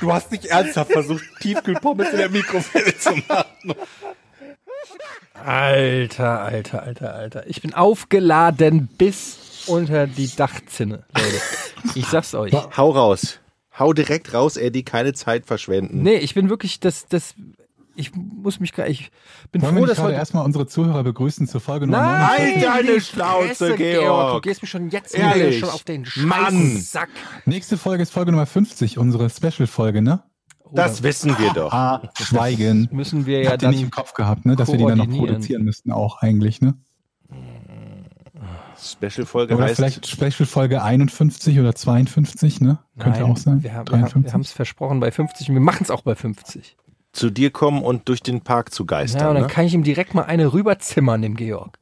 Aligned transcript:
Du 0.00 0.12
hast 0.12 0.32
nicht 0.32 0.46
ernsthaft 0.46 0.92
versucht, 0.92 1.24
Tiefkühlpommes 1.40 2.10
in 2.10 2.16
der 2.18 2.30
Mikrowelle 2.30 2.96
zu 2.96 3.14
machen. 3.28 3.74
Alter, 5.44 6.40
alter, 6.40 6.82
alter, 6.82 7.14
alter. 7.14 7.46
Ich 7.46 7.62
bin 7.62 7.74
aufgeladen 7.74 8.88
bis 8.98 9.64
unter 9.66 10.06
die 10.06 10.34
Dachzinne, 10.34 11.04
Leute. 11.14 11.40
Ich 11.94 12.06
sag's 12.06 12.34
euch. 12.34 12.52
Hau 12.76 12.90
raus. 12.90 13.40
Hau 13.78 13.92
direkt 13.92 14.34
raus, 14.34 14.56
Eddie, 14.56 14.82
keine 14.82 15.14
Zeit 15.14 15.46
verschwenden. 15.46 16.02
Nee, 16.02 16.16
ich 16.16 16.34
bin 16.34 16.50
wirklich 16.50 16.80
das, 16.80 17.06
das, 17.06 17.34
ich 18.00 18.12
muss 18.14 18.58
mich 18.58 18.72
gar, 18.72 18.88
ich 18.88 19.10
bin 19.52 19.62
Wollen 19.62 19.74
wir 19.76 19.82
froh, 19.82 19.86
dass 19.86 19.98
heute. 20.00 20.14
erstmal 20.14 20.44
unsere 20.44 20.66
Zuhörer 20.66 21.04
begrüßen 21.04 21.46
zur 21.46 21.60
Folge 21.60 21.86
Nummer 21.86 22.02
Nein, 22.02 22.60
49? 22.60 22.68
Halt 22.70 22.88
deine 22.88 23.00
Schnauze, 23.00 23.46
Fresse, 23.54 23.76
Georg. 23.76 24.42
Du 24.42 24.48
gehst 24.48 24.62
mir 24.62 24.68
schon 24.68 24.88
jetzt 24.90 25.14
Ehrlich? 25.14 25.60
schon 25.60 25.68
auf 25.70 25.84
den. 25.84 26.04
Sack. 26.80 27.10
Nächste 27.44 27.76
Folge 27.78 28.02
ist 28.02 28.10
Folge 28.12 28.32
Nummer 28.32 28.46
50, 28.46 28.98
unsere 28.98 29.30
Special-Folge, 29.30 30.02
ne? 30.02 30.22
Das 30.72 31.02
wissen 31.02 31.36
wir 31.38 31.52
doch. 31.52 31.72
Ah, 31.72 32.00
Schweigen. 32.20 32.88
müssen 32.92 33.26
wir 33.26 33.42
ja 33.42 33.50
Habt 33.50 33.62
ihr 33.62 33.68
nicht 33.70 33.82
im 33.82 33.90
dann. 33.90 33.90
Kopf 33.90 34.14
gehabt, 34.14 34.46
ne? 34.46 34.54
Dass 34.56 34.70
wir 34.70 34.78
die 34.78 34.86
dann 34.86 34.98
noch 34.98 35.08
produzieren 35.08 35.62
müssten 35.64 35.90
auch 35.92 36.18
eigentlich, 36.22 36.60
ne? 36.60 36.74
Special-Folge 38.82 39.54
Oder 39.56 39.64
heißt 39.64 39.76
vielleicht 39.76 40.06
Special-Folge 40.06 40.82
51 40.82 41.58
oder 41.60 41.74
52, 41.74 42.60
ne? 42.60 42.78
Könnte 42.98 43.20
Nein, 43.20 43.30
auch 43.30 43.36
sein. 43.36 43.62
Wir, 43.62 43.74
haben- 43.74 43.88
wir, 43.88 43.92
haben- 43.92 44.00
wir 44.02 44.08
53. 44.08 44.32
haben 44.32 44.40
es 44.40 44.52
versprochen 44.52 45.00
bei 45.00 45.10
50 45.10 45.48
und 45.50 45.54
wir 45.54 45.60
machen 45.60 45.80
es 45.82 45.90
auch 45.90 46.02
bei 46.02 46.14
50. 46.14 46.76
zu 47.12 47.30
dir 47.30 47.50
kommen 47.50 47.82
und 47.82 48.08
durch 48.08 48.22
den 48.22 48.40
Park 48.42 48.72
zu 48.72 48.84
Ja, 48.84 48.86
geistern. 48.86 49.28
und 49.28 49.34
dann 49.34 49.42
ne? 49.44 49.48
kann 49.48 49.66
ich 49.66 49.74
ihm 49.74 49.82
direkt 49.82 50.14
mal 50.14 50.22
eine 50.22 50.52
rüberzimmern, 50.52 51.22
dem 51.22 51.36
Georg. 51.36 51.78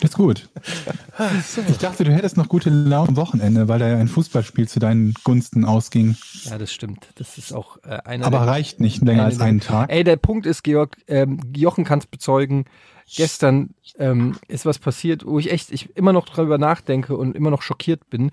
Das 0.00 0.10
ist 0.10 0.16
gut. 0.16 0.48
Ich 1.68 1.78
dachte, 1.78 2.02
du 2.04 2.12
hättest 2.12 2.36
noch 2.36 2.48
gute 2.48 2.70
Laune 2.70 3.10
am 3.10 3.16
Wochenende, 3.16 3.68
weil 3.68 3.78
da 3.78 3.88
ja 3.88 3.98
ein 3.98 4.08
Fußballspiel 4.08 4.68
zu 4.68 4.80
deinen 4.80 5.14
Gunsten 5.22 5.64
ausging. 5.64 6.16
Ja, 6.44 6.58
das 6.58 6.72
stimmt. 6.72 7.08
Das 7.16 7.38
ist 7.38 7.52
auch 7.52 7.76
äh, 7.84 7.98
einer 8.04 8.26
Aber 8.26 8.38
der, 8.38 8.48
reicht 8.48 8.80
nicht 8.80 9.02
länger 9.02 9.24
als 9.24 9.36
einer 9.36 9.44
einen 9.44 9.60
Tag. 9.60 9.92
Ey, 9.92 10.02
der 10.02 10.16
Punkt 10.16 10.46
ist, 10.46 10.64
Georg, 10.64 10.96
ähm, 11.06 11.40
Jochen 11.54 11.84
kann 11.84 12.00
es 12.00 12.06
bezeugen. 12.06 12.64
Gestern 13.12 13.70
ähm, 13.98 14.36
ist 14.48 14.66
was 14.66 14.78
passiert, 14.78 15.26
wo 15.26 15.38
ich 15.38 15.50
echt 15.52 15.72
ich 15.72 15.96
immer 15.96 16.12
noch 16.12 16.28
drüber 16.28 16.58
nachdenke 16.58 17.16
und 17.16 17.34
immer 17.36 17.50
noch 17.50 17.62
schockiert 17.62 18.08
bin. 18.10 18.30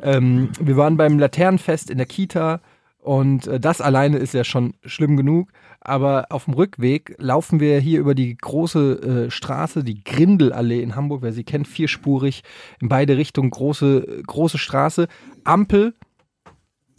Ähm, 0.00 0.50
wir 0.60 0.76
waren 0.76 0.96
beim 0.96 1.18
Laternenfest 1.18 1.90
in 1.90 1.98
der 1.98 2.06
Kita 2.06 2.60
und 3.02 3.46
äh, 3.46 3.58
das 3.58 3.80
alleine 3.80 4.18
ist 4.18 4.34
ja 4.34 4.44
schon 4.44 4.74
schlimm 4.84 5.16
genug. 5.16 5.50
Aber 5.80 6.26
auf 6.28 6.44
dem 6.44 6.54
Rückweg 6.54 7.14
laufen 7.18 7.58
wir 7.58 7.80
hier 7.80 8.00
über 8.00 8.14
die 8.14 8.36
große 8.36 9.26
äh, 9.26 9.30
Straße, 9.30 9.82
die 9.82 10.04
Grindelallee 10.04 10.82
in 10.82 10.94
Hamburg, 10.94 11.22
wer 11.22 11.32
sie 11.32 11.44
kennt, 11.44 11.66
vierspurig, 11.66 12.42
in 12.80 12.90
beide 12.90 13.16
Richtungen 13.16 13.50
große, 13.50 14.22
große 14.26 14.58
Straße. 14.58 15.08
Ampel, 15.44 15.94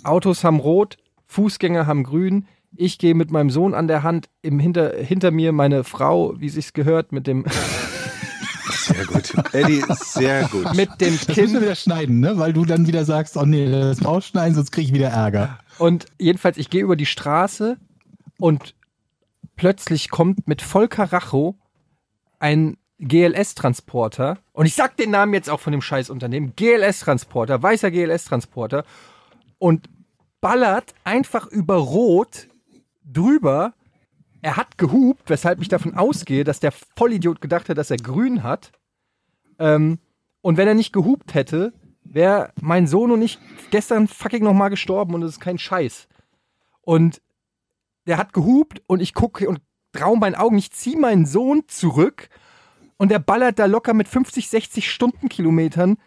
Autos 0.04 0.44
haben 0.44 0.60
rot, 0.60 0.98
Fußgänger 1.28 1.86
haben 1.86 2.04
grün. 2.04 2.48
Ich 2.76 2.98
gehe 2.98 3.14
mit 3.14 3.30
meinem 3.30 3.52
Sohn 3.52 3.76
an 3.76 3.88
der 3.88 4.02
Hand, 4.02 4.30
im 4.42 4.58
hinter, 4.58 4.96
hinter 4.96 5.30
mir 5.30 5.52
meine 5.52 5.84
Frau, 5.84 6.34
wie 6.40 6.50
sich's 6.50 6.74
gehört, 6.74 7.12
mit 7.12 7.28
dem, 7.28 7.46
Sehr 8.70 9.06
gut. 9.06 9.34
Eddie, 9.54 9.84
sehr 9.90 10.48
gut. 10.50 10.74
mit 10.76 10.90
dem 11.02 11.18
Das 11.18 11.28
wir 11.28 11.36
Kind. 11.36 11.62
wieder 11.62 11.76
schneiden, 11.76 12.20
ne? 12.20 12.38
Weil 12.38 12.54
du 12.54 12.66
dann 12.66 12.88
wieder 12.88 13.06
sagst, 13.06 13.38
oh 13.38 13.46
nee, 13.46 13.70
das 13.70 14.04
rausschneiden, 14.06 14.56
sonst 14.56 14.72
kriege 14.72 14.88
ich 14.88 14.94
wieder 14.94 15.10
Ärger. 15.10 15.60
Und 15.78 16.06
jedenfalls, 16.20 16.58
ich 16.58 16.70
gehe 16.70 16.84
über 16.84 16.96
die 16.96 17.06
Straße 17.06 17.78
und 18.40 18.76
plötzlich 19.56 20.10
kommt 20.10 20.48
mit 20.48 20.62
Vollkaracho 20.62 21.56
ein 22.40 22.78
GLS-Transporter. 23.00 24.38
Und 24.54 24.66
ich 24.66 24.76
sag 24.76 24.96
den 24.98 25.12
Namen 25.12 25.34
jetzt 25.34 25.50
auch 25.50 25.60
von 25.60 25.72
dem 25.72 25.82
Scheißunternehmen. 25.82 26.54
GLS-Transporter, 26.56 27.62
weißer 27.62 27.90
GLS-Transporter. 27.92 28.84
Und 29.58 29.90
ballert 30.40 30.94
einfach 31.04 31.48
über 31.48 31.76
Rot 31.76 32.48
drüber. 33.04 33.74
Er 34.42 34.58
hat 34.58 34.78
gehupt, 34.78 35.30
weshalb 35.30 35.62
ich 35.62 35.68
davon 35.68 35.96
ausgehe, 35.96 36.44
dass 36.44 36.60
der 36.60 36.72
Vollidiot 36.72 37.42
gedacht 37.42 37.70
hat, 37.70 37.78
dass 37.78 37.92
er 37.92 37.98
grün 37.98 38.44
hat. 38.44 38.72
Ähm, 39.60 40.00
und 40.42 40.58
wenn 40.58 40.68
er 40.68 40.74
nicht 40.74 40.94
gehupt 40.94 41.34
hätte, 41.34 41.74
wäre 42.04 42.52
mein 42.60 42.88
Sohn 42.88 43.12
und 43.12 43.22
ich 43.22 43.40
gestern 43.70 44.08
fucking 44.08 44.44
nochmal 44.44 44.70
gestorben 44.70 45.14
und 45.14 45.24
es 45.24 45.34
ist 45.34 45.40
kein 45.40 45.60
Scheiß. 45.60 46.08
Und 46.82 47.22
der 48.08 48.18
hat 48.18 48.34
gehupt 48.34 48.82
und 48.88 49.00
ich 49.00 49.14
gucke 49.14 49.48
und 49.48 49.62
trau 49.92 50.16
meinen 50.16 50.36
Augen, 50.36 50.58
ich 50.58 50.72
ziehe 50.72 50.98
meinen 50.98 51.26
Sohn 51.26 51.64
zurück 51.68 52.30
und 52.98 53.12
der 53.12 53.20
ballert 53.20 53.60
da 53.60 53.66
locker 53.66 53.94
mit 53.94 54.08
50, 54.08 54.50
60 54.50 54.92
Stundenkilometern 54.92 55.98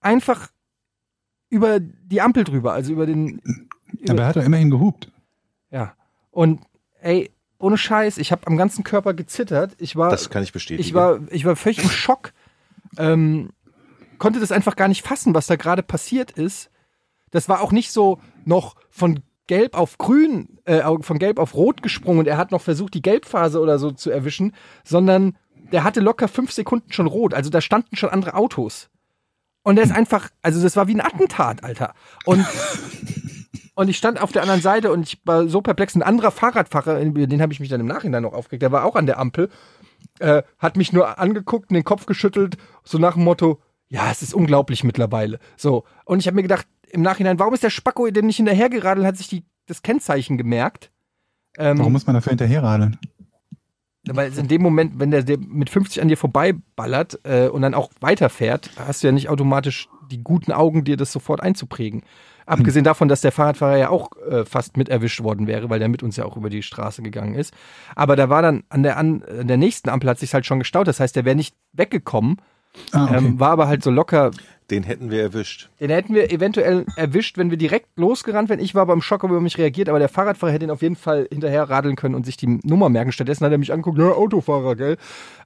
einfach 0.00 0.48
über 1.48 1.78
die 1.78 2.20
Ampel 2.20 2.44
drüber, 2.44 2.72
also 2.72 2.92
über 2.92 3.06
den, 3.06 3.40
Aber 4.08 4.22
er 4.22 4.26
hat 4.26 4.36
doch 4.36 4.44
immerhin 4.44 4.70
gehupt. 4.70 5.12
ja. 5.70 5.94
Und 6.30 6.60
ey, 7.00 7.30
ohne 7.64 7.78
Scheiß, 7.78 8.18
ich 8.18 8.30
habe 8.30 8.46
am 8.46 8.56
ganzen 8.56 8.84
Körper 8.84 9.14
gezittert. 9.14 9.74
Ich 9.78 9.96
war, 9.96 10.10
Das 10.10 10.28
kann 10.30 10.42
ich 10.42 10.52
bestätigen. 10.52 10.86
ich 10.86 10.94
war, 10.94 11.20
ich 11.30 11.44
war 11.44 11.56
völlig 11.56 11.82
im 11.82 11.88
Schock. 11.90 12.32
Ähm, 12.98 13.50
konnte 14.18 14.38
das 14.38 14.52
einfach 14.52 14.76
gar 14.76 14.88
nicht 14.88 15.02
fassen, 15.02 15.34
was 15.34 15.46
da 15.46 15.56
gerade 15.56 15.82
passiert 15.82 16.30
ist. 16.30 16.70
Das 17.30 17.48
war 17.48 17.62
auch 17.62 17.72
nicht 17.72 17.90
so 17.90 18.20
noch 18.44 18.76
von 18.90 19.20
gelb 19.46 19.76
auf 19.76 19.98
grün, 19.98 20.58
äh, 20.64 20.82
von 21.00 21.18
gelb 21.18 21.38
auf 21.38 21.54
rot 21.54 21.82
gesprungen 21.82 22.20
und 22.20 22.28
er 22.28 22.36
hat 22.36 22.50
noch 22.52 22.60
versucht, 22.60 22.94
die 22.94 23.02
Gelbphase 23.02 23.60
oder 23.60 23.78
so 23.78 23.90
zu 23.90 24.10
erwischen, 24.10 24.54
sondern 24.84 25.36
der 25.72 25.84
hatte 25.84 26.00
locker 26.00 26.28
fünf 26.28 26.52
Sekunden 26.52 26.92
schon 26.92 27.06
rot. 27.06 27.34
Also 27.34 27.50
da 27.50 27.60
standen 27.60 27.96
schon 27.96 28.10
andere 28.10 28.34
Autos. 28.34 28.90
Und 29.62 29.76
der 29.76 29.84
ist 29.84 29.92
einfach, 29.92 30.28
also 30.42 30.62
das 30.62 30.76
war 30.76 30.86
wie 30.88 30.94
ein 30.94 31.00
Attentat, 31.00 31.64
Alter. 31.64 31.94
Und 32.26 32.44
und 33.74 33.88
ich 33.88 33.96
stand 33.96 34.20
auf 34.20 34.32
der 34.32 34.42
anderen 34.42 34.60
Seite 34.60 34.92
und 34.92 35.02
ich 35.06 35.20
war 35.24 35.48
so 35.48 35.60
perplex. 35.60 35.94
Ein 35.94 36.02
anderer 36.02 36.30
Fahrradfahrer, 36.30 37.04
den 37.04 37.42
habe 37.42 37.52
ich 37.52 37.60
mich 37.60 37.68
dann 37.68 37.80
im 37.80 37.86
Nachhinein 37.86 38.22
noch 38.22 38.32
aufgeregt, 38.32 38.62
der 38.62 38.72
war 38.72 38.84
auch 38.84 38.96
an 38.96 39.06
der 39.06 39.18
Ampel, 39.18 39.48
äh, 40.18 40.42
hat 40.58 40.76
mich 40.76 40.92
nur 40.92 41.18
angeguckt 41.18 41.70
und 41.70 41.74
den 41.74 41.84
Kopf 41.84 42.06
geschüttelt, 42.06 42.56
so 42.82 42.98
nach 42.98 43.14
dem 43.14 43.24
Motto, 43.24 43.60
ja, 43.88 44.10
es 44.10 44.22
ist 44.22 44.34
unglaublich 44.34 44.84
mittlerweile. 44.84 45.38
So. 45.56 45.84
Und 46.04 46.20
ich 46.20 46.26
habe 46.26 46.36
mir 46.36 46.42
gedacht, 46.42 46.66
im 46.90 47.02
Nachhinein, 47.02 47.38
warum 47.38 47.54
ist 47.54 47.62
der 47.62 47.70
Spacko 47.70 48.08
dem 48.10 48.26
nicht 48.26 48.36
hinterhergeradelt, 48.36 49.06
hat 49.06 49.16
sich 49.16 49.28
die, 49.28 49.44
das 49.66 49.82
Kennzeichen 49.82 50.38
gemerkt? 50.38 50.90
Ähm, 51.56 51.78
Warum 51.78 51.92
muss 51.92 52.06
man 52.06 52.14
dafür 52.14 52.30
hinterherradeln? 52.30 52.98
weil 54.06 54.30
es 54.30 54.38
in 54.38 54.48
dem 54.48 54.62
Moment, 54.62 54.98
wenn 54.98 55.10
der, 55.10 55.22
der 55.22 55.38
mit 55.38 55.70
50 55.70 56.02
an 56.02 56.08
dir 56.08 56.16
vorbeiballert 56.16 57.20
äh, 57.24 57.48
und 57.48 57.62
dann 57.62 57.74
auch 57.74 57.90
weiterfährt, 58.00 58.70
hast 58.76 59.02
du 59.02 59.06
ja 59.06 59.12
nicht 59.12 59.28
automatisch 59.28 59.88
die 60.10 60.22
guten 60.22 60.52
Augen, 60.52 60.84
dir 60.84 60.96
das 60.96 61.12
sofort 61.12 61.42
einzuprägen. 61.42 62.02
Abgesehen 62.46 62.84
davon, 62.84 63.08
dass 63.08 63.20
der 63.20 63.32
Fahrradfahrer 63.32 63.76
ja 63.78 63.88
auch 63.90 64.10
äh, 64.28 64.44
fast 64.44 64.76
mit 64.76 64.88
erwischt 64.88 65.22
worden 65.22 65.46
wäre, 65.46 65.70
weil 65.70 65.78
der 65.78 65.88
mit 65.88 66.02
uns 66.02 66.16
ja 66.16 66.24
auch 66.24 66.36
über 66.36 66.50
die 66.50 66.62
Straße 66.62 67.02
gegangen 67.02 67.34
ist. 67.34 67.54
Aber 67.96 68.16
da 68.16 68.28
war 68.28 68.42
dann 68.42 68.64
an 68.68 68.82
der, 68.82 68.96
an, 68.96 69.22
an 69.22 69.48
der 69.48 69.56
nächsten 69.56 69.88
Ampel 69.88 70.10
hat 70.10 70.18
sich 70.18 70.34
halt 70.34 70.46
schon 70.46 70.58
gestaut. 70.58 70.86
Das 70.88 71.00
heißt, 71.00 71.16
der 71.16 71.24
wäre 71.24 71.36
nicht 71.36 71.54
weggekommen, 71.72 72.38
Ah, 72.92 73.04
okay. 73.04 73.16
ähm, 73.18 73.40
war 73.40 73.50
aber 73.50 73.68
halt 73.68 73.82
so 73.82 73.90
locker. 73.90 74.30
Den 74.70 74.82
hätten 74.82 75.10
wir 75.10 75.20
erwischt. 75.20 75.68
Den 75.78 75.90
hätten 75.90 76.14
wir 76.14 76.32
eventuell 76.32 76.86
erwischt, 76.96 77.36
wenn 77.36 77.50
wir 77.50 77.58
direkt 77.58 77.88
losgerannt 77.96 78.48
wären. 78.48 78.60
Ich 78.60 78.74
war 78.74 78.86
beim 78.86 79.02
Schock 79.02 79.22
über 79.22 79.40
mich 79.40 79.58
reagiert, 79.58 79.88
aber 79.88 79.98
der 79.98 80.08
Fahrradfahrer 80.08 80.52
hätte 80.52 80.64
ihn 80.64 80.70
auf 80.70 80.82
jeden 80.82 80.96
Fall 80.96 81.28
hinterher 81.30 81.68
radeln 81.68 81.96
können 81.96 82.14
und 82.14 82.24
sich 82.24 82.36
die 82.36 82.60
Nummer 82.64 82.88
merken. 82.88 83.12
Stattdessen 83.12 83.44
hat 83.44 83.52
er 83.52 83.58
mich 83.58 83.72
angeguckt, 83.72 83.98
ja, 83.98 84.10
Autofahrer, 84.10 84.74
gell? 84.74 84.96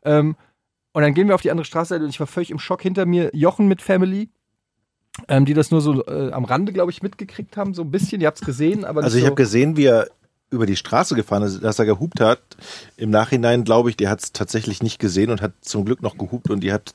Ähm, 0.05 0.37
und 0.93 1.03
dann 1.03 1.15
gehen 1.15 1.29
wir 1.29 1.35
auf 1.35 1.43
die 1.43 1.50
andere 1.50 1.65
Straße 1.65 1.97
und 1.97 2.09
ich 2.09 2.21
war 2.21 2.27
völlig 2.27 2.50
im 2.50 2.59
Schock 2.59 2.83
hinter 2.83 3.06
mir. 3.06 3.31
Jochen 3.35 3.69
mit 3.69 3.83
Family, 3.83 4.31
ähm, 5.26 5.44
die 5.44 5.55
das 5.55 5.70
nur 5.70 5.81
so 5.81 6.05
äh, 6.06 6.31
am 6.32 6.44
Rande, 6.44 6.73
glaube 6.73 6.91
ich, 6.91 7.03
mitgekriegt 7.03 7.56
haben, 7.56 7.75
so 7.75 7.82
ein 7.82 7.91
bisschen. 7.91 8.20
Ihr 8.20 8.26
habt 8.29 8.38
es 8.41 8.47
gesehen, 8.47 8.85
aber 8.85 9.03
Also 9.03 9.17
ich 9.17 9.23
so. 9.23 9.26
habe 9.26 9.37
gesehen, 9.37 9.76
wie 9.76 9.85
er 9.87 10.06
über 10.50 10.65
die 10.65 10.76
Straße 10.76 11.15
gefahren 11.15 11.43
ist, 11.43 11.62
dass 11.62 11.79
er 11.79 11.85
gehupt 11.85 12.20
hat. 12.20 12.41
Im 12.97 13.11
Nachhinein 13.11 13.65
glaube 13.65 13.91
ich, 13.91 13.97
der 13.97 14.09
hat 14.09 14.23
es 14.23 14.32
tatsächlich 14.32 14.82
nicht 14.82 14.99
gesehen 14.99 15.31
und 15.31 15.43
hat 15.43 15.53
zum 15.61 15.85
Glück 15.85 16.00
noch 16.00 16.17
gehupt 16.17 16.49
und 16.50 16.61
die 16.61 16.73
hat, 16.73 16.94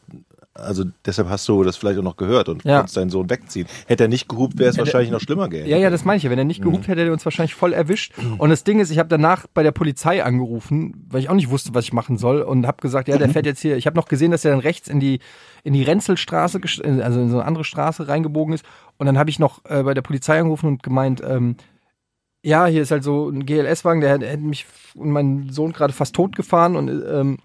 also 0.55 0.85
deshalb 1.05 1.29
hast 1.29 1.47
du 1.47 1.63
das 1.63 1.77
vielleicht 1.77 1.99
auch 1.99 2.03
noch 2.03 2.17
gehört 2.17 2.49
und 2.49 2.63
Ja. 2.63 2.77
konntest 2.77 2.97
deinen 2.97 3.11
Sohn 3.11 3.29
wegziehen. 3.29 3.67
Hätte 3.85 4.05
er 4.05 4.07
nicht 4.07 4.27
gehupt, 4.27 4.57
wäre 4.57 4.71
es 4.71 4.77
wahrscheinlich 4.79 5.11
noch 5.11 5.19
schlimmer 5.19 5.49
gewesen. 5.49 5.69
Ja, 5.69 5.77
ja, 5.77 5.91
das 5.91 6.03
meine 6.03 6.17
ich 6.17 6.23
ja. 6.23 6.31
Wenn 6.31 6.39
er 6.39 6.45
nicht 6.45 6.63
gehupt 6.63 6.87
hätte, 6.87 7.01
hätte 7.01 7.09
er 7.09 7.13
uns 7.13 7.25
wahrscheinlich 7.25 7.53
voll 7.53 7.73
erwischt. 7.73 8.13
Und 8.39 8.49
das 8.49 8.63
Ding 8.63 8.79
ist, 8.79 8.89
ich 8.89 8.97
habe 8.97 9.09
danach 9.09 9.45
bei 9.53 9.61
der 9.61 9.71
Polizei 9.71 10.23
angerufen, 10.23 11.05
weil 11.09 11.19
ich 11.21 11.29
auch 11.29 11.35
nicht 11.35 11.51
wusste, 11.51 11.75
was 11.75 11.85
ich 11.85 11.93
machen 11.93 12.17
soll 12.17 12.41
und 12.41 12.65
habe 12.65 12.81
gesagt, 12.81 13.07
ja, 13.07 13.17
der 13.19 13.29
fährt 13.29 13.45
jetzt 13.45 13.61
hier. 13.61 13.77
Ich 13.77 13.85
habe 13.85 13.95
noch 13.97 14.07
gesehen, 14.07 14.31
dass 14.31 14.43
er 14.45 14.51
dann 14.51 14.59
rechts 14.61 14.87
in 14.87 14.99
die 14.99 15.19
in 15.63 15.73
die 15.73 15.83
Renzelstraße, 15.83 16.59
also 16.83 17.21
in 17.21 17.29
so 17.29 17.37
eine 17.37 17.45
andere 17.45 17.63
Straße 17.63 18.07
reingebogen 18.07 18.53
ist. 18.53 18.65
Und 18.97 19.05
dann 19.05 19.17
habe 19.17 19.29
ich 19.29 19.39
noch 19.39 19.63
äh, 19.65 19.83
bei 19.83 19.93
der 19.93 20.01
Polizei 20.01 20.39
angerufen 20.39 20.67
und 20.67 20.83
gemeint, 20.83 21.21
ähm, 21.25 21.55
ja, 22.41 22.65
hier 22.65 22.81
ist 22.81 22.91
halt 22.91 23.03
so 23.03 23.29
ein 23.29 23.45
GLS-Wagen, 23.45 24.01
der 24.01 24.09
hätte 24.19 24.37
mich 24.37 24.65
und 24.95 25.11
meinen 25.11 25.49
Sohn 25.49 25.71
gerade 25.71 25.93
fast 25.93 26.13
tot 26.13 26.35
gefahren 26.35 26.75
und 26.75 26.89
ähm, 26.89 27.37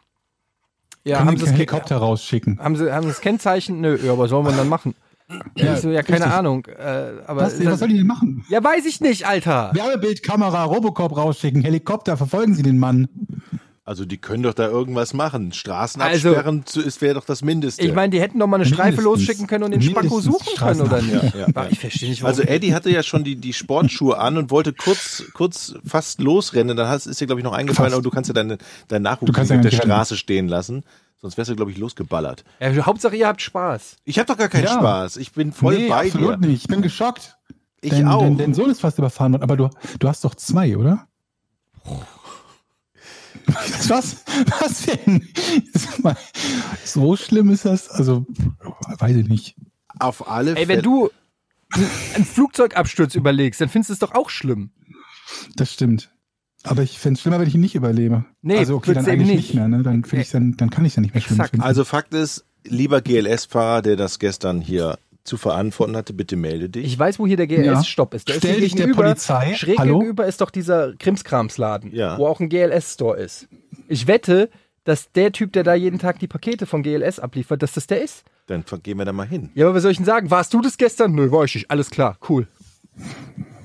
ja, 1.05 1.19
Können 1.19 1.29
haben 1.29 1.37
Sie 1.38 1.44
das, 1.44 1.55
Helikopter 1.55 1.97
rausschicken? 1.99 2.59
haben 2.59 2.76
sie 2.76 2.93
haben 2.93 3.05
sie 3.05 3.09
das 3.11 3.20
Kennzeichen? 3.20 3.81
Nö, 3.81 3.97
ja, 4.05 4.12
aber 4.12 4.26
sollen 4.29 4.44
wir 4.44 4.53
dann 4.53 4.69
machen? 4.69 4.94
Ja, 5.56 5.75
ich 5.75 5.81
so, 5.81 5.91
ja 5.91 6.03
keine 6.03 6.25
richtig. 6.25 6.32
Ahnung. 6.32 6.67
Äh, 6.67 7.12
aber 7.26 7.43
Was, 7.43 7.65
was 7.65 7.79
soll 7.79 7.88
die 7.88 7.99
denn 7.99 8.06
machen? 8.06 8.44
ja, 8.49 8.62
weiß 8.62 8.85
ich 8.87 9.00
nicht, 9.00 9.26
Alter. 9.26 9.70
Wärmebildkamera, 9.75 10.65
Robocop 10.65 11.17
rausschicken, 11.17 11.62
Helikopter, 11.62 12.17
verfolgen 12.17 12.55
Sie 12.55 12.62
den 12.62 12.79
Mann. 12.79 13.09
Also 13.88 14.05
die 14.05 14.19
können 14.19 14.43
doch 14.43 14.52
da 14.52 14.69
irgendwas 14.69 15.14
machen. 15.14 15.50
Straßen 15.52 16.02
absperren 16.02 16.67
zu- 16.67 16.82
ist 16.82 17.00
wäre 17.00 17.14
doch 17.14 17.25
das 17.25 17.40
Mindeste. 17.40 17.81
Ich 17.81 17.94
meine, 17.94 18.11
die 18.11 18.20
hätten 18.20 18.38
doch 18.38 18.46
mal 18.46 18.56
eine 18.56 18.67
Streife 18.67 19.00
Mindestens. 19.00 19.05
losschicken 19.05 19.46
können 19.46 19.64
und 19.64 19.70
den 19.70 19.81
Spacko 19.81 20.20
suchen 20.20 20.56
können, 20.58 20.81
oder 20.82 21.00
nicht? 21.00 21.35
Ja, 21.35 21.46
ja. 21.49 21.67
Ich 21.70 21.79
verstehe 21.79 22.11
nicht, 22.11 22.23
warum. 22.23 22.37
Also 22.37 22.43
Eddie 22.43 22.75
hatte 22.75 22.90
ja 22.90 23.02
schon 23.02 23.25
die, 23.25 23.37
die 23.37 23.55
Sportschuhe 23.55 24.19
an 24.19 24.37
und 24.37 24.50
wollte 24.50 24.75
kurz, 24.75 25.25
kurz 25.32 25.75
fast 25.87 26.20
losrennen. 26.20 26.76
Dann 26.76 26.87
hast, 26.88 27.06
ist 27.06 27.19
dir, 27.19 27.26
glaube 27.26 27.40
ich, 27.40 27.44
noch 27.44 27.55
eingefallen, 27.55 27.87
Fast. 27.90 27.94
aber 27.94 28.02
du 28.02 28.11
kannst 28.11 28.29
ja 28.29 28.35
deine, 28.35 28.58
deinen 28.88 29.05
Nachwuchs 29.05 29.29
nicht 29.31 29.37
ja 29.38 29.43
auf 29.43 29.49
der 29.49 29.56
nicht 29.70 29.73
rennen. 29.81 29.91
Straße 29.91 30.17
stehen 30.19 30.49
lassen. 30.49 30.84
Sonst 31.23 31.38
wärst 31.38 31.50
du, 31.50 31.56
glaube 31.56 31.70
ich, 31.70 31.79
losgeballert. 31.79 32.44
ja, 32.61 32.70
Hauptsache, 32.84 33.17
ihr 33.17 33.26
habt 33.26 33.41
Spaß. 33.41 33.96
Ich 34.05 34.19
habe 34.19 34.26
doch 34.26 34.37
gar 34.37 34.49
keinen 34.49 34.64
Ja. 34.64 34.75
Spaß. 34.75 35.17
Ich 35.17 35.32
bin 35.32 35.50
voll 35.52 35.76
nee, 35.79 35.88
bei 35.88 36.08
absolut 36.08 36.44
dir. 36.44 36.46
nicht. 36.49 36.62
Ich 36.64 36.69
bin 36.69 36.82
geschockt. 36.82 37.38
Ich 37.81 37.91
dein, 37.93 38.06
auch. 38.06 38.20
Dein, 38.20 38.37
dein 38.37 38.52
Sohn 38.52 38.69
ist 38.69 38.82
fast 38.82 38.99
überfahren 38.99 39.32
worden, 39.32 39.43
aber 39.44 39.56
du, 39.56 39.70
du 39.99 40.08
hast 40.08 40.25
doch 40.25 40.34
zwei, 40.34 40.76
oder? 40.76 41.06
Was? 43.88 44.24
Was 44.60 44.86
denn? 44.86 45.28
So 46.84 47.16
schlimm 47.16 47.50
ist 47.50 47.64
das? 47.64 47.88
Also, 47.88 48.26
weiß 48.98 49.16
ich 49.16 49.28
nicht. 49.28 49.56
Auf 49.98 50.28
alle 50.28 50.50
Ey, 50.52 50.68
wenn 50.68 50.82
Fälle. 50.82 50.82
du 50.82 51.10
einen 52.14 52.24
Flugzeugabsturz 52.24 53.14
überlegst, 53.14 53.60
dann 53.60 53.68
findest 53.68 53.90
du 53.90 53.92
es 53.94 53.98
doch 53.98 54.14
auch 54.14 54.30
schlimm. 54.30 54.70
Das 55.56 55.72
stimmt. 55.72 56.10
Aber 56.64 56.82
ich 56.82 56.98
fände 56.98 57.16
es 57.16 57.22
schlimmer, 57.22 57.38
wenn 57.40 57.48
ich 57.48 57.54
ihn 57.54 57.60
nicht 57.60 57.74
überlebe. 57.74 58.24
Nee, 58.42 58.58
also 58.58 58.76
okay, 58.76 58.94
dann 58.94 59.06
eigentlich 59.06 59.28
nicht. 59.28 59.36
nicht 59.36 59.54
mehr. 59.54 59.68
Ne? 59.68 59.82
Dann, 59.82 60.04
find 60.04 60.22
ich's 60.22 60.32
dann, 60.32 60.56
dann 60.56 60.70
kann 60.70 60.84
ich 60.84 60.92
es 60.92 60.96
ja 60.96 61.02
nicht 61.02 61.14
mehr 61.14 61.20
schlimm 61.20 61.36
Exakt. 61.36 61.50
finden. 61.50 61.64
Also 61.64 61.84
Fakt 61.84 62.14
ist, 62.14 62.44
lieber 62.64 63.00
GLS-Fahrer, 63.00 63.82
der 63.82 63.96
das 63.96 64.18
gestern 64.18 64.60
hier 64.60 64.98
zu 65.25 65.37
verantworten 65.37 65.97
hatte, 65.97 66.12
bitte 66.15 66.37
melde 66.37 66.69
dich. 66.69 66.85
Ich 66.87 66.99
weiß, 66.99 67.19
wo 67.19 67.26
hier 67.26 67.37
der 67.37 67.47
Ja. 67.49 67.75
GLS-Stopp 67.75 68.15
ist. 68.15 68.29
Der 68.29 68.35
Stell 68.35 68.55
ist 68.56 68.62
dich 68.62 68.75
der. 68.75 68.88
Polizei. 68.94 69.55
Schräg 69.55 69.79
Hallo? 69.79 69.99
gegenüber 69.99 70.26
ist 70.26 70.41
doch 70.41 70.50
dieser 70.50 70.94
Krimskramsladen, 70.97 71.94
Ja. 71.94 72.17
wo 72.19 72.26
auch 72.26 72.41
ein 72.41 72.49
GLS-Store 72.49 73.19
ist. 73.19 73.49
Ich 73.88 74.06
wette, 74.06 74.49
dass 74.85 75.12
der 75.12 75.32
Typ, 75.32 75.53
der 75.53 75.65
da 75.65 75.75
jeden 75.75 75.99
Tag 75.99 76.19
die 76.19 76.29
Pakete 76.29 76.65
von 76.67 76.82
GLS 76.82 77.19
abliefert, 77.19 77.62
dass 77.62 77.73
das 77.73 77.87
der 77.87 78.03
ist. 78.03 78.25
Dann 78.47 78.65
gehen 78.82 78.97
wir 78.97 79.05
da 79.05 79.12
mal 79.12 79.26
hin. 79.29 79.50
Ja, 79.55 79.67
aber 79.67 79.75
was 79.75 79.82
soll 79.82 79.91
ich 79.93 79.99
denn 79.99 80.06
sagen? 80.06 80.31
Warst 80.31 80.55
du 80.55 80.62
das 80.62 80.79
gestern? 80.79 81.12
Nö, 81.12 81.31
war 81.31 81.44
ich 81.44 81.55
nicht. 81.55 81.70
Alles 81.70 81.91
klar, 81.91 82.17
cool. 82.31 82.47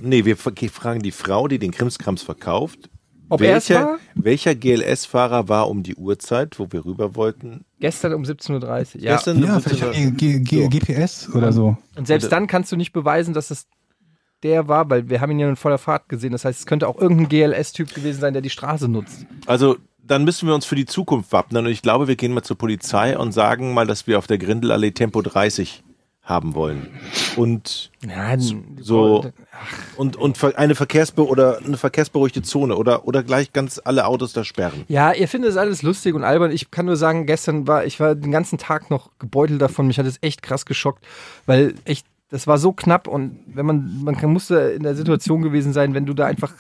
Nee, 0.02 0.26
wir 0.26 0.36
fra- 0.36 0.52
fragen 0.72 1.02
die 1.02 1.12
Frau, 1.12 1.48
die 1.48 1.60
den 1.60 1.72
Krimskrams 1.72 2.24
verkauft. 2.24 2.90
Ob 3.30 3.42
er 3.42 3.54
welcher, 3.54 4.00
welcher 4.16 4.56
GLS-Fahrer 4.56 5.50
war 5.50 5.70
um 5.70 5.84
die 5.84 5.96
Uhrzeit, 5.96 6.60
wo 6.60 6.68
wir 6.70 6.86
rüber 6.86 7.16
wollten? 7.16 7.66
Gestern 7.80 8.14
um 8.14 8.24
17.30 8.24 8.96
Uhr. 8.96 9.02
Ja. 9.02 9.16
Gestern 9.16 9.44
ja, 9.44 9.56
um 9.56 9.62
vielleicht 9.62 9.84
17 9.84 10.12
hat 10.12 10.22
die 10.22 10.44
G 10.44 10.68
G 10.68 10.68
GPS 10.68 11.30
oder 11.34 11.52
so. 11.52 11.78
Und 11.96 12.08
selbst 12.08 12.32
dann 12.32 12.48
kannst 12.48 12.72
du 12.72 12.76
nicht 12.76 12.94
beweisen, 12.94 13.34
dass 13.34 13.52
es 13.52 13.68
der 14.44 14.68
war, 14.68 14.90
weil 14.90 15.10
wir 15.10 15.22
haben 15.22 15.32
ihn 15.32 15.40
ja 15.40 15.50
in 15.50 15.56
voller 15.56 15.78
Fahrt 15.78 16.10
gesehen. 16.10 16.34
Das 16.34 16.46
heißt, 16.46 16.60
es 16.60 16.66
könnte 16.66 16.88
auch 16.88 17.00
irgendein 17.00 17.30
GLS-Typ 17.30 17.94
gewesen 17.94 18.20
sein, 18.20 18.34
der 18.34 18.42
die 18.42 18.50
Straße 18.50 18.90
nutzt. 18.90 19.26
Also 19.46 19.78
dann 20.06 20.26
müssen 20.26 20.48
wir 20.48 20.56
uns 20.56 20.66
für 20.66 20.76
die 20.76 20.86
Zukunft 20.86 21.32
wappnen 21.32 21.66
und 21.66 21.72
ich 21.72 21.82
glaube, 21.82 22.10
wir 22.10 22.18
gehen 22.18 22.34
mal 22.34 22.44
zur 22.44 22.58
Polizei 22.58 23.18
und 23.18 23.32
sagen 23.32 23.74
mal, 23.74 23.88
dass 23.88 24.06
wir 24.06 24.18
auf 24.18 24.28
der 24.28 24.38
Grindelallee 24.38 24.92
Tempo 24.92 25.22
30 25.22 25.82
haben 26.24 26.56
wollen. 26.56 26.88
Und 27.36 27.92
Ja, 28.02 28.38
so 28.80 29.26
und, 29.98 30.16
und 30.16 30.42
eine 30.56 30.74
Verkehrsbe 30.74 31.28
oder 31.28 31.60
eine 31.66 31.78
verkehrsberuhigte 31.78 32.42
Zone 32.42 32.76
oder 32.76 33.06
oder 33.08 33.24
gleich 33.24 33.52
ganz 33.52 33.82
alle 33.84 34.06
Autos 34.06 34.32
da 34.32 34.46
sperren. 34.46 34.86
Ja, 34.88 35.12
ihr 35.12 35.28
findet 35.28 35.52
es 35.52 35.58
alles 35.58 35.82
lustig 35.82 36.16
und 36.16 36.24
albern. 36.24 36.52
Ich 36.52 36.72
kann 36.72 36.86
nur 36.86 36.96
sagen, 36.96 37.26
gestern 37.26 37.68
war, 37.68 37.86
ich 37.86 38.00
war 38.00 38.16
den 38.16 38.32
ganzen 38.32 38.58
Tag 38.58 38.90
noch 38.90 39.10
gebeutelt 39.20 39.62
davon. 39.62 39.88
Mich 39.88 40.00
hat 40.00 40.06
es 40.06 40.18
echt 40.22 40.42
krass 40.42 40.66
geschockt, 40.66 41.06
weil 41.46 41.76
echt, 41.84 42.06
das 42.30 42.48
war 42.48 42.58
so 42.58 42.72
knapp 42.72 43.08
und 43.08 43.40
wenn 43.46 43.66
man, 43.66 44.00
man 44.04 44.16
musste 44.32 44.56
in 44.56 44.84
der 44.84 44.96
Situation 44.96 45.42
gewesen 45.42 45.74
sein, 45.74 45.94
wenn 45.94 46.06
du 46.06 46.14
da 46.14 46.26
einfach 46.26 46.54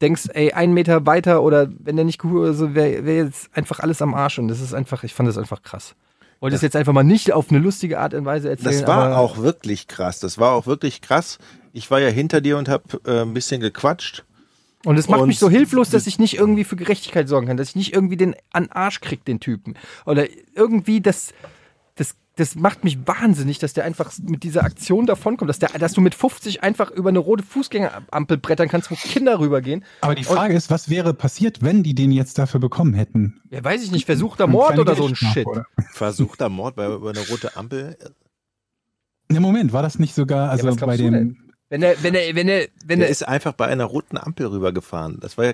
denkst, 0.00 0.30
ey, 0.32 0.52
einen 0.52 0.72
Meter 0.72 1.04
weiter 1.04 1.42
oder 1.42 1.68
wenn 1.80 1.96
der 1.96 2.06
nicht 2.06 2.18
geholt 2.18 2.48
also 2.48 2.74
wäre 2.74 3.04
wär 3.04 3.16
jetzt 3.16 3.50
einfach 3.54 3.80
alles 3.80 4.00
am 4.00 4.14
Arsch 4.14 4.38
und 4.38 4.48
das 4.48 4.60
ist 4.60 4.72
einfach, 4.72 5.04
ich 5.04 5.12
fand 5.12 5.28
das 5.28 5.36
einfach 5.36 5.62
krass. 5.62 5.94
Wollte 6.42 6.56
es 6.56 6.62
jetzt 6.62 6.74
einfach 6.74 6.92
mal 6.92 7.04
nicht 7.04 7.32
auf 7.32 7.50
eine 7.50 7.60
lustige 7.60 8.00
Art 8.00 8.14
und 8.14 8.24
Weise 8.24 8.50
erzählen. 8.50 8.80
Das 8.80 8.88
war 8.88 9.16
auch 9.16 9.38
wirklich 9.38 9.86
krass. 9.86 10.18
Das 10.18 10.38
war 10.38 10.54
auch 10.54 10.66
wirklich 10.66 11.00
krass. 11.00 11.38
Ich 11.72 11.88
war 11.88 12.00
ja 12.00 12.08
hinter 12.08 12.40
dir 12.40 12.58
und 12.58 12.68
habe 12.68 12.82
äh, 13.06 13.22
ein 13.22 13.32
bisschen 13.32 13.60
gequatscht. 13.60 14.24
Und 14.84 14.96
es 14.98 15.08
macht 15.08 15.20
Und 15.20 15.28
mich 15.28 15.38
so 15.38 15.48
hilflos, 15.48 15.90
dass 15.90 16.08
ich 16.08 16.18
nicht 16.18 16.36
irgendwie 16.36 16.64
für 16.64 16.74
Gerechtigkeit 16.74 17.28
sorgen 17.28 17.46
kann, 17.46 17.56
dass 17.56 17.68
ich 17.68 17.76
nicht 17.76 17.94
irgendwie 17.94 18.16
den 18.16 18.34
an 18.52 18.68
Arsch 18.70 19.00
krieg, 19.00 19.24
den 19.24 19.38
Typen. 19.38 19.76
Oder 20.04 20.26
irgendwie 20.56 21.00
das, 21.00 21.32
das, 22.36 22.54
macht 22.54 22.84
mich 22.84 23.06
wahnsinnig, 23.06 23.58
dass 23.58 23.74
der 23.74 23.84
einfach 23.84 24.12
mit 24.22 24.42
dieser 24.42 24.64
Aktion 24.64 25.06
davonkommt, 25.06 25.48
dass, 25.48 25.58
der, 25.58 25.68
dass 25.70 25.92
du 25.92 26.00
mit 26.00 26.14
50 26.14 26.62
einfach 26.62 26.90
über 26.90 27.10
eine 27.10 27.18
rote 27.18 27.42
Fußgängerampel 27.44 28.38
brettern 28.38 28.68
kannst, 28.68 28.90
wo 28.90 28.94
Kinder 28.94 29.38
rübergehen. 29.38 29.84
Aber 30.00 30.14
die 30.14 30.24
Frage 30.24 30.54
ist, 30.54 30.70
was 30.70 30.88
wäre 30.88 31.12
passiert, 31.14 31.62
wenn 31.62 31.82
die 31.82 31.94
den 31.94 32.10
jetzt 32.10 32.38
dafür 32.38 32.60
bekommen 32.60 32.94
hätten? 32.94 33.40
Ja, 33.50 33.62
weiß 33.62 33.82
ich 33.82 33.92
nicht, 33.92 34.06
versuchter 34.06 34.46
Mord 34.46 34.78
oder 34.78 34.94
so 34.94 35.06
ein 35.06 35.14
Shit. 35.14 35.46
oder? 35.46 35.66
Versuchter 35.90 36.48
Mord 36.48 36.76
bei 36.76 36.86
über 36.86 37.10
eine 37.10 37.20
rote 37.28 37.56
Ampel. 37.56 37.96
Ne, 39.28 39.40
Moment, 39.40 39.72
war 39.72 39.82
das 39.82 39.98
nicht 39.98 40.14
sogar, 40.14 40.50
also 40.50 40.68
was 40.68 40.76
glaubst 40.76 40.92
bei 40.92 40.96
du 40.96 41.04
dem, 41.04 41.12
denn? 41.12 41.52
Wenn 41.68 41.82
er, 41.82 42.02
wenn 42.02 42.14
er, 42.14 42.34
wenn 42.34 42.48
er, 42.48 42.68
wenn 42.84 42.98
Der 42.98 43.08
er, 43.08 43.12
ist 43.12 43.26
einfach 43.26 43.52
bei 43.52 43.66
einer 43.66 43.84
roten 43.84 44.18
Ampel 44.18 44.46
rübergefahren. 44.46 45.18
Das 45.20 45.38
war 45.38 45.46
ja, 45.46 45.52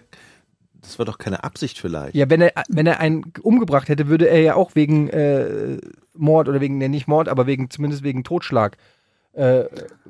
das 0.80 0.98
war 0.98 1.06
doch 1.06 1.18
keine 1.18 1.44
Absicht 1.44 1.78
vielleicht. 1.78 2.14
ja, 2.14 2.28
wenn 2.28 2.40
er, 2.40 2.52
wenn 2.68 2.86
er 2.86 3.00
einen 3.00 3.32
umgebracht 3.42 3.88
hätte, 3.88 4.08
würde 4.08 4.28
er 4.28 4.40
ja 4.40 4.54
auch 4.54 4.74
wegen 4.74 5.08
äh, 5.10 5.78
Mord 6.18 6.48
oder 6.48 6.60
wegen, 6.60 6.78
ne, 6.78 6.88
nicht 6.88 7.08
Mord, 7.08 7.28
aber 7.28 7.46
wegen, 7.46 7.70
zumindest 7.70 8.02
wegen 8.02 8.24
Totschlag 8.24 8.76
äh, 9.34 9.64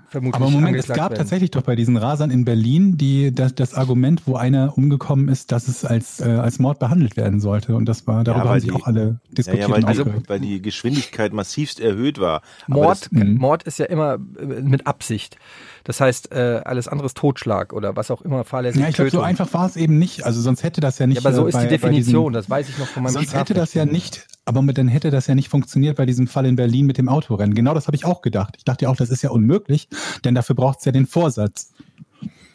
vermutlich 0.08 0.36
Aber 0.40 0.48
Moment, 0.48 0.76
es 0.76 0.86
gab 0.86 1.10
werden. 1.10 1.16
tatsächlich 1.18 1.50
doch 1.50 1.60
bei 1.60 1.76
diesen 1.76 1.98
Rasern 1.98 2.30
in 2.30 2.46
Berlin 2.46 2.96
die, 2.96 3.34
das, 3.34 3.54
das 3.54 3.74
Argument, 3.74 4.22
wo 4.26 4.36
einer 4.36 4.78
umgekommen 4.78 5.28
ist, 5.28 5.52
dass 5.52 5.68
es 5.68 5.84
als, 5.84 6.20
äh, 6.20 6.30
als 6.30 6.58
Mord 6.58 6.78
behandelt 6.78 7.16
werden 7.18 7.38
sollte. 7.40 7.74
Und 7.74 7.86
das 7.86 8.06
war, 8.06 8.24
darüber 8.24 8.44
weil 8.44 8.50
haben 8.52 8.60
sich 8.60 8.70
die- 8.70 8.76
auch 8.76 8.86
alle 8.86 9.02
Ja, 9.28 9.34
diskutiert. 9.36 9.68
ja, 9.68 9.74
weil, 9.74 9.84
und 9.84 9.92
die, 9.94 10.00
aufgeregt. 10.00 10.28
weil 10.30 10.40
die 10.40 10.62
Geschwindigkeit 10.62 11.34
massivst 11.34 11.78
erhöht 11.78 12.18
war. 12.18 12.40
Aber 12.68 12.74
Mord, 12.76 13.02
das- 13.02 13.12
Mhm. 13.12 13.34
Mord 13.34 13.64
ist 13.64 13.78
ja 13.78 13.86
immer 13.86 14.14
äh, 14.14 14.46
mit 14.62 14.86
Absicht. 14.86 15.36
Das 15.84 16.00
heißt, 16.00 16.32
äh, 16.32 16.60
alles 16.64 16.88
andere 16.88 17.06
ist 17.06 17.16
Totschlag 17.16 17.72
oder 17.72 17.96
was 17.96 18.10
auch 18.10 18.22
immer, 18.22 18.44
fahrlässige 18.44 18.82
ja, 18.82 18.88
ich 18.90 18.96
glaube, 18.96 19.10
so 19.10 19.20
einfach 19.20 19.52
war 19.54 19.66
es 19.66 19.76
eben 19.76 19.98
nicht. 19.98 20.24
Also 20.24 20.40
sonst 20.40 20.62
hätte 20.62 20.80
das 20.80 20.98
ja 20.98 21.06
nicht. 21.06 21.22
ja, 21.22 21.28
aber 21.28 21.34
so 21.34 21.46
äh, 21.46 21.48
ist 21.48 21.54
bei, 21.54 21.62
die 21.62 21.68
Definition, 21.68 22.32
Diesem, 22.32 22.32
das 22.32 22.50
weiß 22.50 22.68
ich 22.68 22.78
noch 22.78 22.86
von 22.86 23.02
meinem 23.02 23.12
sonst 23.12 23.34
hätte 23.34 23.54
das 23.54 23.74
ja 23.74 23.84
nicht, 23.84 24.26
aber 24.44 24.62
mit, 24.62 24.78
dann 24.78 24.88
hätte 24.88 25.10
das 25.10 25.26
ja 25.26 25.34
nicht 25.34 25.48
funktioniert 25.48 25.96
bei 25.96 26.06
diesem 26.06 26.26
Fall 26.26 26.46
in 26.46 26.56
Berlin 26.56 26.86
mit 26.86 26.98
dem 26.98 27.08
Autorennen. 27.08 27.54
Genau 27.54 27.74
das 27.74 27.86
habe 27.86 27.96
ich 27.96 28.04
auch 28.04 28.22
gedacht. 28.22 28.54
Ich 28.58 28.64
dachte 28.64 28.84
ja 28.84 28.90
auch, 28.90 28.96
das 28.96 29.10
ist 29.10 29.22
ja 29.22 29.30
unmöglich, 29.30 29.88
denn 30.24 30.34
dafür 30.34 30.56
braucht 30.56 30.80
es 30.80 30.84
ja 30.84 30.92
den 30.92 31.06
Vorsatz. 31.06 31.72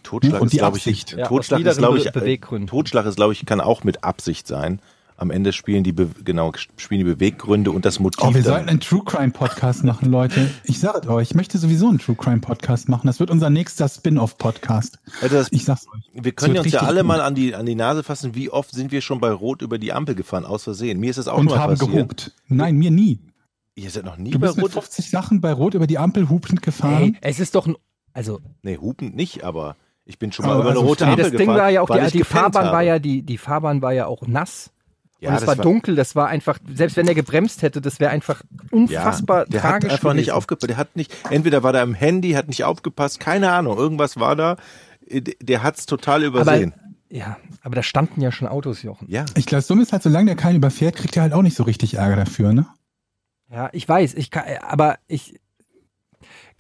Totschlag 0.04 0.42
und 0.42 0.48
ist, 0.48 0.54
die 0.54 0.58
glaube 0.58 0.78
ich, 0.78 0.84
Absicht. 0.84 1.16
Ja, 1.18 1.28
Totschlag 1.28 1.62
ist, 1.62 1.78
glaube 1.78 1.98
ich, 1.98 2.06
Be- 2.12 2.20
Beweggründen. 2.20 2.68
Totschlag 2.68 3.06
ist, 3.06 3.16
glaube 3.16 3.34
ich, 3.34 3.46
kann 3.46 3.62
auch 3.62 3.84
mit 3.84 4.04
Absicht 4.04 4.48
sein. 4.48 4.80
Am 5.24 5.32
Ende 5.32 5.54
spielen 5.54 5.86
die, 5.86 5.94
Be 5.94 6.10
genau, 6.26 6.52
spielen 6.76 7.00
die 7.00 7.06
Beweggründe 7.06 7.72
und 7.72 7.86
das 7.86 8.02
Motiv. 8.02 8.22
Oh, 8.28 8.34
wir 8.34 8.44
sollten 8.44 8.68
einen 8.68 8.82
True 8.82 9.04
Crime 9.06 9.32
Podcast 9.32 9.86
machen, 9.86 10.12
Leute. 10.12 10.50
Ich 10.66 10.82
sage 10.82 11.00
es 11.04 11.08
euch, 11.08 11.30
ich 11.30 11.34
möchte 11.34 11.58
sowieso 11.58 11.88
einen 11.88 11.98
True 12.00 12.18
Crime 12.18 12.40
Podcast 12.42 12.90
machen. 12.90 13.08
Das 13.08 13.22
wird 13.22 13.32
unser 13.32 13.50
nächster 13.50 13.88
Spin-off 13.88 14.38
Podcast. 14.38 15.00
Also 15.22 15.38
das, 15.38 15.48
Ich 15.54 15.64
sag's 15.64 15.88
euch. 15.96 16.04
wir 16.14 16.34
können 16.34 16.58
uns 16.58 16.70
ja 16.74 16.82
alle 16.82 17.00
gut. 17.04 17.08
mal 17.08 17.22
an 17.22 17.36
die, 17.36 17.56
an 17.56 17.66
die 17.66 17.76
Nase 17.76 18.04
fassen, 18.04 18.36
wie 18.36 18.50
oft 18.50 18.72
sind 18.76 18.92
wir 18.92 19.00
schon 19.00 19.22
bei 19.22 19.32
Rot 19.32 19.62
über 19.62 19.78
die 19.78 19.94
Ampel 19.94 20.14
gefahren, 20.14 20.44
aus 20.44 20.64
Versehen. 20.66 21.00
Mir 21.00 21.12
ist 21.12 21.16
das 21.20 21.30
auch 21.30 21.38
und 21.38 21.46
mal 21.46 21.58
haben 21.58 21.78
passiert. 21.78 21.92
gehupt. 21.94 22.32
Nein, 22.50 22.76
mir 22.76 22.92
nie. 22.92 23.22
Ihr 23.76 23.90
seid 23.92 24.04
noch 24.04 24.18
nie 24.18 24.32
Du 24.32 24.40
bei 24.40 24.48
bist 24.48 24.58
mit 24.58 24.66
Rot. 24.66 24.72
50 24.74 25.10
Sachen 25.10 25.40
bei 25.40 25.54
Rot 25.54 25.74
über 25.74 25.88
die 25.88 26.00
Ampel 26.00 26.28
hupend 26.28 26.62
gefahren. 26.62 26.98
Hey, 26.98 27.16
es 27.22 27.40
ist 27.40 27.56
doch 27.56 27.66
ein, 27.66 27.78
also, 28.12 28.42
Nee, 28.62 28.76
hupend 28.78 29.16
nicht, 29.16 29.46
aber 29.46 29.78
ich 30.04 30.20
bin 30.20 30.34
schon 30.34 30.46
mal 30.46 30.52
Aber 30.52 30.60
über 30.64 30.70
eine 30.72 30.80
also 30.80 30.90
rote 30.90 31.06
nee, 31.06 31.12
Ampel 31.12 31.24
das 31.24 31.32
Ding 31.32 31.40
gefahren. 31.48 31.58
war 31.62 31.70
ja 31.70 31.82
auch, 31.82 31.90
die, 31.90 32.18
die 32.18 32.24
Fahrbahn 32.26 32.66
habe. 32.66 32.76
war 32.76 32.82
ja, 32.84 33.00
die, 33.00 33.22
die 33.22 33.38
Fahrbahn 33.38 33.82
war 33.82 33.94
ja 33.94 34.06
auch 34.08 34.28
nass. 34.28 34.70
Ja, 35.24 35.30
und 35.30 35.36
es 35.36 35.42
das 35.46 35.58
war, 35.58 35.64
dunkel, 35.64 35.96
das 35.96 36.16
war 36.16 36.28
einfach, 36.28 36.60
selbst 36.74 36.98
wenn 36.98 37.08
er 37.08 37.16
gebremst 37.16 37.62
hätte, 37.62 37.82
das 37.82 38.00
wäre 38.00 38.12
einfach 38.12 38.42
unfassbar 38.72 39.46
der 39.46 39.64
hat 39.64 39.72
tragisch. 39.72 39.92
einfach 39.94 40.14
nicht 40.14 40.32
aufgepasst. 40.32 40.70
Der 40.70 40.78
hat 40.78 40.96
nicht, 40.96 41.14
entweder 41.30 41.64
war 41.64 41.74
der 41.74 41.82
am 41.82 41.94
Handy, 41.94 42.32
hat 42.32 42.48
nicht 42.48 42.64
aufgepasst, 42.64 43.20
keine 43.20 43.52
Ahnung, 43.52 43.78
irgendwas 43.78 44.20
war 44.20 44.36
da. 44.36 44.58
Äh, 45.08 45.22
Der 45.42 45.64
hat's 45.64 45.86
total 45.86 46.26
aber, 46.26 46.42
übersehen. 46.42 46.74
ja, 47.10 47.38
aber 47.62 47.76
da 47.76 47.84
standen 47.84 48.22
ja 48.22 48.32
schon 48.32 48.48
Autos, 48.48 48.84
Jochen. 48.84 49.08
ja. 49.10 49.26
Ich 49.36 49.46
glaube, 49.46 49.64
Dumme 49.68 49.82
ist 49.84 49.94
halt, 49.94 50.04
solange 50.04 50.28
der 50.28 50.36
keinen 50.36 50.58
überfährt, 50.58 50.96
kriegt 50.96 51.16
er 51.18 51.24
halt 51.24 51.34
auch 51.34 51.42
nicht 51.42 51.56
so 51.56 51.64
richtig 51.64 51.96
Ärger 51.96 52.18
dafür, 52.18 52.54
ne? 52.54 52.66
Ja, 53.52 53.70
ich 53.72 53.88
weiß, 53.88 54.16
ich 54.16 54.32
kann, 54.32 54.44
aber 54.62 54.98
ich, 55.08 55.40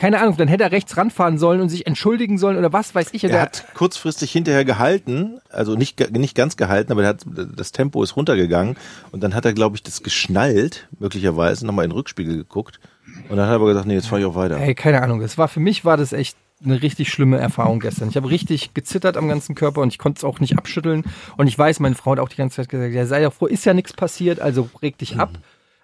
keine 0.04 0.20
Ahnung, 0.20 0.36
dann 0.36 0.50
hätte 0.50 0.66
er 0.66 0.74
rechts 0.74 0.98
ranfahren 0.98 1.38
sollen 1.38 1.62
und 1.62 1.70
sich 1.70 1.88
entschuldigen 1.88 2.38
sollen 2.38 2.58
oder 2.58 2.74
was 2.74 2.94
weiß 2.94 3.12
ich. 3.14 3.24
Er 3.24 3.42
hat 3.42 3.64
kurzfristig 3.74 4.34
hinterher 4.34 4.66
gehalten, 4.66 5.40
also 5.50 5.76
nicht, 5.76 6.12
nicht 6.12 6.36
ganz 6.36 6.58
gehalten, 6.58 6.92
aber 6.92 7.08
hat, 7.08 7.22
das 7.26 7.72
Tempo 7.72 8.04
ist 8.04 8.18
runtergegangen 8.18 8.76
und 9.14 9.24
dann 9.24 9.34
hat 9.34 9.46
er, 9.46 9.54
glaube 9.54 9.78
ich, 9.78 9.84
das 9.84 10.04
geschnallt, 10.04 10.90
möglicherweise, 11.00 11.66
nochmal 11.66 11.86
in 11.86 11.92
den 11.92 11.96
Rückspiegel 11.96 12.36
geguckt 12.36 12.82
und 13.30 13.38
dann 13.38 13.46
hat 13.46 13.54
er 13.54 13.56
aber 13.56 13.68
gesagt, 13.68 13.88
nee, 13.88 13.94
jetzt 13.94 14.08
fahre 14.08 14.20
ich 14.20 14.28
auch 14.28 14.36
weiter. 14.36 14.58
Ey, 14.58 14.76
keine 14.76 15.02
Ahnung, 15.02 15.22
das 15.22 15.38
war 15.38 15.48
für 15.48 15.62
mich 15.62 15.86
war 15.86 15.96
das 15.96 16.12
echt 16.12 16.36
eine 16.66 16.82
richtig 16.82 17.10
schlimme 17.10 17.38
Erfahrung 17.38 17.80
gestern. 17.80 18.10
Ich 18.10 18.18
habe 18.18 18.30
richtig 18.30 18.74
gezittert 18.74 19.16
am 19.16 19.30
ganzen 19.30 19.56
Körper 19.56 19.80
und 19.80 19.88
ich 19.88 20.00
konnte 20.00 20.18
es 20.18 20.26
auch 20.26 20.42
nicht 20.42 20.58
abschütteln. 20.58 21.04
Und 21.38 21.48
ich 21.48 21.58
weiß, 21.58 21.80
meine 21.80 21.96
Frau 21.96 22.12
hat 22.12 22.20
auch 22.20 22.30
die 22.30 22.38
ganze 22.38 22.58
Zeit 22.58 22.70
gesagt, 22.70 22.94
ja, 22.94 23.06
sei 23.06 23.22
ja 23.22 23.30
froh, 23.32 23.46
ist 23.46 23.66
ja 23.66 23.74
nichts 23.74 23.94
passiert, 23.94 24.42
also 24.42 24.70
reg 24.82 24.98
dich 24.98 25.18
ab. 25.18 25.32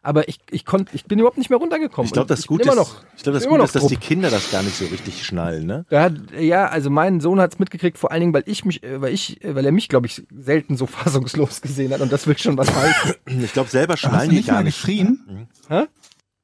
Aber 0.01 0.27
ich, 0.29 0.39
ich 0.49 0.65
konnte, 0.65 0.95
ich 0.95 1.05
bin 1.05 1.19
überhaupt 1.19 1.37
nicht 1.37 1.49
mehr 1.49 1.59
runtergekommen. 1.59 2.07
Ich 2.07 2.13
glaube, 2.13 2.27
das 2.27 2.47
Gute 2.47 2.63
immer 2.63 2.71
ist, 2.73 2.77
noch, 2.77 3.03
ich 3.17 3.23
glaube, 3.23 3.37
das 3.37 3.47
Gute 3.47 3.63
ist, 3.63 3.75
dass 3.75 3.87
die. 3.87 3.97
Kinder 3.97 4.29
das 4.29 4.49
gar 4.49 4.63
nicht 4.63 4.77
so 4.77 4.85
richtig 4.85 5.25
schnallen, 5.25 5.65
ne? 5.65 5.85
Da 5.89 6.03
hat, 6.03 6.13
ja, 6.39 6.67
also 6.67 6.89
mein 6.89 7.19
Sohn 7.19 7.39
hat 7.39 7.53
es 7.53 7.59
mitgekriegt, 7.59 7.97
vor 7.97 8.11
allen 8.11 8.21
Dingen, 8.21 8.33
weil 8.33 8.43
ich 8.45 8.63
mich, 8.63 8.81
äh, 8.81 9.01
weil 9.01 9.13
ich, 9.13 9.43
äh, 9.43 9.55
weil 9.55 9.65
er 9.65 9.71
mich, 9.71 9.89
glaube 9.89 10.07
ich, 10.07 10.23
selten 10.35 10.77
so 10.77 10.85
fassungslos 10.87 11.61
gesehen 11.61 11.93
hat 11.93 12.01
und 12.01 12.11
das 12.11 12.27
will 12.27 12.37
schon 12.37 12.57
was 12.57 12.73
heißen. 12.73 13.15
Ich 13.43 13.53
glaube, 13.53 13.69
selber 13.69 13.97
schnallen 13.97 14.29
die 14.29 14.37
nicht 14.37 14.47
gar 14.47 14.55
mal 14.55 14.63
nicht. 14.63 14.77
geschrien? 14.77 15.47
Hä? 15.67 15.85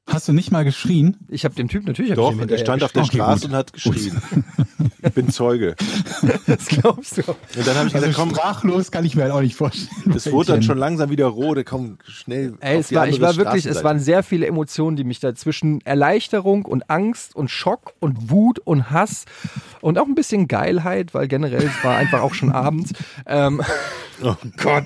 Hast 0.08 0.28
du 0.28 0.34
nicht 0.34 0.52
mal 0.52 0.64
geschrien? 0.64 1.18
Ich 1.30 1.46
habe 1.46 1.56
dem 1.56 1.68
Typ 1.68 1.86
natürlich 1.88 2.14
Doch, 2.14 2.30
hinterher 2.30 2.60
stand 2.60 2.84
auf 2.84 2.92
der 2.92 3.04
Okay, 3.04 3.18
Straße 3.18 3.42
gut. 3.42 3.50
und 3.50 3.56
hat 3.56 3.74
geschrien. 3.74 4.22
Ich 5.04 5.14
bin 5.14 5.30
Zeuge. 5.30 5.76
Das 6.48 6.68
glaubst 6.68 7.18
du. 7.18 7.22
Und 7.24 7.66
dann 7.68 7.76
habe 7.76 7.88
ich 7.88 7.96
Also 7.96 8.08
gesagt, 8.08 8.16
komm, 8.16 8.30
sprachlos 8.30 8.92
kann 8.92 9.04
ich 9.04 9.16
mir 9.16 9.24
halt 9.24 9.32
auch 9.32 9.42
nicht 9.42 9.56
vorstellen. 9.56 10.14
es 10.16 10.32
wurde 10.32 10.54
dann 10.54 10.64
schon 10.64 10.78
langsam 10.78 11.10
wieder 11.10 11.26
rot, 11.26 11.58
komm 11.66 11.98
schnell. 12.08 12.54
Ey, 12.60 12.76
auf 12.76 12.82
es 12.82 12.88
die 12.90 12.96
war, 12.96 13.08
ich 13.08 13.20
war 13.20 13.36
wirklich, 13.36 13.66
es 13.66 13.84
waren 13.84 14.00
sehr 14.00 14.22
viele 14.24 14.46
Emotionen, 14.46 14.96
die 14.96 15.04
mich 15.04 15.20
da 15.20 15.34
zwischen 15.34 15.82
Erleichterung 15.82 16.66
und 16.66 16.90
Angst 16.90 17.36
und 17.36 17.50
Schock 17.50 17.94
und 18.00 18.30
Wut 18.30 18.60
und 18.60 18.92
Hass 18.92 19.26
und 19.82 19.98
auch 19.98 20.06
ein 20.06 20.16
bisschen 20.16 20.48
Geilheit, 20.48 21.14
weil 21.14 21.28
generell 21.28 21.64
es 21.64 21.84
war 21.84 21.96
einfach 21.98 22.22
auch 22.22 22.34
schon 22.36 22.52
abends. 22.52 22.92
Ähm, 23.26 23.62
Oh 24.24 24.34
Gott. 24.64 24.86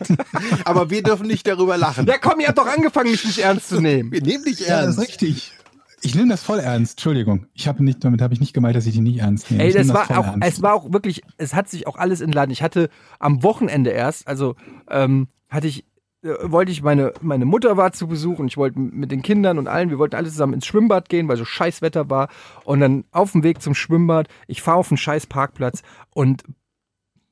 Aber 0.66 0.90
wir 0.90 1.04
dürfen 1.04 1.28
nicht 1.28 1.46
darüber 1.46 1.78
lachen. 1.78 2.08
ja, 2.08 2.18
komm, 2.18 2.40
ihr 2.40 2.48
habt 2.48 2.58
doch 2.58 2.66
angefangen, 2.66 3.12
mich 3.12 3.24
nicht 3.26 3.38
ernst 3.38 3.70
zu 3.70 3.80
nehmen. 3.80 4.12
Wir 4.12 4.24
nehmen 4.24 4.44
dich 4.44 4.68
ernst. 4.68 4.98
Richtig. 5.10 5.54
Ich 6.02 6.16
nehme 6.16 6.30
das 6.30 6.44
voll 6.44 6.60
ernst. 6.60 6.94
Entschuldigung. 6.94 7.48
Ich 7.54 7.68
habe 7.68 7.84
nicht, 7.84 8.04
damit 8.04 8.22
habe 8.22 8.34
ich 8.34 8.40
nicht 8.40 8.54
gemeint, 8.54 8.76
dass 8.76 8.86
ich 8.86 8.94
die 8.94 9.02
nicht 9.02 9.20
ernst 9.20 9.52
nehme. 9.52 9.64
Ey, 9.64 9.70
ich 9.70 9.76
nehm 9.76 9.88
das 9.88 10.10
war 10.10 10.20
auch, 10.20 10.28
ernst. 10.28 10.48
es 10.48 10.62
war 10.62 10.74
auch 10.74 10.94
wirklich, 10.94 11.24
es 11.38 11.54
hat 11.54 11.70
sich 11.70 11.88
auch 11.88 11.98
alles 11.98 12.22
entladen. 12.22 12.52
Ich 12.52 12.64
hatte 12.64 12.90
am 13.20 13.44
Wochenende 13.44 13.90
erst, 13.90 14.28
also 14.28 14.56
ähm, 14.90 15.28
hatte 15.50 15.68
ich, 15.68 15.86
äh, 16.24 16.30
wollte 16.44 16.72
ich 16.72 16.82
meine, 16.82 17.14
meine 17.22 17.46
Mutter 17.46 17.76
war 17.76 17.92
zu 17.92 18.08
Besuch 18.08 18.40
und 18.40 18.48
ich 18.48 18.56
wollte 18.56 18.80
mit 18.80 19.12
den 19.12 19.22
Kindern 19.22 19.58
und 19.58 19.68
allen, 19.68 19.90
wir 19.90 20.00
wollten 20.00 20.16
alle 20.16 20.30
zusammen 20.30 20.54
ins 20.54 20.66
Schwimmbad 20.66 21.10
gehen, 21.10 21.28
weil 21.28 21.38
so 21.38 21.46
scheiß 21.46 21.82
Wetter 21.82 22.10
war. 22.10 22.30
Und 22.64 22.80
dann 22.80 23.04
auf 23.12 23.34
dem 23.34 23.44
Weg 23.44 23.62
zum 23.62 23.76
Schwimmbad, 23.76 24.30
ich 24.48 24.62
fahre 24.62 24.78
auf 24.78 24.92
einen 24.92 24.98
scheiß 24.98 25.28
Parkplatz 25.28 25.82
und 26.14 26.44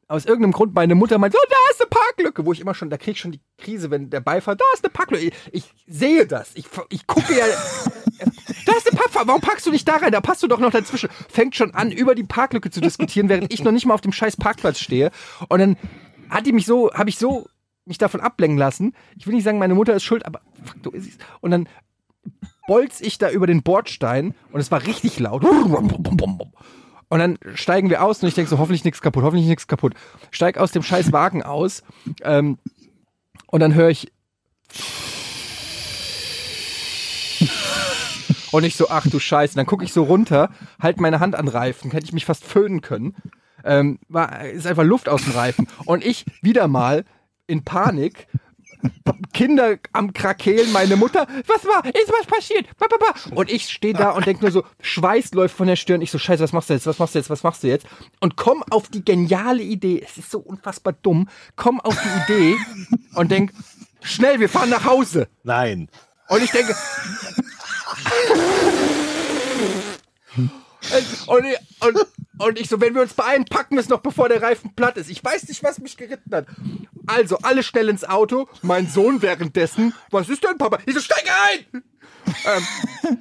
aus 0.08 0.26
irgendeinem 0.26 0.54
Grund 0.54 0.74
meine 0.74 0.96
Mutter 0.96 1.18
meint, 1.18 1.34
so, 1.34 1.40
da 1.50 1.56
ist 1.72 1.82
eine 1.82 1.90
Parklücke, 1.90 2.46
wo 2.46 2.54
ich 2.54 2.62
immer 2.62 2.74
schon, 2.74 2.90
da 2.90 2.98
krieg 2.98 3.16
ich 3.16 3.20
schon 3.20 3.34
die 3.34 3.42
Krise, 3.58 3.92
wenn 3.92 4.10
der 4.10 4.22
Beifahrer, 4.22 4.56
da 4.56 4.66
ist 4.74 4.84
eine 4.84 4.92
Parklücke. 4.92 5.26
Ich, 5.26 5.34
ich 5.52 5.64
sehe 5.86 6.26
das. 6.26 6.52
Ich, 6.56 6.68
ich 6.90 7.06
gucke 7.08 7.38
ja, 7.38 7.46
da 8.66 8.74
ist 8.74 8.90
eine 8.90 8.98
Parkfahrt, 8.98 9.28
warum 9.28 9.42
packst 9.42 9.66
du 9.66 9.72
nicht 9.72 9.88
da 9.88 9.98
rein? 9.98 10.12
Da 10.12 10.22
passt 10.22 10.44
du 10.44 10.48
doch 10.48 10.60
noch 10.60 10.72
dazwischen. 10.72 11.10
Fängt 11.30 11.56
schon 11.56 11.74
an, 11.74 11.92
über 11.92 12.16
die 12.16 12.24
Parklücke 12.24 12.70
zu 12.70 12.80
diskutieren, 12.80 13.28
während 13.28 13.54
ich 13.54 13.64
noch 13.64 13.72
nicht 13.72 13.86
mal 13.86 13.94
auf 13.94 14.02
dem 14.02 14.14
scheiß 14.14 14.38
Parkplatz 14.38 14.80
stehe. 14.80 15.12
Und 15.50 15.60
dann 15.60 15.78
hat 16.30 16.46
die 16.46 16.54
mich 16.54 16.66
so, 16.66 16.92
habe 16.94 17.10
ich 17.10 17.18
so 17.18 17.48
mich 17.86 17.98
davon 17.98 18.22
ablenken 18.22 18.58
lassen. 18.58 18.94
Ich 19.18 19.28
will 19.28 19.34
nicht 19.34 19.44
sagen, 19.44 19.60
meine 19.60 19.76
Mutter 19.76 19.94
ist 19.94 20.04
schuld, 20.04 20.26
aber 20.26 20.42
fuck, 20.64 20.84
du 20.84 20.90
ist 20.92 21.08
es. 21.08 21.18
Und 21.42 21.52
dann 21.52 21.68
bolz 22.68 23.02
ich 23.02 23.18
da 23.18 23.30
über 23.30 23.48
den 23.48 23.64
Bordstein 23.64 24.36
und 24.52 24.60
es 24.60 24.72
war 24.72 24.86
richtig 24.86 25.20
laut. 25.20 25.44
Und 27.10 27.20
dann 27.20 27.38
steigen 27.54 27.90
wir 27.90 28.04
aus 28.04 28.22
und 28.22 28.28
ich 28.28 28.36
denke 28.36 28.50
so, 28.50 28.58
hoffentlich 28.58 28.84
nichts 28.84 29.02
kaputt, 29.02 29.24
hoffentlich 29.24 29.48
nichts 29.48 29.68
kaputt. 29.68 29.94
Steig 30.32 30.58
aus 30.58 30.72
dem 30.72 30.84
scheiß 30.84 31.12
Wagen 31.14 31.42
aus 31.42 31.84
ähm, 32.22 32.58
und 33.48 33.62
dann 33.62 33.74
höre 33.74 33.90
ich 33.90 34.12
und 38.52 38.64
ich 38.64 38.76
so, 38.76 38.90
ach 38.90 39.08
du 39.08 39.20
Scheiße. 39.20 39.56
Dann 39.56 39.66
gucke 39.66 39.84
ich 39.84 39.94
so 39.94 40.04
runter, 40.04 40.50
halt 40.82 41.00
meine 41.00 41.20
Hand 41.20 41.36
an 41.36 41.48
Reifen, 41.48 41.92
hätte 41.92 42.06
ich 42.06 42.14
mich 42.14 42.26
fast 42.26 42.44
föhnen 42.44 42.82
können. 42.82 43.16
Ähm, 43.64 44.00
war, 44.08 44.46
ist 44.46 44.68
einfach 44.68 44.84
Luft 44.84 45.10
aus 45.10 45.24
dem 45.24 45.34
Reifen. 45.34 45.68
Und 45.86 46.06
ich 46.06 46.26
wieder 46.42 46.68
mal 46.68 47.06
in 47.48 47.64
Panik, 47.64 48.28
Kinder 49.34 49.78
am 49.94 50.14
Krakehlen, 50.14 50.72
meine 50.72 50.96
Mutter, 50.96 51.28
was 51.48 51.66
war, 51.66 51.86
ist 51.86 52.12
was 52.12 52.26
passiert? 52.26 52.68
Und 53.36 53.52
ich 53.52 53.70
stehe 53.70 53.94
da 53.94 54.12
und 54.12 54.26
denk 54.26 54.42
nur 54.42 54.52
so, 54.52 54.64
Schweiß 54.82 55.34
läuft 55.34 55.56
von 55.56 55.68
der 55.68 55.76
Stirn. 55.76 56.02
Ich 56.02 56.12
so, 56.12 56.18
scheiße, 56.18 56.44
was 56.44 56.54
machst 56.54 56.70
du 56.70 56.74
jetzt, 56.74 56.88
was 56.88 57.00
machst 57.00 57.16
du 57.16 57.20
jetzt, 57.20 57.30
was 57.30 57.44
machst 57.44 57.64
du 57.64 57.68
jetzt? 57.68 57.86
Und 58.20 58.36
komm 58.36 58.64
auf 58.70 58.90
die 58.90 59.04
geniale 59.04 59.64
Idee, 59.64 60.02
es 60.04 60.18
ist 60.18 60.32
so 60.32 60.40
unfassbar 60.40 60.94
dumm, 60.94 61.30
komm 61.56 61.80
auf 61.80 61.96
die 62.02 62.34
Idee 62.34 62.56
und 63.16 63.32
denk, 63.32 63.54
schnell, 64.02 64.40
wir 64.40 64.50
fahren 64.50 64.70
nach 64.70 64.86
Hause. 64.86 65.28
Nein. 65.44 65.90
Und 66.30 66.44
ich 66.44 66.52
denke. 66.52 66.76
Und, 71.28 71.46
und, 71.82 72.08
und 72.40 72.60
ich 72.60 72.70
so, 72.70 72.80
wenn 72.82 72.96
wir 72.96 73.02
uns 73.02 73.14
beeilen, 73.14 73.46
packen 73.46 73.76
wir 73.76 73.82
es 73.82 73.90
noch, 73.90 74.02
bevor 74.02 74.30
der 74.30 74.42
Reifen 74.42 74.74
platt 74.76 74.98
ist. 74.98 75.10
Ich 75.10 75.24
weiß 75.24 75.48
nicht, 75.48 75.64
was 75.64 75.80
mich 75.80 75.98
geritten 75.98 76.34
hat. 76.34 76.48
Also, 77.06 77.38
alle 77.44 77.64
schnell 77.64 77.90
ins 77.90 78.04
Auto. 78.04 78.48
Mein 78.62 78.88
Sohn 78.88 79.22
währenddessen. 79.22 79.94
Was 80.12 80.30
ist 80.30 80.44
denn, 80.44 80.58
Papa? 80.58 80.80
Ich 80.86 80.94
so, 80.94 81.00
steig 81.00 81.26
ein! 81.74 81.84
ähm, 82.46 82.66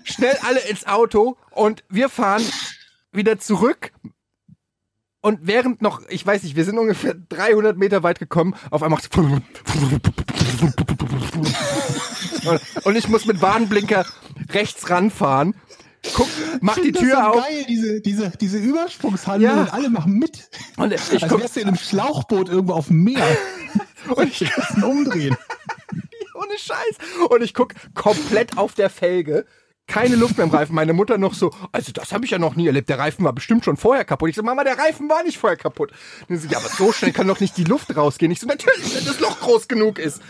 schnell 0.04 0.36
alle 0.42 0.60
ins 0.60 0.86
Auto 0.86 1.36
und 1.50 1.82
wir 1.88 2.08
fahren 2.08 2.44
wieder 3.12 3.38
zurück. 3.38 3.92
Und 5.20 5.40
während 5.42 5.82
noch, 5.82 6.02
ich 6.08 6.24
weiß 6.24 6.44
nicht, 6.44 6.56
wir 6.56 6.64
sind 6.64 6.78
ungefähr 6.78 7.14
300 7.14 7.76
Meter 7.76 8.02
weit 8.02 8.18
gekommen, 8.18 8.54
auf 8.70 8.82
einmal 8.82 9.00
und 12.84 12.96
ich 12.96 13.08
muss 13.08 13.26
mit 13.26 13.42
Warnblinker 13.42 14.06
rechts 14.50 14.88
ranfahren. 14.88 15.56
Guck, 16.14 16.28
mach 16.60 16.76
die 16.78 16.92
Das 16.92 17.02
Tür 17.02 17.16
so 17.16 17.20
auf. 17.22 17.44
geil, 17.46 17.64
diese, 17.68 18.00
diese, 18.00 18.30
diese 18.40 18.58
Übersprungshandlung 18.58 19.50
Ja. 19.50 19.60
und 19.62 19.72
alle 19.72 19.90
machen 19.90 20.14
mit. 20.18 20.48
Und 20.76 20.92
ich 20.92 21.22
Als 21.22 21.28
guck, 21.28 21.40
wärst 21.40 21.56
du 21.56 21.60
in 21.60 21.68
einem 21.68 21.76
Schlauchboot 21.76 22.48
irgendwo 22.48 22.74
auf 22.74 22.86
dem 22.88 23.02
Meer. 23.04 23.26
und 24.14 24.28
ich, 24.28 24.40
Müssen 24.56 24.84
umdrehen. 24.84 25.36
ohne 26.34 26.58
Scheiß. 26.58 27.28
Und 27.30 27.42
ich 27.42 27.54
guck 27.54 27.74
komplett 27.94 28.56
auf 28.58 28.74
der 28.74 28.90
Felge. 28.90 29.46
Keine 29.88 30.16
Luft 30.16 30.36
mehr 30.36 30.44
im 30.46 30.50
Reifen. 30.52 30.74
Meine 30.74 30.92
Mutter 30.92 31.16
noch 31.16 31.32
so, 31.34 31.52
also 31.70 31.92
das 31.92 32.12
habe 32.12 32.24
ich 32.24 32.32
ja 32.32 32.38
noch 32.38 32.56
nie 32.56 32.66
erlebt. 32.66 32.88
Der 32.88 32.98
Reifen 32.98 33.24
war 33.24 33.32
bestimmt 33.32 33.64
schon 33.64 33.76
vorher 33.76 34.04
kaputt. 34.04 34.30
Ich 34.30 34.36
so, 34.36 34.42
Mama, 34.42 34.64
der 34.64 34.76
Reifen 34.78 35.08
war 35.08 35.22
nicht 35.22 35.38
vorher 35.38 35.56
kaputt. 35.56 35.92
Und 36.28 36.36
sie 36.36 36.48
so, 36.48 36.52
ja, 36.52 36.58
aber 36.58 36.68
so 36.68 36.92
schnell 36.92 37.12
kann 37.12 37.28
doch 37.28 37.38
nicht 37.38 37.56
die 37.56 37.64
Luft 37.64 37.96
rausgehen. 37.96 38.32
Ich 38.32 38.40
so, 38.40 38.46
natürlich, 38.48 38.96
wenn 38.96 39.04
das 39.04 39.20
Loch 39.20 39.38
groß 39.40 39.68
genug 39.68 39.98
ist. 40.00 40.20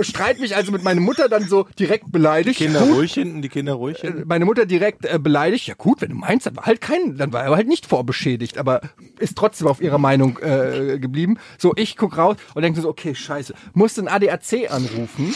Streit 0.00 0.40
mich 0.40 0.56
also 0.56 0.72
mit 0.72 0.82
meiner 0.82 1.00
Mutter 1.00 1.28
dann 1.28 1.46
so 1.48 1.66
direkt 1.78 2.10
beleidigt. 2.10 2.58
Kinder 2.58 2.80
Gut, 2.80 2.96
ruhig 2.96 3.14
hinten, 3.14 3.40
die 3.40 3.48
Kinder 3.48 3.74
ruhig 3.74 3.98
hinten. 4.00 4.24
meine 4.26 4.44
Mutter 4.44 4.66
direkt 4.66 5.04
äh, 5.04 5.18
beleidigt. 5.18 5.66
Ja 5.68 5.74
gut, 5.74 6.00
wenn 6.00 6.10
du 6.10 6.16
meinst, 6.16 6.46
dann 6.46 6.56
war 6.56 6.66
halt 6.66 6.80
kein, 6.80 7.16
dann 7.16 7.32
war 7.32 7.44
er 7.44 7.54
halt 7.56 7.68
nicht 7.68 7.86
vorbeschädigt, 7.86 8.58
aber 8.58 8.80
ist 9.18 9.36
trotzdem 9.36 9.68
auf 9.68 9.80
ihrer 9.80 9.98
Meinung 9.98 10.38
äh, 10.38 10.98
geblieben. 10.98 11.38
So, 11.56 11.72
ich 11.76 11.96
guck 11.96 12.16
raus 12.18 12.36
und 12.54 12.62
denke 12.62 12.80
so, 12.80 12.88
okay, 12.88 13.14
scheiße, 13.14 13.54
musste 13.74 14.00
einen 14.00 14.08
ADAC 14.08 14.70
anrufen, 14.70 15.34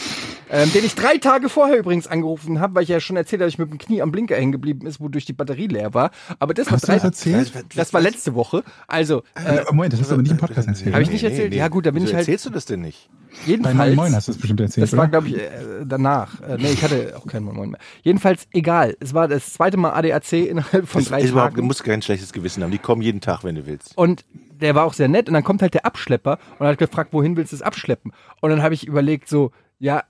ähm, 0.49 0.71
den 0.73 0.83
ich 0.85 0.95
drei 0.95 1.17
Tage 1.17 1.47
vorher 1.49 1.77
übrigens 1.77 2.07
angerufen 2.07 2.59
habe, 2.59 2.75
weil 2.75 2.83
ich 2.83 2.89
ja 2.89 2.99
schon 3.05 3.15
erzählt 3.15 3.41
habe, 3.41 3.47
dass 3.47 3.53
ich 3.53 3.59
mit 3.59 3.69
dem 3.71 3.77
Knie 3.77 4.01
am 4.01 4.11
Blinker 4.11 4.35
hängen 4.35 4.51
geblieben 4.51 4.85
ist, 4.87 4.99
wodurch 4.99 5.25
die 5.25 5.33
Batterie 5.33 5.67
leer 5.67 5.93
war. 5.93 6.11
Aber 6.39 6.53
das 6.53 6.67
war 6.67 6.73
Hast 6.73 6.87
du 6.87 6.91
das 6.91 7.03
erzählt? 7.03 7.53
das 7.75 7.93
war 7.93 8.01
letzte 8.01 8.35
Woche. 8.35 8.63
Also, 8.87 9.23
äh, 9.35 9.63
Moment, 9.71 9.93
das 9.93 10.01
hast 10.01 10.09
du 10.09 10.15
aber 10.15 10.23
nicht 10.23 10.31
im 10.31 10.37
Podcast 10.37 10.67
erzählt. 10.67 10.93
Hab 10.93 11.01
ich 11.01 11.09
nicht 11.11 11.23
erzählt? 11.23 11.53
Ja, 11.53 11.67
gut, 11.67 11.85
da 11.85 11.91
bin 11.91 12.01
Wieso 12.03 12.11
ich 12.11 12.15
halt- 12.15 12.27
erzählst 12.27 12.45
du 12.45 12.49
das 12.49 12.65
denn 12.65 12.81
nicht? 12.81 13.09
Bei 13.45 13.51
jedenfalls. 13.51 13.75
Moin 13.77 13.95
Moin 13.95 14.15
hast 14.15 14.27
du 14.27 14.31
das 14.31 14.39
bestimmt 14.39 14.61
erzählt, 14.61 14.83
Das 14.83 14.93
war, 14.93 14.99
oder? 15.05 15.09
glaube 15.09 15.27
ich, 15.27 15.35
äh, 15.37 15.49
danach. 15.85 16.39
Äh, 16.41 16.57
nee, 16.57 16.71
ich 16.71 16.81
hatte 16.83 17.15
auch 17.17 17.27
keinen 17.27 17.45
Moin 17.45 17.71
mehr. 17.71 17.79
Jedenfalls 18.01 18.47
egal. 18.53 18.95
Es 19.01 19.13
war 19.13 19.27
das 19.27 19.51
zweite 19.53 19.75
Mal 19.77 19.91
ADAC 19.91 20.33
innerhalb 20.47 20.87
von 20.87 21.01
Das 21.01 21.09
drei 21.09 21.21
ist 21.21 21.31
überhaupt, 21.31 21.51
du 21.53 21.55
Tagen. 21.57 21.67
musst 21.67 21.83
kein 21.83 22.01
schlechtes 22.01 22.31
Gewissen 22.31 22.63
haben. 22.63 22.71
Die 22.71 22.77
kommen 22.77 23.01
jeden 23.01 23.19
Tag, 23.21 23.43
wenn 23.43 23.55
du 23.55 23.65
willst. 23.65 23.97
Und 23.97 24.23
der 24.61 24.73
war 24.75 24.85
auch 24.85 24.93
sehr 24.93 25.09
nett. 25.09 25.27
Und 25.27 25.33
dann 25.33 25.43
kommt 25.43 25.61
halt 25.61 25.73
der 25.73 25.85
Abschlepper 25.85 26.39
und 26.59 26.65
hat 26.67 26.77
gefragt, 26.77 27.11
wohin 27.11 27.35
willst 27.35 27.51
du 27.51 27.57
es 27.57 27.61
abschleppen? 27.61 28.13
Und 28.39 28.51
dann 28.51 28.63
habe 28.63 28.73
ich 28.73 28.87
überlegt, 28.87 29.27
so, 29.27 29.51
ja, 29.79 29.99
äh, 29.99 30.03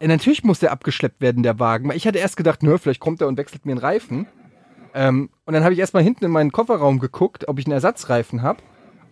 natürlich 0.00 0.44
muss 0.44 0.58
der 0.58 0.72
abgeschleppt 0.72 1.20
werden, 1.20 1.42
der 1.42 1.58
Wagen. 1.58 1.90
Ich 1.92 2.06
hatte 2.06 2.18
erst 2.18 2.36
gedacht, 2.36 2.62
nö, 2.62 2.78
vielleicht 2.78 3.00
kommt 3.00 3.20
er 3.20 3.28
und 3.28 3.36
wechselt 3.38 3.66
mir 3.66 3.72
einen 3.72 3.80
Reifen. 3.80 4.26
Ähm, 4.94 5.30
und 5.44 5.54
dann 5.54 5.62
habe 5.62 5.74
ich 5.74 5.78
erstmal 5.80 6.02
hinten 6.02 6.24
in 6.24 6.30
meinen 6.30 6.52
Kofferraum 6.52 6.98
geguckt, 6.98 7.48
ob 7.48 7.58
ich 7.58 7.66
einen 7.66 7.72
Ersatzreifen 7.72 8.42
habe. 8.42 8.62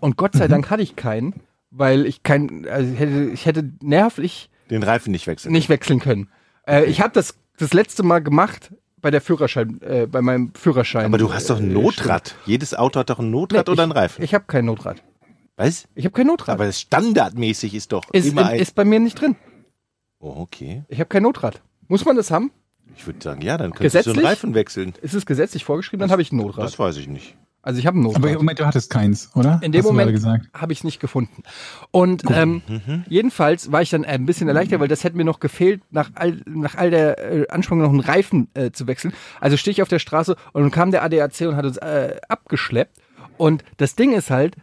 Und 0.00 0.16
Gott 0.16 0.34
sei 0.34 0.48
Dank 0.48 0.70
hatte 0.70 0.82
ich 0.82 0.96
keinen, 0.96 1.42
weil 1.70 2.06
ich 2.06 2.22
kein, 2.22 2.66
also 2.68 2.92
ich 2.92 2.98
hätte, 2.98 3.30
ich 3.32 3.46
hätte 3.46 3.70
nervlich 3.82 4.50
Den 4.70 4.82
Reifen 4.82 5.12
nicht 5.12 5.26
wechseln. 5.26 5.52
nicht 5.52 5.68
wechseln 5.68 6.00
können. 6.00 6.28
Äh, 6.66 6.84
ich 6.84 7.00
habe 7.00 7.12
das 7.12 7.38
das 7.58 7.72
letzte 7.72 8.02
Mal 8.02 8.20
gemacht 8.20 8.72
bei 9.00 9.10
der 9.10 9.20
Führerschein, 9.20 9.80
äh, 9.82 10.06
bei 10.06 10.22
meinem 10.22 10.52
Führerschein. 10.54 11.04
Aber 11.04 11.18
du 11.18 11.32
hast 11.32 11.50
doch 11.50 11.58
ein 11.58 11.70
äh, 11.70 11.74
Notrad. 11.74 12.34
Jedes 12.46 12.74
Auto 12.74 13.00
hat 13.00 13.10
doch 13.10 13.18
ein 13.18 13.26
Nee, 13.26 13.32
Notrad 13.32 13.68
oder 13.68 13.82
einen 13.82 13.92
Reifen. 13.92 14.24
Ich, 14.24 14.34
habe 14.34 14.44
kein 14.46 14.64
Notrad. 14.64 15.02
Was? 15.56 15.86
Ich 15.94 16.04
habe 16.04 16.14
kein 16.14 16.26
Notrad. 16.26 16.54
Aber 16.54 16.64
das 16.64 16.80
standardmäßig 16.80 17.74
ist 17.74 17.92
doch 17.92 18.02
ist, 18.12 18.26
immer 18.26 18.46
ein. 18.46 18.58
ist 18.58 18.74
bei 18.74 18.84
mir 18.84 19.00
nicht 19.00 19.20
drin. 19.20 19.36
Oh, 20.24 20.40
okay. 20.40 20.84
Ich 20.88 20.98
habe 20.98 21.08
kein 21.08 21.22
Notrad. 21.22 21.60
Muss 21.88 22.04
man 22.04 22.16
das 22.16 22.30
haben? 22.30 22.50
Ich 22.96 23.06
würde 23.06 23.18
sagen, 23.22 23.42
ja, 23.42 23.56
dann 23.56 23.72
könntest 23.72 24.06
du 24.06 24.12
einen 24.12 24.24
Reifen 24.24 24.54
wechseln. 24.54 24.94
Ist 25.02 25.14
es 25.14 25.26
gesetzlich 25.26 25.64
vorgeschrieben? 25.64 26.00
Dann 26.00 26.10
habe 26.10 26.22
ich 26.22 26.32
ein 26.32 26.36
Notrad. 26.36 26.64
Das 26.64 26.78
weiß 26.78 26.96
ich 26.96 27.08
nicht. 27.08 27.36
Also 27.62 27.78
ich 27.78 27.86
habe 27.86 27.98
ein 27.98 28.04
Aber 28.04 28.12
Notfall. 28.12 28.30
im 28.32 28.36
Moment, 28.36 28.58
du 28.58 28.66
hattest 28.66 28.90
keins, 28.90 29.30
oder? 29.34 29.58
In 29.62 29.72
dem 29.72 29.78
Hast 29.78 29.86
Moment 29.86 30.50
habe 30.52 30.72
ich 30.72 30.80
es 30.80 30.84
nicht 30.84 31.00
gefunden. 31.00 31.42
Und 31.90 32.22
ähm, 32.30 32.60
jedenfalls 33.08 33.72
war 33.72 33.80
ich 33.80 33.88
dann 33.88 34.04
ein 34.04 34.26
bisschen 34.26 34.48
erleichtert, 34.48 34.80
weil 34.80 34.88
das 34.88 35.02
hätte 35.02 35.16
mir 35.16 35.24
noch 35.24 35.40
gefehlt, 35.40 35.82
nach 35.90 36.10
all, 36.14 36.42
nach 36.44 36.74
all 36.74 36.90
der 36.90 37.18
äh, 37.18 37.48
Anspannung 37.48 37.84
noch 37.84 37.90
einen 37.90 38.00
Reifen 38.00 38.48
äh, 38.52 38.70
zu 38.70 38.86
wechseln. 38.86 39.14
Also 39.40 39.56
stehe 39.56 39.72
ich 39.72 39.80
auf 39.80 39.88
der 39.88 39.98
Straße 39.98 40.36
und 40.52 40.62
dann 40.62 40.70
kam 40.70 40.90
der 40.90 41.02
ADAC 41.04 41.40
und 41.48 41.56
hat 41.56 41.64
uns 41.64 41.78
äh, 41.78 42.16
abgeschleppt. 42.28 42.98
Und 43.38 43.64
das 43.78 43.96
Ding 43.96 44.12
ist 44.12 44.30
halt, 44.30 44.56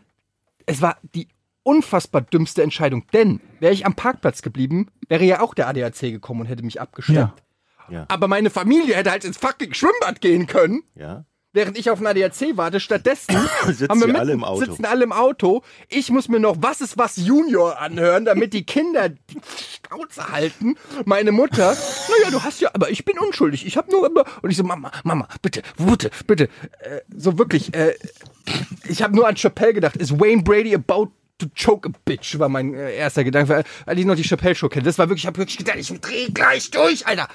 es 0.67 0.83
war 0.83 0.97
die 1.15 1.27
unfassbar 1.63 2.21
dümmste 2.21 2.63
Entscheidung. 2.63 3.05
Denn 3.13 3.39
wäre 3.59 3.73
ich 3.73 3.85
am 3.85 3.95
Parkplatz 3.95 4.41
geblieben, 4.41 4.87
wäre 5.07 5.23
ja 5.25 5.41
auch 5.41 5.53
der 5.53 5.67
ADAC 5.67 5.99
gekommen 6.01 6.41
und 6.41 6.45
hätte 6.47 6.63
mich 6.63 6.81
abgeschleppt. 6.81 7.43
Ja. 7.89 7.95
Ja. 7.97 8.05
Aber 8.07 8.27
meine 8.27 8.49
Familie 8.49 8.95
hätte 8.95 9.11
halt 9.11 9.25
ins 9.25 9.37
fucking 9.37 9.73
Schwimmbad 9.73 10.21
gehen 10.21 10.47
können 10.47 10.81
Ja. 10.95 11.25
während 11.51 11.77
ich 11.77 11.89
auf 11.89 11.97
einen 11.99 12.07
ADAC 12.07 12.55
warte. 12.55 12.79
Stattdessen 12.79 13.35
Sitzen 13.67 13.99
mitten- 13.99 14.15
alle 14.15 14.31
im 14.31 14.43
Auto. 14.45 14.63
sitzen 14.65 14.85
alle 14.85 15.03
im 15.03 15.11
Auto. 15.11 15.61
Ich 15.89 16.09
muss 16.09 16.29
mir 16.29 16.39
noch 16.39 16.55
Was 16.61 16.79
ist 16.79 16.97
was 16.97 17.17
Junior 17.17 17.79
anhören, 17.79 18.23
damit 18.23 18.53
die 18.53 18.65
Kinder 18.65 19.09
die 19.09 19.41
Schnauze 19.85 20.29
halten. 20.31 20.75
Meine 21.03 21.33
Mutter, 21.33 21.75
naja, 21.75 22.31
du 22.31 22.41
hast 22.41 22.61
ja, 22.61 22.69
aber 22.73 22.89
ich 22.91 23.03
bin 23.03 23.19
unschuldig. 23.19 23.65
Ich 23.65 23.75
habe 23.75 23.91
nur 23.91 24.07
immer 24.07 24.23
und 24.41 24.49
ich 24.51 24.55
so 24.57 24.63
Mama, 24.63 24.91
Mama, 25.03 25.27
bitte, 25.41 25.61
bitte, 25.77 26.11
bitte. 26.27 26.43
Äh, 26.79 27.01
so 27.13 27.37
wirklich. 27.37 27.73
Äh, 27.73 27.95
ich 28.87 29.01
habe 29.03 29.13
nur 29.15 29.27
an 29.27 29.35
Chappelle 29.35 29.73
gedacht. 29.73 29.97
Is 29.97 30.17
Wayne 30.17 30.43
Brady 30.43 30.73
about 30.73 31.11
to 31.41 31.47
choke 31.55 31.87
a 31.87 31.91
bitch? 32.05 32.39
War 32.39 32.49
mein 32.49 32.73
äh, 32.73 32.95
erster 32.95 33.23
Gedanke, 33.23 33.63
weil- 33.85 33.99
ich 33.99 34.05
noch 34.05 34.15
die 34.15 34.23
Chappelle 34.23 34.55
Show 34.55 34.69
kenne. 34.69 34.83
Das 34.85 34.97
war 34.97 35.09
wirklich, 35.09 35.23
ich 35.23 35.27
habe 35.27 35.37
wirklich 35.37 35.57
gedacht, 35.57 35.77
ich 35.77 36.01
dreh 36.01 36.27
gleich 36.33 36.71
durch, 36.71 37.05
Alter. 37.07 37.27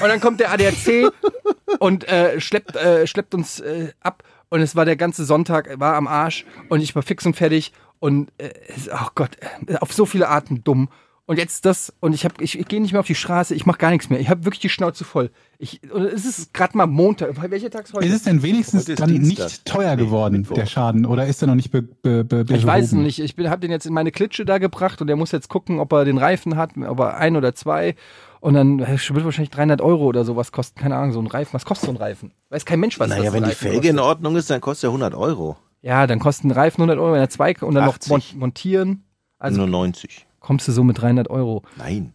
Und 0.00 0.08
dann 0.08 0.20
kommt 0.20 0.40
der 0.40 0.52
ADAC 0.52 1.10
und 1.78 2.06
äh, 2.08 2.40
schleppt, 2.40 2.76
äh, 2.76 3.06
schleppt 3.06 3.34
uns 3.34 3.60
äh, 3.60 3.92
ab. 4.00 4.22
Und 4.50 4.60
es 4.60 4.76
war 4.76 4.84
der 4.84 4.96
ganze 4.96 5.24
Sonntag, 5.24 5.78
war 5.78 5.94
am 5.96 6.06
Arsch 6.06 6.46
und 6.68 6.80
ich 6.80 6.94
war 6.94 7.02
fix 7.02 7.26
und 7.26 7.36
fertig. 7.36 7.72
Und 8.00 8.30
äh, 8.38 8.50
oh 8.92 9.08
Gott, 9.14 9.36
äh, 9.66 9.76
auf 9.76 9.92
so 9.92 10.06
viele 10.06 10.28
Arten 10.28 10.62
dumm. 10.64 10.88
Und 11.28 11.36
jetzt 11.36 11.66
das, 11.66 11.92
und 12.00 12.14
ich, 12.14 12.24
hab, 12.24 12.40
ich, 12.40 12.58
ich 12.58 12.66
gehe 12.68 12.80
nicht 12.80 12.92
mehr 12.92 13.00
auf 13.00 13.06
die 13.06 13.14
Straße, 13.14 13.54
ich 13.54 13.66
mache 13.66 13.76
gar 13.76 13.90
nichts 13.90 14.08
mehr. 14.08 14.18
Ich 14.18 14.30
habe 14.30 14.46
wirklich 14.46 14.60
die 14.60 14.70
Schnauze 14.70 15.04
voll. 15.04 15.30
Ich, 15.58 15.82
und 15.92 16.04
es 16.06 16.24
ist 16.24 16.54
gerade 16.54 16.74
mal 16.74 16.86
Montag. 16.86 17.34
Welcher 17.50 17.68
Tag 17.68 17.84
ist 17.84 17.92
heute? 17.92 18.06
Ist 18.06 18.14
es 18.14 18.22
denn 18.22 18.42
wenigstens 18.42 18.86
dann 18.86 19.10
Dienstag. 19.10 19.44
nicht 19.44 19.64
teuer 19.66 19.94
Nee, 19.94 20.04
geworden, 20.04 20.38
Mittwoch. 20.38 20.54
der 20.54 20.64
Schaden? 20.64 21.04
Oder 21.04 21.26
ist 21.26 21.42
er 21.42 21.48
noch 21.48 21.54
nicht 21.54 21.70
be, 21.70 21.82
be, 21.82 22.24
be, 22.24 22.46
Ich 22.56 22.64
weiß 22.64 22.86
es 22.86 22.92
nicht. 22.92 23.18
Ich 23.18 23.34
habe 23.46 23.60
den 23.60 23.70
jetzt 23.70 23.84
in 23.84 23.92
meine 23.92 24.10
Klitsche 24.10 24.46
da 24.46 24.56
gebracht 24.56 25.02
und 25.02 25.06
der 25.06 25.16
muss 25.16 25.30
jetzt 25.32 25.50
gucken, 25.50 25.80
ob 25.80 25.92
er 25.92 26.06
den 26.06 26.16
Reifen 26.16 26.56
hat, 26.56 26.70
ob 26.78 26.98
er 27.00 27.18
ein 27.18 27.36
oder 27.36 27.54
zwei. 27.54 27.94
Und 28.40 28.54
dann 28.54 28.78
äh, 28.78 28.96
wird 28.96 29.24
wahrscheinlich 29.26 29.50
300 29.50 29.82
Euro 29.82 30.06
oder 30.06 30.24
sowas 30.24 30.50
kosten. 30.50 30.80
Keine 30.80 30.96
Ahnung, 30.96 31.12
so 31.12 31.20
ein 31.20 31.26
Reifen. 31.26 31.52
Was 31.52 31.66
kostet 31.66 31.88
so 31.88 31.92
ein 31.92 31.98
Reifen? 31.98 32.30
Weiß 32.48 32.64
kein 32.64 32.80
Mensch, 32.80 32.98
was 32.98 33.10
Naja, 33.10 33.24
das 33.24 33.32
wenn 33.34 33.44
die 33.44 33.50
Felge 33.50 33.76
kostet. 33.76 33.90
in 33.90 33.98
Ordnung 33.98 34.36
ist, 34.36 34.48
dann 34.48 34.62
kostet 34.62 34.84
er 34.88 34.92
100 34.92 35.14
Euro. 35.14 35.58
Ja, 35.82 36.06
dann 36.06 36.20
kosten 36.20 36.48
ein 36.48 36.52
Reifen 36.52 36.80
100 36.80 36.98
Euro, 36.98 37.12
wenn 37.12 37.20
er 37.20 37.28
zwei 37.28 37.54
und 37.60 37.74
dann 37.74 37.84
80. 37.84 38.10
noch 38.10 38.18
mon 38.32 38.38
montieren. 38.40 39.04
Also 39.38 39.58
Nur 39.58 39.66
90. 39.66 40.24
kommst 40.48 40.66
du 40.66 40.72
so 40.72 40.82
mit 40.82 40.98
300 40.98 41.28
Euro. 41.28 41.62
Nein. 41.76 42.14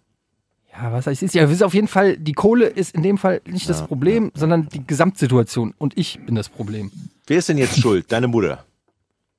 Ja, 0.72 0.92
was 0.92 1.06
heißt 1.06 1.22
ist 1.22 1.36
ja, 1.36 1.44
es 1.44 1.52
ist 1.52 1.62
auf 1.62 1.76
jeden 1.76 1.88
Fall, 1.88 2.18
die 2.18 2.34
Kohle 2.34 2.66
ist 2.66 2.96
in 2.96 3.04
dem 3.04 3.20
Fall 3.20 3.42
nicht 3.46 3.70
das 3.70 3.86
Problem, 3.86 4.32
sondern 4.34 4.68
die 4.70 4.86
Gesamtsituation. 4.88 5.76
Und 5.78 5.96
ich 6.00 6.20
bin 6.26 6.34
das 6.34 6.50
Problem. 6.50 6.92
Wer 7.28 7.38
ist 7.38 7.48
denn 7.48 7.60
jetzt 7.60 7.80
schuld? 7.80 8.12
Deine 8.12 8.28
Mutter. 8.28 8.66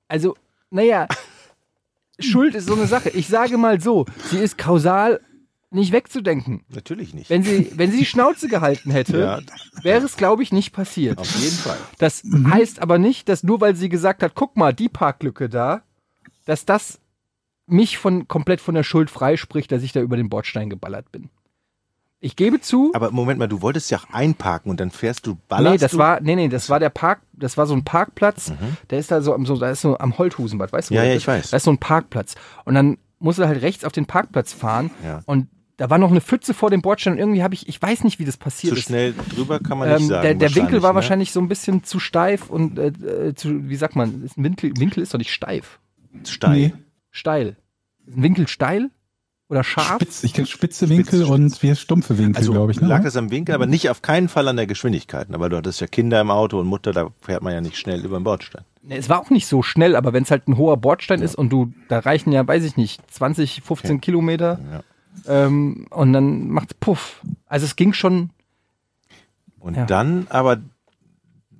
Also, 0.06 0.36
naja, 0.70 1.08
Schuld 2.20 2.54
ist 2.54 2.68
so 2.68 2.74
eine 2.74 2.86
Sache. 2.86 3.10
Ich 3.10 3.26
sage 3.26 3.58
mal 3.58 3.80
so, 3.80 4.06
sie 4.30 4.38
ist 4.38 4.56
kausal 4.58 5.20
nicht 5.72 5.90
wegzudenken. 5.90 6.62
Natürlich 6.72 7.14
nicht. 7.14 7.28
Wenn 7.30 7.42
sie, 7.42 7.72
wenn 7.74 7.90
sie 7.90 7.98
die 7.98 8.04
Schnauze 8.06 8.46
gehalten 8.46 8.92
hätte, 8.92 9.18
Ja. 9.18 9.40
wäre 9.82 10.04
es, 10.06 10.16
glaube 10.16 10.44
ich, 10.44 10.52
nicht 10.52 10.70
passiert. 10.72 11.18
Auf 11.18 11.34
jeden 11.34 11.56
Fall. 11.56 11.78
Das 11.98 12.22
heißt 12.48 12.80
aber 12.80 12.98
nicht, 12.98 13.28
dass 13.28 13.42
nur 13.42 13.60
weil 13.60 13.74
sie 13.74 13.88
gesagt 13.88 14.22
hat, 14.22 14.36
guck 14.36 14.56
mal, 14.56 14.72
die 14.72 14.88
Parklücke 14.88 15.48
da, 15.48 15.82
dass 16.44 16.64
das 16.64 17.00
mich 17.66 17.98
von 17.98 18.28
komplett 18.28 18.60
von 18.60 18.74
der 18.74 18.82
Schuld 18.82 19.10
freispricht, 19.10 19.72
dass 19.72 19.82
ich 19.82 19.92
da 19.92 20.00
über 20.00 20.16
den 20.16 20.28
Bordstein 20.28 20.68
geballert 20.70 21.10
bin. 21.12 21.30
Ich 22.20 22.36
gebe 22.36 22.58
zu, 22.60 22.90
Aber 22.94 23.10
Moment 23.10 23.38
mal, 23.38 23.48
du 23.48 23.60
wolltest 23.60 23.90
ja 23.90 23.98
auch 23.98 24.08
einparken 24.10 24.70
und 24.70 24.80
dann 24.80 24.90
fährst 24.90 25.26
du, 25.26 25.36
ballerst 25.48 25.72
nee, 25.72 25.78
das 25.78 25.90
du? 25.92 25.98
war, 25.98 26.20
nee, 26.22 26.36
nee, 26.36 26.48
das 26.48 26.70
war 26.70 26.80
der 26.80 26.88
Park, 26.88 27.20
das 27.34 27.58
war 27.58 27.66
so 27.66 27.74
ein 27.74 27.84
Parkplatz, 27.84 28.50
der 28.88 28.98
ist 28.98 29.10
da 29.10 29.20
so 29.20 29.34
am, 29.34 29.44
so, 29.44 29.56
da 29.58 29.70
ist 29.70 29.82
so 29.82 29.98
am 29.98 30.16
Holthusenbad, 30.16 30.72
weißt 30.72 30.88
du? 30.88 30.94
Mhm. 30.94 30.98
Ja, 31.00 31.04
ja, 31.04 31.10
ich 31.12 31.16
ist? 31.18 31.26
weiß. 31.26 31.50
Da 31.50 31.56
ist 31.58 31.64
so 31.64 31.70
ein 31.70 31.76
Parkplatz. 31.78 32.34
Und 32.64 32.74
dann 32.74 32.96
musst 33.18 33.38
du 33.38 33.46
halt 33.46 33.60
rechts 33.60 33.84
auf 33.84 33.92
den 33.92 34.06
Parkplatz 34.06 34.54
fahren 34.54 34.90
Ja. 35.04 35.20
und 35.26 35.48
da 35.76 35.90
war 35.90 35.98
noch 35.98 36.10
eine 36.12 36.20
Pfütze 36.20 36.54
vor 36.54 36.70
dem 36.70 36.80
Bordstein 36.82 37.14
und 37.14 37.18
irgendwie 37.18 37.42
habe 37.42 37.52
ich, 37.52 37.68
ich 37.68 37.82
weiß 37.82 38.04
nicht, 38.04 38.18
wie 38.20 38.24
das 38.24 38.36
passiert 38.38 38.72
Zu 38.74 38.78
ist. 38.78 38.84
schnell 38.86 39.12
drüber 39.34 39.58
kann 39.58 39.76
man 39.76 39.88
nicht 39.90 40.02
Ähm, 40.02 40.08
sagen. 40.08 40.22
der, 40.22 40.34
der 40.34 40.54
Winkel 40.54 40.82
war 40.82 40.92
ne? 40.92 40.94
wahrscheinlich 40.94 41.30
so 41.32 41.40
ein 41.40 41.48
bisschen 41.48 41.82
zu 41.84 41.98
steif 41.98 42.48
und 42.48 42.78
äh, 42.78 42.86
äh, 42.86 43.34
zu, 43.34 43.68
wie 43.68 43.76
sagt 43.76 43.96
man, 43.96 44.30
Winkel, 44.36 44.72
Winkel 44.78 45.02
ist 45.02 45.12
doch 45.12 45.18
nicht 45.18 45.32
steif. 45.32 45.78
steil. 46.26 46.52
Nee, 46.58 46.72
Steil. 47.10 47.56
Ist 48.06 48.16
ein 48.16 48.22
Winkel 48.22 48.48
steil? 48.48 48.90
Oder 49.48 49.62
scharf? 49.62 49.96
spitz. 49.96 50.24
Ich 50.24 50.32
kenne 50.32 50.46
spitze 50.46 50.88
Winkel 50.88 51.20
Spitz, 51.20 51.28
und 51.30 51.62
wir 51.62 51.74
stumpfe 51.74 52.16
Winkel, 52.16 52.36
Also 52.38 52.52
glaube 52.52 52.72
ich. 52.72 52.80
Ne? 52.80 52.88
lag 52.88 53.02
das 53.02 53.16
am 53.16 53.30
Winkel, 53.30 53.54
aber 53.54 53.66
nicht 53.66 53.90
auf 53.90 54.00
keinen 54.00 54.28
Fall 54.28 54.48
an 54.48 54.56
der 54.56 54.66
Geschwindigkeit, 54.66 55.28
ne? 55.28 55.38
weil 55.38 55.50
du 55.50 55.56
hattest 55.58 55.80
ja 55.80 55.86
Kinder 55.86 56.18
im 56.20 56.30
Auto 56.30 56.58
und 56.58 56.66
Mutter, 56.66 56.92
da 56.92 57.10
fährt 57.20 57.42
man 57.42 57.52
ja 57.52 57.60
nicht 57.60 57.76
schnell 57.76 58.04
über 58.04 58.18
den 58.18 58.24
Bordstein. 58.24 58.64
Nee, 58.82 58.96
es 58.96 59.08
war 59.10 59.20
auch 59.20 59.30
nicht 59.30 59.46
so 59.46 59.62
schnell, 59.62 59.96
aber 59.96 60.12
wenn 60.14 60.22
es 60.22 60.30
halt 60.30 60.48
ein 60.48 60.56
hoher 60.56 60.78
Bordstein 60.78 61.20
ist 61.20 61.34
und 61.34 61.50
du, 61.50 61.72
da 61.88 61.98
reichen 62.00 62.32
ja, 62.32 62.46
weiß 62.46 62.64
ich 62.64 62.76
nicht, 62.78 63.00
20, 63.12 63.60
15 63.62 64.00
Kilometer 64.00 64.58
ähm, 65.26 65.86
und 65.90 66.12
dann 66.14 66.48
macht's 66.48 66.74
Puff. 66.74 67.20
Also 67.46 67.66
es 67.66 67.76
ging 67.76 67.92
schon. 67.92 68.30
Und 69.58 69.76
Ja. 69.76 69.84
dann 69.86 70.26
aber 70.30 70.58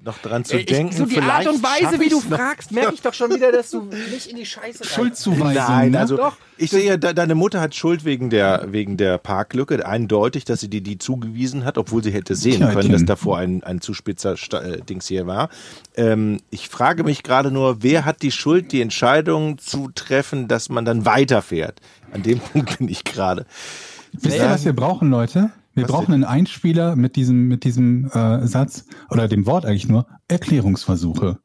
noch 0.05 0.19
dran 0.19 0.45
zu 0.45 0.59
Ich- 0.59 0.67
denken, 0.67 0.95
so 0.95 1.07
die 1.07 1.19
Art 1.21 1.47
und 1.47 1.63
Weise, 1.63 1.99
wie 1.99 2.09
du 2.09 2.21
fragst, 2.21 2.73
merke 2.73 2.95
ich 2.95 3.03
doch 3.03 3.15
schon 3.15 3.35
wieder, 3.35 3.51
dass 3.53 3.71
du 3.71 3.83
nicht 4.13 4.27
in 4.27 4.37
die 4.37 4.45
Scheiße 4.47 4.85
Schuldzuweisung. 4.85 5.55
Nein, 5.55 5.93
ne? 5.93 6.01
also 6.01 6.17
Doch. 6.17 6.37
ich 6.59 6.71
sehe 6.71 6.85
ja, 6.85 6.97
de- 6.97 7.15
deine 7.15 7.35
Mutter 7.35 7.61
hat 7.61 7.75
Schuld 7.75 8.05
wegen 8.05 8.29
der, 8.31 8.67
wegen 8.71 8.97
der 8.97 9.19
Parklücke. 9.19 9.87
Eindeutig, 9.87 10.45
dass 10.45 10.61
sie 10.61 10.69
dir 10.69 10.83
die 10.83 10.99
zugewiesen 10.99 11.65
hat, 11.65 11.79
obwohl 11.79 12.03
sie 12.05 12.11
hätte 12.13 12.35
sehen 12.35 12.59
Tja, 12.59 12.73
können, 12.73 12.93
dass 12.93 13.05
davor 13.05 13.39
ein, 13.39 13.63
ein 13.65 13.81
zu 13.81 13.95
spitzer 13.95 14.37
Sta 14.37 14.61
äh, 14.61 14.81
Dings 14.83 15.07
hier 15.09 15.27
war. 15.27 15.49
Ähm, 15.97 16.41
ich 16.51 16.69
frage 16.69 17.03
mich 17.05 17.23
gerade 17.23 17.51
nur, 17.51 17.83
wer 17.83 18.05
hat 18.05 18.23
die 18.23 18.31
Schuld, 18.33 18.73
die 18.73 18.83
Entscheidung 18.83 19.59
zu 19.59 19.91
treffen, 19.95 20.49
dass 20.49 20.69
man 20.69 20.85
dann 20.85 21.05
weiterfährt? 21.07 21.81
An 22.13 22.23
dem 22.23 22.39
Punkt 22.53 22.79
bin 22.79 22.89
ich 22.89 23.05
gerade. 23.05 23.47
Wisst 24.13 24.37
ihr, 24.37 24.45
was 24.51 24.65
wir 24.65 24.75
brauchen, 24.75 25.11
Leute? 25.11 25.51
Wir 25.75 25.85
Was 25.85 25.91
brauchen 25.91 26.15
einen 26.15 26.25
Einspieler 26.25 26.97
mit 26.97 27.17
diesem, 27.17 27.49
mit 27.49 27.65
diesem 27.65 28.07
äh, 28.11 28.47
Satz 28.47 28.85
oder 29.11 29.29
dem 29.29 29.47
Wort 29.47 29.67
eigentlich 29.67 29.89
nur 29.89 30.07
Erklärungsversuche. 30.29 31.39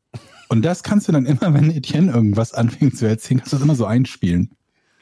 Und 0.50 0.64
das 0.64 0.84
kannst 0.84 1.08
du 1.08 1.12
dann 1.12 1.26
immer, 1.26 1.54
wenn 1.54 1.70
Etienne 1.72 2.12
irgendwas 2.12 2.54
anfängt 2.54 2.98
zu 2.98 3.08
erzählen, 3.08 3.40
kannst 3.40 3.54
du 3.54 3.58
das 3.58 3.64
immer 3.64 3.76
so 3.76 3.86
einspielen. 3.86 4.52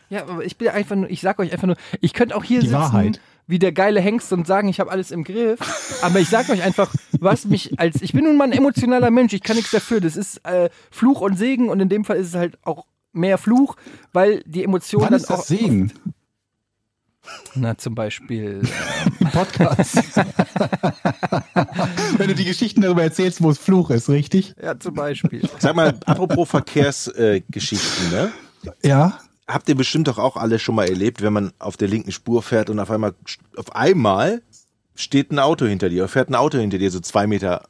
Ja, 0.09 0.23
aber 0.23 0.45
ich 0.45 0.57
bin 0.57 0.69
einfach 0.69 0.95
nur, 0.95 1.09
ich 1.09 1.19
sag 1.21 1.39
euch 1.39 1.51
einfach 1.51 1.67
nur, 1.67 1.75
ich 1.99 2.13
könnte 2.13 2.35
auch 2.35 2.43
hier 2.43 2.61
Die 2.61 2.67
sitzen 2.67 2.79
Wahrheit. 2.79 3.19
wie 3.45 3.59
der 3.59 3.73
geile 3.73 3.99
Hengst 3.99 4.31
und 4.31 4.47
sagen, 4.47 4.69
ich 4.69 4.79
habe 4.79 4.89
alles 4.91 5.11
im 5.11 5.25
Griff. 5.25 5.59
Aber 6.01 6.19
ich 6.19 6.29
sag 6.29 6.47
euch 6.49 6.63
einfach, 6.63 6.93
was 7.19 7.45
mich 7.45 7.77
als, 7.79 8.01
ich 8.01 8.13
bin 8.13 8.23
nun 8.23 8.37
mal 8.37 8.45
ein 8.45 8.53
emotionaler 8.53 9.11
Mensch, 9.11 9.33
ich 9.33 9.43
kann 9.43 9.57
nichts 9.57 9.71
dafür. 9.71 9.99
Das 9.99 10.15
ist 10.15 10.45
äh, 10.45 10.69
Fluch 10.91 11.19
und 11.19 11.37
Segen 11.37 11.67
und 11.69 11.81
in 11.81 11.89
dem 11.89 12.05
Fall 12.05 12.15
ist 12.17 12.27
es 12.27 12.35
halt 12.35 12.57
auch 12.63 12.85
mehr 13.11 13.37
Fluch, 13.37 13.75
weil 14.13 14.43
die 14.45 14.63
Emotionen 14.63 15.05
Wann 15.07 15.13
ist 15.13 15.29
auch. 15.29 15.37
das 15.37 15.47
Segen? 15.47 15.91
Na, 17.55 17.77
zum 17.77 17.95
Beispiel. 17.95 18.61
Im 19.19 19.27
Podcast. 19.31 19.95
wenn 22.17 22.27
du 22.27 22.35
die 22.35 22.45
Geschichten 22.45 22.81
darüber 22.81 23.03
erzählst, 23.03 23.41
wo 23.41 23.49
es 23.49 23.57
Fluch 23.57 23.89
ist, 23.89 24.09
richtig? 24.09 24.53
Ja, 24.61 24.79
zum 24.79 24.93
Beispiel. 24.93 25.41
Sag 25.59 25.75
mal, 25.75 25.97
apropos 26.05 26.49
Verkehrsgeschichten, 26.49 28.07
äh, 28.13 28.15
ne? 28.15 28.31
Ja. 28.83 29.19
Habt 29.47 29.69
ihr 29.69 29.75
bestimmt 29.75 30.07
doch 30.07 30.17
auch 30.17 30.35
alle 30.35 30.59
schon 30.59 30.75
mal 30.75 30.89
erlebt, 30.89 31.21
wenn 31.21 31.33
man 31.33 31.51
auf 31.59 31.77
der 31.77 31.87
linken 31.87 32.11
Spur 32.11 32.43
fährt 32.43 32.69
und 32.69 32.79
auf 32.79 32.91
einmal, 32.91 33.13
auf 33.55 33.75
einmal 33.75 34.41
steht 34.93 35.31
ein 35.31 35.39
Auto 35.39 35.65
hinter 35.65 35.89
dir, 35.89 36.03
oder 36.03 36.09
fährt 36.09 36.29
ein 36.29 36.35
Auto 36.35 36.57
hinter 36.57 36.77
dir, 36.77 36.91
so 36.91 36.99
zwei 36.99 37.27
Meter 37.27 37.63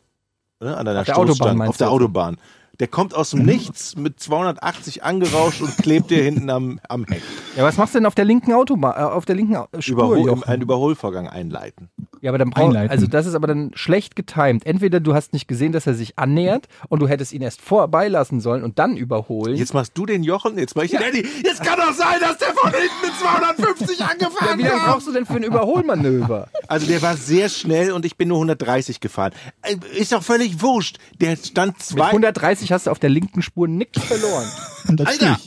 ne, 0.60 0.76
an 0.76 0.86
deiner 0.86 1.02
Auf 1.02 1.06
der 1.06 1.14
Stoßstange, 1.14 1.68
auf 1.68 1.78
der 1.78 1.88
du? 1.88 1.94
Autobahn. 1.94 2.38
Der 2.80 2.88
kommt 2.88 3.16
aus 3.16 3.32
dem 3.32 3.40
mhm. 3.40 3.46
Nichts 3.48 3.96
mit 3.96 4.20
280 4.20 5.04
angerauscht 5.04 5.62
und 5.62 5.78
klebt 5.78 6.12
dir 6.12 6.22
hinten 6.22 6.50
am, 6.50 6.80
am 6.88 7.06
Heck. 7.06 7.24
Ja, 7.56 7.64
was 7.64 7.78
machst 7.78 7.96
du 7.96 8.00
denn 8.00 8.06
auf 8.06 8.14
der 8.14 8.26
linken 8.26 8.54
Autobahn, 8.54 8.94
äh, 8.96 9.04
auf 9.04 9.26
der 9.26 9.36
linken 9.36 9.56
äh, 9.56 9.82
Spur? 9.82 10.16
Überhol, 10.16 10.44
einen 10.44 10.62
Überholvorgang 10.62 11.28
einleiten. 11.28 11.90
Ja, 12.22 12.32
aber 12.32 12.38
dann 12.38 12.54
Einleiten. 12.54 12.90
also 12.92 13.08
das 13.08 13.26
ist 13.26 13.36
aber 13.36 13.48
dann 13.48 13.72
schlecht 13.76 14.16
getimt. 14.16 14.66
Entweder 14.66 15.00
du 15.00 15.14
hast 15.14 15.34
nicht 15.34 15.48
gesehen, 15.48 15.72
dass 15.72 15.88
er 15.88 15.94
sich 15.94 16.18
annähert 16.18 16.68
und 16.90 17.00
du 17.00 17.08
hättest 17.08 17.34
ihn 17.34 17.42
erst 17.42 17.62
vorbeilassen 17.62 18.42
sollen 18.42 18.64
und 18.64 18.80
dann 18.80 18.98
überholen. 18.98 19.56
Jetzt 19.56 19.74
machst 19.74 19.92
du 19.96 20.06
den 20.06 20.24
Jochen, 20.24 20.58
jetzt 20.58 20.76
mach 20.76 20.84
ich 20.84 20.92
ja. 20.92 21.00
den 21.00 21.10
Eddie. 21.10 21.28
Jetzt 21.44 21.64
kann 21.64 21.80
doch 21.80 21.94
sein, 21.94 22.20
dass 22.20 22.38
der 22.38 22.54
von 22.54 22.72
hinten 22.72 22.88
mit 23.02 23.14
250 23.20 24.02
angefahren 24.04 24.60
ja, 24.60 24.66
Wie 24.66 24.70
lange 24.70 24.92
brauchst 24.92 25.08
du 25.08 25.14
denn 25.14 25.26
für 25.26 25.36
ein 25.36 25.44
Überholmanöver? 25.44 26.48
Also 26.68 26.88
der 26.88 27.02
war 27.02 27.16
sehr 27.16 27.50
schnell 27.50 27.92
und 27.92 28.06
ich 28.06 28.18
bin 28.18 28.30
nur 28.30 28.38
130 28.38 29.00
gefahren. 29.00 29.34
Äh, 29.62 29.76
ist 29.96 30.12
doch 30.12 30.24
völlig 30.24 30.62
wurscht. 30.62 30.98
Der 31.20 31.36
stand 31.36 31.82
zwei... 31.82 31.98
Mit 31.98 32.26
130 32.26 32.67
plötzlich 32.68 32.72
hast 32.72 32.88
du 32.88 32.92
auf 32.92 33.00
der 33.00 33.10
linken 33.10 33.42
Spur 33.42 33.68
nichts 33.68 34.04
verloren. 34.04 34.48
Alter, 35.06 35.40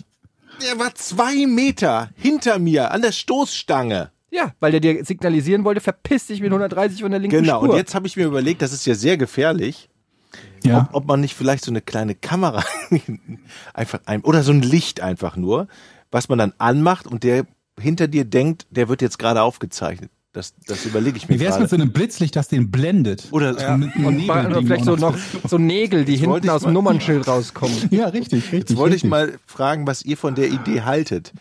der 0.62 0.78
war 0.78 0.94
zwei 0.94 1.46
Meter 1.46 2.10
hinter 2.16 2.58
mir 2.58 2.90
an 2.92 3.02
der 3.02 3.12
Stoßstange. 3.12 4.10
Ja, 4.30 4.54
weil 4.60 4.70
der 4.70 4.80
dir 4.80 5.04
signalisieren 5.04 5.64
wollte, 5.64 5.80
verpiss 5.80 6.28
dich 6.28 6.40
mit 6.40 6.50
130 6.50 7.02
von 7.02 7.10
der 7.10 7.20
linken 7.20 7.42
genau, 7.42 7.58
Spur. 7.58 7.62
Genau, 7.62 7.72
und 7.72 7.78
jetzt 7.78 7.94
habe 7.94 8.06
ich 8.06 8.16
mir 8.16 8.26
überlegt, 8.26 8.62
das 8.62 8.72
ist 8.72 8.86
ja 8.86 8.94
sehr 8.94 9.16
gefährlich. 9.16 9.88
Ja. 10.64 10.88
Ob, 10.90 10.94
ob 10.94 11.06
man 11.06 11.20
nicht 11.20 11.34
vielleicht 11.34 11.64
so 11.64 11.72
eine 11.72 11.80
kleine 11.80 12.14
Kamera 12.14 12.62
einfach 13.74 14.00
ein 14.06 14.20
oder 14.22 14.42
so 14.42 14.52
ein 14.52 14.62
Licht 14.62 15.00
einfach 15.00 15.36
nur, 15.36 15.66
was 16.12 16.28
man 16.28 16.38
dann 16.38 16.52
anmacht 16.58 17.06
und 17.06 17.24
der 17.24 17.46
hinter 17.78 18.06
dir 18.06 18.24
denkt, 18.24 18.66
der 18.70 18.88
wird 18.88 19.02
jetzt 19.02 19.18
gerade 19.18 19.42
aufgezeichnet. 19.42 20.10
Das, 20.32 20.54
das 20.66 20.86
überlege 20.86 21.16
ich 21.16 21.28
mir 21.28 21.34
Wie 21.34 21.40
wär's 21.40 21.50
gerade. 21.54 21.62
mit 21.62 21.70
so 21.70 21.76
einem 21.76 21.92
Blitzlicht, 21.92 22.36
das 22.36 22.46
den 22.46 22.70
blendet? 22.70 23.26
Oder 23.32 23.60
Ja. 23.60 23.76
mit 23.76 23.94
einem 23.96 24.04
Und 24.06 24.26
bei, 24.28 24.42
Nebelding 24.42 24.66
vielleicht 24.66 24.84
so 24.84 24.94
noch. 24.94 25.16
so 25.48 25.58
Nägel, 25.58 26.04
die 26.04 26.16
hinten 26.16 26.44
ich 26.44 26.50
aus 26.50 26.62
dem 26.62 26.72
Nummernschild 26.72 27.26
rauskommen. 27.26 27.76
Ja, 27.90 28.06
richtig, 28.06 28.44
richtig. 28.52 28.70
Jetzt 28.70 28.76
wollte 28.76 28.94
ich 28.94 29.02
richtig. 29.02 29.10
mal 29.10 29.38
fragen, 29.46 29.86
was 29.88 30.04
ihr 30.04 30.16
von 30.16 30.36
der 30.36 30.48
Idee 30.48 30.82
haltet. 30.82 31.32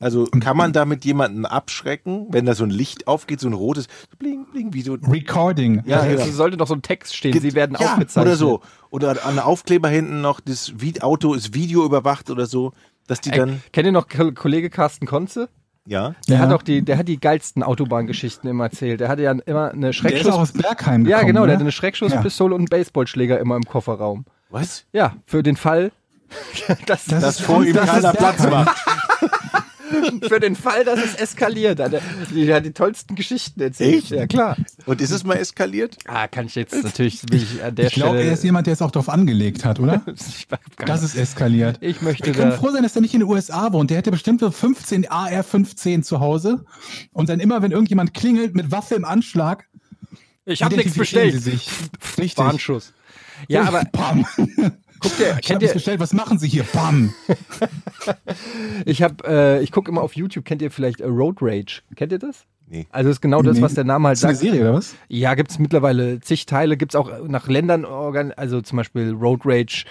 Also 0.00 0.24
kann 0.26 0.56
man 0.58 0.72
damit 0.74 1.04
jemanden 1.04 1.46
abschrecken, 1.46 2.26
wenn 2.30 2.44
da 2.44 2.54
so 2.54 2.64
ein 2.64 2.70
Licht 2.70 3.06
aufgeht, 3.06 3.40
so 3.40 3.46
ein 3.48 3.54
rotes 3.54 3.86
Bling, 4.18 4.44
bling, 4.52 4.74
wie 4.74 4.82
so. 4.82 4.94
Recording. 4.94 5.84
Ja, 5.86 6.00
Also 6.00 6.24
es 6.24 6.36
sollte 6.36 6.56
doch 6.56 6.66
so 6.66 6.74
ein 6.74 6.82
Text 6.82 7.16
stehen, 7.16 7.40
sie 7.40 7.54
werden 7.54 7.76
ja, 7.80 7.92
aufgezeichnet. 7.92 8.26
Oder 8.32 8.36
so. 8.36 8.60
Oder 8.90 9.24
an 9.24 9.36
der 9.36 9.46
Aufkleber 9.46 9.88
hinten 9.88 10.20
noch, 10.20 10.40
das 10.40 10.72
Auto 11.00 11.32
ist 11.32 11.54
Video 11.54 11.84
überwacht 11.84 12.28
oder 12.28 12.44
so, 12.46 12.72
dass 13.06 13.20
die 13.22 13.30
Ey, 13.30 13.38
dann. 13.38 13.62
kennt 13.72 13.86
ihr 13.86 13.92
noch 13.92 14.08
Ko- 14.08 14.32
Kollege 14.32 14.68
Carsten 14.68 15.06
Konze? 15.06 15.48
Ja. 15.86 16.14
Der 16.28 16.36
Ja. 16.36 16.42
hat 16.42 16.52
auch 16.52 16.62
die, 16.62 16.82
der 16.82 16.98
hat 16.98 17.08
die 17.08 17.18
geilsten 17.20 17.62
Autobahngeschichten 17.62 18.48
immer 18.50 18.64
erzählt. 18.64 19.00
Der 19.00 19.08
hatte 19.08 19.22
ja 19.22 19.32
immer 19.32 19.70
eine 19.72 19.80
Der 19.80 19.90
ist 19.90 19.96
auch 19.96 20.00
Schreckschuss. 20.00 20.34
aus 20.34 20.52
Bergheim 20.52 21.04
gekommen. 21.04 21.06
Ja, 21.06 21.20
genau, 21.22 21.40
der 21.40 21.42
oder? 21.44 21.52
hatte 21.54 21.60
eine 21.62 21.72
Schreckschusspistole 21.72 22.54
und 22.54 22.60
einen 22.62 22.68
Baseballschläger 22.68 23.38
immer 23.38 23.56
im 23.56 23.64
Kofferraum. 23.64 24.24
Was? 24.50 24.84
Ja, 24.92 25.14
für 25.26 25.42
den 25.42 25.56
Fall, 25.56 25.92
dass, 26.86 27.04
Das 27.06 27.20
Das 27.22 27.40
vor 27.40 27.64
ihm 27.64 27.74
keiner 27.76 28.12
Platz 28.12 28.46
macht. 28.48 28.76
für 30.28 30.40
den 30.40 30.56
Fall, 30.56 30.84
dass 30.84 30.98
es 31.04 31.14
eskaliert. 31.14 31.78
Der, 31.78 31.88
der 31.88 32.54
hat 32.56 32.64
die 32.64 32.72
tollsten 32.72 33.14
Geschichten 33.14 33.60
erzählt. 33.60 33.94
Echt? 34.04 34.10
Ja, 34.10 34.26
klar. 34.26 34.56
Und 34.86 35.00
ist 35.00 35.10
es 35.10 35.24
mal 35.24 35.34
eskaliert? 35.34 35.96
Ah, 36.06 36.28
kann 36.28 36.46
ich 36.46 36.54
jetzt 36.54 36.82
natürlich, 36.82 37.22
ich 37.32 37.62
an 37.62 37.74
der 37.74 37.86
Ich 37.86 37.94
glaube, 37.94 38.16
Stelle. 38.16 38.28
er 38.28 38.34
ist 38.34 38.44
jemand, 38.44 38.66
der 38.66 38.74
es 38.74 38.82
auch 38.82 38.90
drauf 38.90 39.08
angelegt 39.08 39.64
hat, 39.64 39.80
oder? 39.80 40.02
ich, 40.14 40.46
Das 40.84 41.02
ist 41.02 41.16
eskaliert. 41.16 41.78
ich 41.80 42.02
möchte 42.02 42.32
können 42.32 42.50
da. 42.50 42.56
froh 42.56 42.70
sein, 42.70 42.82
dass 42.82 42.94
er 42.96 43.02
nicht 43.02 43.14
in 43.14 43.20
den 43.20 43.28
USA 43.28 43.72
wohnt. 43.72 43.90
Der 43.90 43.98
hätte 43.98 44.10
bestimmt 44.10 44.40
so 44.40 44.50
15 44.50 45.10
AR-15 45.10 46.02
zu 46.02 46.20
Hause. 46.20 46.64
Und 47.12 47.28
dann 47.28 47.40
immer, 47.40 47.62
wenn 47.62 47.72
irgendjemand 47.72 48.14
klingelt 48.14 48.54
mit 48.54 48.70
Waffe 48.70 48.94
im 48.94 49.04
Anschlag, 49.04 49.66
Ich 50.44 50.62
habe 50.62 50.76
nichts 50.76 50.94
bestellt. 50.96 51.32
Sie 51.34 51.38
sich. 51.50 51.68
Richtig. 52.18 52.38
Warnschuss. 52.38 52.92
Ja, 53.48 53.64
aber 53.64 53.84
Bam. 53.92 54.24
Guckt 55.00 55.18
ihr, 55.20 55.26
Ich 55.26 55.32
habe 55.32 55.40
kennt 55.42 55.62
ihr, 55.62 55.72
bestellt. 55.72 56.00
Was 56.00 56.12
machen 56.12 56.38
Sie 56.38 56.48
hier? 56.48 56.64
Bam. 56.72 57.12
ich 58.84 59.02
habe, 59.02 59.16
äh, 59.26 59.62
ich 59.62 59.72
gucke 59.72 59.90
immer 59.90 60.02
auf 60.02 60.14
YouTube, 60.16 60.44
kennt 60.44 60.62
ihr 60.62 60.70
vielleicht 60.70 61.00
äh, 61.00 61.06
Road 61.06 61.36
Rage? 61.40 61.82
Kennt 61.94 62.12
ihr 62.12 62.18
das? 62.18 62.44
Nee. 62.68 62.86
Also 62.90 63.08
das 63.10 63.18
ist 63.18 63.20
genau 63.20 63.42
das, 63.42 63.56
Nee. 63.58 63.62
was 63.62 63.74
der 63.74 63.84
Name 63.84 64.08
halt 64.08 64.16
Ist 64.16 64.24
das 64.24 64.28
eine 64.30 64.36
sagt. 64.38 64.44
Serie, 64.50 64.60
oder 64.62 64.74
was? 64.74 64.96
Ja, 65.08 65.34
gibt's 65.34 65.58
mittlerweile 65.60 66.18
zig 66.20 66.46
Teile, 66.46 66.76
gibt's 66.76 66.96
auch 66.96 67.10
nach 67.28 67.46
Ländern, 67.46 67.84
organ 67.84 68.32
also 68.32 68.60
zum 68.60 68.76
Beispiel 68.78 69.12
Road 69.12 69.42
Rage 69.44 69.84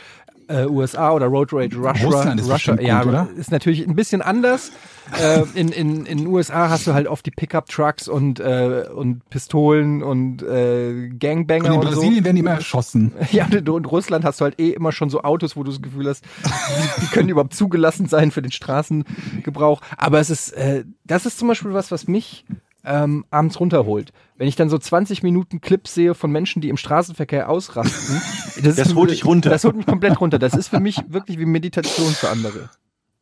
äh, 0.48 0.66
USA 0.66 1.12
oder 1.12 1.28
Road 1.28 1.54
Rage 1.54 1.76
Russia. 1.78 2.06
Russland 2.06 2.40
ist 2.42 2.50
Russia. 2.50 2.80
ja, 2.80 3.02
gut, 3.02 3.10
oder? 3.10 3.28
ist 3.38 3.52
natürlich 3.52 3.88
ein 3.88 3.96
bisschen 3.96 4.22
anders. 4.22 4.72
äh, 5.20 5.44
in, 5.54 5.70
in, 5.70 6.06
in 6.06 6.18
den 6.20 6.28
USA 6.28 6.70
hast 6.70 6.88
du 6.88 6.94
halt 6.94 7.08
oft 7.08 7.26
die 7.26 7.32
Pickup-Trucks 7.32 8.08
und, 8.08 8.40
äh, 8.40 8.86
und 8.94 9.30
Pistolen 9.30 10.04
und 10.04 10.42
äh, 10.44 11.10
Gangbanger 11.10 11.66
Und 11.66 11.74
in 11.74 11.80
und, 11.80 11.86
so. 11.88 12.02
Brasilien 12.02 12.24
werden 12.26 12.36
die 12.36 12.42
immer 12.42 12.52
erschossen. 12.52 13.14
Ja, 13.32 13.46
und 13.46 13.68
in 13.68 13.86
Russland 13.86 14.24
hast 14.24 14.40
du 14.40 14.46
halt 14.46 14.60
eh 14.60 14.70
immer 14.70 14.92
schon 14.92 15.10
so 15.10 15.22
Autos, 15.22 15.58
wo 15.58 15.64
du 15.64 15.72
das 15.72 15.82
Gefühl 15.82 16.08
hast, 16.08 16.24
die, 16.44 17.02
die 17.02 17.08
können 17.08 17.30
überhaupt 17.30 17.54
zugelassen 17.54 18.08
sein 18.08 18.32
für 18.32 18.42
den 18.42 18.52
Straßengebrauch. 18.52 19.82
Aber 19.98 20.20
es 20.20 20.30
ist, 20.30 20.52
äh, 20.54 20.86
das 21.04 21.26
ist 21.26 21.38
zum 21.38 21.48
Beispiel 21.48 21.74
was, 21.74 21.92
was 21.92 22.08
mich 22.08 22.46
ähm, 22.86 23.26
abends 23.30 23.60
runterholt. 23.60 24.12
Wenn 24.38 24.48
ich 24.48 24.56
dann 24.58 24.70
so 24.70 24.78
20 24.78 25.24
Minuten 25.24 25.62
Clips 25.62 25.94
sehe 25.94 26.14
von 26.14 26.30
Menschen, 26.32 26.62
die 26.62 26.70
im 26.70 26.78
Straßenverkehr 26.78 27.50
ausrasten, 27.50 28.22
das, 28.64 28.76
Das 28.76 28.96
holt 28.96 29.10
dich 29.12 29.26
runter. 29.26 29.50
Das 29.50 29.64
holt 29.64 29.76
mich 29.78 29.86
komplett 29.86 30.20
runter. 30.20 30.40
Das 30.40 30.54
ist 30.54 30.68
für 30.70 30.80
mich 30.80 31.02
wirklich 31.08 31.40
wie 31.40 31.46
Meditation 31.46 32.12
für 32.12 32.30
andere. 32.30 32.70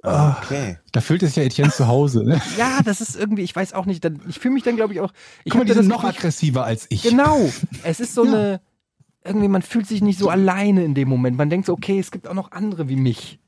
Okay. 0.01 0.77
Da 0.91 0.99
fühlt 0.99 1.23
es 1.23 1.35
ja 1.35 1.43
Etienne 1.43 1.71
zu 1.71 1.87
Hause. 1.87 2.25
Ne? 2.25 2.41
Ja, 2.57 2.81
das 2.83 2.99
ist 2.99 3.15
irgendwie, 3.15 3.43
ich 3.43 3.55
weiß 3.55 3.73
auch 3.73 3.85
nicht, 3.85 4.03
dann, 4.03 4.19
ich 4.27 4.37
fühle 4.39 4.55
mich 4.55 4.63
dann, 4.63 4.75
glaube 4.75 4.93
ich, 4.93 4.99
auch. 4.99 5.13
Ich 5.45 5.53
Guck 5.53 5.65
die 5.65 5.71
sind 5.73 5.87
noch 5.87 6.03
aggressiver 6.03 6.65
als 6.65 6.87
ich. 6.89 7.03
Genau. 7.03 7.49
Es 7.83 7.99
ist 7.99 8.13
so 8.13 8.25
Ja. 8.25 8.31
eine. 8.33 8.61
Irgendwie, 9.25 9.47
man 9.47 9.61
fühlt 9.61 9.87
sich 9.87 10.01
nicht 10.01 10.19
so 10.19 10.27
alleine 10.29 10.83
in 10.83 10.93
dem 10.95 11.07
Moment. 11.07 11.37
Man 11.37 11.49
denkt 11.49 11.65
so, 11.67 11.71
okay, 11.71 11.97
es 11.97 12.11
gibt 12.11 12.27
auch 12.27 12.33
noch 12.33 12.51
andere 12.51 12.89
wie 12.89 12.97
mich. 12.97 13.39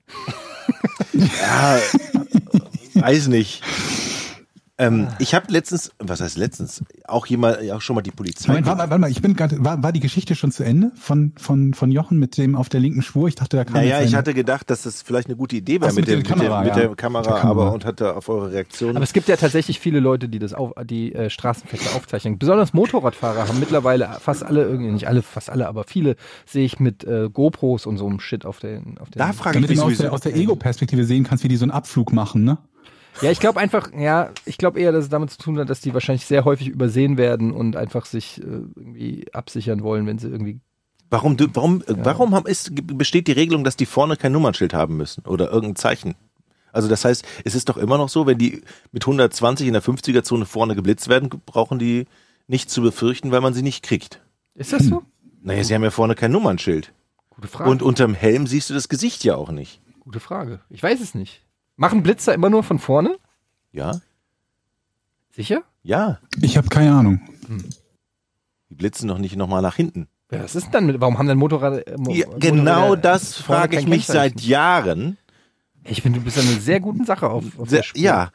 Ja, 1.14 1.78
weiß 2.94 3.28
nicht. 3.28 3.62
Ähm, 4.78 5.08
ich 5.20 5.34
habe 5.34 5.46
letztens, 5.54 5.92
was 6.00 6.20
heißt 6.20 6.38
letztens, 6.38 6.84
auch 7.06 7.26
jemand, 7.28 7.72
auch 7.72 7.80
schon 7.80 7.96
mal 7.96 8.02
die 8.02 8.12
Polizei. 8.12 8.50
Moment, 8.50 8.68
warte, 8.68 8.78
mal, 8.78 8.90
warte 8.90 9.02
mal, 9.02 9.10
ich 9.10 9.22
bin 9.22 9.34
gerade, 9.34 9.64
war, 9.64 9.82
war 9.82 9.94
die 9.94 10.02
Geschichte 10.02 10.36
schon 10.36 10.52
zu 10.52 10.64
Ende 10.64 10.92
von, 10.96 11.32
von, 11.38 11.74
von 11.74 11.92
Jochen 11.92 12.20
mit 12.20 12.38
dem 12.38 12.58
auf 12.58 12.68
der 12.68 12.82
linken 12.82 13.02
Spur? 13.02 13.30
Ich 13.30 13.36
dachte, 13.36 13.56
da 13.56 13.64
kam 13.64 13.76
naja, 13.76 14.00
jetzt 14.00 14.10
ich 14.10 14.16
hatte 14.16 14.34
gedacht, 14.34 14.70
dass 14.70 14.82
das 14.82 15.02
vielleicht 15.02 15.28
eine 15.28 15.38
gute 15.38 15.56
Idee 15.56 15.80
so, 15.82 15.88
mit, 15.88 15.96
mit 15.96 16.08
dem, 16.10 16.24
der 16.24 16.30
Kamera, 16.30 16.64
mit, 16.64 16.68
der, 16.68 16.76
mit 16.76 16.84
ja. 16.84 16.88
der 16.90 16.96
Kamera, 16.98 17.20
Mit 17.22 17.30
der 17.30 17.40
Kamera. 17.40 17.50
aber 17.50 17.74
und 17.74 17.86
hatte 17.86 18.18
auf 18.18 18.28
eure 18.28 18.52
Reaktion. 18.52 18.98
Aber 18.98 19.04
es 19.04 19.14
gibt 19.14 19.30
ja 19.30 19.38
tatsächlich 19.38 19.80
viele 19.80 20.02
Leute, 20.02 20.28
die 20.28 20.40
das 20.40 20.54
auf, 20.54 20.74
die 20.84 21.16
äh, 21.16 21.30
Straßenverkehr 21.30 21.96
aufzeichnen. 21.96 22.38
Besonders 22.38 22.74
Motorradfahrer 22.74 23.48
haben 23.48 23.60
mittlerweile 23.62 24.18
fast 24.20 24.44
alle 24.44 24.64
irgendwie, 24.64 24.92
nicht 24.92 25.08
alle, 25.08 25.22
fast 25.22 25.50
alle, 25.50 25.70
aber 25.70 25.86
viele 25.86 26.18
sehe 26.46 26.66
ich 26.66 26.82
mit 26.82 27.06
äh, 27.06 27.30
GoPros 27.32 27.86
und 27.86 27.98
so 27.98 28.08
einem 28.08 28.20
Shit 28.20 28.46
auf 28.46 28.60
den, 28.60 28.98
auf 28.98 29.10
den. 29.10 29.20
da 29.20 29.32
frage 29.32 29.60
ich 29.60 29.66
damit 29.66 29.70
du 29.70 29.86
mich 29.86 29.94
aus 29.94 29.98
der, 30.00 30.12
aus 30.12 30.22
der 30.22 30.36
Ego-Perspektive 30.36 31.06
sehen 31.06 31.24
kannst, 31.24 31.46
wie 31.46 31.48
die 31.48 31.56
so 31.56 31.64
einen 31.64 31.72
Abflug 31.72 32.12
machen, 32.12 32.44
ne? 32.44 32.58
Ja, 33.22 33.32
ich 33.32 33.40
glaube 33.40 33.60
einfach, 33.60 33.92
ja, 33.98 34.32
ich 34.46 34.58
glaube 34.58 34.80
eher, 34.80 34.92
dass 34.92 35.06
es 35.06 35.10
damit 35.10 35.32
zu 35.32 35.38
tun 35.38 35.58
hat, 35.60 35.70
dass 35.70 35.82
die 35.82 35.94
wahrscheinlich 35.94 36.26
sehr 36.26 36.44
häufig 36.46 36.68
übersehen 36.68 37.18
werden 37.18 37.52
und 37.52 37.76
einfach 37.76 38.06
sich 38.06 38.40
äh, 38.42 38.44
irgendwie 38.76 39.26
absichern 39.34 39.84
wollen, 39.84 40.06
wenn 40.06 40.18
sie 40.20 40.28
irgendwie. 40.28 40.60
Warum, 41.10 41.38
du- 41.38 41.48
warum, 41.54 41.84
warum 41.88 42.34
haben, 42.36 42.46
ist, 42.48 42.72
besteht 42.98 43.28
die 43.28 43.32
Regelung, 43.34 43.64
dass 43.64 43.78
die 43.78 43.86
vorne 43.86 44.18
kein 44.18 44.32
Nummernschild 44.32 44.74
haben 44.74 44.98
müssen 44.98 45.24
oder 45.26 45.50
irgendein 45.52 45.76
Zeichen? 45.76 46.16
Also 46.74 46.90
das 46.90 47.06
heißt, 47.06 47.24
es 47.46 47.56
ist 47.56 47.70
doch 47.70 47.78
immer 47.78 47.98
noch 47.98 48.10
so, 48.10 48.26
wenn 48.28 48.38
die 48.38 48.62
mit 48.92 49.04
120 49.04 49.66
in 49.68 49.74
der 49.74 49.84
50er-Zone 49.84 50.46
vorne 50.46 50.76
geblitzt 50.76 51.08
werden, 51.08 51.30
brauchen 51.46 51.80
die 51.80 52.06
nichts 52.48 52.74
zu 52.74 52.82
befürchten, 52.82 53.32
weil 53.32 53.40
man 53.40 53.54
sie 53.54 53.62
nicht 53.62 53.82
kriegt. 53.84 54.22
Ist 54.56 54.74
das 54.74 54.84
so? 54.84 55.04
Naja, 55.42 55.64
sie 55.64 55.74
haben 55.74 55.84
ja 55.84 55.92
vorne 55.92 56.16
kein 56.16 56.32
Nummernschild. 56.34 56.92
Gute 57.30 57.48
Frage. 57.48 57.70
Und 57.70 57.82
unterm 57.82 58.14
Helm 58.14 58.46
siehst 58.48 58.70
du 58.70 58.74
das 58.74 58.90
Gesicht 58.90 59.24
ja 59.24 59.36
auch 59.36 59.52
nicht. 59.52 59.80
Gute 60.02 60.20
Frage. 60.20 60.60
Ich 60.70 60.84
weiß 60.84 61.00
es 61.00 61.16
nicht. 61.16 61.44
Machen 61.78 62.04
Blitzer 62.04 62.34
immer 62.34 62.50
nur 62.50 62.64
von 62.64 62.80
vorne? 62.80 63.18
Ja? 63.72 64.00
Sicher? 65.32 65.64
Ja. 65.84 66.20
Ich 66.42 66.58
habe 66.58 66.70
keine 66.70 66.94
Ahnung. 66.94 67.22
Die 68.70 68.76
blitzen 68.76 69.08
doch 69.08 69.18
nicht 69.18 69.36
nochmal 69.36 69.62
nach 69.62 69.76
hinten. 69.76 70.08
Ja, 70.32 70.44
was 70.44 70.56
ist 70.56 70.66
denn 70.66 70.72
dann 70.72 70.86
mit, 70.88 71.02
warum 71.02 71.18
haben 71.18 71.28
dann 71.28 71.38
Motorrad, 71.38 71.88
äh, 71.88 71.98
Mo 71.98 72.12
Ja, 72.12 72.26
Motorräder 72.26 72.52
genau 72.52 72.96
das 72.96 73.36
vorne 73.36 73.62
frage 73.62 73.80
ich 73.80 73.88
mich 73.88 74.06
seit? 74.08 74.42
Jahren. 74.42 75.18
Ich 75.84 76.02
finde, 76.02 76.20
du 76.20 76.26
bist 76.26 76.40
an 76.40 76.48
einer 76.48 76.60
sehr 76.60 76.80
guten 76.80 77.06
Sache 77.06 77.30
auf, 77.30 77.44
auf 77.60 77.70
Sehr, 77.70 77.80
der 77.80 77.84
Spur. 77.84 78.02
ja. 78.02 78.32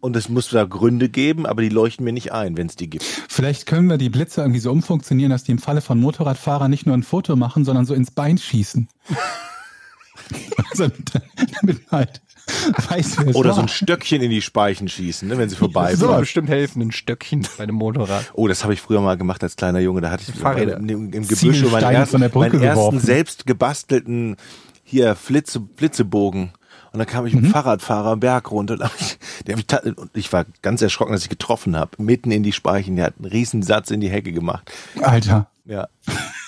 Und 0.00 0.16
es 0.16 0.28
muss 0.28 0.48
da 0.50 0.64
Gründe 0.64 1.08
geben, 1.08 1.46
aber 1.46 1.62
die 1.62 1.68
leuchten 1.68 2.04
mir 2.04 2.12
nicht 2.12 2.32
ein, 2.32 2.56
wenn 2.56 2.66
es 2.66 2.74
die 2.74 2.90
gibt. 2.90 3.04
Vielleicht 3.04 3.66
können 3.66 3.86
wir 3.88 3.96
die 3.96 4.08
Blitzer 4.08 4.42
irgendwie 4.42 4.58
so 4.58 4.72
umfunktionieren, 4.72 5.30
dass 5.30 5.44
die 5.44 5.52
im 5.52 5.58
Falle 5.60 5.80
von 5.82 6.00
Motorradfahrern 6.00 6.68
nicht 6.68 6.84
nur 6.84 6.96
ein 6.96 7.04
Foto 7.04 7.36
machen, 7.36 7.64
sondern 7.64 7.84
so 7.86 7.94
ins 7.94 8.10
Bein 8.10 8.38
schießen. 8.38 8.88
also, 10.70 10.88
damit 11.60 11.80
halt 11.92 12.20
weiß, 12.90 13.18
wer 13.18 13.28
es 13.28 13.36
Oder 13.36 13.50
war. 13.50 13.56
so 13.56 13.62
ein 13.62 13.68
Stöckchen 13.68 14.22
in 14.22 14.30
die 14.30 14.42
Speichen 14.42 14.88
schießen, 14.88 15.28
ne, 15.28 15.38
wenn 15.38 15.48
sie 15.48 15.54
Das 15.54 15.60
würde 15.62 15.72
vorbeifahren. 15.72 16.20
bestimmt 16.20 16.48
helfen, 16.48 16.82
ein 16.82 16.92
Stöckchen 16.92 17.46
bei 17.56 17.64
einem 17.64 17.76
Motorrad. 17.76 18.30
Oh, 18.34 18.48
das 18.48 18.62
habe 18.64 18.72
ich 18.74 18.80
früher 18.80 19.00
mal 19.00 19.16
gemacht 19.16 19.42
als 19.42 19.56
kleiner 19.56 19.80
Junge. 19.80 20.00
Da 20.00 20.10
hatte 20.10 20.24
ich 20.26 20.34
Fahrräder. 20.38 20.76
im, 20.78 21.12
im 21.12 21.28
Gebüsch 21.28 21.62
meinen, 21.70 21.94
ersten, 21.94 22.20
meinen 22.20 22.62
ersten 22.62 23.00
selbst 23.00 23.46
gebastelten 23.46 24.36
hier 24.84 25.14
Flitze, 25.14 25.62
Flitzebogen. 25.76 26.52
Und 26.90 26.98
dann 26.98 27.06
kam 27.06 27.26
ich 27.26 27.34
mit 27.34 27.44
dem 27.44 27.50
Fahrradfahrer 27.50 28.12
am 28.12 28.20
Berg 28.20 28.50
runter 28.50 28.74
und, 28.74 28.82
ich, 28.98 29.18
ich, 29.54 29.66
ich 30.14 30.32
war 30.32 30.46
ganz 30.62 30.80
erschrocken, 30.80 31.12
dass 31.12 31.22
ich 31.22 31.28
getroffen 31.28 31.76
habe. 31.76 31.90
Mitten 32.02 32.30
in 32.30 32.42
die 32.42 32.52
Speichen. 32.52 32.96
Der 32.96 33.04
hat 33.06 33.14
einen 33.18 33.26
riesen 33.26 33.62
Satz 33.62 33.90
in 33.90 34.00
die 34.00 34.08
Hecke 34.08 34.32
gemacht. 34.32 34.72
Alter. 35.02 35.50
Ja, 35.66 35.88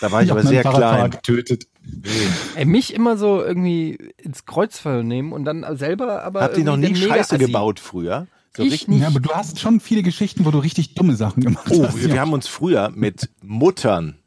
da 0.01 0.11
war 0.11 0.23
ich 0.23 0.31
hab 0.31 0.39
aber 0.39 0.49
sehr 0.49 0.63
Fahrradfahrer 0.63 0.97
klein. 0.97 1.11
getötet. 1.11 1.67
Ey, 2.57 2.65
mich 2.67 2.95
immer 2.95 3.17
so 3.17 3.43
irgendwie 3.43 3.99
ins 4.19 4.45
Kreuzfeuer 4.45 5.03
nehmen 5.03 5.33
und 5.33 5.45
dann 5.45 5.65
selber 5.77 6.23
aber. 6.25 6.43
Habt 6.43 6.59
ihr 6.59 6.65
noch 6.65 6.77
nie 6.77 6.95
Scheiße 6.95 7.39
gebaut 7.39 7.81
früher? 7.81 8.27
So 8.57 8.63
Ich 8.65 8.73
richtig- 8.73 8.89
nicht. 8.89 9.01
Ja, 9.03 9.07
aber 9.09 9.21
du 9.21 9.31
hast 9.31 9.61
schon 9.61 9.81
viele 9.81 10.03
Geschichten, 10.03 10.45
wo 10.45 10.51
du 10.51 10.59
richtig 10.59 10.95
dumme 10.95 11.15
Sachen 11.17 11.43
gemacht 11.43 11.67
Oh, 11.71 11.85
hast. 11.87 12.01
wir, 12.03 12.13
wir 12.13 12.21
haben 12.21 12.33
uns 12.33 12.49
früher 12.49 12.91
mit 12.95 13.31
Muttern, 13.43 14.19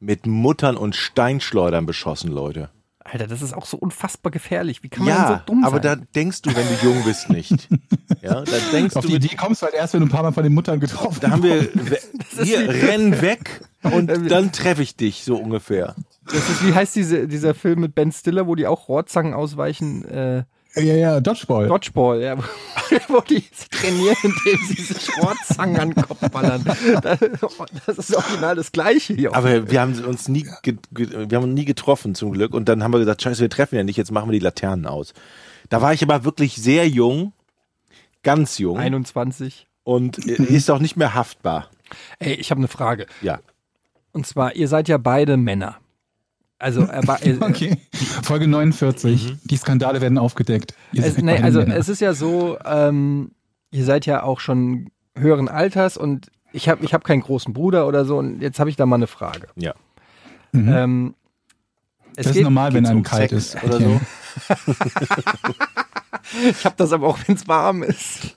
mit 0.00 0.26
Muttern 0.26 0.76
und 0.76 0.96
Steinschleudern 0.96 1.86
beschossen, 1.86 2.30
Leute. 2.32 2.70
Alter, 3.04 3.26
das 3.26 3.42
ist 3.42 3.52
auch 3.52 3.66
so 3.66 3.76
unfassbar 3.76 4.30
gefährlich. 4.30 4.82
Wie 4.82 4.88
kann 4.88 5.04
man 5.04 5.14
Ja, 5.14 5.28
denn 5.28 5.38
so 5.38 5.42
dumm 5.46 5.64
aber 5.64 5.80
da 5.80 5.96
sein? 5.96 6.06
denkst 6.14 6.42
du, 6.42 6.54
wenn 6.54 6.66
du 6.66 6.74
jung 6.84 7.04
bist, 7.04 7.30
nicht. 7.30 7.68
Ja, 8.22 8.40
da 8.42 8.52
denkst 8.70 8.94
Auf 8.94 9.02
du, 9.04 9.08
die 9.10 9.16
Idee 9.16 9.34
kommst 9.34 9.62
du 9.62 9.66
halt 9.66 9.74
erst, 9.74 9.94
wenn 9.94 10.00
du 10.00 10.06
ein 10.06 10.10
paar 10.10 10.22
Mal 10.22 10.30
von 10.32 10.44
den 10.44 10.54
Muttern 10.54 10.78
getroffen 10.78 11.18
da 11.20 11.30
haben 11.30 11.42
wir, 11.42 11.56
ist 11.74 12.42
hier, 12.44 12.60
wie- 12.72 12.78
renn 12.86 13.20
weg 13.20 13.62
und 13.82 14.06
dann 14.06 14.52
treffe 14.52 14.80
ich 14.84 14.94
dich, 14.94 15.24
so 15.24 15.34
ungefähr. 15.36 15.96
Das 16.32 16.48
ist, 16.48 16.66
wie 16.66 16.74
heißt 16.74 16.94
diese, 16.96 17.28
dieser 17.28 17.54
Film 17.54 17.80
mit 17.80 17.94
Ben 17.94 18.12
Stiller, 18.12 18.46
wo 18.46 18.54
die 18.54 18.66
auch 18.66 18.88
Rohrzangen 18.88 19.34
ausweichen? 19.34 20.04
Äh, 20.06 20.44
Ja, 20.74 20.94
ja, 20.94 21.20
Dodgeball. 21.20 21.68
Dodgeball, 21.68 22.22
ja. 22.22 22.36
wo 23.08 23.20
die 23.20 23.44
trainieren, 23.70 24.16
indem 24.22 24.66
sie 24.66 24.82
sich 24.82 25.18
Rohrzangen 25.18 25.78
an 25.78 25.90
den 25.90 26.02
Kopf 26.04 26.30
ballern. 26.30 26.64
Das, 27.02 27.18
das 27.86 27.98
ist 27.98 28.16
original 28.16 28.56
das 28.56 28.72
Gleiche 28.72 29.14
hier. 29.14 29.34
Aber 29.34 29.70
wir 29.70 29.80
haben 29.80 30.02
uns 30.04 30.28
nie, 30.28 30.46
wir 30.90 31.36
haben 31.36 31.44
uns 31.44 31.54
nie 31.54 31.64
getroffen 31.66 32.14
zum 32.14 32.32
Glück 32.32 32.54
und 32.54 32.68
dann 32.68 32.82
haben 32.82 32.92
wir 32.92 32.98
gesagt, 33.00 33.22
scheiße, 33.22 33.42
wir 33.42 33.50
treffen 33.50 33.76
ja 33.76 33.84
nicht, 33.84 33.96
jetzt 33.96 34.12
machen 34.12 34.28
wir 34.28 34.32
die 34.32 34.44
Laternen 34.44 34.86
aus. 34.86 35.12
Da 35.68 35.82
war 35.82 35.92
ich 35.92 36.02
aber 36.02 36.24
wirklich 36.24 36.56
sehr 36.56 36.88
jung, 36.88 37.32
ganz 38.22 38.58
jung 38.58 38.78
21. 38.78 39.66
und 39.84 40.18
ist 40.18 40.70
auch 40.70 40.78
nicht 40.78 40.96
mehr 40.96 41.14
haftbar. 41.14 41.68
Ey, 42.18 42.34
ich 42.34 42.50
habe 42.50 42.60
eine 42.60 42.68
Frage. 42.68 43.06
Ja. 43.20 43.40
Und 44.12 44.26
zwar, 44.26 44.54
ihr 44.56 44.68
seid 44.68 44.88
ja 44.88 44.98
beide 44.98 45.36
Männer. 45.36 45.76
Also, 46.62 46.82
er 46.82 47.06
war, 47.08 47.20
äh, 47.26 47.36
Okay. 47.40 47.76
Folge 48.22 48.46
49. 48.46 49.36
Die 49.42 49.56
Skandale 49.56 50.00
werden 50.00 50.16
aufgedeckt. 50.16 50.74
Es, 50.94 51.18
nee, 51.18 51.38
also 51.38 51.58
Männer. 51.58 51.76
es 51.76 51.88
ist 51.88 52.00
ja 52.00 52.14
so, 52.14 52.56
ähm, 52.64 53.32
ihr 53.72 53.84
seid 53.84 54.06
ja 54.06 54.22
auch 54.22 54.38
schon 54.38 54.90
höheren 55.16 55.48
Alters 55.48 55.96
und 55.96 56.30
ich 56.52 56.68
habe 56.68 56.84
ich 56.84 56.94
hab 56.94 57.02
keinen 57.02 57.22
großen 57.22 57.52
Bruder 57.52 57.88
oder 57.88 58.04
so 58.04 58.18
und 58.18 58.40
jetzt 58.40 58.60
habe 58.60 58.70
ich 58.70 58.76
da 58.76 58.86
mal 58.86 58.94
eine 58.96 59.08
Frage. 59.08 59.48
Ja. 59.56 59.74
Mhm. 60.52 60.72
Ähm, 60.72 61.14
es 62.14 62.16
das 62.16 62.26
ist 62.26 62.34
geht, 62.34 62.44
normal, 62.44 62.72
wenn 62.74 62.86
einem 62.86 62.98
um 62.98 63.02
kalt 63.02 63.30
Sex 63.30 63.54
ist. 63.54 63.64
oder 63.64 63.76
Okay. 63.76 64.00
ich 66.50 66.64
habe 66.64 66.76
das 66.76 66.92
aber 66.92 67.08
auch, 67.08 67.18
wenn 67.26 67.34
es 67.34 67.48
warm 67.48 67.82
ist. 67.82 68.36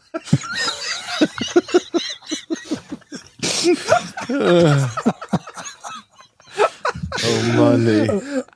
Oh 7.23 7.57
Mann, 7.57 7.87
ey. 7.87 8.09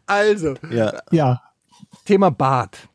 Also, 0.05 0.55
Ja. 0.69 0.99
Ja. 1.11 1.41
Thema 2.05 2.29
Bart. 2.31 2.87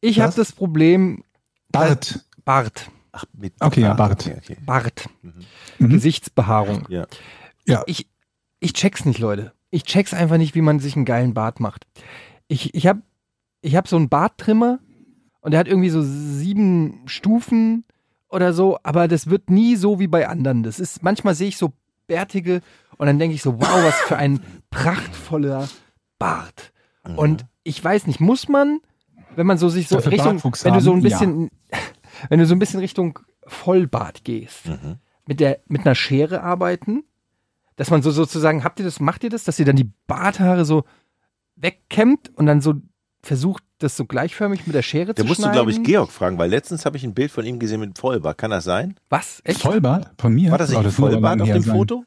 Ich 0.00 0.20
habe 0.20 0.32
das 0.34 0.52
Problem 0.52 1.24
Bart. 1.70 2.24
Bart. 2.44 2.90
Ach, 3.12 3.24
mit 3.32 3.54
Okay, 3.60 3.82
ja, 3.82 3.92
Ah, 3.92 3.94
Bart. 3.94 4.26
Okay, 4.26 4.36
okay. 4.38 4.56
Bart. 4.64 5.08
Mhm. 5.78 5.88
Gesichtsbehaarung. 5.88 6.86
Ja. 6.88 7.06
Ja. 7.66 7.82
Ich, 7.86 8.08
ich 8.60 8.72
check's 8.74 9.04
nicht, 9.04 9.18
Leute. 9.18 9.52
Ich 9.70 9.84
check's 9.84 10.14
einfach 10.14 10.36
nicht, 10.36 10.54
wie 10.54 10.60
man 10.60 10.80
sich 10.80 10.96
einen 10.96 11.04
geilen 11.04 11.34
Bart 11.34 11.60
macht. 11.60 11.86
Ich, 12.48 12.74
ich 12.74 12.86
habe 12.86 13.02
ich 13.60 13.76
hab 13.76 13.88
so 13.88 13.96
einen 13.96 14.08
Barttrimmer 14.08 14.78
und 15.40 15.52
der 15.52 15.60
hat 15.60 15.68
irgendwie 15.68 15.90
so 15.90 16.02
sieben 16.02 17.02
Stufen 17.06 17.84
oder 18.28 18.52
so, 18.52 18.78
aber 18.82 19.08
das 19.08 19.30
wird 19.30 19.48
nie 19.50 19.76
so 19.76 19.98
wie 19.98 20.06
bei 20.06 20.28
anderen. 20.28 20.62
Das 20.62 20.78
ist, 20.80 21.02
manchmal 21.02 21.34
sehe 21.34 21.48
ich 21.48 21.56
so 21.56 21.72
bärtige 22.06 22.60
und 22.98 23.06
dann 23.06 23.18
denke 23.18 23.34
ich 23.34 23.42
so, 23.42 23.60
wow, 23.60 23.84
was 23.84 23.94
für 24.02 24.16
ein 24.16 24.40
prachtvoller 24.70 25.68
Bart. 26.18 26.72
Und 27.16 27.44
ich 27.64 27.82
weiß 27.82 28.06
nicht, 28.06 28.20
muss 28.20 28.48
man, 28.48 28.80
wenn 29.36 29.46
man 29.46 29.58
so 29.58 29.68
sich 29.68 29.88
so 29.88 29.96
Dafür 29.96 30.12
Richtung, 30.12 30.32
Bartwuchs 30.34 30.64
wenn 30.64 30.74
du 30.74 30.80
so 30.80 30.92
ein 30.92 31.02
bisschen, 31.02 31.50
wenn 32.28 32.38
du 32.38 32.46
so 32.46 32.54
ein 32.54 32.58
bisschen 32.58 32.80
Richtung 32.80 33.18
Vollbart 33.46 34.24
gehst, 34.24 34.66
Mhm. 34.66 34.96
mit 35.26 35.40
der, 35.40 35.58
mit 35.68 35.82
einer 35.86 35.94
Schere 35.94 36.42
arbeiten, 36.42 37.04
dass 37.76 37.90
man 37.90 38.02
so 38.02 38.10
sozusagen, 38.10 38.64
habt 38.64 38.78
ihr 38.78 38.84
das, 38.84 39.00
macht 39.00 39.24
ihr 39.24 39.30
das, 39.30 39.44
dass 39.44 39.58
ihr 39.58 39.64
dann 39.64 39.76
die 39.76 39.90
Barthaare 40.06 40.64
so 40.64 40.84
wegkämmt 41.56 42.30
und 42.36 42.46
dann 42.46 42.60
so 42.60 42.74
versucht, 43.22 43.62
das 43.78 43.96
so 43.96 44.04
gleichförmig 44.04 44.66
mit 44.66 44.74
der 44.74 44.82
Schere 44.82 45.14
Da 45.14 45.22
zu 45.22 45.26
musst 45.26 45.38
du, 45.40 45.42
schneiden? 45.44 45.54
glaube 45.56 45.70
ich, 45.72 45.82
Georg 45.82 46.10
fragen, 46.10 46.38
weil 46.38 46.48
letztens 46.50 46.86
habe 46.86 46.96
ich 46.96 47.04
ein 47.04 47.14
Bild 47.14 47.30
von 47.30 47.44
ihm 47.44 47.58
gesehen 47.58 47.80
mit 47.80 47.98
Vollbart. 47.98 48.38
Kann 48.38 48.50
das 48.50 48.64
sein? 48.64 48.94
Was? 49.10 49.40
Echt? 49.44 49.60
Vollbart? 49.62 50.10
Von 50.18 50.34
mir? 50.34 50.50
War 50.50 50.58
das 50.58 50.68
nicht 50.68 50.76
Oh, 50.78 50.80
ein 50.80 50.86
muss 50.86 50.98
aber 50.98 51.10
Vollbart 51.12 51.42
auf 51.42 51.48
dem 51.48 51.62
sein. 51.62 51.74
Foto? 51.76 52.04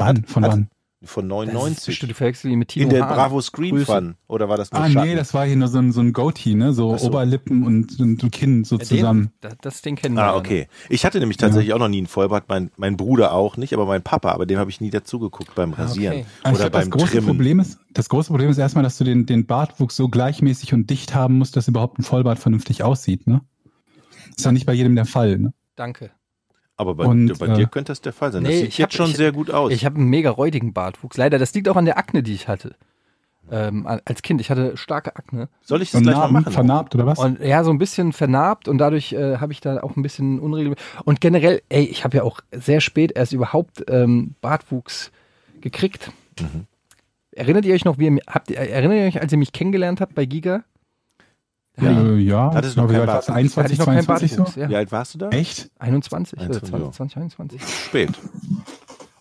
Wann? 0.00 0.24
Von 0.24 0.44
Also- 0.44 0.56
wann? 0.56 0.68
Von 1.02 1.30
Das 1.30 1.38
ist 1.46 1.52
99. 1.54 1.86
bestimmt, 1.86 2.10
du 2.10 2.14
verwechselst 2.14 2.52
ihn 2.52 2.58
mit 2.58 2.68
Timo 2.68 2.82
In 2.84 2.90
der 2.90 3.08
Hahn. 3.08 3.14
Bravo 3.14 3.40
Screen 3.40 3.74
Grüße. 3.74 3.86
Fun. 3.86 4.16
Oder 4.28 4.50
war 4.50 4.58
das 4.58 4.70
nur 4.70 4.82
Ah, 4.82 4.90
Schatten? 4.90 5.08
nee, 5.08 5.14
das 5.14 5.32
war 5.32 5.46
hier 5.46 5.56
nur 5.56 5.68
so 5.68 5.78
ein, 5.78 5.92
so 5.92 6.02
ein 6.02 6.12
Goatee, 6.12 6.54
ne? 6.54 6.74
So, 6.74 6.94
so. 6.98 7.06
Oberlippen 7.06 7.64
und, 7.64 7.98
und, 7.98 8.30
Kinn 8.30 8.64
so 8.64 8.76
Ja, 8.76 8.84
zusammen. 8.84 9.22
Den, 9.22 9.32
das, 9.40 9.54
das 9.62 9.80
Ding 9.80 9.96
kennen 9.96 10.16
wir. 10.16 10.24
Ah, 10.24 10.26
ja 10.32 10.36
okay. 10.36 10.68
Ich 10.90 11.06
hatte 11.06 11.18
nämlich 11.18 11.38
tatsächlich 11.38 11.72
auch 11.72 11.78
noch 11.78 11.88
nie 11.88 11.96
einen 11.96 12.06
Vollbart, 12.06 12.50
mein, 12.50 12.70
mein 12.76 12.98
Bruder 12.98 13.32
auch 13.32 13.56
nicht, 13.56 13.72
aber 13.72 13.86
mein 13.86 14.02
Papa, 14.02 14.32
aber 14.32 14.44
dem 14.44 14.58
habe 14.58 14.68
ich 14.68 14.82
nie 14.82 14.90
dazugeguckt 14.90 15.54
beim 15.54 15.72
Ah, 15.72 15.84
Rasieren 15.84 16.16
okay. 16.18 16.26
Aber 16.42 16.52
ich 16.52 16.60
oder 16.60 16.68
das 16.68 16.82
beim 16.82 16.90
große 16.90 17.12
Trimmen. 17.12 17.26
Problem 17.28 17.60
ist, 17.60 17.78
das 17.94 18.10
große 18.10 18.28
Problem 18.28 18.50
ist 18.50 18.58
erstmal, 18.58 18.84
dass 18.84 18.98
du 18.98 19.04
den, 19.04 19.24
den 19.24 19.46
Bartwuchs 19.46 19.96
so 19.96 20.10
gleichmäßig 20.10 20.74
und 20.74 20.90
dicht 20.90 21.14
haben 21.14 21.38
musst, 21.38 21.56
dass 21.56 21.66
überhaupt 21.66 21.98
ein 21.98 22.02
Vollbart 22.02 22.38
vernünftig 22.38 22.82
aussieht, 22.82 23.26
ne? 23.26 23.40
Ist 24.36 24.44
ja 24.44 24.52
nicht 24.52 24.66
bei 24.66 24.74
jedem 24.74 24.96
der 24.96 25.06
Fall, 25.06 25.38
ne? 25.38 25.54
Danke. 25.76 26.10
Aber 26.80 26.94
bei, 26.94 27.04
Und, 27.04 27.38
bei 27.38 27.46
äh, 27.46 27.54
dir 27.54 27.66
könnte 27.66 27.90
das 27.92 28.00
der 28.00 28.14
Fall 28.14 28.32
sein. 28.32 28.42
Das 28.42 28.50
Nee, 28.52 28.60
sieht 28.60 28.68
ich 28.68 28.78
jetzt 28.78 28.86
hab- 28.86 28.92
schon 28.94 29.10
ich- 29.10 29.16
sehr 29.16 29.32
gut 29.32 29.50
aus. 29.50 29.70
Ich 29.70 29.84
habe 29.84 29.96
einen 29.96 30.08
mega 30.08 30.30
räudigen 30.30 30.72
Bartwuchs. 30.72 31.18
Leider, 31.18 31.38
das 31.38 31.52
liegt 31.52 31.68
auch 31.68 31.76
an 31.76 31.84
der 31.84 31.98
Akne, 31.98 32.22
die 32.22 32.32
ich 32.32 32.48
hatte. 32.48 32.74
Ähm, 33.50 33.86
als 33.86 34.22
Kind. 34.22 34.40
Ich 34.40 34.48
hatte 34.50 34.76
starke 34.76 35.16
Akne. 35.16 35.48
Soll 35.62 35.82
ich 35.82 35.90
das 35.90 35.98
Und 35.98 36.04
gleich 36.04 36.14
mal 36.14 36.20
Narben, 36.22 36.34
machen? 36.34 36.52
vernarbt 36.52 36.94
oder 36.94 37.04
was? 37.04 37.18
Und 37.18 37.40
ja, 37.40 37.64
so 37.64 37.70
ein 37.70 37.78
bisschen 37.78 38.12
vernarbt 38.12 38.66
und 38.68 38.78
dadurch 38.78 39.12
äh, 39.12 39.36
habe 39.38 39.52
ich 39.52 39.60
da 39.60 39.82
auch 39.82 39.96
ein 39.96 40.02
bisschen 40.02 40.38
unregelmäßig. 40.38 40.82
Und 41.04 41.20
generell, 41.20 41.60
ey, 41.68 41.84
ich 41.84 42.04
habe 42.04 42.16
ja 42.16 42.22
auch 42.22 42.40
sehr 42.52 42.80
spät 42.80 43.12
erst 43.12 43.32
überhaupt 43.32 43.84
ähm, 43.88 44.36
Bartwuchs 44.40 45.10
gekriegt. 45.60 46.12
Mhm. 46.40 46.66
Erinnert 47.32 47.64
ihr 47.66 47.74
euch 47.74 47.84
noch, 47.84 47.98
wie 47.98 48.06
ihr, 48.06 48.20
habt 48.26 48.50
ihr, 48.50 48.56
erinnert 48.58 48.96
ihr 48.98 49.04
euch, 49.06 49.20
als 49.20 49.32
ihr 49.32 49.38
mich 49.38 49.52
kennengelernt 49.52 50.00
habt 50.00 50.14
bei 50.14 50.24
Giga? 50.26 50.62
Ja, 51.82 51.94
hatte 51.94 52.08
äh, 52.08 52.16
ja. 52.18 52.50
Hattest 52.54 52.76
du 52.76 52.80
noch 52.82 52.88
Wie 52.88 52.92
keinen 52.94 53.00
alt 53.00 53.08
warst 53.08 53.28
du? 53.28 53.32
Bartwuchs? 53.32 53.46
ich, 53.46 53.54
da 53.54 53.62
hatte 53.62 53.70
21, 53.70 53.72
ich 53.72 53.78
noch 53.78 53.86
keinen 53.86 54.04
22 54.04 54.30
so? 54.30 54.36
Bartwuchs. 54.44 54.56
Ja. 54.56 54.68
Wie 54.68 54.76
alt 54.76 54.92
warst 54.92 55.14
du 55.14 55.18
da? 55.18 55.28
Echt? 55.30 55.70
21 55.78 56.32
oder 56.34 56.42
21, 56.42 56.70
20, 56.70 56.96
20, 56.96 57.16
21. 57.16 57.62
Spät. 57.86 58.10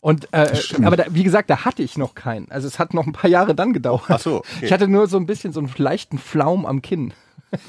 Und 0.01 0.29
äh, 0.31 0.53
aber 0.83 0.95
da, 0.95 1.05
wie 1.09 1.23
gesagt, 1.23 1.49
da 1.49 1.65
hatte 1.65 1.83
ich 1.83 1.97
noch 1.97 2.15
keinen. 2.15 2.49
Also 2.51 2.67
es 2.67 2.79
hat 2.79 2.93
noch 2.93 3.05
ein 3.05 3.11
paar 3.13 3.29
Jahre 3.29 3.53
dann 3.53 3.73
gedauert. 3.73 4.03
Ach 4.07 4.19
so, 4.19 4.37
okay. 4.37 4.47
Ich 4.65 4.71
hatte 4.71 4.87
nur 4.87 5.07
so 5.07 5.17
ein 5.17 5.25
bisschen 5.25 5.51
so 5.51 5.59
einen 5.59 5.71
leichten 5.77 6.17
Flaum 6.17 6.65
am 6.65 6.81
Kinn. 6.81 7.13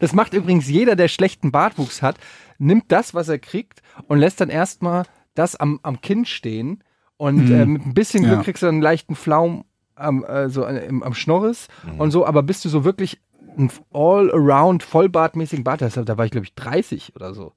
das 0.00 0.12
macht 0.12 0.34
übrigens 0.34 0.68
jeder, 0.68 0.96
der 0.96 1.08
schlechten 1.08 1.50
Bartwuchs 1.50 2.02
hat, 2.02 2.16
nimmt 2.58 2.84
das, 2.92 3.14
was 3.14 3.28
er 3.28 3.38
kriegt 3.38 3.82
und 4.06 4.18
lässt 4.18 4.40
dann 4.40 4.50
erstmal 4.50 5.04
das 5.34 5.56
am, 5.56 5.80
am 5.82 6.00
Kinn 6.00 6.24
stehen. 6.24 6.82
Und 7.16 7.46
Mhm. 7.48 7.52
äh, 7.54 7.66
mit 7.66 7.86
ein 7.86 7.94
bisschen 7.94 8.22
Glück 8.22 8.36
Ja. 8.38 8.42
kriegst 8.44 8.62
du 8.62 8.66
dann 8.66 8.76
einen 8.76 8.82
leichten 8.82 9.16
Flaum 9.16 9.64
am, 9.96 10.22
äh, 10.24 10.48
so, 10.48 10.64
äh, 10.64 10.86
im, 10.86 11.02
am 11.02 11.14
Schnorres 11.14 11.66
und 11.98 12.12
so, 12.12 12.24
aber 12.24 12.44
bist 12.44 12.64
du 12.64 12.68
so 12.68 12.84
wirklich 12.84 13.20
ein 13.58 13.70
all-around 13.92 14.82
vollbartmäßigen 14.82 15.64
Bart 15.64 15.82
hast, 15.82 15.96
da 15.96 16.16
war 16.18 16.24
ich 16.24 16.30
glaube 16.30 16.46
ich 16.46 16.54
30 16.54 17.14
oder 17.16 17.34
so. 17.34 17.52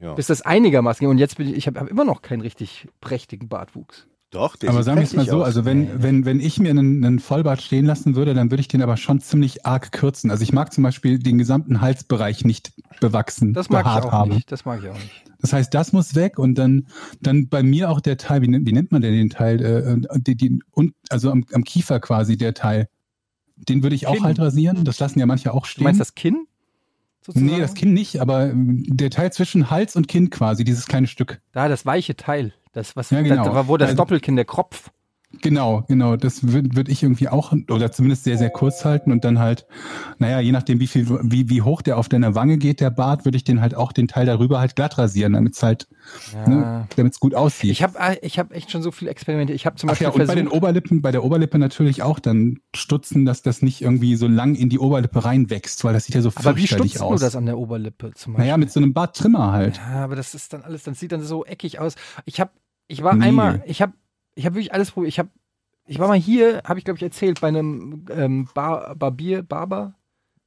Ja. 0.00 0.14
Bis 0.14 0.28
das 0.28 0.42
einigermaßen 0.42 1.00
ging. 1.00 1.08
Und 1.10 1.18
jetzt 1.18 1.36
bin 1.38 1.48
ich, 1.48 1.56
ich 1.56 1.66
habe 1.66 1.80
hab 1.80 1.88
immer 1.88 2.04
noch 2.04 2.22
keinen 2.22 2.40
richtig 2.40 2.86
prächtigen 3.00 3.48
Bartwuchs. 3.48 4.06
Doch, 4.30 4.56
der 4.56 4.68
Aber 4.70 4.82
sagen 4.82 4.98
wir 4.98 5.04
es 5.04 5.14
mal 5.16 5.24
so, 5.24 5.38
aus. 5.38 5.44
also 5.46 5.64
wenn, 5.64 6.02
wenn, 6.02 6.26
wenn 6.26 6.38
ich 6.38 6.60
mir 6.60 6.68
einen, 6.70 7.02
einen 7.02 7.18
Vollbart 7.18 7.62
stehen 7.62 7.86
lassen 7.86 8.14
würde, 8.14 8.34
dann 8.34 8.50
würde 8.50 8.60
ich 8.60 8.68
den 8.68 8.82
aber 8.82 8.98
schon 8.98 9.20
ziemlich 9.20 9.64
arg 9.64 9.90
kürzen. 9.90 10.30
Also 10.30 10.42
ich 10.42 10.52
mag 10.52 10.72
zum 10.72 10.84
Beispiel 10.84 11.18
den 11.18 11.38
gesamten 11.38 11.80
Halsbereich 11.80 12.44
nicht 12.44 12.72
bewachsen, 13.00 13.54
Das 13.54 13.70
mag 13.70 13.86
ich 13.86 14.04
auch 14.04 14.12
haben. 14.12 14.32
nicht. 14.34 14.52
Das 14.52 14.66
mag 14.66 14.80
ich 14.82 14.90
auch 14.90 14.94
nicht. 14.94 15.24
Das 15.40 15.52
heißt, 15.54 15.72
das 15.72 15.92
muss 15.94 16.14
weg 16.14 16.38
und 16.38 16.56
dann, 16.56 16.88
dann 17.22 17.48
bei 17.48 17.62
mir 17.62 17.90
auch 17.90 18.00
der 18.00 18.18
Teil, 18.18 18.42
wie, 18.42 18.48
nennt- 18.48 18.66
wie 18.66 18.72
nennt 18.72 18.92
man 18.92 19.00
denn 19.00 19.14
den 19.14 19.30
Teil? 19.30 19.62
Äh, 19.64 20.18
die, 20.20 20.36
die, 20.36 20.58
und, 20.72 20.94
also 21.08 21.30
am, 21.30 21.46
am 21.54 21.64
Kiefer 21.64 21.98
quasi 21.98 22.36
der 22.36 22.52
Teil. 22.54 22.88
Den 23.68 23.82
würde 23.82 23.96
ich 23.96 24.06
auch 24.06 24.14
Kinn. 24.14 24.24
halt 24.24 24.38
rasieren. 24.38 24.84
Das 24.84 24.98
lassen 25.00 25.18
ja 25.18 25.26
manche 25.26 25.52
auch 25.52 25.62
Du 25.62 25.68
stehen. 25.68 25.84
meinst 25.84 26.00
das 26.00 26.14
Kinn? 26.14 26.46
Sozusagen? 27.20 27.46
nee, 27.52 27.58
das 27.60 27.74
Kinn 27.74 27.92
nicht, 27.92 28.20
aber 28.20 28.52
der 28.54 29.10
Teil 29.10 29.32
zwischen 29.32 29.70
Hals 29.70 29.96
und 29.96 30.08
Kinn 30.08 30.30
quasi, 30.30 30.64
dieses 30.64 30.86
kleine 30.86 31.06
Stück. 31.06 31.40
Da, 31.52 31.68
das 31.68 31.84
weiche 31.84 32.16
Teil. 32.16 32.54
Das, 32.72 32.96
was, 32.96 33.10
Ja, 33.10 33.20
genau. 33.22 33.44
da, 33.44 33.50
da, 33.52 33.68
wo 33.68 33.76
das 33.76 33.88
Also- 33.90 33.96
Doppelkinn, 33.96 34.36
der 34.36 34.44
Kropf. 34.44 34.90
Genau, 35.42 35.84
genau. 35.88 36.16
Das 36.16 36.52
würde 36.52 36.74
würd 36.74 36.88
ich 36.88 37.02
irgendwie 37.02 37.28
auch, 37.28 37.52
oder 37.70 37.92
zumindest 37.92 38.24
sehr, 38.24 38.38
sehr 38.38 38.50
kurz 38.50 38.84
halten 38.84 39.12
und 39.12 39.24
dann 39.24 39.38
halt, 39.38 39.66
naja, 40.18 40.40
je 40.40 40.52
nachdem, 40.52 40.80
wie 40.80 40.86
viel, 40.86 41.08
wie, 41.22 41.48
wie 41.48 41.62
hoch 41.62 41.82
der 41.82 41.98
auf 41.98 42.08
deiner 42.08 42.34
Wange 42.34 42.58
geht, 42.58 42.80
der 42.80 42.90
Bart, 42.90 43.24
würde 43.24 43.36
ich 43.36 43.44
den 43.44 43.60
halt 43.60 43.74
auch 43.74 43.92
den 43.92 44.08
Teil 44.08 44.26
darüber 44.26 44.60
halt 44.60 44.76
glatt 44.76 44.98
rasieren, 44.98 45.32
damit 45.34 45.54
es 45.54 45.62
halt, 45.62 45.88
ne, 46.46 46.86
damit 46.96 47.12
es 47.12 47.20
gut 47.20 47.34
aussieht. 47.34 47.70
Ich 47.70 47.82
habe 47.82 48.18
ich 48.22 48.38
hab 48.38 48.52
echt 48.52 48.70
schon 48.70 48.82
so 48.82 48.90
viele 48.90 49.10
Experimente. 49.10 49.52
Ich 49.52 49.66
habe 49.66 49.76
zum 49.76 49.88
Ach 49.88 49.92
Beispiel 49.92 50.06
ja, 50.06 50.10
und 50.12 50.26
bei 50.26 50.34
den 50.34 50.46
versucht, 50.46 50.56
Oberlippen, 50.56 51.02
bei 51.02 51.12
der 51.12 51.24
Oberlippe 51.24 51.58
natürlich 51.58 52.02
auch 52.02 52.18
dann 52.18 52.58
stutzen, 52.74 53.24
dass 53.24 53.42
das 53.42 53.62
nicht 53.62 53.80
irgendwie 53.82 54.16
so 54.16 54.26
lang 54.26 54.54
in 54.54 54.68
die 54.68 54.78
Oberlippe 54.78 55.24
reinwächst, 55.24 55.84
weil 55.84 55.92
das 55.94 56.04
sieht 56.04 56.14
ja 56.14 56.20
so 56.22 56.30
aber 56.34 56.56
wie 56.56 56.60
fürchterlich 56.66 56.92
stutzt 56.92 57.02
du 57.02 57.14
aus. 57.14 57.20
das 57.20 57.36
an 57.36 57.46
der 57.46 57.58
Oberlippe 57.58 58.12
zum 58.14 58.32
Beispiel? 58.34 58.44
naja, 58.46 58.56
mit 58.56 58.70
so 58.72 58.80
einem 58.80 58.92
Barttrimmer 58.94 59.52
halt. 59.52 59.76
Ja, 59.76 60.04
aber 60.04 60.16
das 60.16 60.34
ist 60.34 60.52
dann 60.52 60.62
alles, 60.62 60.82
das 60.82 60.98
sieht 60.98 61.12
dann 61.12 61.22
so 61.22 61.44
eckig 61.44 61.78
aus. 61.78 61.94
Ich 62.24 62.40
habe, 62.40 62.50
ich 62.86 63.02
war 63.02 63.14
Nee. 63.14 63.26
einmal, 63.26 63.62
ich 63.66 63.82
habe, 63.82 63.92
ich 64.38 64.46
habe 64.46 64.54
wirklich 64.54 64.72
alles 64.72 64.92
probiert. 64.92 65.12
Ich 65.12 65.18
habe, 65.18 65.30
ich 65.86 65.98
war 65.98 66.06
mal 66.06 66.16
hier, 66.16 66.62
habe 66.64 66.78
ich 66.78 66.84
glaube 66.84 66.98
ich 66.98 67.02
erzählt, 67.02 67.40
bei 67.40 67.48
einem 67.48 68.06
ähm, 68.10 68.48
Bar, 68.54 68.94
Barbier, 68.94 69.42
Barber, 69.42 69.94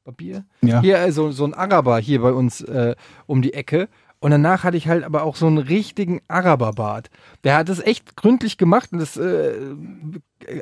Barbier. 0.06 0.46
Ja. 0.62 0.80
Hier 0.82 1.00
also 1.00 1.32
so 1.32 1.44
ein 1.44 1.54
Araber 1.54 2.00
hier 2.00 2.22
bei 2.22 2.32
uns 2.32 2.62
äh, 2.62 2.96
um 3.28 3.42
die 3.42 3.54
Ecke. 3.54 3.90
Und 4.22 4.30
danach 4.30 4.64
hatte 4.64 4.78
ich 4.78 4.88
halt 4.88 5.04
aber 5.04 5.24
auch 5.24 5.36
so 5.36 5.48
einen 5.48 5.58
richtigen 5.58 6.22
Araberbart. 6.28 7.10
Der 7.44 7.58
hat 7.58 7.70
das 7.70 7.80
echt 7.80 8.16
gründlich 8.16 8.56
gemacht 8.60 8.94
und 8.94 9.00
das, 9.00 9.18
äh, 9.18 9.54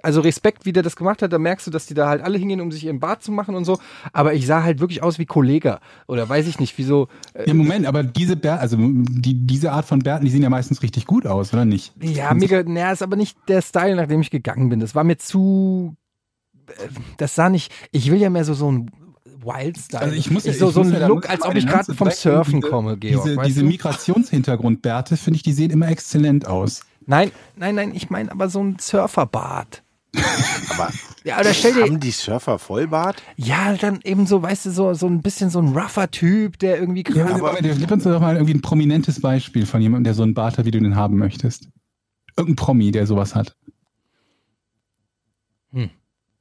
also 0.02 0.22
Respekt, 0.22 0.66
wie 0.66 0.72
der 0.72 0.82
das 0.82 0.96
gemacht 0.96 1.22
hat, 1.22 1.34
da 1.34 1.38
merkst 1.40 1.68
du, 1.68 1.72
dass 1.72 1.86
die 1.86 1.94
da 1.94 2.08
halt 2.08 2.22
alle 2.22 2.38
hingehen, 2.38 2.62
um 2.62 2.72
sich 2.72 2.86
ihren 2.86 3.02
Bart 3.02 3.22
zu 3.22 3.34
machen 3.34 3.56
und 3.56 3.66
so. 3.66 3.78
Aber 4.14 4.34
ich 4.34 4.48
sah 4.48 4.64
halt 4.64 4.80
wirklich 4.80 5.04
aus 5.04 5.20
wie 5.20 5.26
Kollega. 5.26 5.82
Oder 6.08 6.28
weiß 6.28 6.48
ich 6.48 6.58
nicht, 6.58 6.78
wieso. 6.78 7.10
Äh, 7.34 7.48
Ja, 7.48 7.54
Moment, 7.54 7.86
aber 7.86 8.02
diese 8.02 8.38
Bär, 8.38 8.62
also 8.62 8.78
die, 8.80 9.46
diese 9.46 9.74
Art 9.74 9.86
von 9.86 10.00
Bärten, 10.00 10.24
die 10.24 10.32
sehen 10.32 10.42
ja 10.44 10.50
meistens 10.50 10.82
richtig 10.82 11.06
gut 11.06 11.28
aus, 11.28 11.54
oder 11.54 11.66
nicht? 11.66 11.94
Ja, 12.02 12.34
mega, 12.34 12.64
naja, 12.64 12.94
ist 12.94 13.04
aber 13.04 13.18
nicht 13.18 13.38
der 13.50 13.62
Style, 13.62 13.98
nach 13.98 14.08
dem 14.08 14.22
ich 14.22 14.32
gegangen 14.32 14.70
bin. 14.70 14.80
Das 14.80 14.96
war 14.96 15.04
mir 15.04 15.18
zu, 15.18 15.98
äh, 16.68 16.88
das 17.18 17.36
sah 17.36 17.50
nicht, 17.50 17.74
ich 17.92 18.10
will 18.10 18.22
ja 18.22 18.30
mehr 18.30 18.46
so, 18.46 18.54
so 18.54 18.72
ein 18.72 18.90
Wild-Style. 19.42 20.02
Also 20.02 20.16
ich 20.16 20.30
muss 20.32 20.46
ja- 20.46 20.54
so, 20.54 20.70
ich 20.70 20.74
so 20.74 20.84
muss 20.84 20.94
ein 20.94 21.00
ja- 21.02 21.08
Look, 21.08 21.30
als 21.30 21.42
ob 21.44 21.56
ich 21.56 21.66
gerade 21.68 21.94
vom. 21.94 22.10
Surfen 22.12 22.60
Diese- 22.62 22.70
komme, 22.70 22.98
Georg. 22.98 23.24
Diese, 23.26 23.38
diese? 23.44 23.64
Migrationshintergrundbärte, 23.64 25.18
finde 25.18 25.38
ich, 25.38 25.44
die 25.44 25.54
sehen 25.54 25.72
immer 25.72 25.88
exzellent 25.90 26.48
aus. 26.48 26.82
Nein, 27.06 27.32
nein, 27.56 27.76
nein, 27.76 27.96
ich 27.96 28.10
meine 28.10 28.32
aber 28.32 28.50
so 28.50 28.64
ein 28.64 28.78
Surferbart. 28.80 29.84
Aber 30.72 30.90
Ja, 31.24 31.40
oder 31.40 31.54
stell 31.54 31.74
dir, 31.74 31.84
haben 31.84 32.00
die 32.00 32.10
Surfer 32.10 32.58
Vollbart? 32.58 33.22
ja, 33.36 33.74
dann 33.76 34.00
eben 34.04 34.26
so, 34.26 34.42
weißt 34.42 34.66
du, 34.66 34.72
so, 34.72 34.94
so 34.96 35.06
ein 35.06 35.22
bisschen 35.22 35.52
so 35.52 35.60
ein 35.60 35.68
rougher 35.78 36.10
Typ, 36.10 36.58
der 36.58 36.80
irgendwie 36.80 37.04
Ja, 37.08 37.26
gerade. 37.28 37.34
aber 37.36 37.56
gib 37.62 37.92
uns 37.92 38.04
doch 38.06 38.20
mal 38.20 38.36
irgendwie 38.36 38.56
ein 38.56 38.62
prominentes 38.62 39.22
Beispiel 39.22 39.68
von 39.68 39.82
jemandem, 39.82 40.06
der 40.06 40.14
so 40.16 40.24
einen 40.24 40.34
Bart 40.34 40.58
hat, 40.58 40.66
wie 40.66 40.72
du 40.72 40.80
den 40.80 40.96
haben 40.96 41.18
möchtest. 41.18 41.70
Irgendein 42.36 42.56
Promi, 42.56 42.92
der 42.92 43.06
sowas 43.06 43.36
hat. 43.36 43.56
Hm. 45.74 45.90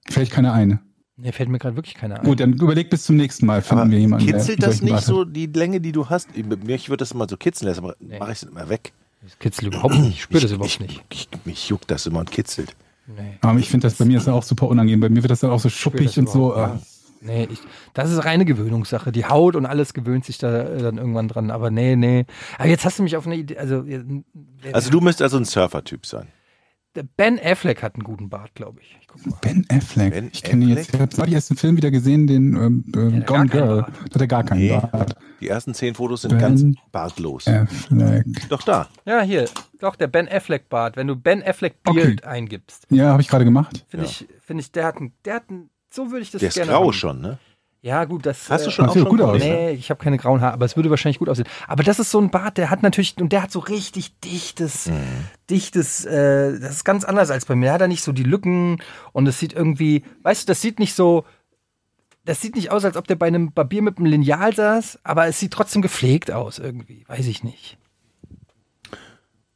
Vielleicht 0.08 0.32
keine 0.32 0.52
eine. 0.52 0.80
Nee, 1.20 1.32
fällt 1.32 1.48
mir 1.48 1.58
gerade 1.58 1.74
wirklich 1.76 1.96
keiner 1.96 2.20
ein. 2.20 2.24
Gut, 2.24 2.38
dann 2.38 2.52
überleg 2.52 2.90
bis 2.90 3.02
zum 3.04 3.16
nächsten 3.16 3.44
Mal, 3.44 3.60
finden 3.60 3.82
Aber 3.82 3.90
wir 3.90 3.98
jemanden, 3.98 4.26
kitzelt 4.26 4.62
das 4.62 4.80
nicht 4.82 4.92
Bart 4.92 5.04
so 5.04 5.24
die 5.24 5.46
Länge, 5.46 5.80
die 5.80 5.90
du 5.90 6.08
hast? 6.08 6.28
Mich 6.36 6.88
würde 6.88 6.98
das 7.02 7.10
immer 7.10 7.26
so 7.28 7.36
kitzeln 7.36 7.68
lassen, 7.68 7.80
aber 7.84 7.96
Nee. 7.98 8.18
mache 8.20 8.30
ich 8.32 8.42
es 8.42 8.42
immer 8.44 8.68
weg. 8.68 8.92
Das 9.22 9.36
kitzelt 9.40 9.74
überhaupt 9.74 9.96
nicht. 9.98 10.10
Ich 10.14 10.22
spüre 10.22 10.40
das 10.42 10.50
Ich- 10.52 10.54
überhaupt 10.56 10.72
ich, 10.74 10.80
nicht. 10.80 11.04
Ich, 11.10 11.28
mich 11.44 11.68
juckt 11.68 11.90
das 11.90 12.06
immer 12.06 12.20
und 12.20 12.30
kitzelt. 12.30 12.76
Nee. 13.08 13.36
Aber 13.40 13.58
ich 13.58 13.68
finde 13.68 13.88
das, 13.88 13.94
bei 13.94 14.04
mir 14.04 14.18
ist 14.18 14.28
auch 14.28 14.44
super 14.44 14.68
unangenehm. 14.68 15.00
Bei 15.00 15.08
mir 15.08 15.22
wird 15.22 15.30
das 15.32 15.40
dann 15.40 15.50
auch 15.50 15.58
so 15.58 15.68
schuppig 15.68 16.16
und 16.18 16.28
so. 16.30 16.52
überhaupt 16.52 16.76
Äh, 16.82 16.84
Nee, 17.20 17.48
ich, 17.50 17.58
das 17.94 18.12
ist 18.12 18.24
reine 18.24 18.44
Gewöhnungssache. 18.44 19.10
Die 19.10 19.24
Haut 19.24 19.56
und 19.56 19.66
alles 19.66 19.92
gewöhnt 19.92 20.24
sich 20.24 20.38
da 20.38 20.62
äh, 20.68 20.78
dann 20.80 20.98
irgendwann 20.98 21.26
dran. 21.26 21.50
Aber 21.50 21.68
nee, 21.72 21.96
nee. 21.96 22.26
Aber 22.58 22.68
jetzt 22.68 22.84
hast 22.84 23.00
du 23.00 23.02
mich 23.02 23.16
auf 23.16 23.26
eine 23.26 23.34
Idee. 23.34 23.56
Also, 23.58 23.84
Also 24.72 24.90
du 24.90 25.00
müsst 25.00 25.20
also 25.20 25.36
ein 25.36 25.44
Surfer-Typ 25.44 26.06
sein. 26.06 26.28
Der 26.94 27.02
Ben 27.04 27.38
Affleck 27.42 27.82
hat 27.82 27.94
einen 27.94 28.02
guten 28.04 28.28
Bart, 28.28 28.54
glaube 28.54 28.80
ich. 28.80 28.96
ich 29.00 29.06
guck 29.06 29.24
mal. 29.26 29.36
ben 29.40 29.66
Affleck. 29.70 30.12
Ben 30.12 30.30
ich 30.32 30.42
kenne 30.42 30.64
ihn 30.64 30.70
jetzt. 30.76 30.92
Ich 30.94 31.00
habe 31.00 31.14
neulich 31.16 31.34
erst 31.34 31.50
einen 31.50 31.58
Film 31.58 31.76
wieder 31.76 31.90
gesehen, 31.90 32.26
den 32.26 32.56
ähm, 32.56 32.84
äh, 32.88 32.92
gar 32.92 33.00
Gone 33.00 33.22
keinen 33.22 33.50
Girl. 33.50 33.82
Bart. 33.82 33.92
Da 34.08 34.14
hat 34.14 34.20
er 34.20 34.26
gar 34.26 34.44
keinen 34.44 34.60
Nee. 34.60 34.68
Bart. 34.90 35.16
Die 35.40 35.48
ersten 35.48 35.74
zehn 35.74 35.94
Fotos 35.94 36.22
sind 36.22 36.30
Ben 36.30 36.38
ganz 36.40 36.64
bartlos. 36.90 37.46
Affleck. 37.46 38.26
Doch 38.48 38.62
da. 38.62 38.88
Ja, 39.04 39.22
hier. 39.22 39.48
Doch, 39.78 39.94
der 39.96 40.08
Ben 40.08 40.28
Affleck 40.28 40.68
Bart. 40.68 40.96
Wenn 40.96 41.06
du 41.06 41.14
Ben 41.16 41.42
Affleck 41.42 41.82
Beard 41.84 42.24
eingibst, 42.24 42.86
Ja, 42.90 43.10
habe 43.12 43.22
ich 43.22 43.28
gerade 43.28 43.44
gemacht. 43.44 43.84
finde 43.88 44.06
Ja. 44.06 44.10
ich, 44.10 44.26
finde 44.40 44.62
ich, 44.62 44.72
der 44.72 44.84
hat 44.86 44.96
einen, 44.96 45.12
der 45.24 45.34
hat 45.34 45.50
einen, 45.50 45.70
so 45.90 46.10
würde 46.10 46.22
ich 46.22 46.30
das 46.32 46.40
Der 46.40 46.48
ist 46.48 46.54
gerne 46.56 46.72
grau 46.72 46.84
haben. 46.86 46.92
schon, 46.92 47.20
ne? 47.20 47.38
Ja, 47.80 48.04
gut, 48.06 48.26
das. 48.26 48.50
Hast 48.50 48.66
du 48.66 48.70
äh, 48.70 48.72
schon 48.72 48.84
Das 48.86 48.90
auch 48.90 48.94
sieht 48.94 49.02
schon 49.04 49.10
gut 49.10 49.20
aus. 49.20 49.30
Probleme? 49.30 49.54
Nee, 49.54 49.70
ich 49.70 49.88
habe 49.90 50.02
keine 50.02 50.16
grauen 50.16 50.40
Haare, 50.40 50.52
aber 50.54 50.64
es 50.66 50.74
würde 50.76 50.90
wahrscheinlich 50.90 51.18
gut 51.20 51.28
aussehen. 51.28 51.46
Aber 51.68 51.84
das 51.84 52.00
ist 52.00 52.10
so 52.10 52.20
ein 52.20 52.30
Bart, 52.30 52.58
der 52.58 52.70
hat 52.70 52.82
natürlich, 52.82 53.16
und 53.20 53.30
der 53.32 53.40
hat 53.42 53.52
so 53.52 53.60
richtig 53.60 54.18
dichtes, 54.20 54.86
Mhm. 54.86 54.94
dichtes, 55.48 56.04
äh, 56.04 56.58
das 56.58 56.72
ist 56.72 56.84
ganz 56.84 57.04
anders 57.04 57.30
als 57.30 57.44
bei 57.44 57.54
mir. 57.54 57.66
Der 57.66 57.72
hat 57.74 57.80
da 57.80 57.88
nicht 57.88 58.02
so 58.02 58.10
die 58.12 58.24
Lücken 58.24 58.78
und 59.12 59.28
es 59.28 59.38
sieht 59.38 59.52
irgendwie, 59.52 60.02
weißt 60.22 60.42
du, 60.42 60.46
das 60.50 60.60
sieht 60.60 60.80
nicht 60.80 60.94
so, 60.94 61.24
das 62.24 62.40
sieht 62.42 62.56
nicht 62.56 62.72
aus, 62.72 62.84
als 62.84 62.96
ob 62.96 63.06
der 63.06 63.14
bei 63.14 63.26
einem 63.28 63.52
Barbier 63.52 63.80
mit 63.82 63.96
einem 63.98 64.06
Lineal 64.06 64.52
saß, 64.54 64.98
aber 65.04 65.26
es 65.28 65.38
sieht 65.38 65.52
trotzdem 65.52 65.80
gepflegt 65.80 66.32
aus 66.32 66.58
irgendwie. 66.58 67.04
Weiß 67.06 67.26
ich 67.28 67.44
nicht. 67.44 67.78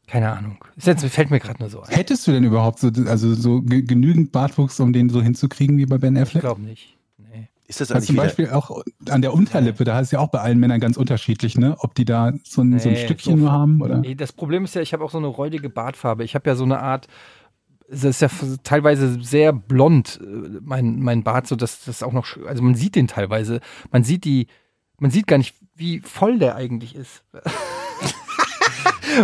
Keine 0.07 0.31
Ahnung. 0.31 0.63
Ist 0.77 0.87
Jetzt 0.87 1.05
fällt 1.07 1.31
mir 1.31 1.41
gerade 1.41 1.59
nur 1.61 1.71
so 1.71 1.81
ein. 1.83 1.89
Hättest 1.93 2.27
du 2.27 2.33
denn 2.33 2.45
überhaupt 2.45 2.79
so, 2.79 2.91
also 3.07 3.35
so 3.35 3.63
ge- 3.63 3.83
genügend 3.83 4.31
Bartwuchs, 4.31 4.79
um 4.79 4.93
den 4.93 5.09
so 5.09 5.23
hinzukriegen 5.23 5.77
wie 5.79 5.87
bei 5.87 5.99
Ben 5.99 6.15
Ich 6.17 6.23
Affleck? 6.23 6.43
glaube 6.43 6.61
nicht. 6.63 6.97
Nee. 7.73 7.83
Ist 7.83 7.91
das 7.91 7.91
eigentlich 7.93 8.07
zum 8.07 8.17
Beispiel 8.17 8.51
auch 8.51 8.83
an 9.09 9.23
der 9.23 9.33
Unterlippe, 9.35 9.85
da 9.85 9.99
ist 10.01 10.13
ja 10.13 10.19
auch 10.21 10.29
bei 10.29 10.41
allen 10.41 10.59
Männern 10.59 10.79
ganz 10.81 10.97
unterschiedlich, 10.97 11.57
ne? 11.57 11.75
Ob 11.79 11.95
die 11.95 12.05
da 12.05 12.33
so 12.45 12.63
ein, 12.63 12.79
so 12.79 12.89
ein 12.89 12.95
Nee, 12.95 13.05
Stückchen 13.05 13.35
so- 13.35 13.39
nur 13.45 13.53
haben 13.53 13.81
oder. 13.81 13.99
Nee, 13.99 14.15
Das 14.15 14.33
Problem 14.33 14.65
ist 14.65 14.75
ja, 14.75 14.83
ich 14.83 14.93
habe 14.93 15.03
auch 15.05 15.11
so 15.11 15.19
eine 15.19 15.27
räudige 15.29 15.71
Bartfarbe. 15.71 16.25
Ich 16.25 16.35
habe 16.35 16.49
ja 16.51 16.55
so 16.57 16.65
eine 16.65 16.81
Art, 16.81 17.09
es 17.89 18.05
ist 18.05 18.21
ja 18.23 18.29
teilweise 18.63 19.23
sehr 19.23 19.53
blond, 19.53 20.21
äh, 20.23 20.61
mein, 20.63 21.01
mein 21.01 21.23
Bart, 21.23 21.47
so 21.47 21.57
dass 21.57 21.85
das 21.85 22.03
auch 22.03 22.13
noch, 22.13 22.27
also 22.47 22.63
man 22.63 22.75
sieht 22.75 22.95
den 22.97 23.09
teilweise, 23.09 23.61
man 23.91 24.05
sieht 24.05 24.25
die, 24.25 24.47
man 24.99 25.11
sieht 25.11 25.27
gar 25.27 25.39
nicht, 25.39 25.55
wie 25.75 26.01
voll 26.01 26.39
der 26.39 26.57
eigentlich 26.57 26.95
ist. 26.95 27.25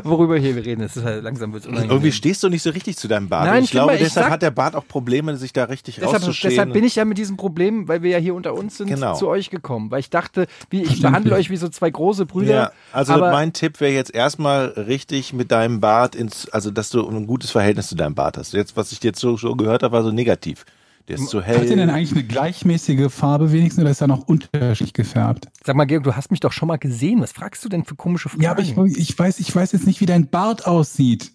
Worüber 0.04 0.36
hier 0.38 0.56
wir 0.56 0.64
reden, 0.64 0.82
das 0.82 0.96
ist 0.96 1.04
halt 1.04 1.22
langsam 1.24 1.52
wird 1.52 1.66
unangenehm. 1.66 1.90
irgendwie 1.90 2.12
stehst 2.12 2.42
du 2.42 2.48
nicht 2.48 2.62
so 2.62 2.70
richtig 2.70 2.96
zu 2.96 3.08
deinem 3.08 3.28
Bart. 3.28 3.46
Nein, 3.46 3.64
ich 3.64 3.70
glaube, 3.70 3.88
weil 3.92 3.96
ich 3.96 4.02
deshalb 4.04 4.24
sag- 4.26 4.32
hat 4.32 4.42
der 4.42 4.50
Bart 4.50 4.74
auch 4.74 4.86
Probleme, 4.86 5.36
sich 5.36 5.52
da 5.52 5.64
richtig 5.64 5.96
Deshalb, 5.96 6.14
rauszuschälen. 6.16 6.50
deshalb 6.56 6.72
bin 6.72 6.84
ich 6.84 6.96
ja 6.96 7.04
mit 7.04 7.18
diesem 7.18 7.36
Problem, 7.36 7.88
weil 7.88 8.02
wir 8.02 8.10
ja 8.10 8.18
hier 8.18 8.34
unter 8.34 8.54
uns 8.54 8.76
sind, 8.78 8.88
Genau. 8.88 9.14
zu 9.14 9.28
euch 9.28 9.50
gekommen. 9.50 9.90
Weil 9.90 10.00
ich 10.00 10.10
dachte, 10.10 10.46
wie, 10.70 10.82
ich 10.82 11.02
behandle 11.02 11.34
euch 11.34 11.50
wie 11.50 11.56
so 11.56 11.68
zwei 11.68 11.90
große 11.90 12.26
Brüder. 12.26 12.54
ja, 12.54 12.72
also 12.92 13.16
mein 13.18 13.52
Tipp 13.52 13.80
wäre 13.80 13.92
jetzt 13.92 14.14
erstmal 14.14 14.66
richtig 14.66 15.32
mit 15.32 15.50
deinem 15.52 15.80
Bart 15.80 16.14
ins, 16.14 16.48
also 16.50 16.70
dass 16.70 16.90
du 16.90 17.06
ein 17.08 17.26
gutes 17.26 17.50
Verhältnis 17.50 17.88
zu 17.88 17.94
deinem 17.94 18.14
Bart 18.14 18.36
hast. 18.38 18.52
Jetzt, 18.54 18.76
was 18.76 18.92
ich 18.92 19.02
jetzt 19.02 19.20
so, 19.20 19.36
so 19.36 19.54
gehört 19.54 19.82
habe, 19.82 19.92
war 19.92 20.02
so 20.02 20.10
negativ. 20.10 20.64
Der 21.08 21.16
ist 21.16 21.30
so 21.30 21.40
hell. 21.40 21.58
Hat 21.58 21.68
der 21.68 21.76
denn 21.76 21.90
eigentlich 21.90 22.12
eine 22.12 22.22
gleichmäßige 22.24 23.10
Farbe 23.10 23.50
wenigstens 23.50 23.82
oder 23.82 23.90
ist 23.90 24.00
er 24.02 24.08
noch 24.08 24.28
unterschiedlich 24.28 24.92
gefärbt? 24.92 25.48
sag 25.64 25.74
mal, 25.74 25.86
Georg, 25.86 26.04
du 26.04 26.14
hast 26.14 26.30
mich 26.30 26.40
doch 26.40 26.52
schon 26.52 26.68
mal 26.68 26.76
gesehen. 26.76 27.20
Was 27.22 27.32
fragst 27.32 27.64
du 27.64 27.68
denn 27.70 27.84
für 27.84 27.96
komische 27.96 28.28
Fragen? 28.28 28.42
Ja, 28.42 28.50
aber 28.50 28.60
ich, 28.60 28.76
ich 28.76 29.18
weiß, 29.18 29.40
ich 29.40 29.54
weiß 29.54 29.72
jetzt 29.72 29.86
nicht, 29.86 30.00
wie 30.00 30.06
dein 30.06 30.28
Bart 30.28 30.66
aussieht. 30.66 31.32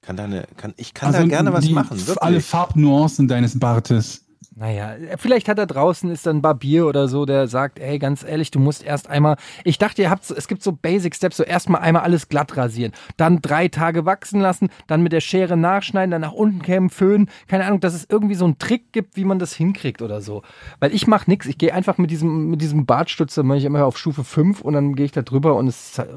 kann 0.00 0.16
deine, 0.16 0.46
kann, 0.56 0.72
ich 0.78 0.94
kann 0.94 1.12
da 1.12 1.24
gerne 1.24 1.50
was 1.52 1.56
Also 1.58 1.68
die, 1.68 1.74
machen. 1.74 1.98
Wirklich. 1.98 2.22
Alle 2.22 2.40
Farbnuancen 2.40 3.28
deines 3.28 3.58
Bartes. 3.58 4.23
Naja, 4.56 4.94
vielleicht 5.18 5.48
hat 5.48 5.58
er 5.58 5.66
draußen 5.66 6.08
ist 6.12 6.26
dann 6.26 6.36
ein 6.36 6.42
Barbier 6.42 6.86
oder 6.86 7.08
so, 7.08 7.24
der 7.26 7.48
sagt, 7.48 7.80
ey, 7.80 7.98
ganz 7.98 8.22
ehrlich, 8.22 8.52
du 8.52 8.60
musst 8.60 8.84
erst 8.84 9.10
einmal, 9.10 9.36
ich 9.64 9.78
dachte, 9.78 10.00
ihr 10.02 10.10
habt, 10.10 10.24
so- 10.24 10.34
es 10.36 10.46
gibt 10.46 10.62
so 10.62 10.70
Basic 10.70 11.16
Steps, 11.16 11.38
so 11.38 11.42
erstmal 11.42 11.80
einmal 11.80 12.02
alles 12.04 12.28
glatt 12.28 12.56
rasieren, 12.56 12.92
dann 13.16 13.40
drei 13.42 13.66
Tage 13.66 14.06
wachsen 14.06 14.40
lassen, 14.40 14.68
dann 14.86 15.02
mit 15.02 15.12
der 15.12 15.18
Schere 15.20 15.56
nachschneiden, 15.56 16.12
dann 16.12 16.20
nach 16.20 16.30
unten 16.32 16.62
kämen, 16.62 16.88
föhnen, 16.88 17.28
keine 17.48 17.64
Ahnung, 17.64 17.80
dass 17.80 17.94
es 17.94 18.06
irgendwie 18.08 18.36
so 18.36 18.44
einen 18.44 18.58
Trick 18.58 18.92
gibt, 18.92 19.16
wie 19.16 19.24
man 19.24 19.40
das 19.40 19.54
hinkriegt 19.54 20.02
oder 20.02 20.20
so. 20.20 20.42
Weil 20.78 20.94
ich 20.94 21.08
mach 21.08 21.26
nix, 21.26 21.46
ich 21.46 21.58
gehe 21.58 21.74
einfach 21.74 21.98
mit 21.98 22.12
diesem, 22.12 22.50
mit 22.50 22.60
diesem 22.62 22.86
Bartstützer, 22.86 23.42
mache 23.42 23.58
ich 23.58 23.64
immer 23.64 23.84
auf 23.84 23.98
Stufe 23.98 24.22
5 24.22 24.60
und 24.60 24.74
dann 24.74 24.94
gehe 24.94 25.06
ich 25.06 25.12
da 25.12 25.22
drüber 25.22 25.56
und 25.56 25.66
es 25.66 25.88
ist 25.90 25.98
halt, 25.98 26.10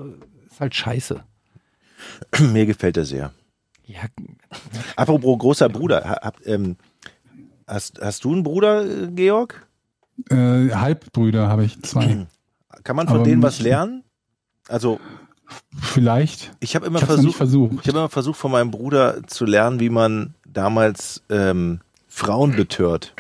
ist 0.52 0.60
halt 0.60 0.76
scheiße. 0.76 1.23
Mir 2.39 2.67
gefällt 2.67 2.97
er 2.97 3.06
sehr. 3.06 3.32
Ja, 3.86 4.02
Apropos 4.95 5.39
großer 5.39 5.69
Bruder, 5.69 6.04
ha- 6.08 6.19
hab, 6.21 6.45
ähm, 6.45 6.76
hast, 7.67 7.99
hast 8.01 8.23
du 8.23 8.34
einen 8.34 8.43
Bruder, 8.43 8.86
äh, 8.86 9.08
Georg? 9.12 9.67
Äh, 10.30 10.69
Halbbrüder 10.71 11.47
habe 11.47 11.65
ich 11.65 11.82
zwei. 11.84 12.25
Kann 12.84 12.95
man 12.95 13.08
von 13.08 13.17
Aber 13.17 13.25
denen 13.25 13.41
was 13.43 13.60
lernen? 13.60 14.03
Also 14.67 14.99
Vielleicht. 15.80 16.51
ich 16.60 16.75
habe 16.75 16.86
immer 16.86 16.99
Ich 16.99 17.06
versucht, 17.06 17.36
versucht. 17.36 17.73
ich 17.82 17.88
habe 17.88 17.99
immer 17.99 18.10
versucht 18.10 18.38
von 18.39 18.51
meinem 18.51 18.71
Bruder 18.71 19.25
zu 19.27 19.45
lernen, 19.45 19.80
wie 19.80 19.89
man 19.89 20.34
damals 20.45 21.23
ähm, 21.30 21.80
Frauen 22.08 22.56
betört. 22.56 23.13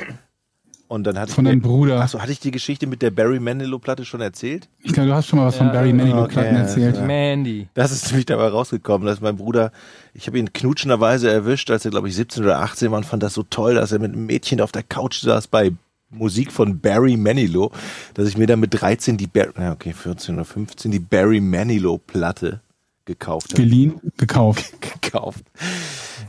Und 0.87 1.03
dann 1.03 1.19
hatte 1.19 1.33
Von 1.33 1.45
ich 1.45 1.51
deinem 1.51 1.57
mir, 1.61 1.67
Bruder. 1.67 2.01
Achso, 2.01 2.21
hatte 2.21 2.31
ich 2.31 2.39
die 2.39 2.51
Geschichte 2.51 2.87
mit 2.87 3.01
der 3.01 3.11
Barry 3.11 3.39
Manilow 3.41 3.77
Platte 3.79 4.05
schon 4.05 4.21
erzählt? 4.21 4.69
Ich 4.81 4.93
glaube, 4.93 5.09
du 5.09 5.15
hast 5.15 5.27
schon 5.27 5.37
mal 5.37 5.45
was 5.47 5.57
von 5.57 5.67
Ja, 5.67 5.73
Barry 5.73 5.91
Manilow-Platten 5.91 6.55
okay, 6.55 6.61
erzählt. 6.61 6.95
ja. 6.95 7.01
Mandy. 7.05 7.67
Das 7.73 7.91
ist 7.91 8.07
nämlich 8.07 8.25
dabei 8.25 8.47
rausgekommen, 8.47 9.05
dass 9.05 9.19
mein 9.19 9.35
Bruder, 9.35 9.71
ich 10.13 10.27
habe 10.27 10.39
ihn 10.39 10.53
knutschenderweise 10.53 11.29
erwischt, 11.29 11.69
als 11.71 11.83
er 11.83 11.91
glaube 11.91 12.07
ich 12.07 12.15
17 12.15 12.43
oder 12.43 12.59
18 12.61 12.89
war 12.91 12.99
und 12.99 13.03
fand 13.05 13.21
das 13.21 13.33
so 13.33 13.43
toll, 13.43 13.75
dass 13.75 13.91
er 13.91 13.99
mit 13.99 14.13
einem 14.13 14.25
Mädchen 14.25 14.61
auf 14.61 14.71
der 14.71 14.83
Couch 14.83 15.19
saß 15.21 15.47
bei 15.47 15.73
Musik 16.09 16.53
von 16.53 16.79
Barry 16.79 17.17
Manilow, 17.17 17.71
dass 18.13 18.29
ich 18.29 18.37
mir 18.37 18.47
dann 18.47 18.61
mit 18.61 18.73
13 18.79 19.17
die 19.17 19.27
Barry, 19.27 19.51
ja 19.59 19.73
okay, 19.73 19.91
14 19.91 20.35
oder 20.35 20.45
15 20.45 20.89
die 20.89 20.99
Barry 20.99 21.41
Manilow 21.41 21.97
Platte 21.97 22.61
gekauft 23.03 23.51
habe. 23.51 23.61
Geliehen, 23.61 23.99
gekauft. 24.15 24.73
gekauft. 25.01 25.43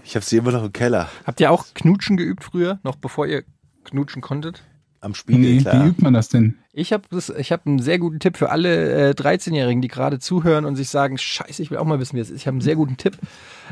Ich 0.03 0.17
habe 0.17 0.25
sie 0.25 0.37
immer 0.37 0.51
noch 0.51 0.65
im 0.65 0.73
Keller 0.73 1.09
Habt 1.27 1.39
ihr 1.41 1.53
auch 1.53 1.65
Knutschen 1.75 2.17
geübt 2.17 2.43
früher, 2.43 2.81
noch 2.83 2.97
bevor 2.97 3.27
ihr 3.27 3.45
knutschen 3.91 4.23
konntet? 4.23 4.63
am 5.01 5.15
Spiegel, 5.15 5.41
Nee, 5.43 5.59
wie 5.59 5.63
klar. 5.63 5.87
übt 5.87 6.03
man 6.03 6.13
das 6.13 6.29
denn? 6.29 6.59
Ich 6.73 6.93
habe 6.93 7.05
ich 7.39 7.53
hab 7.53 7.67
einen 7.67 7.79
sehr 7.79 7.99
guten 7.99 8.19
Tipp 8.21 8.37
für 8.37 8.51
alle 8.51 9.11
äh, 9.11 9.13
13-Jährigen, 9.13 9.81
die 9.81 9.89
gerade 9.89 10.19
zuhören 10.19 10.65
und 10.65 10.77
sich 10.77 10.89
sagen, 10.89 11.19
scheiße, 11.19 11.63
ich 11.63 11.71
will 11.71 11.79
auch 11.79 11.85
mal 11.85 12.01
wissen, 12.01 12.17
wie 12.17 12.21
es 12.21 12.31
ist. 12.31 12.37
Ich 12.37 12.47
habe 12.47 12.57
einen 12.57 12.61
sehr 12.61 12.77
guten 12.77 12.97
Tipp. 12.97 13.17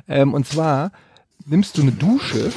Ähm, 0.08 0.34
und 0.34 0.46
zwar 0.46 0.92
nimmst 1.44 1.78
du 1.78 1.82
eine 1.82 1.92
Dusche 1.92 2.52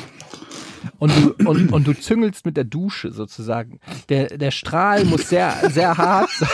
und 0.98 1.12
du, 1.15 1.50
und, 1.50 1.72
und 1.74 1.88
du 1.88 1.93
züngelst 1.93 2.45
mit 2.45 2.58
der 2.58 2.63
Dusche 2.63 3.12
sozusagen. 3.12 3.80
Der, 4.10 4.38
der 4.38 4.52
Strahl 4.52 5.06
muss 5.06 5.30
sehr, 5.30 5.69
sehr 5.69 5.98
hart 5.98 6.30
sein. 6.30 6.50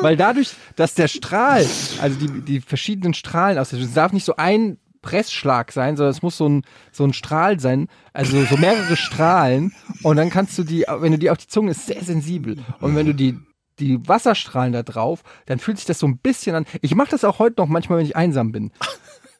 Weil 0.00 0.16
dadurch, 0.16 0.50
dass 0.76 0.94
der 0.94 1.08
Strahl, 1.08 1.66
also 2.00 2.18
die, 2.18 2.40
die 2.42 2.60
verschiedenen 2.60 3.14
Strahlen 3.14 3.58
aus 3.58 3.70
der 3.70 3.80
es 3.80 3.94
darf 3.94 4.12
nicht 4.12 4.24
so 4.24 4.36
ein 4.36 4.78
Pressschlag 5.08 5.72
sein, 5.72 5.96
sondern 5.96 6.10
es 6.10 6.20
muss 6.20 6.36
so 6.36 6.46
ein, 6.46 6.62
so 6.92 7.04
ein 7.04 7.14
Strahl 7.14 7.58
sein, 7.58 7.88
also 8.12 8.44
so 8.44 8.58
mehrere 8.58 8.94
Strahlen 8.96 9.72
und 10.02 10.16
dann 10.16 10.28
kannst 10.28 10.58
du 10.58 10.64
die, 10.64 10.84
wenn 10.86 11.12
du 11.12 11.18
die 11.18 11.30
auf 11.30 11.38
die 11.38 11.46
Zunge 11.46 11.70
ist 11.70 11.86
sehr 11.86 12.04
sensibel 12.04 12.58
und 12.80 12.94
wenn 12.94 13.06
du 13.06 13.14
die 13.14 13.38
die 13.78 14.06
Wasserstrahlen 14.08 14.72
da 14.72 14.82
drauf, 14.82 15.22
dann 15.46 15.60
fühlt 15.60 15.78
sich 15.78 15.86
das 15.86 16.00
so 16.00 16.06
ein 16.08 16.18
bisschen 16.18 16.56
an. 16.56 16.66
Ich 16.82 16.96
mache 16.96 17.10
das 17.10 17.22
auch 17.22 17.38
heute 17.38 17.60
noch 17.60 17.68
manchmal, 17.68 18.00
wenn 18.00 18.06
ich 18.06 18.16
einsam 18.16 18.50
bin. 18.50 18.72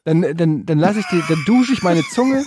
Dann, 0.05 0.21
dann, 0.37 0.65
dann 0.65 0.79
lasse 0.79 1.01
ich 1.01 1.05
die, 1.07 1.21
dann 1.27 1.43
dusche 1.45 1.73
ich 1.73 1.83
meine 1.83 2.03
Zunge 2.03 2.45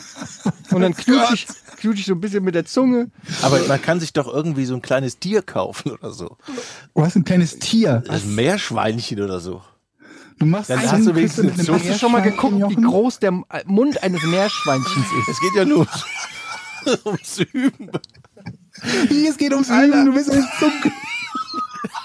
und 0.70 0.80
dann 0.80 0.96
knutsche 0.96 1.34
ich, 1.34 1.46
knutsche 1.76 2.00
ich 2.00 2.06
so 2.06 2.14
ein 2.14 2.20
bisschen 2.20 2.42
mit 2.42 2.54
der 2.54 2.64
Zunge. 2.64 3.10
Aber 3.42 3.60
man 3.68 3.80
kann 3.80 4.00
sich 4.00 4.14
doch 4.14 4.26
irgendwie 4.26 4.64
so 4.64 4.74
ein 4.74 4.80
kleines 4.80 5.18
Tier 5.18 5.42
kaufen 5.42 5.92
oder 5.92 6.12
so. 6.12 6.38
Du 6.94 7.02
hast 7.04 7.14
ein 7.14 7.24
kleines 7.24 7.58
Tier. 7.58 8.02
Ein 8.08 8.34
Meerschweinchen 8.34 9.20
oder 9.20 9.38
so. 9.38 9.62
Du 10.38 10.46
machst 10.46 10.70
Dann 10.70 10.80
hast 10.90 11.06
du 11.06 11.14
wenigstens 11.14 11.56
mit 11.56 11.68
Hast 11.68 11.88
du 11.88 11.98
schon 11.98 12.12
mal 12.12 12.20
geguckt, 12.20 12.54
wie 12.54 12.74
groß 12.74 13.18
der 13.18 13.32
Mund 13.66 14.02
eines 14.02 14.22
Meerschweinchens 14.24 15.06
ist? 15.06 15.28
Es 15.28 15.40
geht 15.40 15.54
ja 15.56 15.64
nur 15.64 15.86
ums 17.04 17.38
Üben. 17.52 17.90
Wie, 19.08 19.26
es 19.26 19.36
geht 19.36 19.52
ums 19.52 19.68
Üben, 19.68 20.06
du 20.06 20.12
bist 20.14 20.30
ein 20.30 20.46
zum 20.58 20.72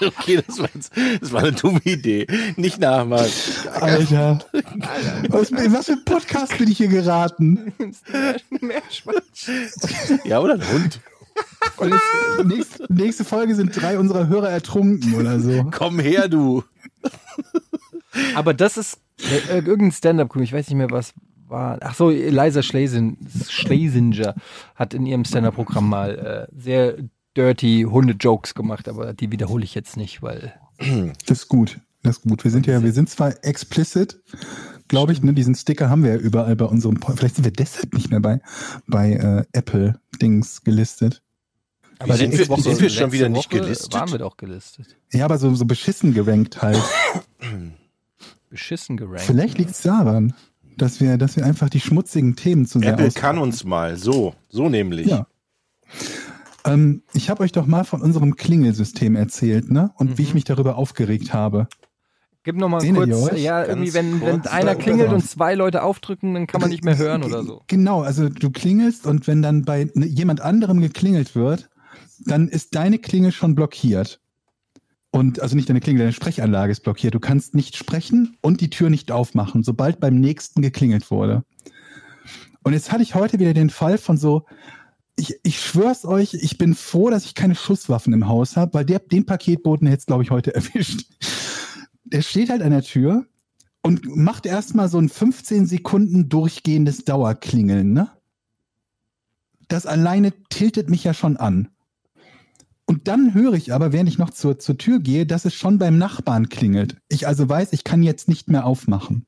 Okay, 0.00 0.40
das 0.46 0.58
war, 0.58 0.68
jetzt, 0.74 0.92
das 1.20 1.32
war 1.32 1.40
eine 1.40 1.52
dumme 1.52 1.80
Idee. 1.84 2.26
Nicht 2.56 2.78
nachmachen. 2.78 3.32
Alter. 3.80 4.38
Was, 5.28 5.50
in 5.50 5.72
was 5.72 5.86
für 5.86 5.92
ein 5.92 6.04
Podcast 6.04 6.56
bin 6.56 6.70
ich 6.70 6.76
hier 6.76 6.88
geraten? 6.88 7.72
Meerschweinchen. 8.60 10.20
Ja, 10.24 10.38
oder 10.40 10.54
ein 10.54 10.72
Hund. 10.72 11.00
Und 11.78 11.92
jetzt, 11.92 12.46
nächste, 12.46 12.92
nächste 12.92 13.24
Folge 13.24 13.54
sind 13.56 13.80
drei 13.80 13.98
unserer 13.98 14.28
Hörer 14.28 14.50
ertrunken 14.50 15.14
oder 15.14 15.40
so. 15.40 15.68
Komm 15.70 15.98
her, 15.98 16.28
du. 16.28 16.62
Aber 18.34 18.54
das 18.54 18.76
ist 18.76 18.98
äh, 19.50 19.58
irgendein 19.58 19.92
Stand-up-Comedy, 19.92 20.44
ich 20.48 20.52
weiß 20.52 20.68
nicht 20.68 20.76
mehr, 20.76 20.90
was 20.90 21.12
war. 21.46 21.78
Ach 21.80 21.94
so, 21.94 22.10
Eliza 22.10 22.62
Schlesinger 22.62 24.34
hat 24.74 24.94
in 24.94 25.06
ihrem 25.06 25.24
Stand-up-Programm 25.24 25.88
mal 25.88 26.48
äh, 26.50 26.54
sehr 26.60 26.96
dirty 27.36 27.86
Hunde-Jokes 27.88 28.54
gemacht, 28.54 28.88
aber 28.88 29.12
die 29.14 29.30
wiederhole 29.30 29.64
ich 29.64 29.74
jetzt 29.74 29.96
nicht, 29.96 30.22
weil 30.22 30.54
Das 31.26 31.38
ist 31.42 31.48
gut. 31.48 31.78
Das 32.02 32.18
ist 32.18 32.22
gut. 32.22 32.44
Wir 32.44 32.50
sind 32.50 32.66
ja, 32.66 32.82
wir 32.82 32.92
sind 32.92 33.10
zwar 33.10 33.34
explicit, 33.44 34.20
glaube 34.88 35.12
ich, 35.12 35.22
ne, 35.22 35.32
diesen 35.32 35.54
Sticker 35.54 35.90
haben 35.90 36.04
wir 36.04 36.12
ja 36.12 36.16
überall 36.18 36.54
bei 36.56 36.64
unserem, 36.64 37.00
Po- 37.00 37.12
vielleicht 37.16 37.36
sind 37.36 37.44
wir 37.44 37.52
deshalb 37.52 37.92
nicht 37.94 38.10
mehr 38.10 38.20
bei, 38.20 38.40
bei 38.86 39.12
äh, 39.12 39.44
Apple-Dings 39.52 40.62
gelistet. 40.64 41.22
aber 41.98 42.14
sind 42.16 42.32
wir- 42.38 42.44
sind 42.46 42.80
wir 42.80 42.88
schon 42.90 43.12
wieder 43.12 43.28
nicht 43.28 43.50
Woche 43.52 43.60
gelistet? 43.62 43.92
Waren 43.94 44.12
wir 44.12 44.18
doch 44.18 44.36
gelistet. 44.36 44.96
Ja, 45.12 45.24
aber 45.24 45.38
so, 45.38 45.54
so 45.54 45.64
beschissen 45.64 46.14
gerankt 46.14 46.62
halt. 46.62 46.78
Beschissen 48.48 48.96
gerankt. 48.96 49.20
Vielleicht 49.22 49.58
liegt 49.58 49.70
es 49.70 49.82
daran, 49.82 50.34
dass 50.76 51.00
wir, 51.00 51.18
dass 51.18 51.36
wir 51.36 51.44
einfach 51.44 51.68
die 51.68 51.80
schmutzigen 51.80 52.36
Themen 52.36 52.66
zu 52.66 52.78
sehr 52.78 52.92
Apple 52.94 53.10
kann 53.12 53.38
uns 53.38 53.64
mal. 53.64 53.96
So, 53.96 54.34
so 54.48 54.68
nämlich. 54.68 55.06
Ja. 55.06 55.26
Ähm, 56.64 57.02
ich 57.14 57.30
habe 57.30 57.42
euch 57.42 57.52
doch 57.52 57.66
mal 57.66 57.84
von 57.84 58.02
unserem 58.02 58.36
Klingelsystem 58.36 59.16
erzählt, 59.16 59.70
ne? 59.70 59.90
Und 59.96 60.18
wie 60.18 60.22
ich 60.22 60.28
Mhm. 60.30 60.34
mich 60.34 60.44
darüber 60.44 60.76
aufgeregt 60.76 61.32
habe. 61.32 61.68
Gib 62.44 62.56
noch 62.56 62.68
mal 62.68 62.82
Erinnert 62.82 63.08
ihr 63.08 63.14
kurz, 63.14 63.32
euch? 63.32 63.42
ja, 63.42 63.58
Ganz 63.58 63.68
irgendwie, 63.68 63.94
wenn, 63.94 64.20
wenn 64.20 64.46
einer 64.46 64.74
Pass 64.74 64.82
klingelt 64.84 65.12
und 65.12 65.28
zwei 65.28 65.54
Leute 65.54 65.82
aufdrücken, 65.82 66.34
dann 66.34 66.46
kann 66.46 66.60
man 66.60 66.70
nicht 66.70 66.84
mehr 66.84 66.96
hören 66.96 67.22
oder 67.22 67.42
so. 67.42 67.62
Genau, 67.66 68.02
also 68.02 68.28
du 68.28 68.50
klingelst 68.50 69.06
und 69.06 69.26
wenn 69.26 69.42
dann 69.42 69.62
bei 69.64 69.90
ne- 69.94 70.06
jemand 70.06 70.40
anderem 70.40 70.80
geklingelt 70.80 71.34
wird, 71.34 71.68
dann 72.24 72.48
ist 72.48 72.74
deine 72.74 72.98
Klingel 72.98 73.32
schon 73.32 73.54
blockiert. 73.54 74.20
Und 75.10 75.40
also 75.40 75.56
nicht 75.56 75.68
deine 75.68 75.80
Klingel, 75.80 76.00
deine 76.00 76.12
Sprechanlage 76.12 76.70
ist 76.70 76.82
blockiert. 76.82 77.14
Du 77.14 77.20
kannst 77.20 77.54
nicht 77.54 77.76
sprechen 77.76 78.36
und 78.42 78.60
die 78.60 78.70
Tür 78.70 78.90
nicht 78.90 79.10
aufmachen, 79.10 79.62
sobald 79.62 80.00
beim 80.00 80.20
nächsten 80.20 80.60
geklingelt 80.60 81.10
wurde. 81.10 81.44
Und 82.62 82.74
jetzt 82.74 82.92
hatte 82.92 83.02
ich 83.02 83.14
heute 83.14 83.38
wieder 83.38 83.54
den 83.54 83.70
Fall 83.70 83.96
von 83.96 84.18
so, 84.18 84.44
ich, 85.16 85.34
ich 85.42 85.60
schwör's 85.60 86.04
euch, 86.04 86.34
ich 86.34 86.58
bin 86.58 86.74
froh, 86.74 87.10
dass 87.10 87.24
ich 87.24 87.34
keine 87.34 87.54
Schusswaffen 87.54 88.12
im 88.12 88.28
Haus 88.28 88.56
habe, 88.56 88.74
weil 88.74 88.84
der, 88.84 89.00
den 89.00 89.26
Paketboten 89.26 89.86
hätte 89.86 90.00
es, 90.00 90.06
glaube 90.06 90.22
ich, 90.22 90.30
heute 90.30 90.54
erwischt. 90.54 91.06
Der 92.04 92.22
steht 92.22 92.50
halt 92.50 92.62
an 92.62 92.70
der 92.70 92.82
Tür 92.82 93.26
und 93.82 94.14
macht 94.14 94.46
erstmal 94.46 94.88
so 94.88 94.98
ein 94.98 95.08
15 95.08 95.66
Sekunden 95.66 96.28
durchgehendes 96.28 97.04
Dauerklingeln, 97.04 97.92
ne? 97.92 98.10
Das 99.68 99.84
alleine 99.84 100.32
tiltet 100.48 100.88
mich 100.88 101.04
ja 101.04 101.12
schon 101.12 101.36
an. 101.36 101.68
Und 102.88 103.06
dann 103.06 103.34
höre 103.34 103.52
ich 103.52 103.74
aber, 103.74 103.92
während 103.92 104.08
ich 104.08 104.16
noch 104.16 104.30
zur, 104.30 104.58
zur 104.58 104.78
Tür 104.78 104.98
gehe, 104.98 105.26
dass 105.26 105.44
es 105.44 105.52
schon 105.52 105.76
beim 105.76 105.98
Nachbarn 105.98 106.48
klingelt. 106.48 106.96
Ich 107.10 107.28
also 107.28 107.46
weiß, 107.46 107.74
ich 107.74 107.84
kann 107.84 108.02
jetzt 108.02 108.28
nicht 108.28 108.48
mehr 108.48 108.64
aufmachen. 108.64 109.26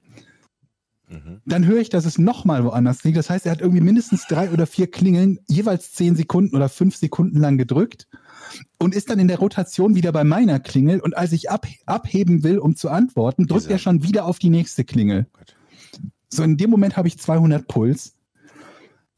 Mhm. 1.10 1.42
Dann 1.44 1.66
höre 1.66 1.80
ich, 1.80 1.90
dass 1.90 2.06
es 2.06 2.16
nochmal 2.16 2.64
woanders 2.64 3.04
liegt. 3.04 3.18
Das 3.18 3.28
heißt, 3.28 3.44
er 3.44 3.52
hat 3.52 3.60
irgendwie 3.60 3.82
mindestens 3.82 4.26
drei 4.26 4.50
oder 4.50 4.66
vier 4.66 4.90
Klingeln, 4.90 5.40
jeweils 5.46 5.92
zehn 5.92 6.16
Sekunden 6.16 6.56
oder 6.56 6.70
fünf 6.70 6.96
Sekunden 6.96 7.36
lang 7.38 7.58
gedrückt 7.58 8.08
und 8.78 8.94
ist 8.94 9.10
dann 9.10 9.18
in 9.18 9.28
der 9.28 9.38
Rotation 9.38 9.94
wieder 9.94 10.12
bei 10.12 10.24
meiner 10.24 10.58
Klingel. 10.58 10.98
Und 10.98 11.14
als 11.14 11.32
ich 11.32 11.50
ab, 11.50 11.66
abheben 11.84 12.42
will, 12.42 12.58
um 12.58 12.76
zu 12.76 12.88
antworten, 12.88 13.46
drückt 13.46 13.64
Dieser- 13.64 13.72
er 13.72 13.78
schon 13.78 14.02
wieder 14.02 14.24
auf 14.24 14.38
die 14.38 14.48
nächste 14.50 14.84
Klingel. 14.84 15.26
Gott. 15.34 15.54
So 16.30 16.42
in 16.44 16.56
dem 16.56 16.70
Moment 16.70 16.96
habe 16.96 17.08
ich 17.08 17.18
200 17.18 17.68
Puls, 17.68 18.14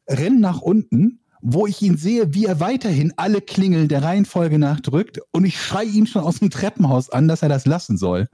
renn 0.08 0.40
nach 0.40 0.60
unten, 0.60 1.20
wo 1.42 1.66
ich 1.66 1.82
ihn 1.82 1.96
sehe, 1.96 2.34
wie 2.34 2.46
er 2.46 2.60
weiterhin 2.60 3.12
alle 3.16 3.40
Klingeln 3.40 3.88
der 3.88 4.02
Reihenfolge 4.02 4.58
nach 4.58 4.80
drückt 4.80 5.20
und 5.32 5.44
ich 5.44 5.60
schrei 5.60 5.84
ihn 5.84 6.06
schon 6.06 6.22
aus 6.22 6.38
dem 6.38 6.50
Treppenhaus 6.50 7.10
an, 7.10 7.28
dass 7.28 7.42
er 7.42 7.48
das 7.48 7.66
lassen 7.66 7.98
soll. 7.98 8.28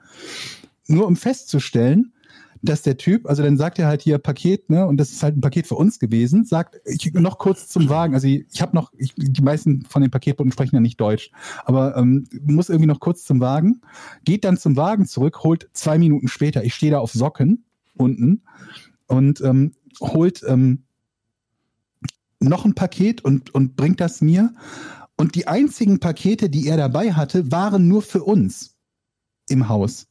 Nur 0.87 1.07
um 1.07 1.17
festzustellen, 1.17 2.13
dass 2.61 2.83
der 2.83 2.97
Typ, 2.97 3.27
also 3.27 3.43
dann 3.43 3.57
sagt 3.57 3.79
er 3.79 3.87
halt 3.87 4.03
hier 4.03 4.19
Paket, 4.19 4.69
ne, 4.69 4.87
und 4.87 4.99
das 4.99 5.13
ist 5.13 5.23
halt 5.23 5.37
ein 5.37 5.41
Paket 5.41 5.67
für 5.67 5.77
uns 5.77 5.99
gewesen, 5.99 6.45
sagt, 6.45 6.81
ich 6.85 7.15
noch 7.15 7.39
kurz 7.39 7.69
zum 7.69 7.89
Wagen, 7.89 8.15
also 8.15 8.27
ich, 8.27 8.45
ich 8.53 8.61
habe 8.61 8.75
noch, 8.75 8.93
ich, 8.97 9.15
die 9.17 9.43
meisten 9.43 9.85
von 9.89 10.03
den 10.03 10.11
Paketboten 10.11 10.53
sprechen 10.53 10.77
ja 10.77 10.81
nicht 10.81 11.01
Deutsch, 11.01 11.31
aber 11.65 11.97
ähm, 11.97 12.25
muss 12.45 12.69
irgendwie 12.69 12.89
noch 12.89 13.01
kurz 13.01 13.25
zum 13.25 13.41
Wagen, 13.41 13.81
geht 14.25 14.45
dann 14.45 14.59
zum 14.59 14.77
Wagen 14.77 15.07
zurück, 15.07 15.45
holt 15.45 15.69
zwei 15.73 15.99
Minuten 15.99 16.29
später, 16.29 16.65
ich 16.65 16.75
stehe 16.75 16.93
da 16.93 16.99
auf 16.99 17.13
Socken 17.13 17.65
unten 17.97 18.43
und 19.07 19.41
ähm, 19.41 19.73
holt 20.01 20.43
ähm, 20.47 20.83
noch 22.41 22.65
ein 22.65 22.75
Paket 22.75 23.25
und, 23.25 23.55
und 23.55 23.77
bringt 23.77 24.01
das 24.01 24.21
mir. 24.21 24.55
Und 25.17 25.35
die 25.35 25.49
einzigen 25.49 25.99
Pakete, 25.99 26.49
die 26.49 26.69
er 26.69 26.77
dabei 26.77 27.13
hatte, 27.13 27.51
waren 27.51 27.89
nur 27.89 28.03
für 28.03 28.23
uns 28.23 28.77
im 29.49 29.69
Haus. 29.69 30.07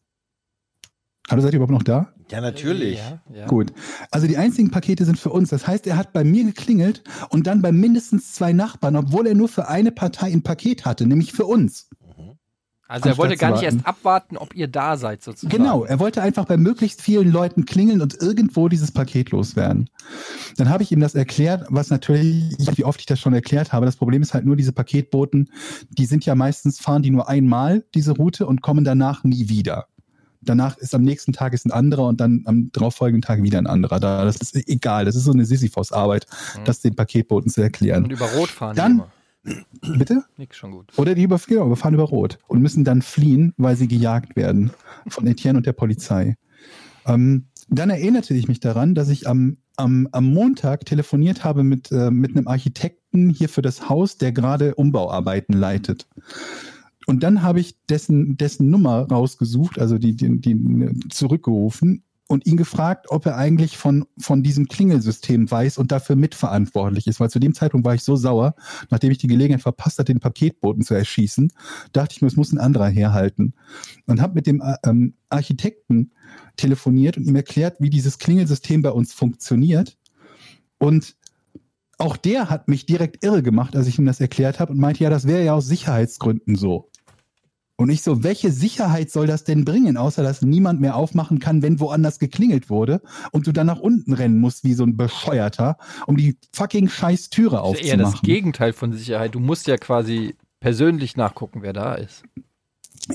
Hallo, 1.30 1.42
seid 1.42 1.54
ihr 1.54 1.58
überhaupt 1.58 1.74
noch 1.74 1.84
da? 1.84 2.14
Ja, 2.30 2.42
natürlich. 2.42 2.98
Ja, 2.98 3.22
ja. 3.34 3.46
Gut. 3.48 3.72
Also 4.12 4.28
die 4.28 4.38
einzigen 4.38 4.70
Pakete 4.70 5.06
sind 5.06 5.18
für 5.18 5.30
uns. 5.30 5.50
Das 5.50 5.66
heißt, 5.66 5.88
er 5.88 5.96
hat 5.96 6.12
bei 6.12 6.24
mir 6.24 6.44
geklingelt 6.44 7.04
und 7.30 7.48
dann 7.48 7.62
bei 7.62 7.72
mindestens 7.72 8.34
zwei 8.34 8.52
Nachbarn, 8.52 8.98
obwohl 8.98 9.28
er 9.28 9.36
nur 9.36 9.48
für 9.48 9.68
eine 9.70 9.92
Partei 9.92 10.32
ein 10.32 10.42
Paket 10.42 10.86
hatte, 10.86 11.06
nämlich 11.06 11.32
für 11.32 11.46
uns. 11.46 11.90
Also 12.90 13.10
er 13.10 13.18
wollte 13.18 13.36
gar 13.36 13.52
nicht 13.52 13.64
erst 13.64 13.86
abwarten, 13.86 14.38
ob 14.38 14.56
ihr 14.56 14.68
da 14.68 14.96
seid 14.98 15.22
sozusagen. 15.22 15.56
Genau, 15.56 15.84
er 15.84 16.00
wollte 16.00 16.22
einfach 16.22 16.46
bei 16.46 16.56
möglichst 16.58 17.02
vielen 17.02 17.32
Leuten 17.32 17.66
klingeln 17.66 18.02
und 18.02 18.22
irgendwo 18.22 18.70
dieses 18.70 18.92
Paket 18.92 19.32
loswerden. 19.32 19.90
Dann 20.56 20.70
habe 20.70 20.84
ich 20.84 20.92
ihm 20.92 21.00
das 21.02 21.14
erklärt, 21.16 21.66
was 21.70 21.90
natürlich, 21.90 22.56
wie 22.78 22.86
oft 22.86 23.00
ich 23.02 23.06
das 23.06 23.20
schon 23.20 23.34
erklärt 23.34 23.74
habe. 23.74 23.86
Das 23.86 23.98
Problem 23.98 24.22
ist 24.22 24.34
halt 24.34 24.46
nur, 24.46 24.56
diese 24.56 24.72
Paketboten, 24.72 25.50
die 25.90 26.06
sind 26.06 26.26
ja 26.26 26.36
meistens, 26.36 26.80
fahren 26.80 27.02
die 27.04 27.12
nur 27.12 27.28
einmal 27.28 27.84
diese 27.94 28.12
Route 28.14 28.46
und 28.48 28.62
kommen 28.62 28.86
danach 28.86 29.24
nie 29.24 29.50
wieder. 29.50 29.88
Danach 30.42 30.78
ist 30.78 30.96
am 30.96 31.02
nächsten 31.02 31.34
Tag 31.34 31.52
ist 31.54 31.66
ein 31.66 31.72
anderer 31.72 32.08
und 32.08 32.22
dann 32.22 32.44
am 32.46 32.70
darauffolgenden 32.72 33.22
Tag 33.22 33.44
wieder 33.44 33.58
ein 33.58 33.68
anderer. 33.68 34.00
Da, 34.00 34.24
das 34.24 34.38
ist 34.38 34.56
egal, 34.56 35.04
das 35.04 35.16
ist 35.16 35.24
so 35.26 35.32
eine 35.34 35.46
Sisyphos-Arbeit, 35.46 36.26
Mhm. 36.56 36.64
das 36.64 36.80
den 36.80 36.96
Paketboten 36.96 37.50
zu 37.52 37.60
Und 37.60 37.66
erklären. 37.66 38.10
über 38.10 38.28
Rot 38.28 38.48
fahren 38.50 38.76
Dann- 38.76 38.92
die 38.94 38.98
immer. 39.00 39.12
Bitte? 39.98 40.24
Nix 40.38 40.58
schon 40.58 40.72
gut. 40.72 40.92
Oder 40.98 41.16
die 41.16 41.24
über, 41.24 41.40
genau, 41.48 41.66
überfahren 41.66 41.94
über 41.94 42.04
Rot 42.04 42.40
und 42.48 42.62
müssen 42.62 42.84
dann 42.84 43.02
fliehen, 43.02 43.54
weil 43.58 43.76
sie 43.76 43.88
gejagt 43.88 44.36
werden 44.36 44.72
von 45.08 45.28
Etienne 45.28 45.58
und 45.58 45.66
der 45.66 45.74
Polizei. 45.74 46.36
Ähm, 47.06 47.46
dann 47.70 47.90
erinnerte 47.90 48.34
ich 48.34 48.48
mich 48.48 48.60
daran, 48.60 48.96
dass 48.96 49.10
ich 49.10 49.28
am, 49.28 49.58
am, 49.76 50.08
am 50.12 50.26
Montag 50.26 50.86
telefoniert 50.86 51.44
habe 51.44 51.64
mit, 51.64 51.92
äh, 51.92 52.12
mit 52.12 52.36
einem 52.36 52.48
Architekten 52.48 53.30
hier 53.30 53.50
für 53.50 53.62
das 53.62 53.90
Haus, 53.90 54.18
der 54.18 54.32
gerade 54.32 54.76
Umbauarbeiten 54.76 55.54
leitet. 55.54 56.08
Und 57.06 57.24
dann 57.24 57.42
habe 57.42 57.62
ich 57.62 57.78
dessen, 57.90 58.36
dessen 58.38 58.70
Nummer 58.70 59.08
rausgesucht, 59.10 59.80
also 59.80 59.98
die, 59.98 60.16
die, 60.16 60.42
die 60.42 61.00
zurückgerufen 61.10 62.04
und 62.28 62.46
ihn 62.46 62.58
gefragt, 62.58 63.08
ob 63.10 63.26
er 63.26 63.38
eigentlich 63.38 63.78
von, 63.78 64.06
von 64.20 64.44
diesem 64.44 64.68
Klingelsystem 64.68 65.50
weiß 65.50 65.78
und 65.78 65.92
dafür 65.92 66.16
mitverantwortlich 66.16 67.08
ist. 67.08 67.20
Weil 67.20 67.30
zu 67.30 67.40
dem 67.40 67.54
Zeitpunkt 67.54 67.86
war 67.86 67.96
ich 67.96 68.04
so 68.04 68.16
sauer, 68.16 68.56
nachdem 68.90 69.12
ich 69.12 69.18
die 69.18 69.28
Gelegenheit 69.28 69.62
verpasst 69.62 69.98
hatte, 69.98 70.14
den 70.14 70.20
Paketboten 70.20 70.84
zu 70.84 70.94
erschießen, 70.94 71.52
dachte 71.94 72.14
ich 72.14 72.22
mir, 72.22 72.28
es 72.28 72.36
muss 72.36 72.52
ein 72.52 72.60
anderer 72.60 72.88
herhalten. 72.88 73.54
Und 74.06 74.22
habe 74.22 74.36
mit 74.36 74.46
dem 74.46 74.62
äh, 74.62 74.76
ähm, 74.86 75.14
Architekten 75.30 76.12
telefoniert 76.58 77.18
und 77.18 77.26
ihm 77.26 77.36
erklärt, 77.36 77.78
wie 77.80 77.90
dieses 77.90 78.18
Klingelsystem 78.20 78.82
bei 78.82 78.92
uns 78.92 79.14
funktioniert. 79.14 79.98
Und 80.80 81.16
auch 81.98 82.18
der 82.18 82.50
hat 82.50 82.68
mich 82.68 82.86
direkt 82.86 83.24
irre 83.24 83.42
gemacht, 83.42 83.76
als 83.76 83.88
ich 83.88 83.98
ihm 83.98 84.06
das 84.06 84.20
erklärt 84.20 84.60
habe 84.60 84.74
und 84.74 84.80
meinte, 84.80 85.04
ja, 85.04 85.10
das 85.10 85.28
wäre 85.28 85.44
ja 85.44 85.54
aus 85.54 85.68
Sicherheitsgründen 85.68 86.56
so. 86.56 86.90
Und 87.80 87.92
ich 87.92 88.02
so, 88.02 88.24
welche 88.24 88.52
Sicherheit 88.52 89.12
soll 89.12 89.28
das 89.28 89.44
denn 89.44 89.64
bringen, 89.64 89.98
außer 89.98 90.24
dass 90.24 90.42
niemand 90.42 90.82
mehr 90.82 90.96
aufmachen 90.96 91.38
kann, 91.38 91.62
wenn 91.62 91.80
woanders 91.80 92.18
geklingelt 92.18 92.72
wurde 92.72 93.02
und 93.32 93.46
du 93.46 93.52
dann 93.52 93.68
nach 93.68 93.80
unten 93.80 94.14
rennen 94.14 94.40
musst 94.40 94.64
wie 94.64 94.74
so 94.74 94.84
ein 94.84 94.98
Bescheuerter, 94.98 95.78
um 96.08 96.18
die 96.18 96.38
fucking 96.52 96.90
scheiß 96.90 97.30
Türe 97.30 97.58
Das 97.58 97.74
ist 97.74 97.86
eher 97.86 97.98
das 97.98 98.08
aufzumachen. 98.08 98.26
Gegenteil 98.26 98.74
von 98.74 98.94
Sicherheit. 98.94 99.36
Du 99.36 99.40
musst 99.40 99.68
ja 99.68 99.78
quasi 99.78 100.36
persönlich 100.60 101.18
nachgucken, 101.18 101.62
wer 101.62 101.74
da 101.74 101.94
ist. 101.94 102.24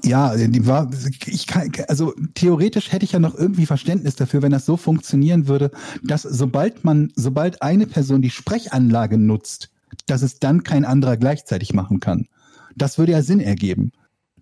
Ja, 0.04 0.36
die 0.36 0.66
war, 0.66 0.88
ich 1.26 1.48
kann, 1.48 1.72
also 1.88 2.14
theoretisch 2.34 2.92
hätte 2.92 3.04
ich 3.04 3.12
ja 3.12 3.18
noch 3.18 3.34
irgendwie 3.34 3.66
Verständnis 3.66 4.14
dafür, 4.14 4.42
wenn 4.42 4.52
das 4.52 4.64
so 4.64 4.76
funktionieren 4.76 5.48
würde, 5.48 5.72
dass 6.04 6.22
sobald 6.22 6.84
man, 6.84 7.12
sobald 7.16 7.62
eine 7.62 7.86
Person 7.86 8.22
die 8.22 8.30
Sprechanlage 8.30 9.18
nutzt, 9.18 9.70
dass 10.06 10.22
es 10.22 10.38
dann 10.38 10.62
kein 10.62 10.84
anderer 10.84 11.16
gleichzeitig 11.16 11.74
machen 11.74 11.98
kann. 11.98 12.28
Das 12.76 12.96
würde 12.96 13.12
ja 13.12 13.22
Sinn 13.22 13.40
ergeben. 13.40 13.92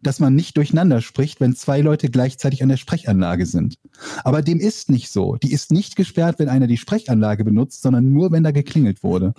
Dass 0.02 0.20
man 0.20 0.34
nicht 0.34 0.56
durcheinander 0.56 1.00
spricht, 1.00 1.40
wenn 1.40 1.54
zwei 1.54 1.80
Leute 1.80 2.10
gleichzeitig 2.10 2.62
an 2.62 2.68
der 2.68 2.76
Sprechanlage 2.76 3.46
sind. 3.46 3.76
Aber 4.24 4.42
dem 4.42 4.60
ist 4.60 4.90
nicht 4.90 5.10
so. 5.10 5.36
Die 5.36 5.52
ist 5.52 5.72
nicht 5.72 5.96
gesperrt, 5.96 6.38
wenn 6.38 6.48
einer 6.48 6.66
die 6.66 6.76
Sprechanlage 6.76 7.44
benutzt, 7.44 7.82
sondern 7.82 8.12
nur, 8.12 8.32
wenn 8.32 8.42
da 8.42 8.50
geklingelt 8.50 9.02
wurde. 9.02 9.34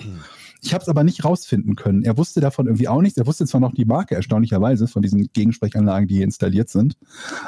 Ich 0.63 0.75
habe 0.75 0.83
es 0.83 0.89
aber 0.89 1.03
nicht 1.03 1.25
rausfinden 1.25 1.75
können. 1.75 2.03
Er 2.03 2.17
wusste 2.17 2.39
davon 2.39 2.67
irgendwie 2.67 2.87
auch 2.87 3.01
nichts. 3.01 3.17
Er 3.17 3.25
wusste 3.25 3.47
zwar 3.47 3.59
noch 3.59 3.73
die 3.73 3.85
Marke, 3.85 4.13
erstaunlicherweise, 4.13 4.87
von 4.87 5.01
diesen 5.01 5.27
Gegensprechanlagen, 5.33 6.07
die 6.07 6.15
hier 6.15 6.23
installiert 6.23 6.69
sind, 6.69 6.97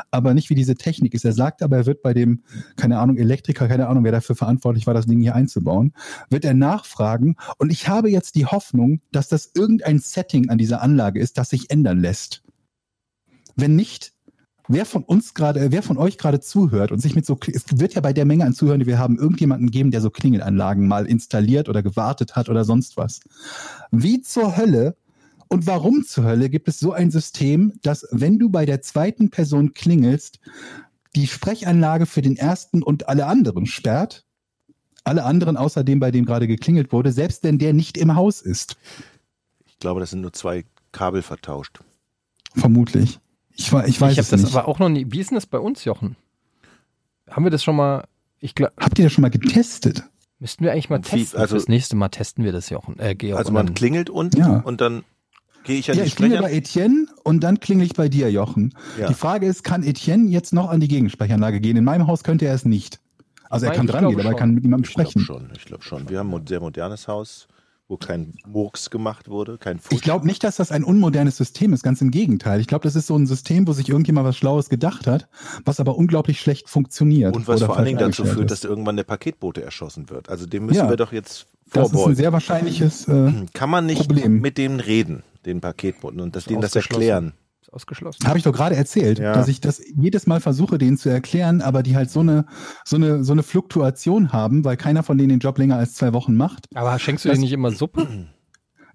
aber 0.10 0.34
nicht, 0.34 0.50
wie 0.50 0.56
diese 0.56 0.76
Technik 0.76 1.14
ist. 1.14 1.24
Er 1.24 1.34
sagt 1.34 1.62
aber, 1.62 1.78
er 1.78 1.86
wird 1.86 2.02
bei 2.02 2.16
dem, 2.16 2.42
keine 2.76 2.98
Ahnung, 2.98 3.18
Elektriker, 3.18 3.68
keine 3.68 3.88
Ahnung, 3.88 4.04
wer 4.04 4.12
dafür 4.12 4.36
verantwortlich 4.36 4.88
war, 4.88 4.96
das 4.96 5.06
Ding 5.06 5.22
hier 5.22 5.36
einzubauen, 5.36 5.94
wird 6.32 6.44
er 6.44 6.56
nachfragen. 6.56 7.36
Und 7.60 7.72
ich 7.72 7.88
habe 7.88 8.10
jetzt 8.10 8.34
die 8.36 8.48
Hoffnung, 8.48 9.02
dass 9.12 9.28
das 9.28 9.52
irgendein 9.54 10.00
Setting 10.00 10.50
an 10.50 10.58
dieser 10.58 10.82
Anlage 10.82 11.20
ist, 11.20 11.38
das 11.38 11.50
sich 11.50 11.70
ändern 11.70 12.00
lässt. 12.00 12.43
Wenn 13.56 13.76
nicht, 13.76 14.14
wer 14.68 14.86
von 14.86 15.04
uns 15.04 15.34
gerade, 15.34 15.60
äh, 15.60 15.72
wer 15.72 15.84
von 15.84 15.98
euch 15.98 16.18
gerade 16.18 16.40
zuhört 16.40 16.92
und 16.92 17.00
sich 17.00 17.16
mit 17.16 17.26
so, 17.26 17.38
es 17.52 17.66
wird 17.80 17.94
ja 17.94 18.02
bei 18.02 18.14
der 18.14 18.26
Menge 18.26 18.46
an 18.46 18.54
Zuhörern, 18.54 18.80
die 18.80 18.88
wir 18.88 19.00
haben, 19.00 19.18
irgendjemanden 19.18 19.72
geben, 19.72 19.92
der 19.92 20.02
so 20.02 20.10
Klingelanlagen 20.10 20.88
mal 20.88 21.06
installiert 21.06 21.70
oder 21.70 21.84
gewartet 21.84 22.36
hat 22.36 22.50
oder 22.50 22.66
sonst 22.66 22.98
was. 22.98 23.20
Wie 23.92 24.22
zur 24.22 24.58
Hölle 24.58 24.96
und 25.50 25.68
warum 25.68 26.04
zur 26.04 26.24
Hölle 26.24 26.50
gibt 26.50 26.68
es 26.68 26.80
so 26.80 26.94
ein 26.94 27.12
System, 27.12 27.74
dass 27.82 28.08
wenn 28.12 28.40
du 28.40 28.50
bei 28.50 28.66
der 28.66 28.82
zweiten 28.82 29.30
Person 29.30 29.74
klingelst, 29.74 30.40
die 31.16 31.28
Sprechanlage 31.28 32.06
für 32.06 32.22
den 32.22 32.38
ersten 32.38 32.82
und 32.82 33.08
alle 33.08 33.28
anderen 33.28 33.66
sperrt? 33.66 34.26
Alle 35.04 35.26
anderen 35.26 35.58
außerdem, 35.58 36.00
bei 36.00 36.12
dem 36.12 36.26
gerade 36.26 36.48
geklingelt 36.48 36.94
wurde, 36.94 37.12
selbst 37.12 37.44
wenn 37.44 37.60
der 37.60 37.74
nicht 37.74 37.98
im 37.98 38.16
Haus 38.16 38.42
ist. 38.42 38.78
Ich 39.66 39.78
glaube, 39.80 40.00
das 40.00 40.12
sind 40.12 40.22
nur 40.22 40.32
zwei 40.32 40.64
Kabel 40.94 41.22
vertauscht. 41.22 41.82
Vermutlich. 42.56 43.20
Ich, 43.56 43.72
wa- 43.72 43.86
ich 43.86 44.00
weiß 44.02 44.12
ich 44.14 44.18
habe 44.18 44.24
es 44.24 44.30
das 44.30 44.42
nicht. 44.44 44.56
aber 44.56 44.68
auch 44.68 44.80
noch 44.80 44.90
nie. 44.90 45.06
Wie 45.10 45.20
ist 45.20 45.30
denn 45.32 45.36
das 45.36 45.46
bei 45.46 45.60
uns, 45.60 45.86
Jochen? 45.86 46.16
Haben 47.30 47.44
wir 47.46 47.52
das 47.52 47.64
schon 47.64 47.76
mal? 47.76 48.06
Ich 48.40 48.56
glaube, 48.56 48.74
Habt 48.80 49.00
ihr 49.00 49.06
das 49.06 49.14
schon 49.14 49.22
mal 49.22 49.30
getestet? 49.32 50.04
müssten 50.40 50.64
wir 50.66 50.74
eigentlich 50.74 50.90
mal 50.90 51.00
Wie- 51.00 51.04
testen. 51.22 51.40
also- 51.40 51.56
Fürs 51.56 51.68
nächste 51.70 51.96
Mal 51.96 52.10
testen 52.10 52.44
wir 52.44 52.52
das, 52.52 52.70
Jochen. 52.70 53.00
Äh, 53.00 53.16
Georg. 53.16 53.40
Also 53.40 53.52
man 53.54 53.68
dann- 53.68 53.76
klingelt 53.76 54.10
unten 54.10 54.38
Ja. 54.40 54.58
und 54.60 54.82
dann 54.82 55.04
gehe 55.64 55.78
ich 55.80 55.90
an 55.90 55.96
Ja, 55.98 56.04
die 56.04 56.08
ich 56.10 56.16
klingel 56.18 56.40
Sprecher. 56.40 56.52
bei 56.52 56.58
Etienne 56.58 57.06
und 57.24 57.42
dann 57.46 57.60
klingel 57.62 57.86
ich 57.86 57.94
bei 57.94 58.10
dir, 58.10 58.30
Jochen. 58.30 58.74
Ja. 59.00 59.08
Die 59.08 59.14
Frage 59.14 59.46
ist, 59.46 59.64
kann 59.64 59.84
Etienne 59.84 60.30
jetzt 60.30 60.52
noch 60.52 60.70
an 60.70 60.82
die 60.82 60.90
Gegensprechanlage 60.90 61.62
gehen? 61.62 61.78
In 61.78 61.86
meinem 61.86 62.08
Haus 62.08 62.24
könnte 62.24 62.46
er 62.46 62.54
es 62.56 62.66
nicht. 62.66 63.00
Also 63.50 63.66
er 63.68 63.70
Nein, 63.70 63.78
kann 63.78 63.86
ich 63.86 63.92
dran 63.92 64.10
gehen, 64.10 64.20
aber 64.20 64.30
er 64.30 64.36
kann 64.36 64.52
mit 64.54 64.64
niemandem 64.64 64.90
Ich 64.90 64.96
glaube 64.96 65.12
sprechen. 65.12 65.26
schon, 65.26 65.50
ich 65.56 65.64
glaube 65.66 65.84
schon. 65.84 66.10
Wir 66.10 66.20
haben 66.20 66.34
ein 66.34 66.46
sehr 66.48 66.60
modernes 66.60 67.08
Haus, 67.08 67.48
wo 67.90 67.98
kein 67.98 68.34
Murks 68.48 68.90
gemacht 68.90 69.28
wurde, 69.30 69.58
kein 69.58 69.78
Fuß. 69.80 69.92
Ich 69.92 70.02
glaube 70.02 70.26
nicht, 70.26 70.44
dass 70.44 70.56
das 70.56 70.72
ein 70.72 70.84
unmodernes 70.84 71.36
System 71.38 71.74
ist, 71.74 71.84
ganz 71.84 72.02
im 72.02 72.12
Gegenteil. 72.12 72.60
Ich 72.62 72.68
glaube, 72.68 72.84
das 72.84 72.96
ist 72.96 73.08
so 73.08 73.16
ein 73.18 73.28
System, 73.28 73.68
wo 73.68 73.74
sich 73.74 73.90
irgendjemand 73.90 74.26
was 74.28 74.38
Schlaues 74.38 74.70
gedacht 74.70 75.06
hat, 75.06 75.28
was 75.66 75.80
aber 75.80 75.98
unglaublich 75.98 76.40
schlecht 76.40 76.70
funktioniert. 76.70 77.36
und 77.36 77.48
was 77.48 77.58
oder 77.58 77.68
vor 77.68 77.78
allen 77.78 77.86
Dingen 77.86 78.00
dazu 78.00 78.24
führt, 78.26 78.50
ist. 78.52 78.64
dass 78.64 78.70
irgendwann 78.70 78.96
der 78.96 79.04
Paketbote 79.04 79.62
erschossen 79.64 80.10
wird. 80.10 80.30
Also 80.30 80.46
dem 80.46 80.66
müssen 80.66 80.78
Ja. 80.78 80.90
wir 80.90 80.98
doch 80.98 81.12
jetzt 81.12 81.46
das 81.72 81.88
ist 81.88 81.92
ein 81.92 81.94
vorbeugen. 81.98 82.16
sehr 82.16 82.32
wahrscheinliches. 82.34 83.08
Äh, 83.08 83.34
Kann 83.54 83.70
man 83.70 83.86
nicht 83.86 84.08
Problem. 84.08 84.40
mit 84.42 84.58
denen 84.58 84.80
reden, 84.80 85.24
den 85.46 85.60
Paketboten, 85.60 86.20
und 86.22 86.36
das, 86.36 86.46
denen 86.46 86.62
das 86.62 86.76
erklären? 86.76 87.34
Ausgeschlossen. 87.74 88.28
Habe 88.28 88.38
ich 88.38 88.44
doch 88.44 88.54
gerade 88.54 88.76
erzählt, 88.76 89.20
Ja. 89.20 89.34
dass 89.34 89.48
ich 89.48 89.60
das 89.62 89.82
jedes 89.96 90.28
Mal 90.28 90.40
versuche, 90.40 90.78
denen 90.78 90.98
zu 90.98 91.10
erklären, 91.10 91.62
aber 91.62 91.84
die 91.84 91.96
halt 91.96 92.10
so 92.12 92.20
eine, 92.22 92.46
so 92.86 92.96
eine, 92.96 93.24
so 93.24 93.32
eine 93.34 93.44
Fluktuation 93.44 94.32
haben, 94.32 94.64
weil 94.66 94.78
keiner 94.78 95.04
von 95.04 95.18
denen 95.18 95.30
den 95.30 95.40
Job 95.40 95.58
länger 95.58 95.78
als 95.78 95.96
zwei 95.96 96.14
Wochen 96.14 96.36
macht. 96.36 96.68
Aber 96.76 96.98
schenkst 97.00 97.26
du 97.26 97.30
dir 97.32 97.40
nicht 97.40 97.52
immer 97.52 97.72
Suppe? 97.72 98.08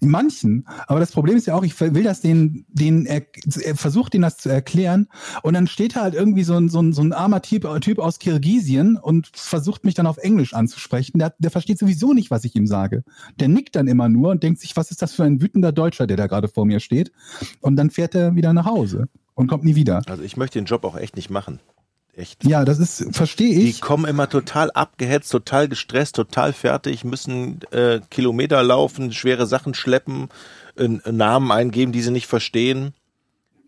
In 0.01 0.11
manchen. 0.11 0.65
Aber 0.87 1.01
das 1.01 1.11
Problem 1.11 1.37
ist 1.37 1.47
ja 1.47 1.55
auch, 1.55 1.65
ich 1.65 1.81
will 1.81 2.05
das 2.05 2.21
denen, 2.21 2.65
denen 2.69 3.05
er, 3.05 3.23
er 3.63 3.75
versucht 3.75 4.13
denen 4.13 4.23
das 4.23 4.37
zu 4.37 4.49
erklären 4.49 5.09
und 5.43 5.55
dann 5.55 5.67
steht 5.67 5.97
da 5.97 6.03
halt 6.03 6.15
irgendwie 6.15 6.45
so 6.45 6.55
ein, 6.55 6.69
so 6.69 6.81
ein, 6.81 6.93
so 6.93 7.03
ein 7.03 7.13
armer 7.13 7.43
typ, 7.43 7.67
typ 7.81 7.99
aus 7.99 8.21
Kirgisien 8.21 8.97
und 8.97 9.29
versucht 9.35 9.85
mich 9.85 9.95
dann 9.95 10.07
auf 10.07 10.19
Englisch 10.19 10.55
anzusprechen. 10.55 11.19
Der, 11.19 11.35
der 11.39 11.51
versteht 11.51 11.79
sowieso 11.79 12.13
nicht, 12.13 12.31
was 12.31 12.45
ich 12.45 12.55
ihm 12.55 12.67
sage. 12.69 13.03
Der 13.41 13.49
nickt 13.49 13.75
dann 13.75 13.89
immer 13.89 14.09
nur 14.09 14.31
und 14.31 14.43
denkt 14.43 14.61
sich, 14.61 14.77
was 14.77 14.91
ist 14.93 15.03
das 15.03 15.13
für 15.13 15.25
ein 15.25 15.43
wütender 15.43 15.73
Deutscher, 15.73 16.07
der 16.07 16.17
da 16.17 16.29
gerade 16.29 16.49
vor 16.49 16.65
mir 16.65 16.79
steht? 16.79 17.11
Und 17.61 17.77
dann 17.77 17.91
fährt 17.91 18.15
er 18.15 18.37
wieder 18.37 18.53
nach 18.53 18.67
Hause 18.67 19.09
und 19.35 19.49
kommt 19.49 19.65
nie 19.65 19.75
wieder. 19.75 20.03
Also 20.07 20.23
ich 20.23 20.37
möchte 20.37 20.59
den 20.59 20.67
Job 20.67 20.85
auch 20.85 20.97
echt 20.97 21.17
nicht 21.17 21.31
machen. 21.31 21.61
Echt. 22.19 22.45
Ja, 22.45 22.65
das 22.65 22.81
ist, 22.81 23.15
verstehe 23.15 23.55
Die 23.55 23.69
ich. 23.69 23.81
kommen 23.81 24.05
immer 24.05 24.29
total 24.29 24.73
abgehetzt, 24.73 25.31
total 25.31 25.69
gestresst, 25.69 26.17
total 26.17 26.53
fertig, 26.53 27.05
müssen 27.05 27.61
äh, 27.71 28.01
Kilometer 28.11 28.61
laufen, 28.65 29.13
schwere 29.13 29.47
Sachen 29.47 29.73
schleppen, 29.73 30.29
äh, 30.77 30.89
Namen 31.13 31.53
eingeben, 31.53 31.93
die 31.93 32.01
sie 32.03 32.11
nicht 32.11 32.27
verstehen. 32.27 32.93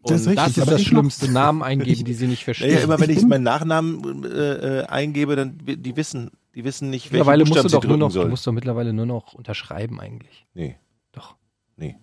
Das 0.02 0.22
ist 0.22 0.26
Und- 0.26 0.38
richtig. 0.38 0.54
Das 0.56 0.64
ist 0.66 0.72
das 0.72 0.82
Schlimmste. 0.82 1.28
Namen 1.32 1.62
eingeben, 1.62 2.04
die 2.04 2.14
sie 2.14 2.26
nicht 2.26 2.42
verstehen. 2.44 2.72
Naja, 2.72 2.80
immer 2.84 2.98
wenn 2.98 3.10
Ich 3.10 3.18
ich 3.18 3.26
meinen 3.26 3.44
Nachnamen 3.44 4.24
äh, 4.24 4.80
äh, 4.80 4.84
eingebe, 4.86 5.36
dann 5.36 5.58
die 5.64 5.96
wissen, 5.96 6.32
die 6.56 6.64
wissen 6.64 6.90
nicht, 6.90 7.04
welchen 7.12 7.18
mittlerweile 7.18 7.44
musst 7.44 7.52
Buchstaben 7.62 7.68
du 7.68 7.68
sie 7.68 7.80
doch 7.82 7.88
nur 7.88 7.98
noch, 7.98 8.08
du 8.08 8.14
sollen. 8.14 8.30
musst 8.30 8.46
doch 8.48 8.52
mittlerweile 8.52 8.92
nur 8.92 9.06
noch 9.06 9.32
unterschreiben 9.34 10.00
eigentlich. 10.00 10.46
Nee, 10.54 10.76
Doch. 11.12 11.36
nee. 11.76 11.96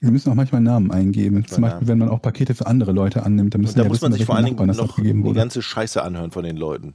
Wir 0.00 0.10
müssen 0.12 0.30
auch 0.30 0.34
manchmal 0.36 0.60
Namen 0.60 0.90
eingeben. 0.92 1.44
Zum 1.46 1.62
Beispiel, 1.62 1.76
Namen. 1.78 1.88
wenn 1.88 1.98
man 1.98 2.08
auch 2.08 2.22
Pakete 2.22 2.54
für 2.54 2.66
andere 2.66 2.92
Leute 2.92 3.24
annimmt, 3.24 3.54
dann 3.54 3.62
müssen 3.62 3.76
da 3.76 3.84
wir 3.84 3.88
muss 3.88 3.96
wissen, 3.96 4.10
man 4.10 4.12
sich 4.18 4.26
vor 4.26 4.36
allen 4.36 4.44
Dingen 4.44 4.66
noch 4.66 4.96
die 4.96 5.32
ganze 5.32 5.60
Scheiße 5.62 6.02
anhören 6.02 6.30
von 6.30 6.44
den 6.44 6.56
Leuten. 6.56 6.94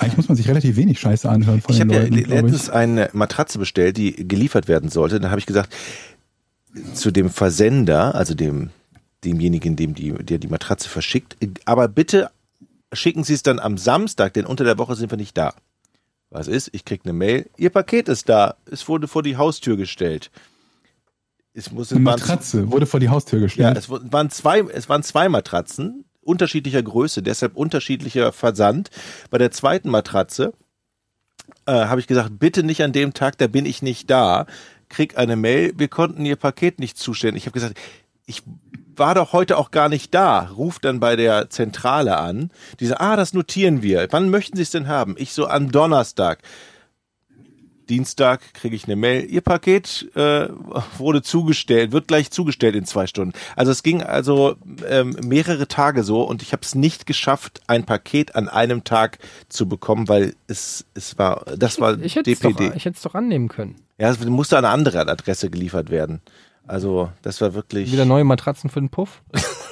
Eigentlich 0.00 0.16
muss 0.16 0.28
man 0.28 0.36
sich 0.36 0.48
relativ 0.48 0.76
wenig 0.76 0.98
Scheiße 0.98 1.28
anhören 1.30 1.60
von 1.60 1.72
Ich 1.72 1.78
den 1.80 1.88
habe 1.88 1.94
ja 1.94 2.02
Leuten, 2.02 2.14
le- 2.14 2.22
glaub 2.24 2.42
letztens 2.42 2.70
eine 2.70 3.10
Matratze 3.12 3.58
bestellt, 3.58 3.96
die 3.96 4.26
geliefert 4.26 4.66
werden 4.66 4.90
sollte. 4.90 5.20
Da 5.20 5.30
habe 5.30 5.38
ich 5.38 5.46
gesagt, 5.46 5.72
zu 6.94 7.12
dem 7.12 7.30
Versender, 7.30 8.14
also 8.16 8.34
dem 8.34 8.70
demjenigen, 9.24 9.76
dem 9.76 9.94
die, 9.94 10.12
der 10.12 10.38
die 10.38 10.48
Matratze 10.48 10.88
verschickt, 10.88 11.36
aber 11.64 11.86
bitte 11.86 12.30
schicken 12.92 13.22
Sie 13.24 13.34
es 13.34 13.42
dann 13.44 13.58
am 13.60 13.78
Samstag, 13.78 14.34
denn 14.34 14.44
unter 14.44 14.64
der 14.64 14.76
Woche 14.78 14.96
sind 14.96 15.10
wir 15.10 15.16
nicht 15.16 15.38
da. 15.38 15.54
Was 16.30 16.48
ist? 16.48 16.70
Ich 16.72 16.84
krieg 16.84 17.02
eine 17.04 17.12
Mail, 17.12 17.48
Ihr 17.56 17.70
Paket 17.70 18.08
ist 18.08 18.28
da. 18.28 18.56
Es 18.70 18.88
wurde 18.88 19.06
vor 19.06 19.22
die 19.22 19.36
Haustür 19.36 19.76
gestellt. 19.76 20.32
Es 21.56 21.70
muss 21.70 21.92
Eine 21.92 22.00
Matratze 22.00 22.70
wurde 22.72 22.84
vor 22.86 22.98
die 23.00 23.08
Haustür 23.08 23.38
ja, 23.38 23.44
gestellt. 23.44 23.76
es 23.78 23.88
w- 23.88 23.98
waren 24.10 24.28
zwei, 24.30 24.60
es 24.60 24.88
waren 24.88 25.02
zwei 25.04 25.28
Matratzen 25.28 26.04
unterschiedlicher 26.20 26.82
Größe, 26.82 27.22
deshalb 27.22 27.54
unterschiedlicher 27.56 28.32
Versand. 28.32 28.90
Bei 29.30 29.38
der 29.38 29.50
zweiten 29.52 29.88
Matratze 29.88 30.52
äh, 31.66 31.72
habe 31.72 32.00
ich 32.00 32.06
gesagt, 32.08 32.38
bitte 32.38 32.62
nicht 32.64 32.82
an 32.82 32.92
dem 32.92 33.14
Tag, 33.14 33.38
da 33.38 33.46
bin 33.46 33.66
ich 33.66 33.82
nicht 33.82 34.10
da. 34.10 34.46
Krieg 34.88 35.16
eine 35.16 35.36
Mail, 35.36 35.72
wir 35.76 35.88
konnten 35.88 36.24
Ihr 36.24 36.36
Paket 36.36 36.78
nicht 36.80 36.98
zustellen. 36.98 37.36
Ich 37.36 37.44
habe 37.46 37.52
gesagt, 37.54 37.78
ich 38.26 38.42
war 38.96 39.14
doch 39.14 39.32
heute 39.32 39.56
auch 39.58 39.70
gar 39.70 39.88
nicht 39.88 40.14
da. 40.14 40.50
Ruf 40.56 40.78
dann 40.78 40.98
bei 41.00 41.14
der 41.16 41.50
Zentrale 41.50 42.16
an. 42.16 42.50
Die 42.80 42.86
sagt, 42.86 43.00
ah, 43.00 43.16
das 43.16 43.32
notieren 43.34 43.82
wir. 43.82 44.06
Wann 44.10 44.30
möchten 44.30 44.56
Sie 44.56 44.62
es 44.62 44.70
denn 44.70 44.88
haben? 44.88 45.14
Ich 45.18 45.32
so 45.34 45.46
am 45.48 45.70
Donnerstag. 45.72 46.38
Dienstag 47.88 48.40
kriege 48.54 48.76
ich 48.76 48.84
eine 48.84 48.96
Mail. 48.96 49.24
Ihr 49.24 49.40
Paket 49.40 50.10
äh, 50.14 50.48
wurde 50.98 51.22
zugestellt, 51.22 51.92
wird 51.92 52.08
gleich 52.08 52.30
zugestellt 52.30 52.74
in 52.74 52.84
zwei 52.84 53.06
Stunden. 53.06 53.32
Also 53.56 53.72
es 53.72 53.82
ging 53.82 54.02
also 54.02 54.56
ähm, 54.88 55.16
mehrere 55.22 55.68
Tage 55.68 56.02
so 56.02 56.22
und 56.22 56.42
ich 56.42 56.52
habe 56.52 56.62
es 56.62 56.74
nicht 56.74 57.06
geschafft, 57.06 57.60
ein 57.66 57.84
Paket 57.84 58.34
an 58.36 58.48
einem 58.48 58.84
Tag 58.84 59.18
zu 59.48 59.68
bekommen, 59.68 60.08
weil 60.08 60.34
es 60.46 60.84
es 60.94 61.18
war 61.18 61.44
das 61.56 61.80
war 61.80 61.98
ich 62.00 62.16
hätte 62.16 62.30
es 62.30 62.40
doch, 62.40 62.52
DPD. 62.52 62.76
ich 62.76 62.84
hätte 62.84 62.96
es 62.96 63.02
doch 63.02 63.14
annehmen 63.14 63.48
können. 63.48 63.76
Ja, 63.98 64.10
es 64.10 64.24
musste 64.24 64.58
an 64.58 64.64
eine 64.64 64.74
andere 64.74 65.00
Adresse 65.00 65.50
geliefert 65.50 65.90
werden. 65.90 66.20
Also 66.66 67.10
das 67.22 67.40
war 67.40 67.54
wirklich 67.54 67.92
Wieder 67.92 68.06
neue 68.06 68.24
Matratzen 68.24 68.70
für 68.70 68.80
den 68.80 68.88
Puff. 68.88 69.22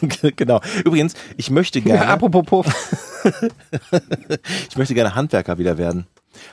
genau. 0.36 0.60
Übrigens, 0.84 1.14
ich 1.36 1.50
möchte 1.50 1.78
Ja, 1.80 1.96
gerne, 1.96 2.08
apropos 2.08 2.44
Puff. 2.44 2.66
ich 4.68 4.76
möchte 4.76 4.94
gerne 4.94 5.14
Handwerker 5.14 5.58
wieder 5.58 5.78
werden. 5.78 6.06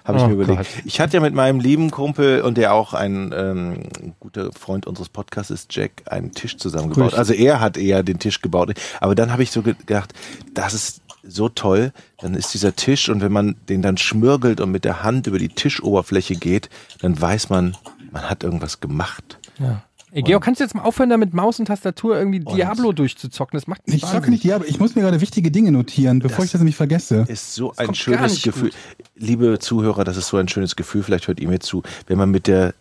Habe 0.03 0.17
ich 0.17 0.23
Oh 0.23 0.27
mir 0.27 0.33
überlegt. 0.33 0.57
Gott. 0.57 0.67
Ich 0.85 0.99
hatte 0.99 1.17
ja 1.17 1.21
mit 1.21 1.33
meinem 1.33 1.59
lieben 1.59 1.91
Kumpel 1.91 2.41
und 2.41 2.57
der 2.57 2.73
auch 2.73 2.93
ein 2.93 3.33
ähm, 3.35 3.89
guter 4.19 4.51
Freund 4.51 4.87
unseres 4.87 5.09
Podcasts 5.09 5.51
ist, 5.51 5.75
Jack, 5.75 6.03
einen 6.05 6.31
Tisch 6.31 6.57
zusammengebaut. 6.57 7.09
Grüß. 7.11 7.17
Also 7.19 7.33
er 7.33 7.59
hat 7.59 7.77
eher 7.77 8.03
den 8.03 8.19
Tisch 8.19 8.41
gebaut. 8.41 8.73
Aber 8.99 9.15
dann 9.15 9.31
habe 9.31 9.43
ich 9.43 9.51
so 9.51 9.61
ge- 9.61 9.75
gedacht, 9.75 10.13
das 10.53 10.73
ist 10.73 11.01
so 11.23 11.49
toll. 11.49 11.91
Dann 12.19 12.33
ist 12.33 12.53
dieser 12.53 12.75
Tisch 12.75 13.09
und 13.09 13.21
wenn 13.21 13.31
man 13.31 13.55
den 13.67 13.81
dann 13.81 13.97
schmürgelt 13.97 14.61
und 14.61 14.71
mit 14.71 14.85
der 14.85 15.03
Hand 15.03 15.27
über 15.27 15.37
die 15.39 15.49
Tischoberfläche 15.49 16.35
geht, 16.35 16.69
dann 17.01 17.19
weiß 17.19 17.49
man, 17.49 17.75
man 18.11 18.29
hat 18.29 18.43
irgendwas 18.43 18.79
gemacht. 18.79 19.37
Ja. 19.59 19.83
Ey, 20.11 20.23
Georg, 20.23 20.43
kannst 20.43 20.59
du 20.59 20.63
jetzt 20.63 20.73
mal 20.73 20.81
aufhören, 20.81 21.09
da 21.09 21.17
mit 21.17 21.33
Maus 21.33 21.59
und 21.59 21.65
Tastatur 21.65 22.17
irgendwie 22.17 22.39
Diablo 22.39 22.91
durchzuzocken? 22.93 23.57
Das 23.57 23.67
macht 23.67 23.85
mich 23.87 23.97
Ich 23.97 24.05
zocke 24.09 24.29
nicht, 24.31 24.51
aber 24.51 24.67
ich 24.67 24.79
muss 24.79 24.95
mir 24.95 25.01
gerade 25.03 25.21
wichtige 25.21 25.51
Dinge 25.51 25.71
notieren, 25.71 26.19
bevor 26.19 26.37
Das- 26.37 26.45
ich 26.45 26.51
das 26.51 26.61
nämlich 26.61 26.75
vergesse. 26.75 27.25
ist 27.27 27.53
so 27.53 27.69
Das 27.69 27.87
ein 27.89 27.95
schönes 27.95 28.41
Gefühl. 28.41 28.69
gut. 28.71 28.77
Liebe 29.15 29.59
Zuhörer, 29.59 30.03
das 30.03 30.17
ist 30.17 30.27
so 30.29 30.37
ein 30.37 30.47
schönes 30.47 30.75
Gefühl, 30.75 31.03
vielleicht 31.03 31.27
hört 31.27 31.39
ihr 31.39 31.47
mir 31.47 31.59
zu, 31.59 31.83
wenn 32.07 32.17
man 32.17 32.31
mit 32.31 32.47
der 32.47 32.73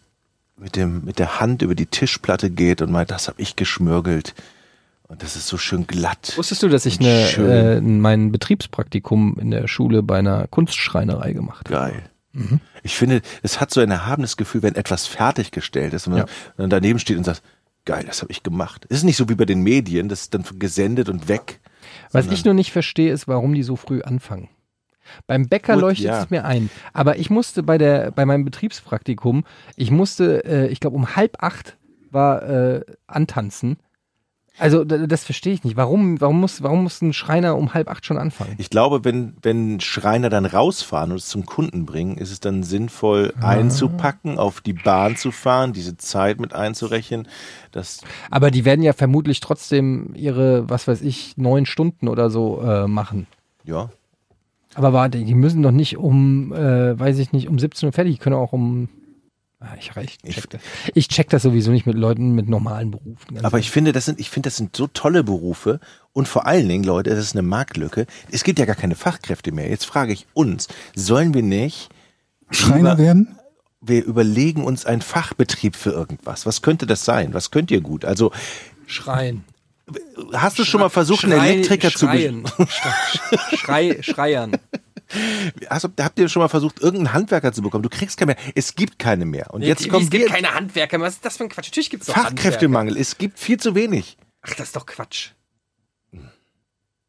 mit 0.57 0.74
dem 0.74 1.05
mit 1.05 1.18
der 1.20 1.39
Hand 1.39 1.62
über 1.62 1.74
die 1.76 1.87
Tischplatte 1.87 2.51
geht 2.51 2.83
und 2.83 2.91
meint, 2.91 3.11
das 3.12 3.29
habe 3.29 3.41
ich 3.41 3.55
geschmürgelt 3.57 4.35
und 5.07 5.22
das 5.22 5.37
ist 5.37 5.47
so 5.47 5.57
schön 5.57 5.87
glatt. 5.87 6.33
Wusstest 6.37 6.62
du, 6.64 6.68
dass 6.68 6.85
ich 6.85 6.99
eine, 6.99 7.76
äh, 7.76 7.81
mein 7.81 8.33
Betriebspraktikum 8.33 9.37
in 9.41 9.51
der 9.53 9.68
Schule 9.68 10.03
bei 10.03 10.18
einer 10.18 10.49
Kunstschreinerei 10.49 11.33
gemacht 11.33 11.70
habe? 11.70 11.91
Geil. 11.93 12.03
Ich 12.82 12.97
finde, 12.97 13.22
es 13.43 13.61
hat 13.61 13.70
so 13.70 13.80
ein 13.80 13.91
erhabenes 13.91 14.36
Gefühl, 14.36 14.62
wenn 14.62 14.74
etwas 14.74 15.07
fertiggestellt 15.07 15.93
ist 15.95 16.07
und 16.07 16.14
man 16.14 16.22
Ja. 16.22 16.26
dann 16.57 16.70
daneben 16.70 16.99
steht 16.99 17.16
und 17.16 17.24
sagt, 17.24 17.43
geil, 17.84 18.05
das 18.07 18.22
habe 18.22 18.30
ich 18.32 18.43
gemacht. 18.43 18.86
Es 18.89 18.99
ist 18.99 19.05
nicht 19.05 19.16
so 19.16 19.28
wie 19.28 19.34
bei 19.34 19.45
den 19.45 19.62
Medien, 19.62 20.09
das 20.09 20.22
ist 20.22 20.34
dann 20.34 20.45
gesendet 20.59 21.09
und 21.09 21.28
weg. 21.28 21.61
Was 22.12 22.26
ich 22.26 22.45
nur 22.45 22.55
nicht 22.55 22.72
verstehe, 22.72 23.12
ist, 23.12 23.28
warum 23.28 23.55
die 23.55 23.62
so 23.62 23.76
früh 23.76 24.03
anfangen. 24.03 24.49
Beim 25.26 25.49
Bäcker 25.49 25.74
Gut, 25.74 25.82
leuchtet 25.82 26.07
ja. 26.07 26.22
es 26.22 26.30
mir 26.30 26.45
ein. 26.45 26.70
Aber 26.93 27.18
ich 27.18 27.30
musste 27.30 27.62
bei 27.62 27.78
der, 27.78 28.11
bei 28.11 28.26
meinem 28.26 28.45
Betriebspraktikum, 28.45 29.45
ich 29.76 29.91
musste, 29.91 30.45
äh, 30.45 30.66
ich 30.68 30.80
glaube 30.80 30.97
um 30.97 31.16
halb 31.16 31.43
acht 31.43 31.76
war 32.11 32.43
äh, 32.43 32.84
antanzen. 33.07 33.78
Also 34.59 34.85
das 34.85 35.25
verstehe 35.25 35.53
ich 35.53 35.65
nicht. 35.65 35.77
Warum, 35.77 36.21
warum 36.21 36.41
muss, 36.41 36.63
warum 36.63 36.83
muss 36.83 37.01
ein 37.01 37.13
Schreiner 37.13 37.57
um 37.57 37.75
halb 37.75 37.89
acht 37.89 38.05
schon 38.05 38.19
anfangen? 38.19 38.55
Ich 38.59 38.71
glaube, 38.71 39.05
wenn, 39.05 39.35
wenn 39.43 39.81
Schreiner 39.81 40.31
dann 40.31 40.47
rausfahren 40.47 41.11
und 41.13 41.19
es 41.19 41.29
zum 41.29 41.47
Kunden 41.47 41.87
bringen, 41.87 42.17
ist 42.19 42.31
es 42.31 42.41
dann 42.41 42.63
sinnvoll 42.63 43.33
einzupacken, 43.41 44.39
auf 44.39 44.61
die 44.61 44.73
Bahn 44.73 45.17
zu 45.17 45.31
fahren, 45.31 45.73
diese 45.73 45.97
Zeit 45.97 46.41
mit 46.41 46.55
einzurechnen. 46.55 47.29
Das, 47.73 48.01
Aber 48.31 48.51
die 48.51 48.65
werden 48.65 48.83
ja 48.83 48.93
vermutlich 48.93 49.41
trotzdem 49.41 50.15
ihre, 50.15 50.69
was 50.69 50.89
weiß 50.89 51.03
ich, 51.03 51.37
neun 51.37 51.67
Stunden 51.67 52.09
oder 52.09 52.31
so 52.31 52.61
äh, 52.63 52.87
machen. 52.87 53.27
ja. 53.65 53.91
Aber 54.75 54.93
warte, 54.93 55.19
die 55.19 55.35
müssen 55.35 55.63
doch 55.63 55.73
nicht 55.73 55.97
um, 55.97 56.53
äh, 56.53 56.99
weiß 56.99 57.19
ich 57.19 57.33
nicht, 57.33 57.49
um 57.49 57.59
17 57.59 57.89
Uhr 57.89 57.93
fertig, 57.93 58.15
die 58.15 58.19
können 58.19 58.37
auch 58.37 58.53
um. 58.53 58.89
Ah, 59.61 59.75
ich, 59.77 59.91
ich, 59.97 60.19
Ich- 60.23 60.35
check 60.37 60.51
das. 60.51 60.61
ich 60.95 61.09
check 61.09 61.29
das 61.31 61.43
sowieso 61.43 61.73
nicht 61.73 61.85
mit 61.85 61.97
Leuten 61.97 62.33
mit 62.33 62.49
normalen 62.49 62.93
Berufen. 62.93 63.35
ganz 63.35 63.45
Aber 63.45 63.59
ich 63.59 63.71
finde, 63.73 63.93
das 63.93 64.05
sind, 64.05 64.21
ich 64.21 64.31
finde, 64.31 64.47
das 64.49 64.57
sind 64.57 64.77
so 64.77 64.87
tolle 64.87 65.25
Berufe 65.25 65.81
und 66.13 66.29
vor 66.29 66.47
allen 66.47 66.69
Dingen, 66.69 66.85
Leute, 66.85 67.11
das 67.11 67.19
ist 67.19 67.33
eine 67.35 67.43
Marktlücke. 67.43 68.07
Es 68.31 68.45
gibt 68.45 68.61
ja 68.61 68.67
gar 68.67 68.77
keine 68.77 68.95
Fachkräfte 68.95 69.51
mehr. 69.51 69.69
Jetzt 69.69 69.85
frage 69.85 70.13
ich 70.13 70.27
uns, 70.33 70.69
sollen 70.95 71.35
wir 71.35 71.43
nicht, 71.43 71.89
Schreiner 72.51 72.91
Lieber- 72.95 72.99
werden? 72.99 73.35
wir 73.81 74.05
überlegen 74.05 74.65
uns 74.65 74.87
einen 74.87 75.03
Fachbetrieb 75.03 75.75
für 75.77 75.91
irgendwas. 75.91 76.47
Was 76.47 76.63
könnte 76.63 76.87
das 76.87 77.05
sein? 77.05 77.35
Was 77.35 77.51
könnt 77.51 77.71
ihr 77.73 77.81
gut? 77.81 78.05
Also, 78.05 78.33
Schreien. 78.87 79.45
hast 80.33 80.59
du 80.59 80.65
schon 80.65 80.81
mal 80.81 80.89
versucht, 80.89 81.25
einen 81.25 81.33
Schrei- 81.35 81.51
Elektriker 81.55 81.91
zu, 81.91 82.07
be- 82.07 82.13
schreien. 82.13 82.45
Schrei, 82.69 83.57
Schrei, 83.57 84.03
Schreiern. 84.03 84.53
Also, 85.69 85.89
habt 86.01 86.19
ihr 86.19 86.29
schon 86.29 86.43
mal 86.43 86.49
versucht, 86.49 86.81
irgendeinen 86.81 87.13
Handwerker 87.15 87.53
zu 87.53 87.63
bekommen? 87.63 87.83
Du 87.83 87.89
kriegst 87.89 88.17
keine 88.19 88.35
mehr. 88.35 88.53
Es 88.55 88.75
gibt 88.75 88.99
keine 88.99 89.25
mehr. 89.25 89.53
Und 89.55 89.63
jetzt 89.63 89.83
es 89.83 89.89
kommen 89.89 90.09
gibt 90.11 90.25
wir. 90.25 90.31
keine 90.31 90.55
Handwerker. 90.55 91.01
Was 91.01 91.15
ist 91.15 91.25
das 91.25 91.37
für 91.39 91.45
ein 91.45 91.49
Quatsch? 91.49 91.69
Natürlich 91.69 91.91
gibt 91.91 92.03
es 92.03 92.09
Handwerker. 92.15 92.37
Fachkräftemangel. 92.37 92.97
Es 92.97 93.19
gibt 93.19 93.39
viel 93.39 93.59
zu 93.59 93.75
wenig. 93.75 94.19
Ach, 94.43 94.55
das 94.55 94.69
ist 94.69 94.77
doch 94.77 94.87
Quatsch. 94.87 95.31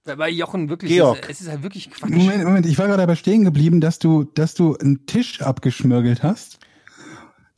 Bei 0.06 0.30
Jochen 0.30 0.70
wirklich, 0.70 0.92
Georg. 0.92 1.20
Es, 1.24 1.30
es 1.38 1.42
ist 1.42 1.50
halt 1.50 1.62
wirklich 1.62 1.92
Quatsch. 1.92 2.10
Moment, 2.10 2.44
Moment, 2.44 2.66
ich 2.66 2.78
war 2.80 2.88
gerade 2.88 3.02
dabei 3.04 3.16
stehen 3.16 3.44
geblieben, 3.44 3.80
dass 3.80 4.00
du, 4.00 4.24
dass 4.24 4.56
du 4.56 4.76
einen 4.76 5.06
Tisch 5.06 5.42
abgeschmirgelt 5.42 6.24
hast, 6.24 6.58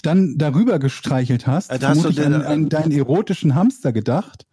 dann 0.01 0.37
darüber 0.37 0.77
gestreichelt 0.79 1.47
hast, 1.47 1.69
Äh, 1.71 1.79
da 1.79 1.89
hast 1.89 2.03
du 2.03 2.09
den- 2.11 2.33
an, 2.33 2.41
an 2.41 2.69
deinen 2.69 2.91
erotischen 2.91 3.55
Hamster 3.55 3.93
gedacht. 3.93 4.45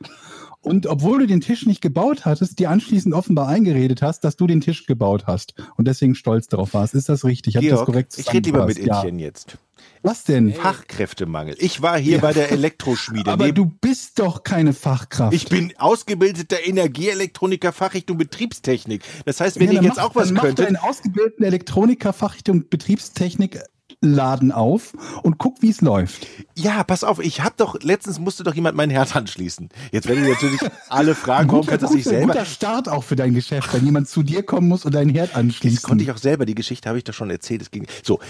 Und 0.61 0.87
obwohl 0.87 1.21
du 1.21 1.27
den 1.27 1.41
Tisch 1.41 1.67
nicht 1.67 1.81
gebaut 1.81 2.25
hattest, 2.25 2.59
dir 2.59 2.71
anschließend 2.71 3.15
offenbar 3.15 3.47
eingeredet 3.49 4.03
hast, 4.03 4.25
dass 4.25 4.37
du 4.37 4.47
den 4.49 4.61
Tisch 4.61 4.87
gebaut 4.87 5.27
hast 5.27 5.55
und 5.77 5.87
deswegen 5.87 6.15
stolz 6.17 6.49
darauf 6.49 6.75
warst. 6.75 6.95
Ist 6.95 7.09
das 7.09 7.25
richtig? 7.25 7.57
Hab 7.57 7.63
ich 7.63 7.69
das 7.71 7.79
Georg, 7.79 7.87
korrekt 7.87 8.19
ich 8.19 8.33
rede 8.33 8.49
lieber 8.51 8.67
mit 8.67 8.77
zusammengefasst? 8.77 9.05
Ilchen 9.05 9.19
jetzt. 9.21 9.51
Ja. 9.53 9.59
Was 10.03 10.25
denn? 10.25 10.53
Fachkräftemangel. 10.53 11.55
Ich 11.59 11.81
war 11.83 11.97
hier 11.99 12.19
bei 12.21 12.33
der 12.33 12.51
Elektroschmiede. 12.51 13.31
Aber 13.31 13.47
Neben- 13.47 13.55
du 13.57 13.67
bist 13.81 14.19
doch 14.19 14.43
keine 14.43 14.73
Fachkraft. 14.73 15.33
ich 15.33 15.49
bin 15.49 15.73
ausgebildeter 15.79 16.67
Energieelektroniker 16.67 17.73
Fachrichtung 17.73 18.19
Betriebstechnik. 18.19 19.03
Das 19.25 19.41
heißt, 19.41 19.61
wenn 19.61 19.69
Ja, 19.69 19.75
dann 19.75 19.85
jetzt 19.85 19.97
mach- 19.99 20.05
auch 20.11 20.15
was 20.17 20.27
dann 20.29 20.35
mach 20.35 20.43
könntet, 20.43 20.67
deinen 20.67 20.77
ausgebildeten 20.77 21.45
Elektroniker 21.45 22.13
Fachrichtung 22.13 22.69
Betriebstechnik 22.69 23.61
Laden 24.01 24.53
auf 24.53 24.93
und 25.23 25.39
guck, 25.39 25.61
wie 25.63 25.71
es 25.71 25.81
läuft. 25.81 26.27
ja, 26.55 26.85
pass 26.85 27.03
auf, 27.05 27.19
ich 27.19 27.43
hab 27.43 27.57
doch, 27.57 27.81
letztens 27.83 28.19
musste 28.21 28.45
doch 28.45 28.55
jemand 28.55 28.77
mein 28.77 28.91
Herd 28.91 29.17
anschließen. 29.17 29.69
Jetzt 29.93 30.07
werden 30.07 30.29
natürlich 30.29 30.61
alle 30.89 31.15
fragen, 31.15 31.51
warum 31.51 31.67
kannst 31.67 31.83
du 31.83 31.87
das 31.87 31.95
nicht 31.97 32.05
selber? 32.05 32.33
guter 32.35 32.45
Start 32.45 32.89
auch 32.89 33.03
für 33.03 33.17
dein 33.17 33.35
Geschäft, 33.35 33.73
wenn 33.73 33.85
jemand 33.85 34.09
zu 34.09 34.23
dir 34.23 34.43
kommen 34.45 34.69
muss 34.69 34.85
und 34.85 34.95
deinen 34.95 35.11
Herd 35.11 35.35
anschließt. 35.35 35.79
Das 35.79 35.83
konnte 35.83 36.05
ich 36.05 36.11
auch 36.13 36.19
selber, 36.19 36.47
die 36.47 36.55
Geschichte 36.55 36.89
habe 36.89 36.99
ich 36.99 37.05
doch 37.05 37.15
schon 37.15 37.31
erzählt. 37.31 37.63
Es 37.63 37.71
ging, 37.71 37.87
so, 38.05 38.21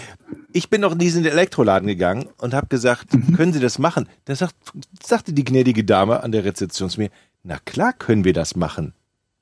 ich 0.53 0.69
bin 0.69 0.81
noch 0.81 0.93
in 0.93 0.97
diesen 0.99 1.23
Elektroladen 1.25 1.87
gegangen 1.87 2.29
und 2.37 2.53
habe 2.53 2.67
gesagt, 2.67 3.13
Mhm. 3.13 3.35
können 3.35 3.53
Sie 3.53 3.59
das 3.59 3.77
machen? 3.79 4.07
Da 4.25 4.35
sagt, 4.35 4.55
sagte 5.03 5.33
die 5.33 5.43
gnädige 5.43 5.83
Dame 5.83 6.23
an 6.23 6.31
der 6.31 6.45
Rezeption 6.45 6.89
zu 6.89 6.99
mir, 7.01 7.09
na 7.43 7.57
klar 7.65 7.93
können 7.93 8.23
wir 8.23 8.33
das 8.33 8.55
machen. 8.55 8.93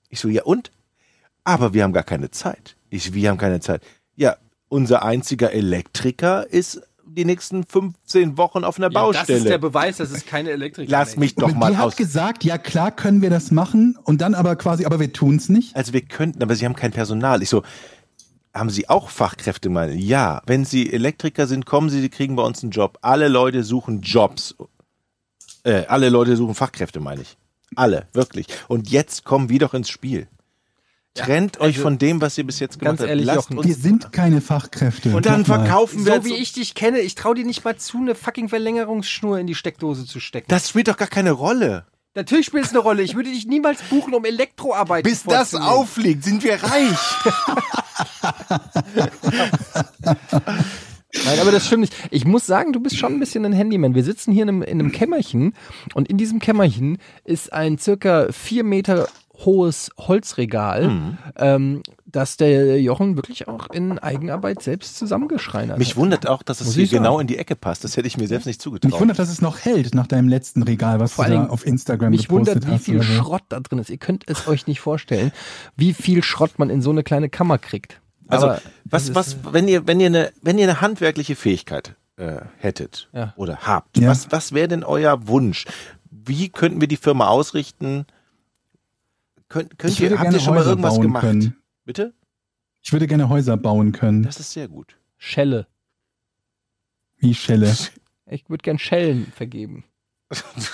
Ich 0.10 0.20
so, 0.20 0.28
ja 0.28 0.44
und? 0.44 0.72
Aber 1.44 1.74
wir 1.74 1.84
haben 1.84 1.94
gar 1.94 2.04
keine 2.04 2.32
Zeit. 2.32 2.76
Ich 2.90 3.04
so, 3.06 3.14
wir 3.14 3.30
haben 3.30 3.38
keine 3.38 3.60
Zeit. 3.62 3.82
Ja, 4.16 4.36
unser 4.70 5.04
einziger 5.04 5.52
Elektriker 5.52 6.48
ist 6.50 6.82
die 7.06 7.26
nächsten 7.26 7.64
15 7.64 8.38
Wochen 8.38 8.64
auf 8.64 8.78
einer 8.78 8.90
Baustelle. 8.90 9.58
Beweis, 9.60 9.98
dass 9.98 10.12
es 10.12 10.26
keine 10.26 10.52
Elektriker 10.52 10.92
Lass 10.92 11.16
mich 11.16 11.36
doch 11.36 11.54
mal 11.54 11.72
die 11.72 11.78
hat 11.78 11.86
aus. 11.86 11.96
gesagt, 11.96 12.44
ja 12.44 12.58
klar 12.58 12.92
können 12.92 13.22
wir 13.22 13.30
das 13.30 13.50
machen 13.50 13.98
und 14.04 14.22
dann 14.22 14.36
aber 14.36 14.56
quasi, 14.56 14.86
aber 14.86 15.00
wir 15.00 15.14
tun's 15.14 15.50
nicht. 15.50 15.76
Also 15.76 15.94
wir 15.94 16.02
könnten, 16.02 16.44
aber 16.44 16.56
Sie 16.56 16.66
haben 16.66 16.76
kein 16.76 16.92
Personal. 16.92 17.42
Ich 17.42 17.50
so, 17.50 17.64
haben 18.54 18.70
Sie 18.70 18.90
auch 18.90 19.10
Fachkräftemangel? 19.10 19.96
Ja. 19.98 20.42
Wenn 20.46 20.66
Sie 20.66 20.92
Elektriker 20.92 21.48
sind, 21.48 21.66
kommen 21.66 21.90
Sie, 21.90 22.02
Sie 22.02 22.10
kriegen 22.10 22.36
bei 22.36 22.44
uns 22.44 22.62
einen 22.62 22.72
Job. 22.72 22.98
Alle 23.02 23.28
Leute 23.30 23.64
suchen 23.64 24.02
Jobs. 24.02 24.56
Äh, 25.64 25.86
alle 25.88 26.10
Leute 26.10 26.36
suchen 26.36 26.56
Fachkräfte, 26.56 27.00
meine 27.00 27.22
ich. 27.22 27.38
Alle, 27.76 28.08
wirklich. 28.14 28.48
Und 28.68 28.90
jetzt 28.90 29.24
kommen 29.24 29.50
wir 29.50 29.60
doch 29.60 29.74
ins 29.74 29.90
Spiel. 29.90 30.28
Trennt 31.18 31.60
euch 31.60 31.80
von 31.80 31.98
dem, 31.98 32.22
was 32.22 32.38
ihr 32.38 32.46
bis 32.46 32.60
jetzt 32.60 32.80
gemacht 32.80 33.00
also 33.00 33.04
ganz 33.04 33.10
ehrlich, 33.10 33.28
habt. 33.30 33.54
Lasst 33.54 33.68
Wir 33.68 33.76
sind 33.76 34.12
keine 34.12 34.42
Fachkräfte. 34.42 35.16
und 35.16 35.26
dann 35.26 35.46
verkaufen 35.46 36.06
wir 36.06 36.22
So 36.22 36.26
wie 36.26 36.36
ich 36.36 36.54
dich 36.54 36.76
kenne, 36.76 37.00
ich 37.00 37.16
trau 37.16 37.34
dir 37.34 37.46
nicht 37.46 37.66
mal 37.66 37.78
zu, 37.78 37.98
eine 37.98 38.16
fucking 38.16 38.50
Verlängerungsschnur 38.50 39.40
in 39.40 39.48
die 39.48 39.56
Steckdose 39.56 40.06
zu 40.06 40.20
stecken. 40.20 40.48
Das 40.50 40.70
spielt 40.70 40.88
doch 40.88 40.98
gar 40.98 41.08
keine 41.08 41.32
Rolle. 41.32 41.86
Natürlich 42.18 42.48
spielt 42.48 42.66
es 42.66 42.72
eine 42.72 42.80
Rolle. 42.80 43.04
Ich 43.04 43.16
würde 43.16 43.30
dich 43.30 43.46
niemals 43.46 43.84
buchen, 43.84 44.16
um 44.16 44.26
Elektroarbeit 44.26 45.04
Bis 45.04 45.24
das 45.24 45.54
aufliegt, 45.54 46.24
sind 46.24 46.44
wir 46.44 46.64
reich. 46.64 46.98
Nein, 51.26 51.40
aber 51.40 51.52
das 51.52 51.68
stimmt 51.68 51.82
nicht. 51.82 51.94
Ich 52.10 52.26
muss 52.26 52.46
sagen, 52.46 52.74
du 52.74 52.80
bist 52.80 52.98
schon 52.98 53.14
ein 53.14 53.20
bisschen 53.20 53.46
ein 53.46 53.54
Handyman. 53.54 53.94
Wir 53.94 54.04
sitzen 54.04 54.32
hier 54.32 54.44
in 54.44 54.50
einem, 54.50 54.62
in 54.64 54.80
einem 54.80 54.92
Kämmerchen 54.92 55.54
und 55.94 56.08
in 56.10 56.18
diesem 56.18 56.40
Kämmerchen 56.40 56.98
ist 57.24 57.54
ein 57.54 57.78
circa 57.78 58.32
vier 58.32 58.64
Meter 58.64 59.08
hohes 59.46 59.92
Holzregal, 60.00 60.88
Mhm. 60.90 61.18
ähm, 61.36 61.84
das 62.06 62.38
der 62.38 62.82
Jochen 62.82 63.16
wirklich 63.18 63.48
auch 63.48 63.70
in 63.70 64.00
Eigenarbeit 64.00 64.64
selbst 64.64 64.98
zusammengeschreinert 64.98 65.78
Mich 65.78 65.92
hat. 65.92 65.98
wundert 65.98 66.28
auch, 66.28 66.42
dass 66.42 66.60
es 66.62 66.68
Muss 66.68 66.76
hier 66.76 66.88
genau 66.88 67.20
in 67.20 67.28
die 67.28 67.38
Ecke 67.38 67.56
passt. 67.56 67.84
Das 67.84 67.98
hätte 67.98 68.08
ich 68.08 68.18
mir 68.18 68.28
selbst 68.28 68.46
nicht 68.46 68.58
Mich 68.58 68.62
zugetraut. 68.64 69.00
wundert, 69.00 69.20
dass 69.20 69.30
es 69.30 69.42
noch 69.42 69.60
hält 69.60 69.94
nach 69.94 70.08
deinem 70.08 70.28
letzten 70.28 70.64
Regal, 70.64 71.00
was 71.00 71.14
Vor 71.14 71.26
du 71.26 71.32
allen 71.32 71.48
da 71.48 71.50
auf 71.52 71.66
Instagram 71.66 72.10
Mich 72.12 72.28
gepostet 72.28 72.56
wundert, 72.56 72.68
wie 72.70 72.74
hast. 72.76 72.86
viel 72.86 72.96
oder 72.96 73.04
so. 73.06 73.14
Schrott 73.14 73.44
da 73.50 73.60
drin 73.60 73.80
ist. 73.80 73.90
Ihr 73.90 73.98
könnt 73.98 74.24
es 74.28 74.48
euch 74.48 74.66
nicht 74.68 74.80
vorstellen, 74.80 75.32
wie 75.76 75.94
viel 75.94 76.24
Schrott 76.24 76.58
man 76.58 76.70
in 76.70 76.82
so 76.82 76.90
eine 76.90 77.04
kleine 77.04 77.30
Kammer 77.30 77.58
kriegt. 77.60 78.02
Also, 78.28 78.48
Aber 78.48 78.62
was, 78.86 79.14
was, 79.16 79.28
ist, 79.30 79.38
wenn 79.54 79.68
ihr, 79.68 79.86
wenn 79.88 80.00
ihr 80.00 80.08
eine, 80.08 80.32
wenn 80.42 80.58
ihr 80.58 80.64
eine 80.66 80.82
handwerkliche 80.82 81.36
Fähigkeit 81.36 81.96
äh, 82.18 82.38
hättet 82.58 83.08
Ja. 83.14 83.34
oder 83.38 83.58
habt, 83.62 83.98
Ja. 84.00 84.10
was, 84.10 84.32
was 84.32 84.52
wäre 84.52 84.68
denn 84.68 84.84
euer 84.84 85.28
Wunsch? 85.28 85.66
Wie 86.10 86.50
könnten 86.50 86.82
wir 86.82 86.88
die 86.88 86.98
Firma 86.98 87.28
ausrichten? 87.28 88.06
Könnt, 89.50 89.78
könnt 89.78 89.94
Ich 89.94 90.00
würde 90.02 90.16
ihr, 90.16 90.20
habt 90.20 90.24
gerne 90.26 90.38
ihr 90.38 90.42
schon 90.42 90.54
mal 90.54 90.60
Häuser 90.62 90.70
irgendwas 90.72 90.94
bauen 90.96 91.02
gemacht? 91.04 91.22
können. 91.24 91.56
Bitte? 91.86 92.14
Ich 92.82 92.92
würde 92.94 93.08
gerne 93.08 93.30
Häuser 93.30 93.58
bauen 93.58 93.92
können, 93.92 94.24
Das 94.24 94.40
ist 94.40 94.52
sehr 94.54 94.68
gut. 94.68 94.98
Schelle. 95.18 95.68
wie 97.18 97.34
Schelle. 97.34 97.76
Ich 98.30 98.50
würde 98.50 98.62
gern 98.62 98.78
Schellen 98.78 99.32
vergeben. 99.34 99.86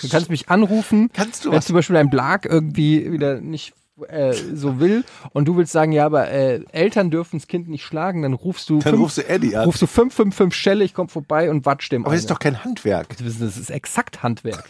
Du 0.02 0.08
kannst 0.10 0.32
mich 0.32 0.50
anrufen, 0.50 1.12
Kannst 1.14 1.46
du 1.46 1.52
wenn 1.52 1.58
was? 1.60 1.68
zum 1.68 1.76
Beispiel 1.76 1.98
ein 1.98 2.10
Blag 2.10 2.46
irgendwie 2.48 3.12
wieder 3.12 3.42
nicht 3.42 3.76
äh, 4.08 4.34
so 4.34 4.80
will 4.80 5.04
und 5.34 5.46
du 5.48 5.56
willst 5.56 5.72
sagen, 5.72 5.92
ja, 5.92 6.04
aber 6.08 6.32
äh, 6.32 6.64
Eltern 6.72 7.12
dürfen 7.12 7.38
das 7.38 7.46
Kind 7.48 7.70
nicht 7.70 7.84
schlagen, 7.86 8.24
dann 8.24 8.34
rufst 8.34 8.72
du 8.72 8.80
Dann 8.80 8.94
fünf, 8.94 9.04
rufst 9.04 9.18
du 9.20 9.30
Eddie 9.30 9.56
an. 9.56 9.66
rufst 9.66 9.84
du 9.84 9.86
555 9.86 10.60
Schelle, 10.60 10.84
ich 10.84 10.96
komm 10.96 11.10
vorbei 11.10 11.52
und 11.52 11.64
watsch 11.68 11.90
dem 11.90 12.06
Aber 12.06 12.16
das 12.16 12.22
ist 12.24 12.32
doch 12.32 12.40
kein 12.40 12.64
Handwerk. 12.64 13.10
Das 13.18 13.28
ist- 13.28 13.40
das 13.44 13.56
ist 13.58 13.70
exakt 13.70 14.24
Handwerk. 14.24 14.68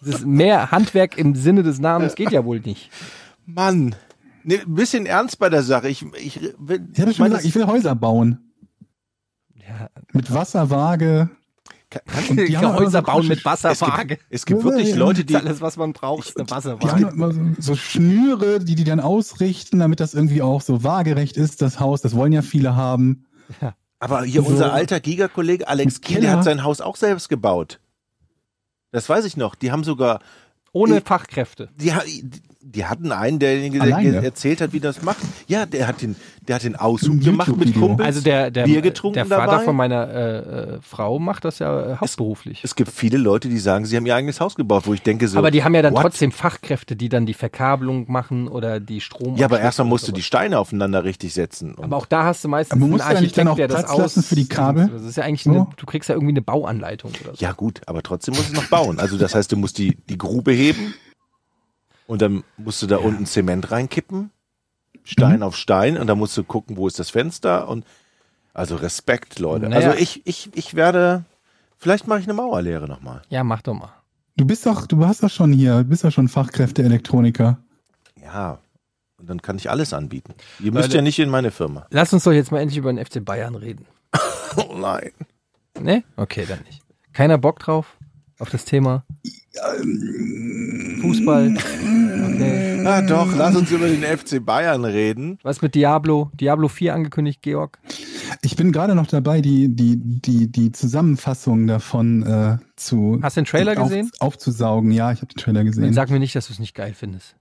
Das 0.00 0.14
ist 0.20 0.24
mehr 0.26 0.70
Handwerk 0.70 1.18
im 1.18 1.34
Sinne 1.34 1.64
des 1.64 1.80
Namens 1.80 2.14
geht 2.14 2.30
ja 2.30 2.44
wohl 2.44 2.60
nicht. 2.60 2.90
Mann. 3.54 3.94
Nee, 4.42 4.60
ein 4.60 4.74
bisschen 4.74 5.06
ernst 5.06 5.38
bei 5.38 5.48
der 5.50 5.62
Sache. 5.62 5.88
Ich, 5.88 6.02
ich, 6.14 6.40
will, 6.58 6.88
Ich 6.92 6.96
schon 6.96 7.06
meine, 7.18 7.30
gesagt, 7.30 7.44
ich 7.44 7.54
will 7.54 7.66
Häuser 7.66 7.94
bauen. 7.94 8.52
Ja, 9.54 9.88
Mit 10.12 10.32
Wasserwaage. 10.32 11.30
kann, 11.90 12.02
kann, 12.06 12.28
Und 12.30 12.36
die 12.38 12.54
immer 12.54 12.74
Häuser 12.74 13.00
so 13.00 13.02
bauen 13.06 13.28
mit 13.28 13.44
Wasserwaage. 13.44 14.18
es 14.30 14.46
gibt 14.46 14.60
Ja, 14.60 14.64
wirklich 14.64 14.88
ja, 14.90 14.96
Leute, 14.96 15.24
die 15.24 15.36
alles, 15.36 15.60
was 15.60 15.76
man 15.76 15.92
braucht, 15.92 16.28
ist 16.28 16.36
eine 16.38 16.46
Die 16.46 16.52
haben 16.52 16.56
Wasserwaage. 16.56 17.08
immer 17.14 17.32
so, 17.32 17.40
so 17.58 17.76
Schnüre, 17.76 18.60
die 18.60 18.74
die 18.76 18.84
dann 18.84 19.00
ausrichten, 19.00 19.78
damit 19.78 20.00
das 20.00 20.14
irgendwie 20.14 20.40
auch 20.42 20.62
so 20.62 20.82
waagerecht 20.84 21.36
ist, 21.36 21.60
das 21.62 21.78
Haus. 21.80 22.00
Das 22.00 22.14
wollen 22.14 22.32
ja 22.32 22.42
viele 22.42 22.74
haben. 22.76 23.26
Aber 23.98 24.22
hier 24.24 24.42
So. 24.42 24.48
unser 24.48 24.72
alter 24.72 25.00
Giga-Kollege 25.00 25.68
Alex 25.68 26.00
Kiel, 26.00 26.22
der 26.22 26.32
hat 26.38 26.44
sein 26.44 26.62
Haus 26.64 26.80
auch 26.80 26.96
selbst 26.96 27.28
gebaut. 27.28 27.80
Das 28.92 29.08
weiß 29.08 29.24
ich 29.26 29.36
noch. 29.36 29.54
Die 29.54 29.70
haben 29.70 29.84
sogar, 29.84 30.20
Ohne 30.72 30.98
Ich- 30.98 31.04
Fachkräfte. 31.04 31.68
die, 31.76 31.92
die, 32.62 32.84
hatten 32.84 33.10
einen, 33.10 33.38
derjenige, 33.38 33.78
der 33.78 34.22
erzählt 34.22 34.60
hat, 34.60 34.72
wie 34.72 34.80
das 34.80 35.02
macht. 35.02 35.18
Ja, 35.48 35.64
der 35.64 35.86
hat 35.86 36.02
den, 36.02 36.14
der 36.46 36.56
hat 36.56 36.64
den 36.64 36.76
Ein 36.76 37.20
gemacht 37.20 37.56
mit. 37.56 37.74
Kumpels. 37.74 38.06
Also 38.06 38.20
der, 38.20 38.50
der, 38.50 38.64
Bier 38.64 38.82
getrunken 38.82 39.14
der 39.14 39.26
Vater 39.26 39.52
dabei. 39.52 39.64
von 39.64 39.76
meiner 39.76 40.08
äh, 40.08 40.38
äh, 40.38 40.78
Frau 40.82 41.18
macht 41.18 41.44
das 41.44 41.58
ja 41.58 41.92
äh, 41.92 41.96
hauptberuflich. 41.96 42.62
es 42.62 42.74
gibt 42.74 42.90
viele 42.90 43.16
Leute, 43.16 43.48
die 43.48 43.58
sagen, 43.58 43.86
sie 43.86 43.96
haben 43.96 44.04
ihr 44.04 44.14
eigenes 44.14 44.40
Haus 44.40 44.56
gebaut, 44.56 44.82
wo 44.86 44.92
ich 44.92 45.02
denke 45.02 45.26
so. 45.28 45.38
aber 45.38 45.50
die 45.50 45.64
haben 45.64 45.74
ja 45.74 45.82
dann 45.82 45.94
what? 45.94 46.02
trotzdem 46.02 46.32
Fachkräfte, 46.32 46.96
die 46.96 47.08
dann 47.08 47.24
die 47.24 47.34
Verkabelung 47.34 48.10
machen 48.12 48.46
oder 48.46 48.78
die 48.78 49.00
Strom. 49.00 49.36
Ja, 49.36 49.46
aber 49.46 49.60
erstmal 49.60 49.88
musst 49.88 50.06
du 50.06 50.12
die 50.12 50.22
Steine 50.22 50.58
aufeinander 50.58 51.04
richtig 51.04 51.32
setzen. 51.32 51.74
Und 51.74 51.84
Aber 51.84 51.96
auch 51.96 52.06
da 52.06 52.24
hast 52.24 52.44
du 52.44 52.48
meistens 52.48 52.72
Aber 52.72 52.82
einen 52.84 52.90
musst 52.92 53.08
du 53.08 53.14
da 53.14 53.20
nicht 53.20 53.38
dann 53.38 53.48
auch 53.48 53.56
der 53.56 53.68
das 53.68 53.84
Platz 53.84 53.98
lassen 53.98 54.20
aus- 54.20 54.26
für 54.26 54.36
die 54.36 54.48
Kabel? 54.48 54.88
Das 54.92 55.02
ist 55.02 55.16
ja 55.16 55.24
eigentlich 55.24 55.44
So? 55.44 55.50
eine, 55.50 55.66
du 55.76 55.86
kriegst 55.86 56.08
ja 56.10 56.14
irgendwie 56.14 56.32
eine 56.32 56.42
Bauanleitung 56.42 57.12
oder 57.24 57.34
so. 57.34 57.42
ja 57.44 57.52
gut, 57.52 57.80
aber 57.86 58.02
trotzdem 58.02 58.34
musst 58.34 58.50
du 58.50 58.54
noch 58.54 58.66
bauen. 58.66 58.98
Also 58.98 59.16
das 59.16 59.34
heißt, 59.34 59.50
du 59.50 59.56
musst 59.56 59.78
die, 59.78 59.96
die 60.08 60.18
Grube 60.18 60.52
heben 60.52 60.94
und 62.10 62.20
dann 62.22 62.44
musst 62.56 62.82
du 62.82 62.86
da 62.86 62.96
unten 62.98 63.24
Zement 63.26 63.70
reinkippen, 63.70 64.30
Stein 65.04 65.36
Mhm. 65.36 65.42
auf 65.44 65.56
Stein 65.56 65.96
und 65.96 66.06
dann 66.06 66.18
musst 66.18 66.36
du 66.36 66.44
gucken, 66.44 66.76
wo 66.76 66.86
ist 66.86 66.98
das 66.98 67.10
Fenster 67.10 67.68
und 67.68 67.84
also 68.52 68.76
Respekt, 68.76 69.38
Leute. 69.38 69.68
Naja. 69.68 69.90
Also 69.90 69.98
ich, 70.02 70.26
ich, 70.26 70.50
ich 70.54 70.74
werde, 70.74 71.24
vielleicht 71.78 72.06
mache 72.06 72.18
ich 72.20 72.26
eine 72.26 72.34
Mauerlehre 72.34 72.88
nochmal. 72.88 73.22
Ja, 73.28 73.44
mach 73.44 73.62
doch 73.62 73.74
mal. 73.74 73.92
Du 74.36 74.44
bist 74.44 74.66
doch, 74.66 74.86
du 74.86 75.06
hast 75.06 75.22
doch 75.22 75.30
schon 75.30 75.52
hier, 75.52 75.78
du 75.78 75.84
bist 75.84 76.04
doch 76.04 76.10
schon 76.12 76.28
Fachkräfte-Elektroniker. 76.28 77.58
Ja, 78.22 78.58
und 79.18 79.28
dann 79.30 79.40
kann 79.42 79.56
ich 79.56 79.70
alles 79.70 79.92
anbieten. 79.92 80.34
Ihr 80.58 80.72
müsst 80.72 80.88
Leute- 80.88 80.96
ja 80.96 81.02
nicht 81.02 81.18
in 81.18 81.30
meine 81.30 81.50
Firma. 81.50 81.86
Lass 81.90 82.12
uns 82.12 82.24
doch 82.24 82.32
jetzt 82.32 82.50
mal 82.52 82.60
endlich 82.60 82.78
über 82.78 82.92
den 82.92 83.04
FC 83.04 83.24
Bayern 83.24 83.54
reden. 83.54 83.86
Oh 84.56 84.74
nein. 84.76 85.12
Ne? 85.80 86.02
Okay, 86.16 86.44
dann 86.48 86.58
nicht. 86.66 86.82
Keiner 87.12 87.38
Bock 87.38 87.60
drauf? 87.60 87.96
Auf 88.40 88.50
das 88.50 88.64
Thema? 88.64 89.04
Fußball? 91.00 91.54
Okay. 91.56 92.86
Ah 92.86 93.02
doch, 93.02 93.34
lass 93.36 93.56
uns 93.56 93.70
über 93.70 93.88
den 93.88 94.02
FC 94.02 94.44
Bayern 94.44 94.84
reden. 94.84 95.38
Was 95.42 95.60
mit 95.62 95.74
Diablo? 95.74 96.30
Diablo 96.38 96.68
4 96.68 96.94
angekündigt, 96.94 97.42
Georg? 97.42 97.78
Ich 98.42 98.56
bin 98.56 98.72
gerade 98.72 98.94
noch 98.94 99.06
dabei, 99.06 99.40
die, 99.40 99.68
die, 99.74 99.96
die, 99.96 100.50
die 100.50 100.72
Zusammenfassung 100.72 101.66
davon 101.66 102.22
äh, 102.22 102.58
zu 102.76 103.18
Hast 103.22 103.36
du 103.36 103.40
den 103.42 103.46
Trailer 103.46 103.78
auf, 103.80 103.88
gesehen? 103.88 104.10
aufzusaugen. 104.20 104.92
Ja, 104.92 105.12
ich 105.12 105.18
habe 105.20 105.32
den 105.34 105.38
Trailer 105.38 105.60
Dann 105.60 105.66
gesehen. 105.66 105.92
sag 105.92 106.10
mir 106.10 106.20
nicht, 106.20 106.34
dass 106.36 106.46
du 106.46 106.52
es 106.52 106.58
nicht 106.58 106.74
geil 106.74 106.94
findest. 106.96 107.36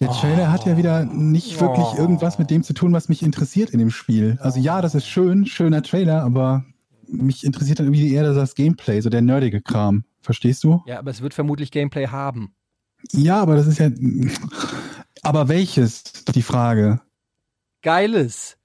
Der 0.00 0.10
Trailer 0.10 0.50
hat 0.50 0.66
ja 0.66 0.76
wieder 0.76 1.04
nicht 1.04 1.60
wirklich 1.60 1.86
Oh. 1.86 1.96
irgendwas 1.98 2.38
mit 2.38 2.50
dem 2.50 2.62
zu 2.64 2.72
tun, 2.74 2.92
was 2.92 3.08
mich 3.08 3.22
interessiert 3.22 3.70
in 3.70 3.78
dem 3.78 3.90
Spiel. 3.90 4.38
Also 4.40 4.58
ja, 4.60 4.82
das 4.82 4.94
ist 4.96 5.06
schön, 5.06 5.46
schöner 5.46 5.82
Trailer, 5.82 6.22
aber 6.22 6.64
mich 7.06 7.44
interessiert 7.44 7.78
dann 7.78 7.86
irgendwie 7.86 8.12
eher 8.12 8.32
das 8.34 8.54
Gameplay, 8.56 9.00
so 9.00 9.08
der 9.08 9.22
nerdige 9.22 9.60
Kram. 9.60 10.04
Verstehst 10.24 10.64
du? 10.64 10.82
Ja, 10.86 10.98
aber 10.98 11.10
es 11.10 11.20
wird 11.20 11.34
vermutlich 11.34 11.70
Gameplay 11.70 12.06
haben. 12.08 12.54
Ja, 13.12 13.40
aber 13.40 13.56
das 13.56 13.66
ist 13.66 13.78
ja. 13.78 13.90
Aber 15.22 15.48
welches? 15.48 16.02
Die 16.34 16.42
Frage. 16.42 17.00
Geiles. 17.82 18.56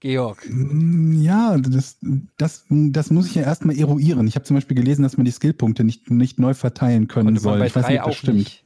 Georg. 0.00 0.46
Mm, 0.50 1.20
Ja, 1.20 1.56
das, 1.58 1.98
das, 2.38 2.64
das 2.68 3.10
muss 3.10 3.26
ich 3.26 3.34
ja 3.34 3.42
erstmal 3.42 3.76
eruieren. 3.76 4.26
Ich 4.26 4.34
habe 4.34 4.44
zum 4.44 4.56
Beispiel 4.56 4.76
gelesen, 4.76 5.02
dass 5.02 5.16
man 5.16 5.24
die 5.26 5.30
Skillpunkte 5.32 5.84
nicht, 5.84 6.10
nicht 6.10 6.38
neu 6.38 6.54
verteilen 6.54 7.06
können 7.08 7.26
Konnte 7.26 7.40
man 7.40 7.42
soll. 7.42 7.58
bei 7.58 7.66
Ich 7.66 7.76
weiß 7.76 7.88
nicht, 7.88 8.00
ob 8.00 8.06
das 8.06 8.16
stimmt. 8.16 8.38
nicht. 8.38 8.64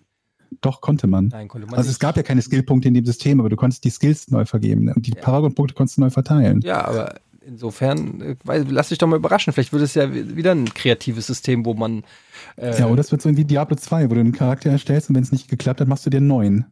Doch, 0.61 0.81
konnte 0.81 1.09
man. 1.09 1.29
Nein, 1.29 1.49
konnte 1.49 1.67
man 1.67 1.75
Also 1.77 1.89
nicht. 1.89 1.95
es 1.95 1.99
gab 1.99 2.17
ja 2.17 2.23
keine 2.23 2.41
Skillpunkte 2.43 2.87
in 2.87 2.95
dem 2.95 3.05
System, 3.05 3.41
aber 3.41 3.49
du 3.49 3.57
konntest 3.57 3.83
die 3.85 3.91
Skills 3.91 4.31
neu 4.31 4.45
vergeben. 4.45 4.89
Und 4.93 5.07
die 5.07 5.13
Ja. 5.15 5.21
Paragon-Punkte 5.23 5.75
konntest 5.75 5.97
du 5.97 6.03
neu 6.03 6.11
verteilen. 6.11 6.61
Ja, 6.61 6.85
aber 6.85 7.17
insofern, 7.47 8.21
äh, 8.21 8.37
weil- 8.45 8.67
lass 8.69 8.89
dich 8.91 8.99
doch 8.99 9.07
mal 9.07 9.17
überraschen. 9.17 9.53
Vielleicht 9.53 9.73
wird 9.73 9.83
es 9.83 9.95
ja 9.95 10.13
wi- 10.13 10.37
wieder 10.37 10.53
ein 10.53 10.73
kreatives 10.75 11.27
System, 11.27 11.65
wo 11.65 11.75
man. 11.75 12.05
Äh, 12.57 12.79
Ja, 12.79 12.87
oder 12.89 13.01
es 13.01 13.11
wird 13.13 13.23
so 13.23 13.37
wie 13.37 13.45
Diablo 13.45 13.77
2, 13.77 14.11
wo 14.11 14.15
du 14.15 14.21
einen 14.21 14.33
Charakter 14.33 14.71
erstellst 14.71 15.09
und 15.11 15.17
wenn 15.17 15.23
es 15.23 15.33
nicht 15.33 15.49
geklappt 15.49 15.81
hat, 15.81 15.89
machst 15.89 16.07
du 16.07 16.11
dir 16.11 16.19
einen 16.19 16.27
neuen. 16.29 16.67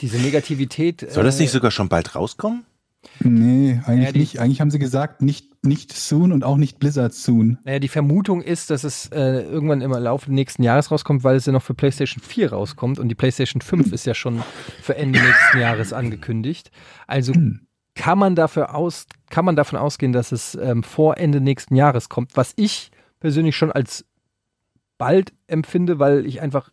diese 0.00 0.18
Negativität. 0.18 1.06
Soll 1.10 1.24
das 1.24 1.38
äh, 1.38 1.42
nicht 1.42 1.50
sogar 1.50 1.70
schon 1.70 1.88
bald 1.88 2.14
rauskommen? 2.14 2.64
Nee, 3.20 3.80
eigentlich 3.84 4.06
Ja, 4.06 4.12
die- 4.12 4.18
nicht. 4.20 4.38
Eigentlich 4.38 4.60
haben 4.60 4.70
sie 4.70 4.78
gesagt, 4.78 5.22
nicht, 5.22 5.64
nicht 5.64 5.92
soon 5.92 6.30
und 6.30 6.44
auch 6.44 6.56
nicht 6.56 6.78
Blizzard 6.78 7.14
soon. 7.14 7.58
Naja, 7.64 7.78
die 7.80 7.88
Vermutung 7.88 8.42
ist, 8.42 8.70
dass 8.70 8.84
es 8.84 9.06
äh, 9.08 9.42
irgendwann 9.42 9.80
im 9.80 9.90
Laufe 9.92 10.26
des 10.26 10.34
nächsten 10.34 10.62
Jahres 10.62 10.90
rauskommt, 10.90 11.24
weil 11.24 11.36
es 11.36 11.46
ja 11.46 11.52
noch 11.52 11.62
für 11.62 11.74
PlayStation 11.74 12.22
4 12.22 12.52
rauskommt 12.52 12.98
und 13.00 13.08
die 13.08 13.14
PlayStation 13.16 13.60
5 13.60 13.92
ist 13.92 14.06
ja 14.06 14.14
schon 14.14 14.42
für 14.82 14.96
Ende 14.96 15.20
nächsten 15.20 15.58
Jahres 15.58 15.92
angekündigt. 15.92 16.70
Also 17.08 17.34
Hm. 17.34 17.66
Kann 17.94 18.18
man 18.18 18.34
dafür 18.34 18.74
aus, 18.74 19.06
kann 19.30 19.44
man 19.44 19.56
davon 19.56 19.78
ausgehen, 19.78 20.12
dass 20.12 20.32
es 20.32 20.54
ähm, 20.54 20.82
vor 20.82 21.18
Ende 21.18 21.40
nächsten 21.40 21.76
Jahres 21.76 22.08
kommt, 22.08 22.36
was 22.36 22.52
ich 22.56 22.90
persönlich 23.20 23.56
schon 23.56 23.72
als 23.72 24.04
bald 24.98 25.32
empfinde, 25.46 25.98
weil 25.98 26.26
ich 26.26 26.40
einfach 26.40 26.70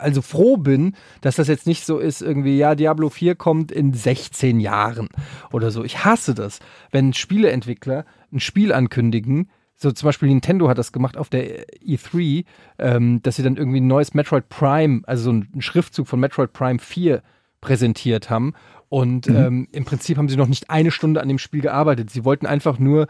also 0.00 0.22
froh 0.22 0.56
bin, 0.56 0.94
dass 1.20 1.36
das 1.36 1.48
jetzt 1.48 1.66
nicht 1.66 1.84
so 1.84 1.98
ist, 1.98 2.22
irgendwie, 2.22 2.56
ja, 2.56 2.74
Diablo 2.74 3.10
4 3.10 3.34
kommt 3.34 3.70
in 3.70 3.92
16 3.92 4.60
Jahren 4.60 5.08
oder 5.52 5.70
so. 5.70 5.84
Ich 5.84 6.04
hasse 6.04 6.34
das, 6.34 6.60
wenn 6.90 7.12
Spieleentwickler 7.12 8.04
ein 8.32 8.40
Spiel 8.40 8.72
ankündigen, 8.72 9.50
so 9.76 9.90
zum 9.92 10.06
Beispiel 10.06 10.28
Nintendo 10.28 10.68
hat 10.68 10.78
das 10.78 10.92
gemacht 10.92 11.16
auf 11.16 11.30
der 11.30 11.66
E3, 11.78 12.44
ähm, 12.78 13.22
dass 13.22 13.36
sie 13.36 13.42
dann 13.42 13.56
irgendwie 13.56 13.80
ein 13.80 13.86
neues 13.86 14.12
Metroid 14.12 14.48
Prime, 14.48 15.02
also 15.06 15.24
so 15.24 15.30
einen 15.30 15.62
Schriftzug 15.62 16.06
von 16.06 16.20
Metroid 16.20 16.52
Prime 16.52 16.78
4 16.78 17.22
präsentiert 17.60 18.28
haben. 18.28 18.52
Und 18.90 19.28
ähm, 19.28 19.68
im 19.70 19.84
Prinzip 19.84 20.18
haben 20.18 20.28
sie 20.28 20.36
noch 20.36 20.48
nicht 20.48 20.68
eine 20.68 20.90
Stunde 20.90 21.22
an 21.22 21.28
dem 21.28 21.38
Spiel 21.38 21.60
gearbeitet. 21.60 22.10
Sie 22.10 22.24
wollten 22.24 22.44
einfach 22.44 22.80
nur 22.80 23.06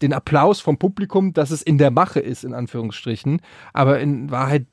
den 0.00 0.12
Applaus 0.12 0.60
vom 0.60 0.78
Publikum, 0.78 1.32
dass 1.32 1.50
es 1.50 1.60
in 1.60 1.76
der 1.76 1.90
Mache 1.90 2.20
ist, 2.20 2.44
in 2.44 2.54
Anführungsstrichen. 2.54 3.40
Aber 3.72 3.98
in 3.98 4.30
Wahrheit 4.30 4.66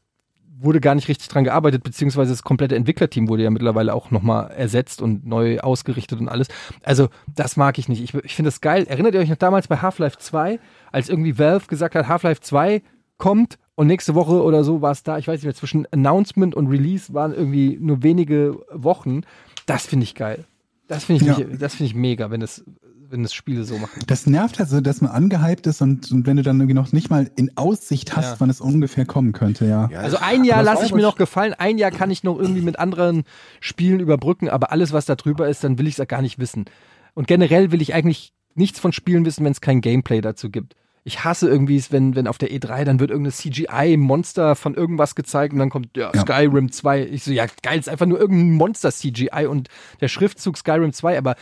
wurde 0.61 0.81
gar 0.81 0.93
nicht 0.93 1.07
richtig 1.07 1.29
dran 1.29 1.45
gearbeitet, 1.45 1.83
beziehungsweise 1.83 2.31
das 2.31 2.43
komplette 2.43 2.75
Entwicklerteam 2.75 3.27
wurde 3.27 3.43
ja 3.43 3.49
mittlerweile 3.49 3.91
auch 3.93 4.11
nochmal 4.11 4.51
ersetzt 4.51 5.01
und 5.01 5.25
neu 5.25 5.59
ausgerichtet 5.61 6.19
und 6.19 6.29
alles. 6.29 6.47
Also, 6.83 7.09
das 7.33 7.57
mag 7.57 7.79
ich 7.79 7.89
nicht. 7.89 8.03
Ich, 8.03 8.13
ich 8.13 8.35
finde 8.35 8.49
das 8.49 8.61
geil. 8.61 8.85
Erinnert 8.87 9.15
ihr 9.15 9.21
euch 9.21 9.29
noch 9.29 9.37
damals 9.37 9.67
bei 9.67 9.77
Half-Life 9.77 10.19
2, 10.19 10.59
als 10.91 11.09
irgendwie 11.09 11.39
Valve 11.39 11.65
gesagt 11.65 11.95
hat, 11.95 12.07
Half-Life 12.07 12.41
2 12.41 12.83
kommt 13.17 13.57
und 13.79 13.87
nächste 13.87 14.13
Woche 14.13 14.43
oder 14.43 14.65
so 14.65 14.81
war 14.81 14.91
es 14.91 15.03
da, 15.03 15.17
ich 15.17 15.29
weiß 15.29 15.35
nicht 15.35 15.45
mehr, 15.45 15.55
zwischen 15.55 15.87
Announcement 15.93 16.53
und 16.53 16.67
Release 16.67 17.13
waren 17.13 17.33
irgendwie 17.33 17.77
nur 17.79 18.03
wenige 18.03 18.59
Wochen. 18.73 19.21
Das 19.67 19.85
finde 19.85 20.03
ich 20.03 20.15
geil. 20.15 20.43
Das 20.89 21.05
finde 21.05 21.23
ich, 21.23 21.37
Ja. 21.37 21.45
das 21.57 21.75
finde 21.75 21.85
ich 21.85 21.95
mega, 21.95 22.29
wenn 22.29 22.41
es, 22.41 22.65
wenn 23.09 23.23
es 23.23 23.33
Spiele 23.33 23.63
so 23.63 23.77
machen. 23.77 24.01
Das 24.07 24.27
nervt 24.27 24.59
halt 24.59 24.67
so, 24.67 24.81
dass 24.81 24.99
man 24.99 25.11
angehypt 25.11 25.65
ist 25.65 25.81
und, 25.81 26.11
und 26.11 26.27
wenn 26.27 26.35
du 26.35 26.43
dann 26.43 26.57
irgendwie 26.59 26.73
noch 26.73 26.91
nicht 26.91 27.09
mal 27.09 27.31
in 27.37 27.55
Aussicht 27.55 28.17
hast, 28.17 28.31
Ja. 28.31 28.35
wann 28.39 28.49
es 28.49 28.59
ungefähr 28.59 29.05
kommen 29.05 29.31
könnte, 29.31 29.65
ja. 29.65 29.87
Ja, 29.89 30.01
Also 30.01 30.17
ein 30.19 30.43
Jahr 30.43 30.61
lasse 30.61 30.83
ich 30.85 30.93
mir 30.93 31.01
noch 31.03 31.15
gefallen, 31.15 31.53
ein 31.53 31.77
Jahr 31.77 31.91
kann 31.91 32.11
ich 32.11 32.25
noch 32.25 32.37
irgendwie 32.37 32.61
mit 32.61 32.79
anderen 32.79 33.23
Spielen 33.61 34.01
überbrücken, 34.01 34.49
aber 34.49 34.73
alles, 34.73 34.91
was 34.91 35.05
da 35.05 35.15
drüber 35.15 35.47
ist, 35.47 35.63
dann 35.63 35.77
will 35.79 35.87
ich 35.87 35.97
es 35.97 36.05
gar 36.05 36.21
nicht 36.21 36.37
wissen. 36.37 36.65
Und 37.13 37.27
generell 37.27 37.71
will 37.71 37.81
ich 37.81 37.93
eigentlich 37.93 38.33
nichts 38.55 38.77
von 38.77 38.91
Spielen 38.91 39.23
wissen, 39.23 39.45
wenn 39.45 39.53
es 39.53 39.61
kein 39.61 39.79
Gameplay 39.79 40.19
dazu 40.19 40.49
gibt. 40.49 40.75
Ich 41.09 41.23
hasse 41.23 41.49
irgendwie, 41.49 41.75
es, 41.75 41.91
wenn, 41.91 42.15
wenn 42.15 42.27
auf 42.27 42.37
der 42.37 42.49
E3 42.51 42.83
dann 42.83 42.99
wird 42.99 43.09
irgendeine 43.09 43.33
CGI-Monster 43.33 44.55
von 44.55 44.75
irgendwas 44.75 45.15
gezeigt 45.15 45.53
und 45.53 45.59
dann 45.59 45.71
kommt 45.71 45.97
ja, 45.97 46.11
Ja. 46.13 46.21
Skyrim 46.21 46.71
2. 46.71 47.05
Ich 47.07 47.23
so, 47.23 47.31
ja 47.31 47.45
geil, 47.63 47.79
ist 47.79 47.89
einfach 47.89 48.05
nur 48.05 48.19
irgendein 48.19 48.51
Monster-CGI 48.57 49.47
und 49.47 49.69
der 50.01 50.07
Schriftzug 50.07 50.55
Skyrim 50.55 50.93
2, 50.93 51.17
aber 51.17 51.35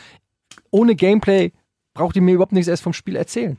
ohne 0.70 0.94
Gameplay 0.94 1.52
braucht 1.92 2.16
ihr 2.16 2.22
mir 2.22 2.32
überhaupt 2.32 2.52
nichts 2.52 2.68
erst 2.68 2.82
vom 2.82 2.94
Spiel 2.94 3.14
erzählen. 3.14 3.58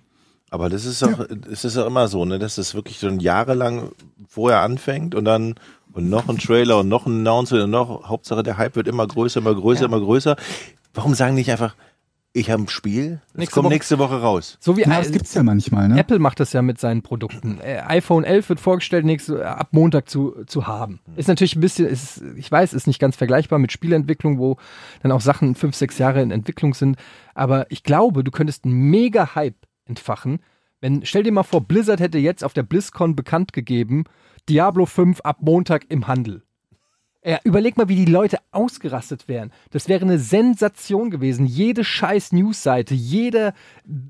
Aber 0.50 0.68
das 0.70 0.84
ist 0.86 1.04
auch, 1.04 1.20
es 1.52 1.64
ist 1.64 1.78
auch 1.78 1.86
immer 1.86 2.08
so, 2.08 2.26
ne, 2.26 2.40
dass 2.40 2.58
es 2.58 2.74
wirklich 2.74 2.98
schon 2.98 3.20
jahrelang 3.20 3.92
vorher 4.28 4.62
anfängt 4.62 5.14
und 5.14 5.26
dann 5.26 5.56
und 5.94 6.10
noch 6.10 6.28
ein 6.28 6.40
Trailer 6.40 6.80
und 6.80 6.88
noch 6.90 7.06
ein 7.06 7.20
Announcement 7.20 7.66
und 7.66 7.72
noch, 7.72 8.10
Hauptsache 8.10 8.42
der 8.42 8.58
Hype 8.58 8.76
wird 8.76 8.88
immer 8.88 9.06
größer, 9.06 9.42
immer 9.42 9.54
größer, 9.54 9.82
Ja. 9.82 9.88
immer 9.88 10.00
größer. 10.00 10.38
Warum 10.96 11.14
sagen 11.14 11.36
die 11.36 11.42
nicht 11.42 11.52
einfach, 11.52 11.76
ich 12.34 12.52
habe 12.52 12.64
ein 12.64 12.68
Spiel, 12.68 13.22
das 13.30 13.38
Nächste 13.40 13.54
kommt 13.56 13.66
Woche- 13.66 13.74
nächste 13.74 14.00
Woche 14.00 14.22
raus. 14.22 14.58
So 14.60 14.78
wie 14.78 14.82
Ja, 14.82 14.98
das 15.00 15.12
gibt's 15.12 15.34
ja 15.34 15.42
manchmal, 15.44 15.88
ne? 15.90 16.00
Apple 16.00 16.20
macht 16.20 16.40
das 16.40 16.54
ja 16.54 16.62
mit 16.62 16.80
seinen 16.80 17.02
Produkten. 17.02 17.60
Äh, 17.62 17.82
iPhone 17.88 18.24
11 18.24 18.50
wird 18.50 18.60
vorgestellt, 18.60 19.06
nächste, 19.06 19.42
äh, 19.42 19.46
ab 19.46 19.70
Montag 19.72 20.10
zu, 20.10 20.44
zu 20.46 20.68
haben. 20.68 21.00
Ist 21.16 21.28
natürlich 21.28 21.56
ein 21.56 21.62
bisschen, 21.62 21.88
ist, 21.88 22.22
ich 22.38 22.52
weiß, 22.52 22.74
ist 22.74 22.86
nicht 22.88 23.00
ganz 23.00 23.16
vergleichbar 23.16 23.58
mit 23.60 23.72
Spielentwicklung, 23.72 24.38
wo 24.38 24.58
dann 25.02 25.12
auch 25.12 25.22
Sachen 25.22 25.56
fünf, 25.56 25.76
sechs 25.76 25.98
Jahre 25.98 26.22
in 26.22 26.32
Entwicklung 26.32 26.74
sind. 26.76 26.98
Aber 27.34 27.66
ich 27.72 27.84
glaube, 27.84 28.24
du 28.24 28.32
könntest 28.32 28.66
einen 28.66 28.76
mega 28.90 29.34
Hype 29.36 29.66
entfachen. 29.86 30.40
Wenn, 30.82 31.06
stell 31.06 31.24
dir 31.24 31.32
mal 31.32 31.44
vor, 31.44 31.62
Blizzard 31.62 32.00
hätte 32.00 32.20
jetzt 32.20 32.44
auf 32.44 32.54
der 32.54 32.64
BlizzCon 32.64 33.16
bekannt 33.16 33.54
gegeben, 33.54 34.06
Diablo 34.48 34.86
5 34.86 35.22
ab 35.22 35.38
Montag 35.42 35.86
im 35.90 36.08
Handel. 36.08 36.44
Ja, 37.30 37.40
überleg 37.44 37.78
mal, 37.78 37.88
wie 37.90 37.96
die 37.96 38.12
Leute 38.12 38.40
ausgerastet 38.52 39.28
wären. 39.28 39.52
Das 39.70 39.88
wäre 39.88 40.02
eine 40.02 40.18
Sensation 40.18 41.12
gewesen. 41.12 41.46
Jede 41.46 41.84
scheiß 41.84 42.32
Newsseite, 42.32 42.96
jeder 42.96 43.54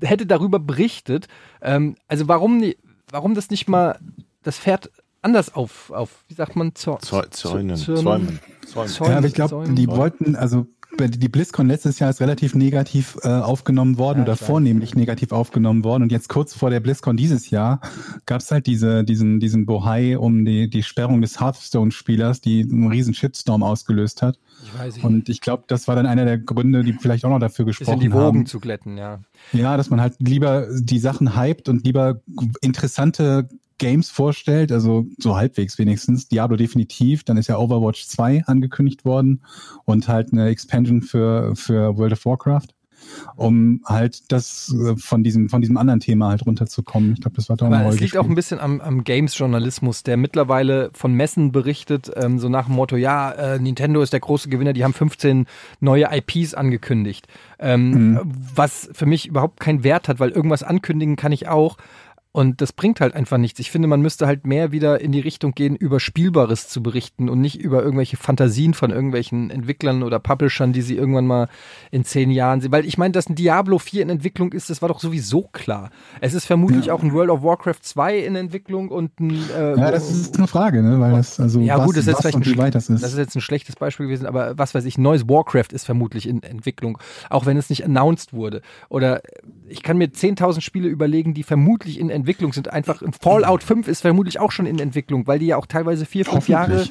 hätte 0.00 0.24
darüber 0.24 0.58
berichtet. 0.58 1.28
Ähm, 1.60 1.96
also 2.08 2.28
warum, 2.28 2.64
warum 3.10 3.34
das 3.34 3.50
nicht 3.50 3.68
mal 3.68 3.98
das 4.42 4.58
Pferd 4.58 4.90
anders 5.20 5.54
auf, 5.54 5.90
auf 5.90 6.24
wie 6.28 6.34
sagt 6.34 6.56
man, 6.56 6.74
Zäunen, 6.74 7.02
Zäunen? 7.02 7.30
Zäumen, 7.30 7.76
Zäumen. 7.76 8.40
Zäunen. 8.66 9.12
Ja, 9.12 9.18
aber 9.18 9.26
ich 9.26 9.34
glaube, 9.34 9.68
die 9.68 9.88
wollten, 9.88 10.34
also 10.34 10.66
die 10.98 11.28
BlizzCon 11.28 11.68
letztes 11.68 11.98
Jahr 11.98 12.10
ist 12.10 12.20
relativ 12.20 12.54
negativ 12.54 13.16
äh, 13.22 13.28
aufgenommen 13.28 13.98
worden 13.98 14.18
Ja, 14.18 14.24
oder 14.24 14.36
vornehmlich 14.36 14.94
negativ 14.94 15.32
aufgenommen 15.32 15.84
worden. 15.84 16.04
Und 16.04 16.12
jetzt 16.12 16.28
kurz 16.28 16.54
vor 16.54 16.70
der 16.70 16.80
BlizzCon 16.80 17.16
dieses 17.16 17.50
Jahr 17.50 17.80
gab 18.26 18.40
es 18.40 18.50
halt 18.50 18.66
diese, 18.66 19.04
diesen, 19.04 19.40
diesen 19.40 19.66
Bohai 19.66 20.18
um 20.18 20.44
die, 20.44 20.68
die 20.68 20.82
Sperrung 20.82 21.22
des 21.22 21.40
Hearthstone-Spielers, 21.40 22.40
die 22.40 22.62
einen 22.62 22.88
riesen 22.88 23.14
Shitstorm 23.14 23.62
ausgelöst 23.62 24.22
hat. 24.22 24.38
Ich 24.62 24.78
weiß 24.78 24.94
nicht. 24.96 25.04
Und 25.04 25.28
ich 25.28 25.40
glaube, 25.40 25.64
das 25.66 25.88
war 25.88 25.96
dann 25.96 26.06
einer 26.06 26.24
der 26.24 26.38
Gründe, 26.38 26.82
die 26.82 26.92
vielleicht 26.92 27.24
auch 27.24 27.30
noch 27.30 27.38
dafür 27.38 27.64
bisschen 27.64 27.86
gesprochen 27.86 28.00
die 28.00 28.12
Wogen 28.12 28.24
haben. 28.24 28.46
zu 28.46 28.60
glätten, 28.60 28.98
ja. 28.98 29.20
Ja, 29.52 29.76
dass 29.76 29.90
man 29.90 30.00
halt 30.00 30.16
lieber 30.18 30.66
die 30.70 30.98
Sachen 30.98 31.40
hypt 31.40 31.68
und 31.68 31.84
lieber 31.84 32.20
interessante 32.60 33.48
Games 33.80 34.10
vorstellt, 34.10 34.70
also 34.70 35.06
so 35.18 35.36
halbwegs 35.36 35.78
wenigstens. 35.78 36.28
Diablo 36.28 36.56
definitiv, 36.56 37.24
dann 37.24 37.36
ist 37.36 37.48
ja 37.48 37.58
Overwatch 37.58 38.06
2 38.06 38.44
angekündigt 38.46 39.04
worden 39.04 39.40
und 39.84 40.06
halt 40.06 40.32
eine 40.32 40.48
Expansion 40.48 41.02
für, 41.02 41.56
für 41.56 41.96
World 41.96 42.12
of 42.12 42.24
Warcraft, 42.26 42.68
um 43.36 43.80
halt 43.86 44.30
das 44.30 44.72
äh, 44.74 44.94
von 44.96 45.24
diesem, 45.24 45.48
von 45.48 45.62
diesem 45.62 45.78
anderen 45.78 46.00
Thema 46.00 46.28
halt 46.28 46.44
runterzukommen. 46.46 47.14
Ich 47.14 47.22
glaube, 47.22 47.36
das 47.36 47.48
war 47.48 47.56
doch 47.56 47.66
eine 47.66 47.78
Aber 47.78 47.88
es 47.88 48.00
liegt 48.00 48.18
auch 48.18 48.28
ein 48.28 48.34
bisschen 48.34 48.60
am, 48.60 48.80
am 48.82 49.02
Games-Journalismus, 49.02 50.02
der 50.02 50.18
mittlerweile 50.18 50.90
von 50.92 51.14
Messen 51.14 51.50
berichtet, 51.50 52.10
ähm, 52.14 52.38
so 52.38 52.50
nach 52.50 52.66
dem 52.66 52.74
Motto, 52.74 52.96
ja, 52.96 53.32
äh, 53.32 53.58
Nintendo 53.58 54.02
ist 54.02 54.12
der 54.12 54.20
große 54.20 54.50
Gewinner, 54.50 54.74
die 54.74 54.84
haben 54.84 54.92
15 54.92 55.46
neue 55.80 56.06
IPs 56.12 56.52
angekündigt. 56.54 57.26
Ähm, 57.58 57.90
Mhm. 57.90 58.20
Was 58.54 58.90
für 58.92 59.06
mich 59.06 59.26
überhaupt 59.26 59.58
keinen 59.58 59.84
Wert 59.84 60.08
hat, 60.08 60.20
weil 60.20 60.30
irgendwas 60.30 60.62
ankündigen 60.62 61.16
kann 61.16 61.32
ich 61.32 61.48
auch. 61.48 61.78
Und 62.32 62.60
das 62.60 62.72
bringt 62.72 63.00
halt 63.00 63.14
einfach 63.14 63.38
nichts. 63.38 63.58
Ich 63.58 63.72
finde, 63.72 63.88
man 63.88 64.02
müsste 64.02 64.28
halt 64.28 64.46
mehr 64.46 64.70
wieder 64.70 65.00
in 65.00 65.10
die 65.10 65.18
Richtung 65.18 65.50
gehen, 65.52 65.74
über 65.74 65.98
Spielbares 65.98 66.68
zu 66.68 66.80
berichten 66.80 67.28
und 67.28 67.40
nicht 67.40 67.60
über 67.60 67.82
irgendwelche 67.82 68.16
Fantasien 68.16 68.72
von 68.72 68.92
irgendwelchen 68.92 69.50
Entwicklern 69.50 70.04
oder 70.04 70.20
Publishern, 70.20 70.72
die 70.72 70.82
sie 70.82 70.94
irgendwann 70.94 71.26
mal 71.26 71.48
in 71.90 72.04
zehn 72.04 72.30
Jahren 72.30 72.60
sehen. 72.60 72.70
Weil 72.70 72.84
ich 72.86 72.96
meine, 72.98 73.10
dass 73.10 73.28
ein 73.28 73.34
Diablo 73.34 73.80
4 73.80 74.02
in 74.02 74.10
Entwicklung 74.10 74.52
ist, 74.52 74.70
das 74.70 74.80
war 74.80 74.88
doch 74.88 75.00
sowieso 75.00 75.48
klar. 75.50 75.90
Es 76.20 76.32
ist 76.32 76.44
vermutlich 76.46 76.86
Ja. 76.86 76.94
auch 76.94 77.02
ein 77.02 77.12
World 77.12 77.30
of 77.30 77.42
Warcraft 77.42 77.80
2 77.82 78.18
in 78.18 78.36
Entwicklung 78.36 78.90
und 78.90 79.18
ein 79.18 79.30
äh, 79.52 79.70
Ja, 79.76 79.90
das 79.90 80.08
ist 80.08 80.38
eine 80.38 80.46
Frage, 80.46 80.84
ne? 80.84 81.00
Weil 81.00 81.10
das, 81.10 81.40
also 81.40 81.58
ja, 81.58 81.78
was, 81.78 81.86
gut, 81.86 81.96
das 81.96 82.02
ist 82.06 82.12
jetzt 82.12 82.20
vielleicht 82.20 82.36
ein, 82.60 82.70
das 82.70 82.88
ist. 82.88 83.02
das 83.02 83.10
ist 83.12 83.18
jetzt 83.18 83.34
ein 83.34 83.40
schlechtes 83.40 83.74
Beispiel 83.74 84.06
gewesen, 84.06 84.26
aber 84.26 84.56
was 84.56 84.72
weiß 84.72 84.84
ich, 84.84 84.98
neues 84.98 85.28
Warcraft 85.28 85.72
ist 85.72 85.84
vermutlich 85.84 86.28
in 86.28 86.44
Entwicklung, 86.44 86.98
auch 87.28 87.44
wenn 87.46 87.56
es 87.56 87.70
nicht 87.70 87.84
announced 87.84 88.32
wurde. 88.32 88.62
Oder 88.88 89.20
ich 89.68 89.82
kann 89.82 89.98
mir 89.98 90.06
10.000 90.12 90.60
Spiele 90.60 90.86
überlegen, 90.86 91.34
die 91.34 91.42
vermutlich 91.42 91.98
in 91.98 92.08
Entwicklung 92.08 92.19
sind. 92.52 92.72
Einfach 92.72 93.02
ein 93.02 93.12
Fallout 93.12 93.62
5 93.62 93.88
ist 93.88 94.00
vermutlich 94.02 94.38
auch 94.40 94.52
schon 94.52 94.66
in 94.66 94.78
Entwicklung, 94.78 95.26
weil 95.26 95.38
die 95.38 95.46
ja 95.46 95.56
auch 95.56 95.66
teilweise 95.66 96.04
vier, 96.06 96.24
fünf 96.24 96.48
Jahre 96.48 96.86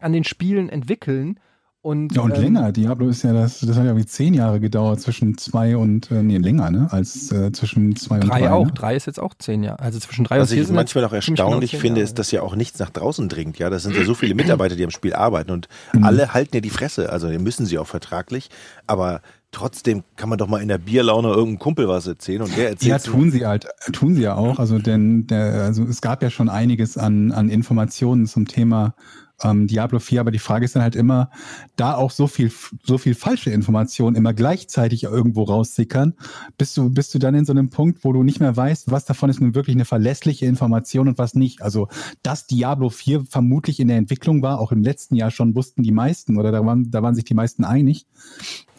an 0.00 0.12
den 0.12 0.24
Spielen 0.24 0.68
entwickeln. 0.68 1.38
Und, 1.80 2.14
Ja, 2.14 2.22
und 2.22 2.34
ähm, 2.36 2.40
länger. 2.40 2.72
Diablo 2.72 3.08
ist 3.08 3.24
ja 3.24 3.34
das, 3.34 3.60
das 3.60 3.76
hat 3.76 3.84
ja 3.84 3.94
wie 3.94 4.06
zehn 4.06 4.32
Jahre 4.32 4.58
gedauert 4.58 5.02
zwischen 5.02 5.36
zwei 5.36 5.76
und, 5.76 6.10
äh, 6.10 6.22
nee, 6.22 6.38
länger, 6.38 6.70
ne? 6.70 6.88
Als 6.90 7.30
äh, 7.30 7.52
zwischen 7.52 7.94
zwei 7.94 8.14
und 8.20 8.28
Drei 8.30 8.40
drei. 8.40 8.50
auch. 8.52 8.64
Ne? 8.64 8.72
Drei 8.72 8.96
ist 8.96 9.04
jetzt 9.06 9.20
auch 9.20 9.34
zehn 9.38 9.62
Jahre. 9.62 9.80
Also 9.80 9.98
zwischen 9.98 10.24
drei 10.24 10.38
Was 10.38 10.48
und 10.48 10.54
vier 10.54 10.62
ich 10.62 10.68
sind 10.68 10.76
manchmal 10.76 11.04
auch 11.04 11.10
genau 11.10 11.16
erstaunlich 11.18 11.72
finde, 11.72 12.00
Jahre. 12.00 12.04
ist, 12.04 12.18
dass 12.18 12.30
ja 12.30 12.40
auch 12.40 12.56
nichts 12.56 12.78
nach 12.78 12.88
draußen 12.88 13.28
dringt. 13.28 13.58
Ja, 13.58 13.68
das 13.68 13.82
sind 13.82 13.94
ja 13.96 14.04
so 14.04 14.14
viele 14.14 14.34
Mitarbeiter, 14.34 14.76
die 14.76 14.84
am 14.84 14.90
Spiel 14.92 15.12
arbeiten 15.12 15.50
und 15.50 15.68
Mhm. 15.92 16.04
alle 16.04 16.32
halten 16.32 16.54
ja 16.56 16.62
die 16.62 16.70
Fresse. 16.70 17.10
Also 17.12 17.28
die 17.28 17.36
müssen 17.38 17.66
sie 17.66 17.76
auch 17.76 17.86
vertraglich. 17.86 18.48
Aber 18.86 19.20
trotzdem 19.54 20.02
kann 20.16 20.28
man 20.28 20.38
doch 20.38 20.48
mal 20.48 20.60
in 20.60 20.68
der 20.68 20.78
Bierlaune 20.78 21.28
irgendeinem 21.28 21.58
Kumpel 21.58 21.88
was 21.88 22.06
erzählen 22.06 22.42
und 22.42 22.56
der 22.56 22.70
erzählt 22.70 22.90
Ja, 22.90 22.98
tun 22.98 23.30
sie 23.30 23.46
halt, 23.46 23.66
tun 23.92 24.14
sie 24.14 24.22
ja 24.22 24.34
auch. 24.34 24.58
Also 24.58 24.78
denn 24.78 25.26
der, 25.26 25.62
also 25.62 25.84
es 25.84 26.00
gab 26.00 26.22
ja 26.22 26.30
schon 26.30 26.48
einiges 26.48 26.98
an, 26.98 27.32
an 27.32 27.48
Informationen 27.48 28.26
zum 28.26 28.46
Thema 28.46 28.94
ähm, 29.42 29.66
Diablo 29.66 29.98
4, 29.98 30.20
aber 30.20 30.30
die 30.30 30.38
Frage 30.38 30.64
ist 30.64 30.76
dann 30.76 30.82
halt 30.82 30.96
immer, 30.96 31.30
da 31.76 31.94
auch 31.94 32.10
so 32.10 32.26
viel, 32.26 32.52
so 32.82 32.98
viel 32.98 33.14
falsche 33.14 33.50
Informationen 33.50 34.16
immer 34.16 34.32
gleichzeitig 34.32 35.04
irgendwo 35.04 35.42
raussickern, 35.42 36.14
bist 36.56 36.76
du, 36.76 36.90
bist 36.90 37.14
du 37.14 37.18
dann 37.18 37.34
in 37.34 37.44
so 37.44 37.52
einem 37.52 37.70
Punkt, 37.70 38.04
wo 38.04 38.12
du 38.12 38.22
nicht 38.22 38.40
mehr 38.40 38.56
weißt, 38.56 38.90
was 38.90 39.04
davon 39.04 39.30
ist 39.30 39.40
nun 39.40 39.54
wirklich 39.54 39.76
eine 39.76 39.84
verlässliche 39.84 40.46
Information 40.46 41.08
und 41.08 41.18
was 41.18 41.34
nicht. 41.34 41.62
Also, 41.62 41.88
dass 42.22 42.46
Diablo 42.46 42.90
4 42.90 43.24
vermutlich 43.28 43.80
in 43.80 43.88
der 43.88 43.96
Entwicklung 43.96 44.42
war, 44.42 44.60
auch 44.60 44.72
im 44.72 44.82
letzten 44.82 45.16
Jahr 45.16 45.30
schon 45.30 45.54
wussten 45.54 45.82
die 45.82 45.92
meisten 45.92 46.38
oder 46.38 46.52
da 46.52 46.64
waren, 46.64 46.90
da 46.90 47.02
waren 47.02 47.14
sich 47.14 47.24
die 47.24 47.34
meisten 47.34 47.64
einig. 47.64 48.06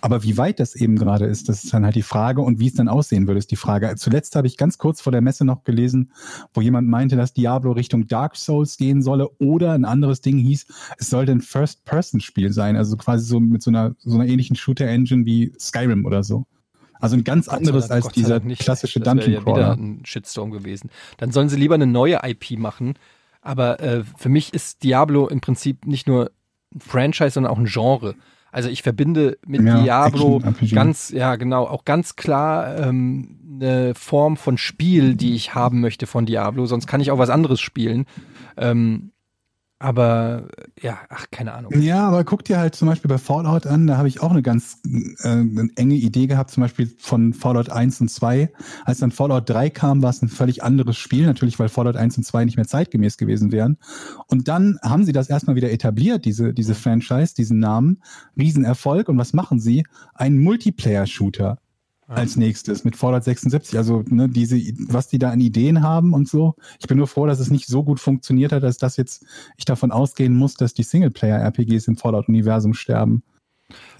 Aber 0.02 0.24
wie 0.24 0.38
weit 0.38 0.60
das 0.60 0.76
eben 0.76 0.98
gerade 0.98 1.26
ist, 1.26 1.50
das 1.50 1.64
ist 1.64 1.74
dann 1.74 1.84
halt 1.84 1.96
die 1.96 2.02
Frage 2.02 2.42
und 2.42 2.60
wie 2.60 2.68
es 2.68 2.74
dann 2.74 2.88
aussehen 2.88 3.28
würde, 3.28 3.40
ist 3.40 3.52
die 3.52 3.56
Frage. 3.56 3.96
Zuletzt 3.96 4.36
habe 4.36 4.48
ich 4.48 4.58
ganz 4.58 4.78
kurz 4.78 5.02
vor 5.02 5.12
der 5.12 5.22
Messe 5.22 5.46
noch 5.46 5.64
gelesen, 5.64 6.12
wo 6.54 6.62
jemand 6.62 6.88
meinte, 6.88 7.16
dass 7.16 7.34
Diablo 7.34 7.72
Richtung 7.72 8.08
Dark 8.08 8.36
Souls 8.36 8.78
gehen 8.78 9.02
solle 9.02 9.30
oder 9.40 9.74
ein 9.74 9.86
anderes 9.86 10.22
Ding 10.22 10.38
hieß, 10.38 10.68
es 10.98 11.10
sollte 11.10 11.32
ein 11.32 11.42
First-Person-Spiel 11.42 12.52
sein, 12.52 12.76
also 12.76 12.98
quasi 12.98 13.26
so 13.26 13.40
mit 13.40 13.64
so 13.64 13.72
einer, 13.72 13.96
so 14.00 14.16
einer 14.16 14.28
ähnlichen 14.28 14.56
Shooter-Engine 14.56 15.26
wie 15.26 15.54
Skyrim 15.60 16.06
oder 16.06 16.24
so. 16.24 16.46
Also 17.00 17.18
ein 17.18 17.24
ganz 17.24 17.48
anderes 17.48 17.92
als 17.92 18.06
Gott 18.06 18.16
dieser 18.16 18.40
nicht. 18.40 18.62
klassische 18.62 19.00
Das 19.00 19.16
wäre 19.16 19.16
Dungeon 19.18 19.34
ja 19.34 19.42
wieder 19.42 19.54
Crawler. 19.54 19.78
ein 19.78 20.06
Shitstorm 20.06 20.52
gewesen. 20.52 20.90
Dann 21.18 21.32
sollen 21.32 21.50
sie 21.50 21.58
lieber 21.58 21.76
eine 21.76 21.88
neue 21.88 22.20
IP 22.24 22.58
machen. 22.58 22.94
Aber 23.42 23.80
äh, 23.80 24.04
für 24.18 24.30
mich 24.30 24.54
ist 24.54 24.84
Diablo 24.84 25.28
im 25.28 25.40
Prinzip 25.42 25.86
nicht 25.86 26.08
nur 26.08 26.32
ein 26.74 26.80
Franchise, 26.80 27.32
sondern 27.32 27.54
auch 27.54 27.60
ein 27.60 27.66
Genre. 27.66 28.16
Also 28.56 28.70
ich 28.70 28.84
verbinde 28.84 29.38
mit 29.46 29.64
Ja, 29.64 29.84
Diablo 29.84 30.42
ganz, 30.72 31.10
ja 31.10 31.36
genau, 31.36 31.66
auch 31.66 31.84
ganz 31.84 32.16
klar 32.16 32.78
ähm, 32.78 33.38
eine 33.52 33.94
Form 33.96 34.38
von 34.38 34.58
Spiel, 34.58 35.16
die 35.16 35.36
ich 35.36 35.56
haben 35.56 35.82
möchte 35.82 36.08
von 36.08 36.26
Diablo. 36.26 36.66
Sonst 36.66 36.88
kann 36.88 37.02
ich 37.02 37.12
auch 37.12 37.18
was 37.18 37.30
anderes 37.30 37.60
spielen. 37.60 38.06
Ähm, 38.56 39.12
aber 39.86 40.48
ja, 40.82 40.98
ach, 41.10 41.28
keine 41.30 41.54
Ahnung. 41.54 41.72
Ja, 41.80 42.08
aber 42.08 42.24
guck 42.24 42.44
dir 42.44 42.58
halt 42.58 42.74
zum 42.74 42.88
Beispiel 42.88 43.08
bei 43.08 43.20
Fallout 43.20 43.68
an, 43.68 43.86
da 43.86 43.98
habe 43.98 44.08
ich 44.08 44.20
auch 44.20 44.32
eine 44.32 44.42
ganz 44.42 44.80
äh, 44.84 45.30
eine 45.30 45.70
enge 45.76 45.94
Idee 45.94 46.26
gehabt, 46.26 46.50
zum 46.50 46.62
Beispiel 46.62 46.92
von 46.98 47.36
Fallout 47.36 47.70
1 47.70 48.02
und 48.02 48.10
2. 48.10 48.52
Als 48.84 48.98
dann 48.98 49.12
Fallout 49.12 49.48
3 49.48 49.70
kam, 49.70 50.02
war 50.02 50.10
es 50.10 50.24
ein 50.24 50.28
völlig 50.28 50.64
anderes 50.64 50.98
Spiel, 50.98 51.28
natürlich, 51.28 51.60
weil 51.60 51.70
Fallout 51.70 51.98
1 51.98 52.18
und 52.18 52.24
2 52.24 52.46
nicht 52.46 52.58
mehr 52.58 52.66
zeitgemäß 52.66 53.18
gewesen 53.18 53.52
wären. 53.52 53.78
Und 54.26 54.48
dann 54.48 54.80
haben 54.82 55.04
sie 55.04 55.14
das 55.14 55.30
erstmal 55.30 55.56
wieder 55.56 55.72
etabliert, 55.72 56.26
diese, 56.26 56.52
diese 56.52 56.74
Franchise, 56.74 57.36
diesen 57.36 57.60
Namen. 57.60 58.02
Riesenerfolg. 58.36 59.08
Und 59.08 59.20
was 59.20 59.34
machen 59.34 59.60
sie? 59.60 59.86
Ein 60.16 60.40
Multiplayer-Shooter 60.40 61.60
als 62.08 62.36
nächstes 62.36 62.84
mit 62.84 62.96
Fallout 62.96 63.24
76. 63.24 63.78
Also 63.78 64.04
ne, 64.08 64.30
diese, 64.30 64.58
was 64.88 65.08
die 65.08 65.18
da 65.18 65.32
an 65.32 65.40
Ideen 65.40 65.82
haben 65.82 66.14
und 66.14 66.28
so. 66.28 66.56
Ich 66.80 66.88
bin 66.88 66.98
nur 66.98 67.08
froh, 67.08 67.26
dass 67.26 67.40
es 67.40 67.50
nicht 67.50 67.68
so 67.68 67.84
gut 67.84 68.00
funktioniert 68.00 68.52
hat, 68.52 68.64
dass 68.64 68.78
das 68.78 68.98
jetzt 68.98 69.26
ich 69.58 69.66
davon 69.66 69.92
ausgehen 69.92 70.36
muss, 70.36 70.56
dass 70.56 70.74
die 70.74 70.84
Singleplayer-RPGs 70.84 71.88
im 71.88 71.98
Fallout-Universum 71.98 72.74
sterben. 72.74 73.24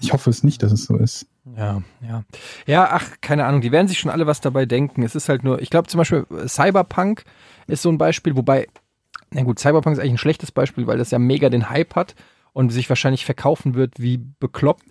Ich 0.00 0.12
hoffe 0.12 0.30
es 0.30 0.44
nicht, 0.44 0.62
dass 0.62 0.70
es 0.70 0.84
so 0.84 0.96
ist. 0.96 1.26
Ja, 1.56 1.82
ja. 2.00 2.24
Ja, 2.66 2.88
ach, 2.92 3.16
keine 3.20 3.44
Ahnung, 3.44 3.60
die 3.60 3.72
werden 3.72 3.88
sich 3.88 3.98
schon 3.98 4.10
alle 4.10 4.26
was 4.26 4.40
dabei 4.40 4.66
denken. 4.66 5.02
Es 5.02 5.14
ist 5.14 5.28
halt 5.28 5.42
nur, 5.42 5.60
ich 5.60 5.70
glaube 5.70 5.88
zum 5.88 5.98
Beispiel 5.98 6.26
Cyberpunk 6.46 7.24
ist 7.66 7.82
so 7.82 7.88
ein 7.88 7.98
Beispiel, 7.98 8.36
wobei, 8.36 8.68
na 9.30 9.42
gut, 9.42 9.58
Cyberpunk 9.58 9.94
ist 9.94 10.00
eigentlich 10.00 10.14
ein 10.14 10.18
schlechtes 10.18 10.52
Beispiel, 10.52 10.86
weil 10.86 10.98
das 10.98 11.10
ja 11.10 11.18
mega 11.18 11.48
den 11.48 11.70
Hype 11.70 11.96
hat 11.96 12.14
und 12.52 12.70
sich 12.70 12.88
wahrscheinlich 12.88 13.24
verkaufen 13.24 13.74
wird 13.74 14.00
wie 14.00 14.18
bekloppt. 14.38 14.84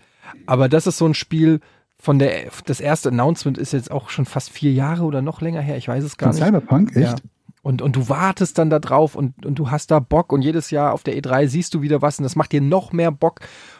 Aber 0.45 0.69
das 0.69 0.87
ist 0.87 0.97
so 0.97 1.05
ein 1.05 1.13
Spiel, 1.13 1.61
von 2.05 2.19
der, 2.19 2.51
das 2.65 2.79
erste 2.79 3.09
Announcement 3.09 3.57
ist 3.57 3.73
jetzt 3.73 3.89
auch 3.89 4.11
schon 4.11 4.25
fast 4.25 4.51
vier 4.51 4.71
Jahre 4.71 5.05
oder 5.05 5.23
noch 5.23 5.41
länger 5.41 5.61
her, 5.61 5.75
ich 5.75 5.87
weiß 5.87 6.03
es 6.03 6.17
gar 6.17 6.29
Von 6.29 6.35
nicht. 6.35 6.45
Cyberpunk, 6.45 6.95
echt? 6.95 6.99
Ja. 6.99 7.15
Und, 7.63 7.81
und 7.81 7.95
du 7.95 8.09
wartest 8.09 8.59
dann 8.59 8.69
da 8.69 8.77
drauf 8.77 9.15
und, 9.15 9.43
und 9.43 9.57
du 9.57 9.71
hast 9.71 9.89
da 9.89 9.99
Bock 9.99 10.31
und 10.31 10.43
jedes 10.43 10.69
Jahr 10.69 10.93
auf 10.93 11.01
der 11.01 11.17
E3 11.17 11.47
siehst 11.47 11.73
du 11.73 11.81
wieder 11.81 12.03
was 12.03 12.19
und 12.19 12.23
das 12.23 12.35
macht 12.35 12.51
dir 12.51 12.61
noch 12.61 12.93
mehr 12.93 13.11
Bock 13.11 13.39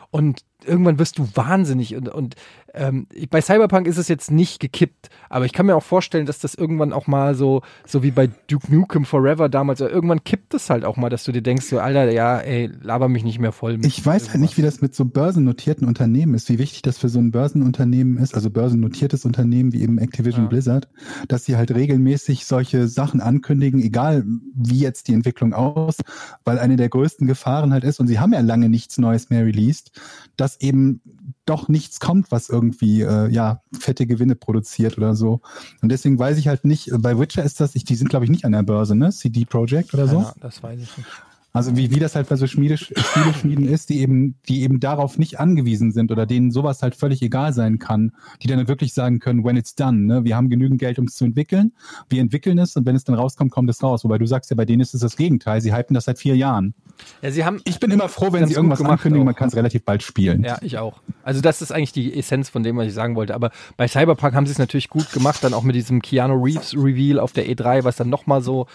und 0.10 0.42
irgendwann 0.64 1.00
wirst 1.00 1.18
du 1.18 1.28
wahnsinnig 1.34 1.96
und, 1.96 2.10
und 2.10 2.36
ähm, 2.74 3.08
bei 3.30 3.42
Cyberpunk 3.42 3.88
ist 3.88 3.98
es 3.98 4.08
jetzt 4.08 4.32
nicht 4.32 4.60
gekippt, 4.60 5.10
aber 5.30 5.46
ich 5.46 5.54
kann 5.54 5.66
mir 5.66 5.76
auch 5.76 5.84
vorstellen, 5.84 6.26
dass 6.26 6.40
das 6.40 6.56
irgendwann 6.56 6.92
auch 6.92 7.08
mal 7.08 7.34
so, 7.36 7.62
so 7.86 8.04
wie 8.04 8.12
bei 8.12 8.30
Duke 8.48 8.74
Nukem 8.74 9.06
Forever 9.06 9.48
damals, 9.48 9.80
irgendwann 9.80 10.24
kippt 10.24 10.54
es 10.54 10.70
halt 10.70 10.84
auch 10.84 10.98
mal, 10.98 11.10
dass 11.10 11.24
du 11.24 11.32
dir 11.32 11.42
denkst, 11.42 11.66
so, 11.66 11.80
Alter, 11.80 12.12
ja, 12.12 12.38
ey, 12.40 12.70
laber 12.82 13.08
mich 13.08 13.24
nicht 13.24 13.40
mehr 13.40 13.54
voll. 13.54 13.78
mit 13.78 13.86
Ich 13.86 14.06
weiß 14.06 14.30
halt 14.30 14.42
nicht, 14.42 14.58
wie 14.58 14.62
das 14.62 14.82
mit 14.82 14.94
so 14.94 15.06
börsennotierten 15.06 15.88
Unternehmen 15.88 16.34
ist, 16.34 16.50
wie 16.50 16.60
wichtig 16.60 16.82
das 16.82 16.98
für 16.98 17.10
so 17.10 17.20
ein 17.20 17.32
Börsenunternehmen 17.32 18.18
ist, 18.18 18.36
also 18.36 18.50
börsennotiertes 18.50 19.24
Unternehmen 19.26 19.72
wie 19.72 19.82
eben 19.82 19.98
Activision 19.98 20.46
Ja. 20.46 20.50
Blizzard, 20.50 20.90
dass 21.28 21.46
sie 21.46 21.56
halt 21.56 21.74
regelmäßig 21.74 22.46
solche 22.46 22.88
Sachen 22.88 23.22
ankündigen, 23.22 23.82
egal 23.82 24.26
wie 24.54 24.80
jetzt 24.80 25.08
die 25.08 25.14
Entwicklung 25.14 25.54
aus, 25.54 25.98
weil 26.44 26.60
eine 26.60 26.76
der 26.76 26.90
größten 26.90 27.26
Gefahren 27.26 27.72
halt 27.72 27.86
ist, 27.86 28.00
und 28.00 28.08
sie 28.08 28.20
haben 28.20 28.34
ja 28.34 28.42
lange 28.42 28.68
nichts 28.68 28.98
Neues 28.98 29.30
mehr 29.30 29.46
released, 29.46 29.92
dass 30.36 30.45
eben 30.60 31.02
doch 31.46 31.68
nichts 31.68 32.00
kommt, 32.00 32.32
was 32.32 32.50
irgendwie 32.50 33.02
äh, 33.02 33.30
ja 33.30 33.62
fette 33.78 34.08
Gewinne 34.08 34.36
produziert 34.36 34.98
oder 34.98 35.16
so. 35.16 35.42
Und 35.82 35.90
deswegen 35.90 36.18
weiß 36.18 36.38
ich 36.38 36.48
halt 36.48 36.66
nicht, 36.66 36.90
bei 37.00 37.18
Witcher 37.20 37.44
ist 37.44 37.60
das, 37.60 37.76
ich, 37.76 37.84
die 37.84 37.96
sind 37.96 38.10
glaube 38.10 38.26
ich 38.26 38.32
nicht 38.32 38.46
an 38.46 38.52
der 38.52 38.64
Börse, 38.64 38.96
ne? 38.96 39.12
CD 39.12 39.46
Projekt 39.46 39.94
oder 39.94 40.08
so. 40.08 40.22
Ja, 40.22 40.34
das 40.40 40.62
weiß 40.64 40.80
ich 40.80 40.98
nicht. 40.98 41.10
Also 41.56 41.78
wie, 41.78 41.90
wie 41.90 42.00
das 42.00 42.16
halt 42.16 42.28
bei 42.28 42.36
so 42.36 42.48
Schmiede, 42.48 42.76
Spieleschmieden 42.76 43.66
ist, 43.66 43.90
die 43.90 44.02
eben, 44.02 44.36
die 44.50 44.64
eben 44.64 44.82
darauf 44.82 45.18
nicht 45.18 45.40
angewiesen 45.40 45.94
sind 45.94 46.12
oder 46.12 46.26
denen 46.26 46.52
sowas 46.52 46.82
halt 46.82 46.96
völlig 46.96 47.22
egal 47.22 47.54
sein 47.54 47.80
kann, 47.80 48.12
die 48.44 48.48
dann 48.48 48.68
wirklich 48.68 48.94
sagen 48.94 49.20
können, 49.20 49.46
when 49.46 49.56
it's 49.56 49.74
done, 49.74 50.02
ne? 50.02 50.26
wir 50.26 50.36
haben 50.36 50.50
genügend 50.50 50.80
Geld, 50.80 51.00
um 51.00 51.06
es 51.06 51.16
zu 51.16 51.24
entwickeln, 51.24 51.72
wir 52.10 52.20
entwickeln 52.20 52.58
es 52.60 52.76
und 52.76 52.86
wenn 52.86 52.98
es 52.98 53.06
dann 53.06 53.16
rauskommt, 53.16 53.52
kommt 53.52 53.70
es 53.70 53.82
raus. 53.82 54.04
Wobei 54.04 54.18
du 54.18 54.26
sagst 54.26 54.50
ja, 54.50 54.58
bei 54.58 54.66
denen 54.66 54.82
ist 54.82 54.94
es 54.94 55.00
das 55.00 55.16
Gegenteil, 55.16 55.62
sie 55.62 55.74
hypen 55.74 55.94
das 55.94 56.06
seit 56.06 56.20
vier 56.20 56.36
Jahren. 56.36 56.74
Ja, 57.22 57.32
sie 57.32 57.46
haben. 57.46 57.62
Ich 57.64 57.80
bin 57.80 57.90
immer 57.90 58.10
froh, 58.10 58.34
wenn 58.34 58.46
sie 58.48 58.54
irgendwas 58.54 58.82
ankündigen, 58.82 59.22
auch. 59.22 59.32
man 59.32 59.36
kann 59.36 59.48
es 59.48 59.56
relativ 59.56 59.86
bald 59.86 60.04
spielen. 60.04 60.44
Ja, 60.44 60.58
ich 60.62 60.78
auch. 60.78 61.00
Also 61.24 61.40
das 61.40 61.62
ist 61.62 61.72
eigentlich 61.72 61.94
die 61.94 62.18
Essenz 62.18 62.50
von 62.50 62.64
dem, 62.64 62.76
was 62.76 62.88
ich 62.88 62.94
sagen 62.94 63.16
wollte. 63.16 63.34
Aber 63.34 63.52
bei 63.78 63.88
Cyberpunk 63.88 64.36
haben 64.36 64.46
sie 64.46 64.52
es 64.52 64.60
natürlich 64.60 64.90
gut 64.90 65.12
gemacht, 65.14 65.42
dann 65.42 65.54
auch 65.54 65.64
mit 65.64 65.76
diesem 65.76 66.02
Keanu 66.02 66.36
Reeves 66.44 66.74
Reveal 66.74 67.20
auf 67.20 67.32
der 67.32 67.48
E3, 67.48 67.86
was 67.86 67.96
dann 67.96 68.10
nochmal 68.10 68.42
so 68.42 68.68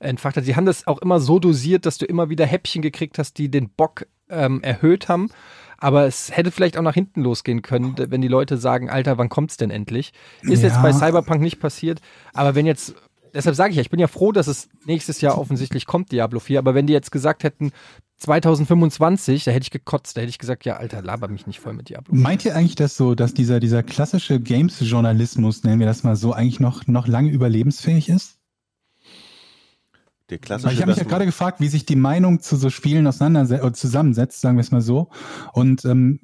entfacht 0.00 0.36
hat. 0.36 0.44
Sie 0.44 0.56
haben 0.56 0.66
das 0.66 0.86
auch 0.86 0.98
immer 0.98 1.20
so 1.20 1.38
dosiert, 1.38 1.86
dass 1.86 1.98
du 1.98 2.06
immer 2.06 2.28
wieder 2.30 2.46
Häppchen 2.46 2.82
gekriegt 2.82 3.18
hast, 3.18 3.38
die 3.38 3.50
den 3.50 3.68
Bock 3.70 4.06
ähm, 4.30 4.62
erhöht 4.62 5.08
haben. 5.08 5.28
Aber 5.78 6.06
es 6.06 6.36
hätte 6.36 6.50
vielleicht 6.50 6.76
auch 6.76 6.82
nach 6.82 6.94
hinten 6.94 7.22
losgehen 7.22 7.62
können, 7.62 7.94
wenn 7.96 8.20
die 8.20 8.28
Leute 8.28 8.56
sagen, 8.58 8.90
Alter, 8.90 9.16
wann 9.18 9.28
kommt's 9.28 9.56
denn 9.56 9.70
endlich? 9.70 10.12
Ist 10.42 10.62
jetzt 10.62 10.76
Ja. 10.76 10.82
bei 10.82 10.92
Cyberpunk 10.92 11.40
nicht 11.40 11.60
passiert. 11.60 12.00
Aber 12.34 12.54
wenn 12.56 12.66
jetzt, 12.66 12.94
deshalb 13.32 13.54
sage 13.54 13.70
ich 13.70 13.76
ja, 13.76 13.82
ich 13.82 13.90
bin 13.90 14.00
ja 14.00 14.08
froh, 14.08 14.32
dass 14.32 14.48
es 14.48 14.68
nächstes 14.86 15.20
Jahr 15.20 15.38
offensichtlich 15.38 15.86
kommt, 15.86 16.10
Diablo 16.10 16.40
4. 16.40 16.58
Aber 16.58 16.74
wenn 16.74 16.86
die 16.88 16.92
jetzt 16.92 17.12
gesagt 17.12 17.44
hätten, 17.44 17.70
2025, 18.16 19.44
da 19.44 19.52
hätte 19.52 19.62
ich 19.62 19.70
gekotzt, 19.70 20.16
da 20.16 20.20
hätte 20.22 20.30
ich 20.30 20.38
gesagt, 20.38 20.64
ja, 20.64 20.76
Alter, 20.76 21.02
laber 21.02 21.28
mich 21.28 21.46
nicht 21.46 21.60
voll 21.60 21.74
mit 21.74 21.88
Diablo. 21.88 22.12
Meint 22.14 22.44
ihr 22.44 22.56
eigentlich, 22.56 22.74
dass 22.74 22.96
so, 22.96 23.14
dass 23.14 23.32
dieser, 23.34 23.60
dieser 23.60 23.84
klassische 23.84 24.40
Games-Journalismus, 24.40 25.62
nennen 25.62 25.78
wir 25.78 25.86
das 25.86 26.02
mal 26.02 26.16
so, 26.16 26.32
eigentlich 26.32 26.58
noch, 26.60 26.86
noch 26.88 27.06
lange 27.06 27.30
überlebensfähig 27.30 28.08
ist? 28.08 28.37
Der 30.30 30.38
klassische. 30.38 30.74
ich 30.74 30.80
habe 30.80 30.90
mich 30.90 30.98
ja 30.98 31.04
gerade 31.04 31.24
gefragt, 31.24 31.60
wie 31.60 31.68
sich 31.68 31.86
die 31.86 31.96
Meinung 31.96 32.40
zu 32.40 32.56
so 32.56 32.68
Spielen 32.70 33.06
auseinandersetzt 33.06 33.62
oder 33.62 33.72
zusammensetzt, 33.72 34.40
sagen 34.40 34.56
wir 34.56 34.62
es 34.62 34.70
mal 34.70 34.82
so. 34.82 35.08
Und 35.52 35.84
ähm, 35.84 36.20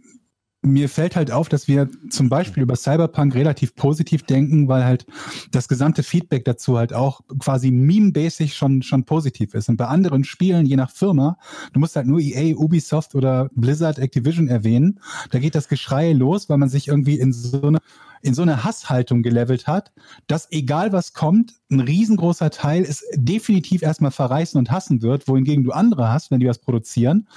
mir 0.64 0.88
fällt 0.88 1.14
halt 1.14 1.30
auf, 1.30 1.48
dass 1.48 1.68
wir 1.68 1.88
zum 2.10 2.28
Beispiel 2.28 2.62
über 2.62 2.74
Cyberpunk 2.74 3.34
relativ 3.34 3.74
positiv 3.76 4.22
denken, 4.22 4.66
weil 4.66 4.84
halt 4.84 5.06
das 5.50 5.68
gesamte 5.68 6.02
Feedback 6.02 6.44
dazu 6.44 6.78
halt 6.78 6.94
auch 6.94 7.20
quasi 7.38 7.70
meme-basic 7.70 8.52
schon, 8.52 8.82
schon 8.82 9.04
positiv 9.04 9.54
ist. 9.54 9.68
Und 9.68 9.76
bei 9.76 9.86
anderen 9.86 10.24
Spielen, 10.24 10.64
je 10.66 10.76
nach 10.76 10.90
Firma, 10.90 11.36
du 11.72 11.80
musst 11.80 11.96
halt 11.96 12.06
nur 12.06 12.18
EA, 12.20 12.56
Ubisoft 12.56 13.14
oder 13.14 13.50
Blizzard, 13.54 13.98
Activision 13.98 14.48
erwähnen, 14.48 15.00
da 15.30 15.38
geht 15.38 15.54
das 15.54 15.68
Geschrei 15.68 16.12
los, 16.12 16.48
weil 16.48 16.58
man 16.58 16.70
sich 16.70 16.88
irgendwie 16.88 17.18
in 17.18 17.32
so 17.32 17.62
eine 17.62 17.78
in 18.24 18.32
so 18.32 18.40
eine 18.40 18.64
Hasshaltung 18.64 19.22
gelevelt 19.22 19.66
hat, 19.66 19.92
dass 20.26 20.50
egal 20.50 20.92
was 20.92 21.12
kommt, 21.12 21.52
ein 21.70 21.80
riesengroßer 21.80 22.50
Teil 22.50 22.82
es 22.82 23.04
definitiv 23.14 23.82
erstmal 23.82 24.10
verreißen 24.10 24.58
und 24.58 24.70
hassen 24.70 25.02
wird, 25.02 25.28
wohingegen 25.28 25.62
du 25.62 25.72
andere 25.72 26.10
hast, 26.10 26.30
wenn 26.30 26.40
die 26.40 26.46
was 26.46 26.58
produzieren. 26.58 27.28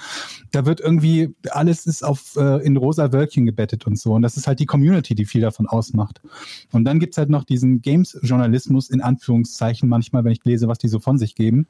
Da 0.50 0.64
wird 0.64 0.80
irgendwie, 0.80 1.34
alles 1.50 1.86
ist 1.86 2.02
auf 2.02 2.36
äh, 2.36 2.64
in 2.64 2.76
rosa 2.76 3.12
Wölkchen 3.12 3.44
gebettet 3.44 3.86
und 3.86 3.98
so. 3.98 4.14
Und 4.14 4.22
das 4.22 4.36
ist 4.36 4.46
halt 4.46 4.60
die 4.60 4.66
Community, 4.66 5.14
die 5.14 5.26
viel 5.26 5.42
davon 5.42 5.66
ausmacht. 5.66 6.22
Und 6.72 6.84
dann 6.84 7.00
gibt's 7.00 7.18
halt 7.18 7.28
noch 7.28 7.44
diesen 7.44 7.82
Games-Journalismus 7.82 8.88
in 8.88 9.02
Anführungszeichen 9.02 9.88
manchmal, 9.88 10.24
wenn 10.24 10.32
ich 10.32 10.44
lese, 10.44 10.68
was 10.68 10.78
die 10.78 10.88
so 10.88 11.00
von 11.00 11.18
sich 11.18 11.34
geben, 11.34 11.66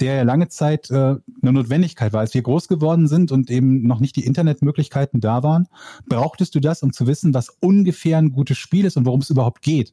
der 0.00 0.14
ja 0.14 0.22
lange 0.22 0.48
Zeit 0.48 0.90
äh, 0.90 0.94
eine 0.94 1.52
Notwendigkeit 1.52 2.14
war. 2.14 2.20
Als 2.20 2.32
wir 2.32 2.42
groß 2.42 2.68
geworden 2.68 3.08
sind 3.08 3.30
und 3.30 3.50
eben 3.50 3.82
noch 3.82 4.00
nicht 4.00 4.16
die 4.16 4.24
Internetmöglichkeiten 4.24 5.20
da 5.20 5.42
waren, 5.42 5.68
brauchtest 6.08 6.54
du 6.54 6.60
das, 6.60 6.82
um 6.82 6.94
zu 6.94 7.06
wissen, 7.06 7.34
was 7.34 7.50
ungefähr 7.60 8.16
ein 8.18 8.37
gutes 8.38 8.56
Spiel 8.58 8.84
ist 8.84 8.96
und 8.96 9.04
worum 9.06 9.20
es 9.20 9.30
überhaupt 9.30 9.62
geht. 9.62 9.92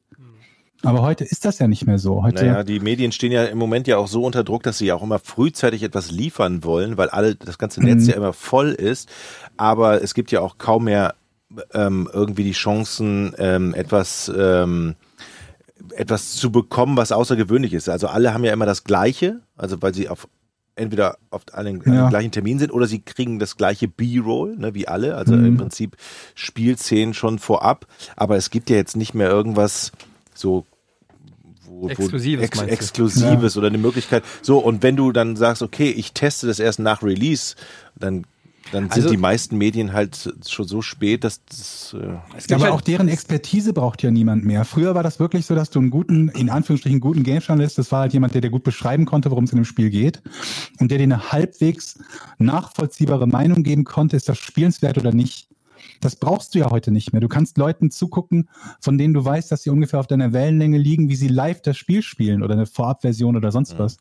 Aber 0.84 1.02
heute 1.02 1.24
ist 1.24 1.46
das 1.46 1.58
ja 1.60 1.68
nicht 1.68 1.88
mehr 1.88 1.98
so. 1.98 2.22
Heute, 2.22 2.46
Naja, 2.46 2.64
die 2.64 2.80
Medien 2.80 3.12
stehen 3.12 3.32
ja 3.32 3.46
im 3.46 3.58
Moment 3.58 3.88
ja 3.88 3.98
auch 3.98 4.08
so 4.08 4.24
unter 4.24 4.44
Druck, 4.44 4.62
dass 4.64 4.78
sie 4.78 4.86
ja 4.86 4.96
auch 4.96 5.02
immer 5.04 5.18
frühzeitig 5.20 5.82
etwas 5.84 6.12
liefern 6.12 6.64
wollen, 6.64 6.98
weil 6.98 7.10
alle 7.10 7.36
das 7.36 7.58
ganze 7.58 7.82
Netz 7.82 8.04
Mhm. 8.04 8.10
ja 8.10 8.16
immer 8.16 8.34
voll 8.34 8.70
ist. 8.72 9.10
Aber 9.58 10.04
es 10.04 10.14
gibt 10.14 10.32
ja 10.32 10.42
auch 10.42 10.58
kaum 10.60 10.84
mehr 10.86 11.16
ähm, 11.74 12.08
irgendwie 12.14 12.44
die 12.44 12.52
Chancen, 12.52 13.34
ähm, 13.40 13.74
etwas 13.74 14.32
ähm, 14.38 14.96
etwas 15.96 16.34
zu 16.36 16.52
bekommen, 16.52 16.98
was 16.98 17.12
außergewöhnlich 17.12 17.74
ist. 17.74 17.90
Also 17.90 18.08
alle 18.08 18.34
haben 18.34 18.44
ja 18.44 18.54
immer 18.54 18.66
das 18.66 18.84
Gleiche, 18.84 19.42
also 19.56 19.82
weil 19.82 19.94
sie 19.94 20.10
auf 20.10 20.28
entweder 20.76 21.18
auf 21.30 21.44
einen, 21.54 21.82
an 21.86 21.94
Ja. 21.94 22.10
gleichen 22.10 22.32
Termin 22.32 22.60
sind 22.60 22.72
oder 22.72 22.88
sie 22.88 23.00
kriegen 23.00 23.40
das 23.40 23.58
gleiche 23.58 23.88
B-Roll, 23.88 24.56
ne, 24.58 24.74
wie 24.74 24.88
alle, 24.88 25.16
also 25.16 25.36
Mhm. 25.36 25.46
im 25.46 25.58
Prinzip 25.58 25.98
Spielszenen 26.36 27.14
schon 27.14 27.40
vorab, 27.40 27.88
aber 28.16 28.36
es 28.38 28.50
gibt 28.50 28.70
ja 28.70 28.76
jetzt 28.76 28.96
nicht 28.96 29.14
mehr 29.14 29.30
irgendwas 29.30 29.92
so 30.34 30.66
wo, 31.68 31.90
Exklusives, 31.90 32.44
ex? 32.44 32.62
Exklusives 32.62 33.58
oder 33.58 33.68
eine 33.68 33.78
Möglichkeit. 33.78 34.24
So, 34.42 34.60
und 34.60 34.84
wenn 34.84 34.96
du 34.96 35.12
dann 35.12 35.36
sagst, 35.36 35.62
okay, 35.64 35.90
ich 35.90 36.14
teste 36.14 36.48
das 36.48 36.60
erst 36.60 36.80
nach 36.80 37.02
Release, 37.04 37.56
dann, 37.96 38.26
dann 38.76 38.84
sind 38.90 38.94
Also- 39.04 39.10
die 39.10 39.18
meisten 39.18 39.58
Medien 39.58 39.94
halt 39.94 40.34
schon 40.48 40.68
so 40.68 40.82
spät, 40.82 41.24
dass 41.24 41.44
das, 41.46 41.96
äh, 42.00 42.18
Es 42.38 42.48
Ja, 42.48 42.58
aber 42.58 42.66
halt- 42.66 42.74
auch 42.74 42.82
deren 42.82 43.08
Expertise 43.08 43.74
braucht 43.74 44.04
ja 44.04 44.12
niemand 44.12 44.46
mehr. 44.46 44.66
Früher 44.66 44.94
war 44.94 45.02
das 45.04 45.20
wirklich 45.20 45.46
so, 45.46 45.56
dass 45.56 45.70
du 45.70 45.80
einen 45.80 45.90
guten, 45.90 46.30
in 46.30 46.50
Anführungsstrichen 46.50 47.00
guten 47.00 47.24
Game-Journalist, 47.24 47.78
das 47.78 47.92
war 47.92 48.02
halt 48.02 48.14
jemand, 48.14 48.34
der 48.34 48.42
dir 48.42 48.50
gut 48.50 48.64
beschreiben 48.64 49.06
konnte, 49.06 49.32
worum 49.32 49.46
es 49.46 49.52
in 49.52 49.58
dem 49.58 49.66
Spiel 49.66 49.90
geht 49.90 50.22
und 50.80 50.92
der 50.92 50.98
dir 50.98 51.06
eine 51.06 51.32
halbwegs 51.32 51.98
nachvollziehbare 52.38 53.28
Meinung 53.28 53.64
geben 53.64 53.84
konnte, 53.84 54.16
ist 54.16 54.30
das 54.30 54.38
spielenswert 54.38 54.98
oder 54.98 55.12
nicht. 55.14 55.48
Das 56.02 56.16
brauchst 56.16 56.54
du 56.54 56.60
ja 56.60 56.72
heute 56.72 56.92
nicht 56.92 57.14
mehr. 57.14 57.22
Du 57.22 57.28
kannst 57.28 57.58
Leuten 57.58 57.92
zugucken, 57.92 58.50
von 58.82 58.98
denen 58.98 59.14
du 59.14 59.24
weißt, 59.24 59.52
dass 59.52 59.64
sie 59.64 59.70
ungefähr 59.70 60.00
auf 60.00 60.08
deiner 60.08 60.34
Wellenlänge 60.34 60.78
liegen, 60.78 61.10
wie 61.10 61.16
sie 61.16 61.28
live 61.28 61.62
das 61.62 61.78
Spiel 61.78 62.02
spielen 62.02 62.44
oder 62.44 62.54
eine 62.54 62.66
Vorabversion 62.66 63.36
oder 63.38 63.52
sonst 63.52 63.80
was. 63.80 63.98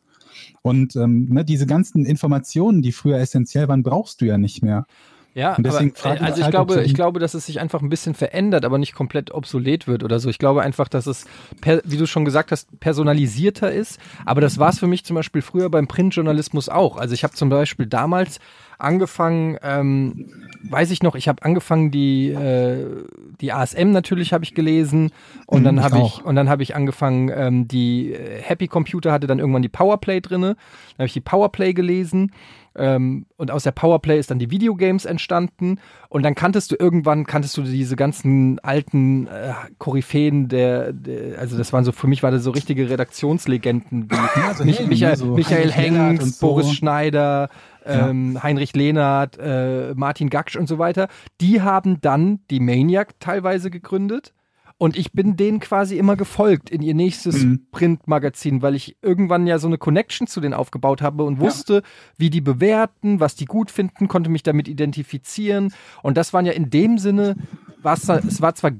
Und 0.63 0.97
ähm, 0.97 1.29
ne, 1.31 1.45
diese 1.45 1.67
ganzen 1.67 2.05
Informationen, 2.07 2.83
die 2.83 2.93
früher 2.93 3.19
essentiell 3.19 3.69
waren, 3.69 3.83
brauchst 3.83 4.21
du 4.21 4.27
ja 4.27 4.39
nicht 4.39 4.63
mehr. 4.63 4.87
Ja, 5.35 5.57
aber, 5.59 5.81
äh, 5.81 5.93
also 6.21 6.43
ich 6.43 6.51
glaube, 6.51 6.85
ich 6.85 6.95
glaube, 6.95 7.19
dass 7.19 7.35
es 7.35 7.47
sich 7.47 7.59
einfach 7.59 7.83
ein 7.83 7.89
bisschen 7.89 8.15
verändert, 8.15 8.65
aber 8.65 8.79
nicht 8.79 8.95
komplett 8.95 9.33
obsolet 9.33 9.89
wird 9.89 10.05
oder 10.05 10.21
so. 10.21 10.31
Ich 10.31 10.39
glaube 10.39 10.63
einfach, 10.63 10.89
dass 10.89 11.09
es, 11.09 11.27
per, 11.61 11.83
wie 11.85 11.97
du 11.97 12.07
schon 12.07 12.25
gesagt 12.25 12.53
hast, 12.53 12.79
personalisierter 12.79 13.73
ist. 13.73 13.99
Aber 14.25 14.41
das 14.41 14.59
war 14.59 14.71
es 14.71 14.79
für 14.79 14.87
mich 14.87 15.05
zum 15.05 15.17
Beispiel 15.17 15.43
früher 15.43 15.71
beim 15.71 15.89
Printjournalismus 15.89 16.69
auch. 16.69 16.99
Also 16.99 17.15
ich 17.15 17.25
habe 17.25 17.35
zum 17.35 17.49
Beispiel 17.49 17.87
damals 17.87 18.39
angefangen, 18.79 19.59
ähm, 19.63 20.31
weiß 20.71 20.91
ich 20.91 21.03
noch, 21.03 21.15
ich 21.15 21.29
habe 21.29 21.43
angefangen 21.43 21.91
die 21.91 22.31
äh, 22.31 23.05
die 23.41 23.53
ASM 23.53 23.91
natürlich 23.91 24.33
habe 24.33 24.45
ich 24.45 24.55
gelesen 24.55 25.11
und 25.47 25.61
Mhm, 25.61 25.65
dann 25.65 25.83
habe 25.83 26.01
ich 26.01 26.25
und 26.25 26.37
dann 26.37 26.49
habe 26.49 26.63
ich 26.63 26.75
angefangen 26.75 27.31
ähm, 27.35 27.69
die 27.69 28.13
äh, 28.13 28.41
Happy 28.41 28.69
Computer 28.69 29.13
hatte 29.13 29.27
dann 29.27 29.39
irgendwann 29.39 29.63
die 29.63 29.69
Powerplay 29.69 30.21
drinne, 30.21 30.49
dann 30.49 30.99
habe 30.99 31.07
ich 31.07 31.13
die 31.13 31.21
Powerplay 31.21 31.73
gelesen 31.73 32.33
ähm, 32.77 33.27
und 33.37 33.51
aus 33.51 33.63
der 33.63 33.71
Powerplay 33.71 34.19
ist 34.19 34.31
dann 34.31 34.39
die 34.39 34.51
Videogames 34.51 35.05
entstanden. 35.05 35.79
Und 36.09 36.23
dann 36.23 36.35
kanntest 36.35 36.73
du 36.73 36.77
irgendwann 36.79 37.25
kanntest 37.25 37.57
du 37.57 37.63
diese 37.63 37.97
ganzen 37.97 38.59
alten 38.61 39.27
äh, 39.27 39.53
Koryphäen 39.79 40.49
der, 40.49 40.93
der 40.93 41.39
also 41.39 41.57
das 41.57 41.73
waren 41.73 41.85
so 41.85 41.93
für 41.93 42.07
mich 42.07 42.23
war 42.23 42.31
das 42.31 42.43
so 42.43 42.51
richtige 42.51 42.89
Redaktionslegenden 42.91 44.11
wie 44.11 44.17
so 44.57 44.65
Mich, 44.65 44.79
Helden, 44.79 44.89
Michael, 44.89 45.17
so 45.17 45.27
Michael 45.35 45.73
Hengst, 45.73 46.23
und 46.23 46.35
so. 46.35 46.47
Boris 46.47 46.73
Schneider, 46.73 47.49
ähm, 47.85 48.43
Heinrich 48.43 48.75
Lehnert, 48.75 49.39
äh, 49.39 49.95
Martin 49.95 50.31
Gaksch 50.31 50.57
und 50.57 50.67
so 50.67 50.79
weiter, 50.79 51.09
die 51.41 51.63
haben 51.63 52.01
dann 52.01 52.41
die 52.51 52.61
Maniac 52.61 53.19
teilweise 53.21 53.71
gegründet. 53.71 54.33
Und 54.77 54.97
ich 54.97 55.13
bin 55.13 55.37
denen 55.37 55.61
quasi 55.61 55.99
immer 55.99 56.17
gefolgt 56.17 56.69
in 56.69 56.83
ihr 56.83 56.95
nächstes 56.95 57.45
Mhm. 57.45 57.67
Printmagazin, 57.71 58.61
weil 58.61 58.75
ich 58.75 58.97
irgendwann 59.03 59.47
ja 59.47 59.59
so 59.59 59.69
eine 59.69 59.79
Connection 59.79 60.27
zu 60.27 60.41
denen 60.41 60.53
aufgebaut 60.53 61.01
habe 61.01 61.23
und 61.23 61.39
wusste, 61.39 61.83
wie 62.19 62.29
die 62.29 62.41
bewerten, 62.41 63.21
was 63.21 63.37
die 63.37 63.45
gut 63.45 63.71
finden, 63.71 64.09
konnte 64.09 64.31
mich 64.31 64.43
damit 64.43 64.67
identifizieren. 64.67 65.73
Und 66.03 66.17
das 66.17 66.33
waren 66.33 66.45
ja 66.45 66.53
in 66.53 66.71
dem 66.71 66.99
Sinne, 66.99 67.37
es 67.85 68.41
war 68.43 68.55
zwar 68.57 68.73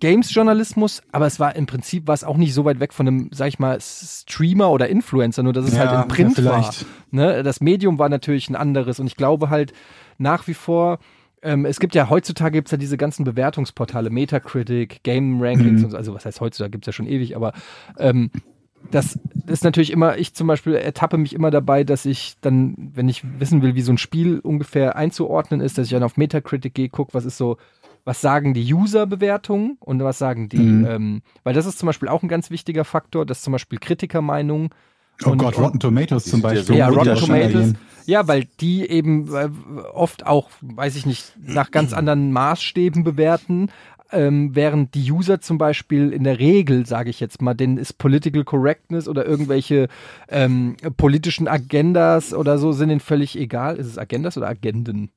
Games-Journalismus, 0.00 1.02
aber 1.12 1.26
es 1.26 1.40
war 1.40 1.56
im 1.56 1.66
Prinzip 1.66 2.06
war 2.06 2.14
es 2.14 2.24
auch 2.24 2.36
nicht 2.36 2.54
so 2.54 2.64
weit 2.64 2.80
weg 2.80 2.92
von 2.92 3.06
einem, 3.06 3.30
sag 3.32 3.48
ich 3.48 3.58
mal, 3.58 3.78
Streamer 3.80 4.70
oder 4.70 4.88
Influencer, 4.88 5.42
nur 5.42 5.52
dass 5.52 5.66
es 5.66 5.74
Ja, 5.76 5.88
halt 5.90 6.02
im 6.02 6.08
Print 6.08 6.38
ja, 6.38 6.44
war. 6.44 6.74
Ne? 7.10 7.42
Das 7.42 7.60
Medium 7.60 7.98
war 7.98 8.08
natürlich 8.08 8.48
ein 8.48 8.56
anderes 8.56 9.00
und 9.00 9.06
ich 9.06 9.16
glaube 9.16 9.50
halt 9.50 9.72
nach 10.18 10.46
wie 10.46 10.54
vor, 10.54 10.98
ähm, 11.42 11.64
es 11.66 11.80
gibt 11.80 11.94
ja 11.94 12.10
heutzutage 12.10 12.52
gibt's 12.58 12.70
ja 12.72 12.78
diese 12.78 12.96
ganzen 12.96 13.24
Bewertungsportale, 13.24 14.10
Metacritic, 14.10 15.02
Game 15.02 15.40
Rankings 15.40 15.80
Mhm. 15.80 15.84
und 15.86 15.90
so, 15.92 15.96
also 15.96 16.14
was 16.14 16.24
heißt 16.24 16.40
heutzutage, 16.40 16.70
gibt's 16.72 16.86
ja 16.86 16.92
schon 16.92 17.06
ewig, 17.06 17.36
aber 17.36 17.52
ähm, 17.98 18.30
das 18.90 19.18
ist 19.46 19.64
natürlich 19.64 19.92
immer, 19.92 20.18
ich 20.18 20.34
zum 20.34 20.46
Beispiel 20.46 20.74
ertappe 20.74 21.18
mich 21.18 21.34
immer 21.34 21.50
dabei, 21.50 21.82
dass 21.84 22.06
ich 22.06 22.36
dann, 22.40 22.74
wenn 22.94 23.08
ich 23.08 23.22
wissen 23.40 23.60
will, 23.60 23.74
wie 23.74 23.82
so 23.82 23.92
ein 23.92 23.98
Spiel 23.98 24.38
ungefähr 24.38 24.96
einzuordnen 24.96 25.60
ist, 25.60 25.78
dass 25.78 25.86
ich 25.86 25.92
dann 25.92 26.02
auf 26.04 26.16
Metacritic 26.16 26.74
gehe, 26.74 26.88
gucke, 26.88 27.12
was 27.14 27.24
ist 27.24 27.36
so, 27.38 27.56
was 28.08 28.22
sagen 28.22 28.54
die 28.54 28.72
User-Bewertungen 28.72 29.76
und 29.80 30.02
was 30.02 30.18
sagen 30.18 30.48
die, 30.48 30.56
Mhm. 30.58 30.86
ähm, 30.86 31.22
weil 31.44 31.52
das 31.52 31.66
ist 31.66 31.78
zum 31.78 31.86
Beispiel 31.88 32.08
auch 32.08 32.22
ein 32.22 32.28
ganz 32.28 32.50
wichtiger 32.50 32.86
Faktor, 32.86 33.26
dass 33.26 33.42
zum 33.42 33.52
Beispiel 33.52 33.78
Kritikermeinungen 33.78 34.70
Oh 35.26 35.30
und- 35.30 35.38
Gott, 35.38 35.58
Rotten 35.58 35.78
Tomatoes 35.78 36.24
zum 36.24 36.40
Beispiel. 36.40 36.76
ja, 36.76 36.88
Rotten 36.88 37.16
Tomatoes. 37.16 37.74
Ja, 38.06 38.26
weil 38.26 38.46
die 38.60 38.88
eben 38.88 39.28
äh, 39.34 39.50
oft 39.92 40.24
auch, 40.26 40.48
weiß 40.62 40.96
ich 40.96 41.04
nicht, 41.04 41.34
nach 41.44 41.70
ganz 41.70 41.92
anderen 41.92 42.32
Maßstäben 42.32 43.04
bewerten. 43.04 43.68
Ähm, 44.10 44.54
während 44.54 44.94
die 44.94 45.12
User 45.12 45.38
zum 45.42 45.58
Beispiel 45.58 46.10
in 46.14 46.24
der 46.24 46.38
Regel, 46.38 46.86
sage 46.86 47.10
ich 47.10 47.20
jetzt 47.20 47.42
mal, 47.42 47.52
denen 47.52 47.76
ist 47.76 47.98
Political 47.98 48.44
Correctness 48.44 49.06
oder 49.06 49.26
irgendwelche 49.26 49.88
ähm, 50.30 50.76
politischen 50.96 51.46
Agendas 51.46 52.32
oder 52.32 52.56
so 52.56 52.72
sind 52.72 52.88
ihnen 52.88 53.00
völlig 53.00 53.36
egal. 53.38 53.76
Ist 53.76 53.86
es 53.86 53.98
Agendas 53.98 54.38
oder 54.38 54.48
Agenden? 54.48 55.10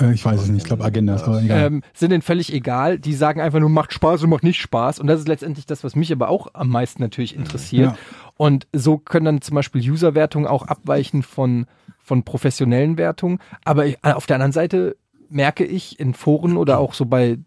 Äh, 0.00 0.12
ich 0.12 0.24
weiß 0.24 0.42
es 0.42 0.48
nicht, 0.48 0.62
ich 0.62 0.64
glaube 0.64 0.84
Agenda 0.84 1.14
ist 1.14 1.24
aber 1.24 1.42
egal. 1.42 1.66
ähm, 1.66 1.82
sind 1.94 2.10
denen 2.10 2.22
völlig 2.22 2.52
egal. 2.52 2.98
Die 2.98 3.14
sagen 3.14 3.40
einfach 3.40 3.60
nur, 3.60 3.70
macht 3.70 3.92
Spaß 3.92 4.22
und 4.22 4.30
macht 4.30 4.42
nicht 4.44 4.60
Spaß. 4.60 4.98
Und 5.00 5.06
das 5.06 5.20
ist 5.20 5.28
letztendlich 5.28 5.66
das, 5.66 5.84
was 5.84 5.96
mich 5.96 6.12
aber 6.12 6.28
auch 6.28 6.48
am 6.54 6.68
meisten 6.68 7.02
natürlich 7.02 7.34
interessiert. 7.34 7.92
Ja. 7.92 7.98
Und 8.36 8.66
so 8.72 8.98
können 8.98 9.24
dann 9.24 9.40
zum 9.40 9.54
Beispiel 9.54 9.80
User-Wertungen 9.80 10.46
auch 10.46 10.66
abweichen 10.66 11.22
von, 11.22 11.66
von 11.98 12.22
professionellen 12.22 12.98
Wertungen. 12.98 13.38
Aber 13.64 13.86
ich, 13.86 13.98
auf 14.04 14.26
der 14.26 14.36
anderen 14.36 14.52
Seite 14.52 14.96
merke 15.30 15.64
ich 15.64 15.98
in 16.00 16.14
Foren 16.14 16.56
oder 16.56 16.78
auch 16.78 16.94
so 16.94 17.06
bei 17.06 17.38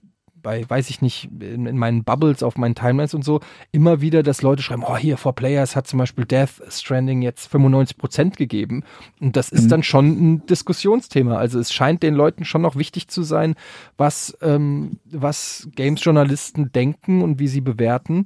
bei, 0.42 0.68
weiß 0.70 0.90
ich 0.90 1.02
nicht, 1.02 1.30
in, 1.40 1.66
in 1.66 1.78
meinen 1.78 2.04
Bubbles, 2.04 2.44
auf 2.44 2.58
meinen 2.58 2.76
Timelines 2.76 3.14
und 3.14 3.24
so, 3.24 3.40
immer 3.72 4.02
wieder, 4.02 4.24
dass 4.24 4.42
Leute 4.42 4.62
schreiben, 4.64 4.84
oh, 4.86 4.98
hier, 4.98 5.18
For 5.18 5.34
Players 5.34 5.76
hat 5.76 5.88
zum 5.88 6.00
Beispiel 6.00 6.26
Death 6.26 6.62
Stranding 6.70 7.22
jetzt 7.22 7.48
95 7.48 7.98
Prozent 7.98 8.38
gegeben. 8.38 8.84
Und 9.20 9.36
das 9.36 9.50
ist 9.50 9.66
Mhm. 9.66 9.70
dann 9.70 9.84
schon 9.84 10.06
ein 10.08 10.46
Diskussionsthema. 10.46 11.38
Also 11.38 11.60
es 11.60 11.72
scheint 11.74 12.04
den 12.04 12.16
Leuten 12.16 12.46
schon 12.46 12.62
noch 12.62 12.76
wichtig 12.76 13.08
zu 13.08 13.24
sein, 13.24 13.56
was, 13.98 14.38
ähm, 14.42 15.00
was 15.12 15.68
Games-Journalisten 15.76 16.72
denken 16.72 17.22
und 17.22 17.40
wie 17.40 17.48
sie 17.48 17.62
bewerten. 17.62 18.26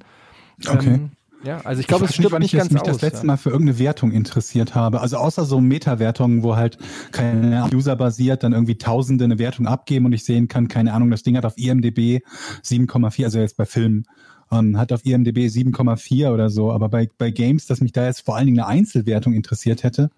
Okay. 0.68 0.88
Ähm, 0.95 1.11
ja, 1.45 1.61
also 1.63 1.79
ich 1.79 1.87
glaube, 1.87 2.05
es 2.05 2.13
stirbt 2.13 2.31
wann 2.31 2.41
nicht 2.41 2.53
ich 2.53 2.59
ganz 2.59 2.71
mich 2.71 2.81
aus. 2.81 2.87
das 2.87 3.01
letzte 3.01 3.19
ja. 3.19 3.25
Mal 3.25 3.37
für 3.37 3.49
irgendeine 3.49 3.79
Wertung 3.79 4.11
interessiert 4.11 4.73
habe. 4.75 5.01
Also 5.01 5.17
außer 5.17 5.45
so 5.45 5.61
Meta-Wertungen, 5.61 6.43
wo 6.43 6.55
halt 6.55 6.77
keine 7.11 7.61
Ahnung, 7.61 7.77
User 7.77 7.95
basiert, 7.95 8.43
dann 8.43 8.53
irgendwie 8.53 8.77
Tausende 8.77 9.25
eine 9.25 9.39
Wertung 9.39 9.67
abgeben 9.67 10.05
und 10.05 10.13
ich 10.13 10.23
sehen 10.23 10.47
kann, 10.47 10.67
keine 10.67 10.93
Ahnung, 10.93 11.11
das 11.11 11.23
Ding 11.23 11.37
hat 11.37 11.45
auf 11.45 11.57
IMDb 11.57 12.23
7,4, 12.63 13.23
also 13.25 13.39
jetzt 13.39 13.57
bei 13.57 13.65
Filmen, 13.65 14.05
ähm, 14.51 14.77
hat 14.77 14.91
auf 14.91 15.05
IMDb 15.05 15.39
7,4 15.47 16.31
oder 16.31 16.49
so. 16.49 16.71
Aber 16.71 16.89
bei, 16.89 17.09
bei 17.17 17.31
Games, 17.31 17.67
dass 17.67 17.81
mich 17.81 17.91
da 17.91 18.05
jetzt 18.05 18.21
vor 18.21 18.35
allen 18.35 18.47
Dingen 18.47 18.59
eine 18.59 18.67
Einzelwertung 18.67 19.33
interessiert 19.33 19.83
hätte, 19.83 20.09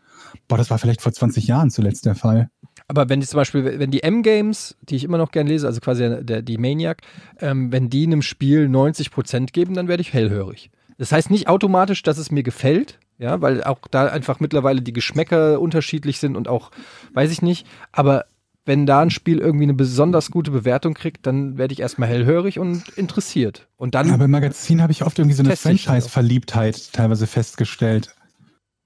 boah, 0.47 0.57
das 0.57 0.69
war 0.69 0.77
vielleicht 0.77 1.01
vor 1.01 1.11
20 1.11 1.47
Jahren 1.47 1.69
zuletzt 1.69 2.05
der 2.05 2.15
Fall. 2.15 2.49
Aber 2.87 3.09
wenn 3.09 3.19
die 3.19 3.27
zum 3.27 3.37
Beispiel, 3.37 3.79
wenn 3.79 3.91
die 3.91 4.03
M-Games, 4.03 4.77
die 4.81 4.95
ich 4.95 5.03
immer 5.03 5.17
noch 5.17 5.31
gern 5.31 5.47
lese, 5.47 5.67
also 5.67 5.79
quasi 5.81 6.23
der, 6.23 6.41
die 6.41 6.57
Maniac, 6.57 7.01
ähm, 7.39 7.71
wenn 7.71 7.89
die 7.89 8.05
einem 8.05 8.21
Spiel 8.21 8.69
90 8.69 9.11
Prozent 9.11 9.53
geben, 9.53 9.73
dann 9.73 9.87
werde 9.87 10.01
ich 10.01 10.13
hellhörig. 10.13 10.71
Das 10.97 11.11
heißt 11.11 11.29
nicht 11.29 11.47
automatisch, 11.47 12.03
dass 12.03 12.17
es 12.17 12.31
mir 12.31 12.43
gefällt, 12.43 12.99
ja, 13.19 13.41
weil 13.41 13.63
auch 13.63 13.79
da 13.89 14.07
einfach 14.07 14.39
mittlerweile 14.39 14.81
die 14.81 14.93
Geschmäcker 14.93 15.59
unterschiedlich 15.59 16.19
sind 16.19 16.35
und 16.35 16.47
auch, 16.47 16.71
weiß 17.13 17.31
ich 17.31 17.41
nicht, 17.41 17.67
aber 17.91 18.25
wenn 18.65 18.85
da 18.85 18.99
ein 18.99 19.09
Spiel 19.09 19.37
irgendwie 19.39 19.63
eine 19.63 19.73
besonders 19.73 20.29
gute 20.29 20.51
Bewertung 20.51 20.93
kriegt, 20.93 21.25
dann 21.25 21.57
werde 21.57 21.73
ich 21.73 21.79
erstmal 21.79 22.09
hellhörig 22.09 22.59
und 22.59 22.89
interessiert. 22.97 23.67
Und 23.77 23.95
dann 23.95 24.11
Aber 24.11 24.25
im 24.25 24.31
Magazin 24.31 24.81
habe 24.81 24.91
ich 24.91 25.03
oft 25.03 25.17
irgendwie 25.17 25.35
so 25.35 25.43
eine. 25.43 25.55
Franchise-Verliebtheit 25.55 26.91
teilweise 26.91 27.27
festgestellt. 27.27 28.13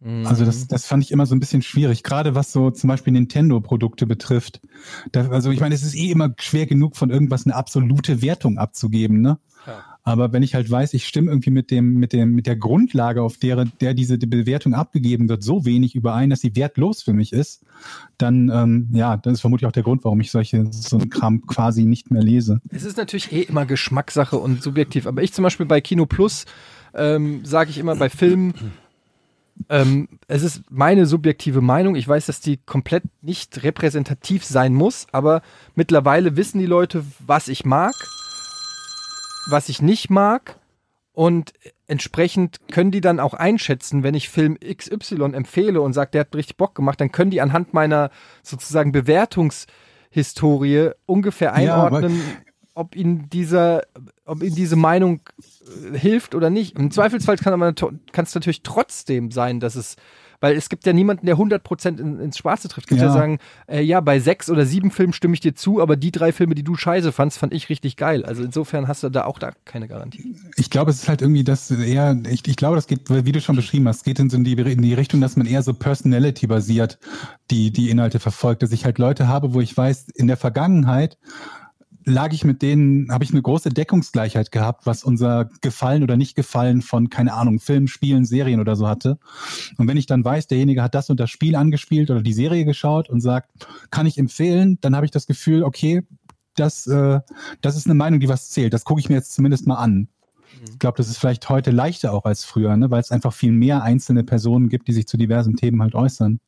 Also 0.04 0.44
Mhm. 0.44 0.46
das, 0.48 0.68
das 0.68 0.86
fand 0.88 1.04
ich 1.04 1.12
immer 1.12 1.28
so 1.28 1.36
ein 1.36 1.40
bisschen 1.40 1.62
schwierig, 1.62 2.02
gerade 2.02 2.34
was 2.34 2.52
so 2.52 2.72
zum 2.72 2.88
Beispiel 2.88 3.14
Nintendo-Produkte 3.14 4.08
betrifft. 4.08 4.60
Da, 5.12 5.30
also 5.30 5.52
ich 5.52 5.60
meine, 5.60 5.76
es 5.76 5.84
ist 5.84 5.96
eh 5.96 6.10
immer 6.10 6.34
schwer 6.40 6.66
genug, 6.66 6.96
von 6.96 7.12
irgendwas 7.12 7.46
eine 7.46 7.56
absolute 7.56 8.24
Wertung 8.24 8.58
abzugeben, 8.58 9.22
ne? 9.22 9.38
Ja. 9.68 9.84
Aber 10.04 10.34
wenn 10.34 10.42
ich 10.42 10.56
halt 10.56 10.70
weiß, 10.70 10.94
ich 10.96 11.06
stimme 11.06 11.30
irgendwie 11.30 11.52
mit 11.52 11.70
dem, 11.70 11.94
mit 11.94 12.12
dem, 12.12 12.34
mit 12.34 12.48
der 12.48 12.56
Grundlage, 12.56 13.22
auf 13.22 13.38
der, 13.38 13.66
der 13.66 13.94
diese 13.94 14.18
Bewertung 14.18 14.74
abgegeben 14.74 15.30
wird, 15.30 15.44
so 15.44 15.64
wenig 15.66 15.96
überein, 15.96 16.32
dass 16.32 16.42
sie 16.42 16.56
wertlos 16.56 17.04
für 17.04 17.14
mich 17.14 17.34
ist, 17.34 17.64
dann, 18.18 18.50
ähm, 18.50 18.90
ja, 18.94 19.18
das 19.18 19.34
ist 19.34 19.42
vermutlich 19.42 19.68
auch 19.68 19.72
der 19.72 19.84
Grund, 19.84 20.04
warum 20.04 20.20
ich 20.20 20.32
solche, 20.32 20.66
so 20.72 20.98
einen 20.98 21.10
Kram 21.10 21.46
quasi 21.46 21.84
nicht 21.84 22.10
mehr 22.10 22.24
lese. 22.24 22.62
Es 22.70 22.84
ist 22.84 22.98
natürlich 22.98 23.32
eh 23.32 23.42
immer 23.42 23.66
Geschmackssache 23.66 24.38
und 24.38 24.64
subjektiv. 24.64 25.06
Aber 25.06 25.22
ich 25.22 25.34
zum 25.34 25.44
Beispiel 25.44 25.68
bei 25.68 25.82
Kino 25.82 26.08
Plus 26.08 26.46
ähm, 26.94 27.46
sage 27.46 27.70
ich 27.70 27.78
immer 27.78 27.96
bei 27.96 28.10
Filmen, 28.10 28.54
ähm, 29.70 30.08
es 30.28 30.44
ist 30.44 30.64
meine 30.70 31.06
subjektive 31.06 31.62
Meinung. 31.62 31.96
Ich 31.96 32.08
weiß, 32.08 32.26
dass 32.26 32.40
die 32.40 32.58
komplett 32.58 33.04
nicht 33.22 33.64
repräsentativ 33.64 34.46
sein 34.46 34.74
muss, 34.74 35.08
aber 35.12 35.42
mittlerweile 35.76 36.36
wissen 36.36 36.60
die 36.60 36.66
Leute, 36.66 37.04
was 37.20 37.48
ich 37.48 37.66
mag, 37.66 37.94
was 39.50 39.70
ich 39.70 39.82
nicht 39.82 40.10
mag. 40.10 40.58
Und 41.14 41.54
entsprechend 41.88 42.60
können 42.72 42.92
die 42.92 43.02
dann 43.02 43.20
auch 43.20 43.34
einschätzen, 43.34 44.02
wenn 44.02 44.14
ich 44.14 44.30
Film 44.30 44.58
XY 44.60 45.34
empfehle 45.34 45.82
und 45.82 45.92
sage, 45.94 46.12
der 46.12 46.22
hat 46.22 46.34
richtig 46.36 46.56
Bock 46.56 46.74
gemacht, 46.74 47.02
dann 47.02 47.12
können 47.12 47.32
die 47.32 47.42
anhand 47.42 47.74
meiner 47.74 48.12
sozusagen 48.44 48.94
Bewertungshistorie 48.94 50.92
ungefähr 51.06 51.50
Ja, 51.50 51.86
einordnen, 51.86 52.22
ob 52.76 52.96
ihnen 52.96 53.30
dieser, 53.30 53.84
ob 54.26 54.42
ihnen 54.42 54.56
diese 54.56 54.78
Meinung 54.78 55.22
äh, 55.94 55.98
hilft 55.98 56.34
oder 56.34 56.50
nicht. 56.50 56.78
Im 56.80 56.92
Zweifelsfall 56.92 57.36
kann 57.36 57.76
es 58.16 58.34
natürlich 58.34 58.64
trotzdem 58.64 59.32
sein, 59.32 59.60
dass 59.60 59.76
es, 59.76 59.98
weil 60.42 60.58
es 60.58 60.68
gibt 60.68 60.86
ja 60.86 60.92
niemanden, 60.92 61.26
der 61.26 61.38
100% 61.38 62.00
in, 62.00 62.20
ins 62.20 62.38
Schwarze 62.38 62.68
trifft. 62.68 62.88
Es 62.88 62.90
gibt 62.90 63.02
ja, 63.02 63.08
Ja. 63.08 63.14
sagen, 63.14 63.40
äh, 63.68 63.82
ja, 63.82 64.02
bei 64.02 64.20
sechs 64.20 64.50
oder 64.50 64.66
sieben 64.66 64.92
Filmen 64.92 65.14
stimme 65.14 65.34
ich 65.36 65.40
dir 65.40 65.56
zu, 65.56 65.82
aber 65.82 65.96
die 65.96 66.12
drei 66.12 66.34
Filme, 66.34 66.56
die 66.56 66.64
du 66.64 66.76
scheiße 66.76 67.12
fandst, 67.12 67.38
fand 67.38 67.54
ich 67.54 67.70
richtig 67.70 67.96
geil. 67.96 68.26
Also 68.26 68.44
insofern 68.44 68.88
hast 68.90 69.04
du 69.04 69.10
da 69.10 69.26
auch 69.26 69.40
da 69.40 69.52
keine 69.66 69.88
Garantie. 69.88 70.36
Ich 70.58 70.70
glaube, 70.70 70.92
es 70.92 71.04
ist 71.04 71.08
halt 71.08 71.22
irgendwie 71.22 71.44
das 71.44 71.72
eher, 71.72 72.18
ich, 72.30 72.46
ich 72.48 72.56
glaube, 72.58 72.76
das 72.76 72.88
geht, 72.88 73.02
wie 73.10 73.32
du 73.32 73.40
schon 73.40 73.56
beschrieben 73.56 73.88
hast, 73.88 74.04
geht 74.04 74.20
in, 74.20 74.30
so 74.30 74.38
in, 74.38 74.44
die, 74.44 74.54
in 74.54 74.82
die 74.82 74.94
Richtung, 74.94 75.22
dass 75.22 75.38
man 75.38 75.46
eher 75.46 75.64
so 75.64 75.74
Personality-basiert 75.74 76.98
die, 77.52 77.72
die 77.72 77.90
Inhalte 77.90 78.20
verfolgt. 78.20 78.64
Dass 78.64 78.72
ich 78.72 78.84
halt 78.86 78.98
Leute 78.98 79.28
habe, 79.28 79.54
wo 79.54 79.62
ich 79.62 79.76
weiß, 79.78 80.10
in 80.16 80.28
der 80.28 80.38
Vergangenheit 80.38 81.18
lag 82.06 82.34
ich 82.34 82.44
mit 82.44 82.62
denen, 82.62 83.12
habe 83.12 83.24
ich 83.24 83.32
eine 83.32 83.42
große 83.42 83.70
Deckungsgleichheit 83.70 84.52
gehabt, 84.52 84.86
was 84.86 85.04
unser 85.04 85.50
Gefallen 85.62 86.04
oder 86.04 86.18
nicht 86.18 86.36
Gefallen 86.36 86.82
von, 86.82 87.10
keine 87.10 87.34
Ahnung, 87.34 87.60
Filmen, 87.60 87.88
Spielen, 87.88 88.26
Serien 88.26 88.60
oder 88.60 88.76
so 88.76 88.88
hatte. 88.88 89.18
Und 89.78 89.88
wenn 89.88 89.98
ich 89.98 90.06
dann 90.06 90.26
weiß, 90.26 90.48
derjenige 90.48 90.82
hat 90.82 90.96
das 90.96 91.10
und 91.10 91.20
das 91.20 91.30
Spiel 91.30 91.56
angespielt 91.56 92.10
oder 92.10 92.22
die 92.22 92.34
Serie 92.34 92.66
geschaut 92.66 93.10
und 93.10 93.22
sagt, 93.22 93.52
kann 93.92 94.06
ich 94.06 94.18
empfehlen, 94.18 94.78
dann 94.82 94.96
habe 94.96 95.06
ich 95.06 95.12
das 95.12 95.28
Gefühl, 95.28 95.64
okay, 95.64 96.04
das, 96.56 96.88
äh, 96.88 97.20
das 97.62 97.76
ist 97.76 97.86
eine 97.86 97.96
Meinung, 97.96 98.20
die 98.20 98.30
was 98.30 98.50
zählt. 98.50 98.74
Das 98.74 98.84
gucke 98.84 99.00
ich 99.00 99.10
mir 99.10 99.16
jetzt 99.16 99.34
zumindest 99.34 99.68
mal 99.68 99.76
an. 99.76 100.08
Ich 100.70 100.80
glaube, 100.80 100.98
das 100.98 101.10
ist 101.10 101.18
vielleicht 101.18 101.50
heute 101.50 101.72
leichter 101.72 102.14
auch 102.14 102.26
als 102.26 102.44
früher, 102.44 102.76
ne? 102.76 102.92
weil 102.92 103.00
es 103.00 103.12
einfach 103.12 103.34
viel 103.34 103.52
mehr 103.52 103.84
einzelne 103.84 104.24
Personen 104.24 104.70
gibt, 104.70 104.88
die 104.88 104.94
sich 104.94 105.08
zu 105.08 105.18
diversen 105.18 105.56
Themen 105.56 105.82
halt 105.82 105.96
äußern. 105.96 106.40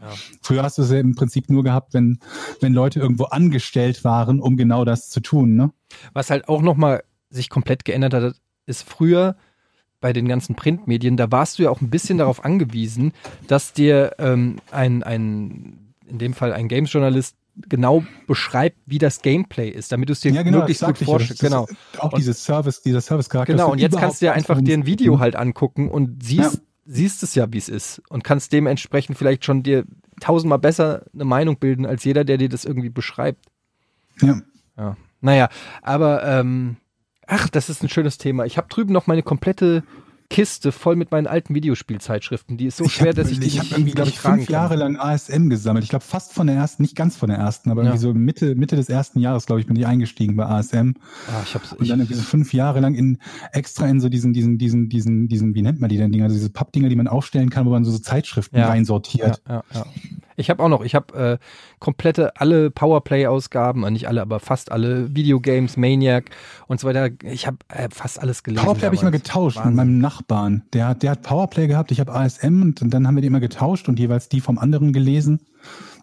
Ja. 0.00 0.08
Früher 0.42 0.62
hast 0.62 0.78
du 0.78 0.82
es 0.82 0.90
ja 0.90 0.98
im 0.98 1.14
Prinzip 1.14 1.50
nur 1.50 1.62
gehabt, 1.62 1.94
wenn, 1.94 2.18
wenn 2.60 2.72
Leute 2.72 3.00
irgendwo 3.00 3.24
angestellt 3.24 4.04
waren, 4.04 4.40
um 4.40 4.56
genau 4.56 4.84
das 4.84 5.10
zu 5.10 5.20
tun. 5.20 5.56
Ne? 5.56 5.72
Was 6.12 6.30
halt 6.30 6.48
auch 6.48 6.62
nochmal 6.62 7.02
sich 7.28 7.48
komplett 7.50 7.84
geändert 7.84 8.14
hat, 8.14 8.34
ist 8.66 8.88
früher 8.88 9.36
bei 10.00 10.12
den 10.12 10.26
ganzen 10.26 10.54
Printmedien, 10.54 11.16
da 11.16 11.30
warst 11.30 11.58
du 11.58 11.64
ja 11.64 11.70
auch 11.70 11.82
ein 11.82 11.90
bisschen 11.90 12.16
darauf 12.18 12.44
angewiesen, 12.44 13.12
dass 13.46 13.74
dir 13.74 14.14
ähm, 14.18 14.56
ein, 14.70 15.02
ein, 15.02 15.92
in 16.06 16.18
dem 16.18 16.32
Fall 16.32 16.54
ein 16.54 16.68
Games-Journalist 16.68 17.36
genau 17.68 18.04
beschreibt, 18.26 18.78
wie 18.86 18.98
das 18.98 19.20
Gameplay 19.20 19.68
ist, 19.68 19.92
damit 19.92 20.08
du 20.08 20.14
es 20.14 20.20
dir 20.20 20.32
Ja, 20.32 20.42
genau, 20.42 20.58
möglichst 20.60 20.82
gut 20.84 20.98
vorstellst. 20.98 21.42
Genau. 21.42 21.66
Auch 21.98 22.12
Und- 22.12 22.18
dieses 22.18 22.42
Service, 22.42 22.80
dieser 22.80 23.02
Service-Charakter. 23.02 23.52
Genau, 23.52 23.72
und 23.72 23.78
jetzt 23.78 23.98
kannst 23.98 24.22
du 24.22 24.26
ja 24.26 24.32
einfach 24.32 24.60
dir 24.60 24.74
ein 24.74 24.86
Video 24.86 25.14
ne? 25.16 25.20
halt 25.20 25.36
angucken 25.36 25.90
und 25.90 26.22
siehst, 26.22 26.54
Ja. 26.54 26.60
Siehst 26.90 27.22
es 27.22 27.34
ja, 27.34 27.52
wie 27.52 27.58
es 27.58 27.68
ist. 27.68 28.02
Und 28.08 28.24
kannst 28.24 28.52
dementsprechend 28.52 29.16
vielleicht 29.16 29.44
schon 29.44 29.62
dir 29.62 29.84
tausendmal 30.20 30.58
besser 30.58 31.06
eine 31.14 31.24
Meinung 31.24 31.58
bilden, 31.58 31.86
als 31.86 32.04
jeder, 32.04 32.24
der 32.24 32.36
dir 32.36 32.48
das 32.48 32.64
irgendwie 32.64 32.90
beschreibt. 32.90 33.46
Ja. 34.20 34.40
Ja. 34.76 34.96
Naja, 35.20 35.48
aber 35.82 36.24
ähm, 36.24 36.76
ach, 37.26 37.48
das 37.48 37.68
ist 37.68 37.82
ein 37.82 37.88
schönes 37.88 38.18
Thema. 38.18 38.44
Ich 38.44 38.56
habe 38.56 38.68
drüben 38.68 38.92
noch 38.92 39.06
meine 39.06 39.22
komplette 39.22 39.84
Kiste 40.30 40.70
voll 40.70 40.94
mit 40.94 41.10
meinen 41.10 41.26
alten 41.26 41.54
Videospielzeitschriften. 41.56 42.56
Die 42.56 42.66
ist 42.66 42.76
so 42.76 42.88
schwer, 42.88 43.08
hab, 43.08 43.16
dass 43.16 43.30
ich 43.32 43.40
die 43.40 43.48
ich 43.48 43.54
nicht, 43.54 43.64
habe 43.64 43.74
irgendwie, 43.80 43.92
glaube 43.94 44.10
ich, 44.10 44.16
tragen 44.16 44.36
fünf 44.38 44.48
Jahre 44.48 44.78
kann. 44.78 44.94
lang 44.94 44.96
ASM 44.96 45.48
gesammelt. 45.50 45.82
Ich 45.82 45.90
glaube 45.90 46.04
fast 46.04 46.32
von 46.32 46.46
der 46.46 46.54
ersten, 46.54 46.82
nicht 46.82 46.94
ganz 46.94 47.16
von 47.16 47.28
der 47.28 47.38
ersten, 47.38 47.68
aber 47.70 47.82
Ja. 47.82 47.88
irgendwie 47.88 48.00
so 48.00 48.14
Mitte, 48.14 48.54
Mitte 48.54 48.76
des 48.76 48.88
ersten 48.88 49.18
Jahres, 49.18 49.46
glaube 49.46 49.60
ich, 49.60 49.66
bin 49.66 49.74
ich 49.74 49.86
eingestiegen 49.86 50.36
bei 50.36 50.46
ASM. 50.46 50.92
Ah, 51.26 51.42
ich 51.44 51.54
hab's, 51.56 51.72
Und 51.72 51.82
ich, 51.82 51.88
dann 51.88 51.98
irgendwie 51.98 52.14
so 52.14 52.22
fünf 52.22 52.54
Jahre 52.54 52.78
lang 52.78 52.94
in 52.94 53.18
extra 53.52 53.88
in 53.88 53.98
so 54.00 54.08
diesen, 54.08 54.32
diesen, 54.32 54.56
diesen, 54.56 54.88
diesen, 54.88 55.26
diesen, 55.26 55.54
wie 55.54 55.62
nennt 55.62 55.80
man 55.80 55.90
die 55.90 55.96
denn 55.96 56.12
Dinger? 56.12 56.24
Also 56.26 56.36
diese 56.36 56.50
Pappdinger, 56.50 56.88
die 56.88 56.96
man 56.96 57.08
aufstellen 57.08 57.50
kann, 57.50 57.66
wo 57.66 57.70
man 57.70 57.84
so, 57.84 57.90
so 57.90 57.98
Zeitschriften 57.98 58.56
Ja. 58.56 58.68
reinsortiert. 58.68 59.42
ja, 59.48 59.54
ja, 59.56 59.64
ja. 59.74 59.86
Ich 60.40 60.50
habe 60.50 60.62
auch 60.62 60.68
noch, 60.68 60.82
ich 60.82 60.94
habe 60.94 61.38
äh, 61.38 61.38
komplette 61.78 62.36
alle 62.36 62.70
Powerplay-Ausgaben, 62.70 63.84
äh, 63.84 63.90
nicht 63.90 64.08
alle, 64.08 64.22
aber 64.22 64.40
fast 64.40 64.72
alle 64.72 65.14
Videogames, 65.14 65.76
Maniac 65.76 66.30
und 66.66 66.80
so 66.80 66.88
weiter. 66.88 67.10
Ich 67.22 67.46
habe 67.46 67.58
äh, 67.68 67.88
fast 67.90 68.20
alles 68.20 68.42
gelesen. 68.42 68.64
Powerplay 68.64 68.86
habe 68.86 68.94
ich 68.94 69.02
mal 69.02 69.10
getauscht 69.10 69.58
Wahnsinn. 69.58 69.72
mit 69.72 69.76
meinem 69.76 69.98
Nachbarn. 69.98 70.62
Der 70.72 70.88
hat, 70.88 71.02
der 71.02 71.12
hat 71.12 71.22
Powerplay 71.22 71.66
gehabt, 71.66 71.92
ich 71.92 72.00
habe 72.00 72.12
ASM 72.12 72.74
und 72.80 72.80
dann 72.92 73.06
haben 73.06 73.14
wir 73.14 73.20
die 73.20 73.28
immer 73.28 73.40
getauscht 73.40 73.88
und 73.88 73.98
jeweils 73.98 74.28
die 74.28 74.40
vom 74.40 74.58
anderen 74.58 74.92
gelesen 74.92 75.40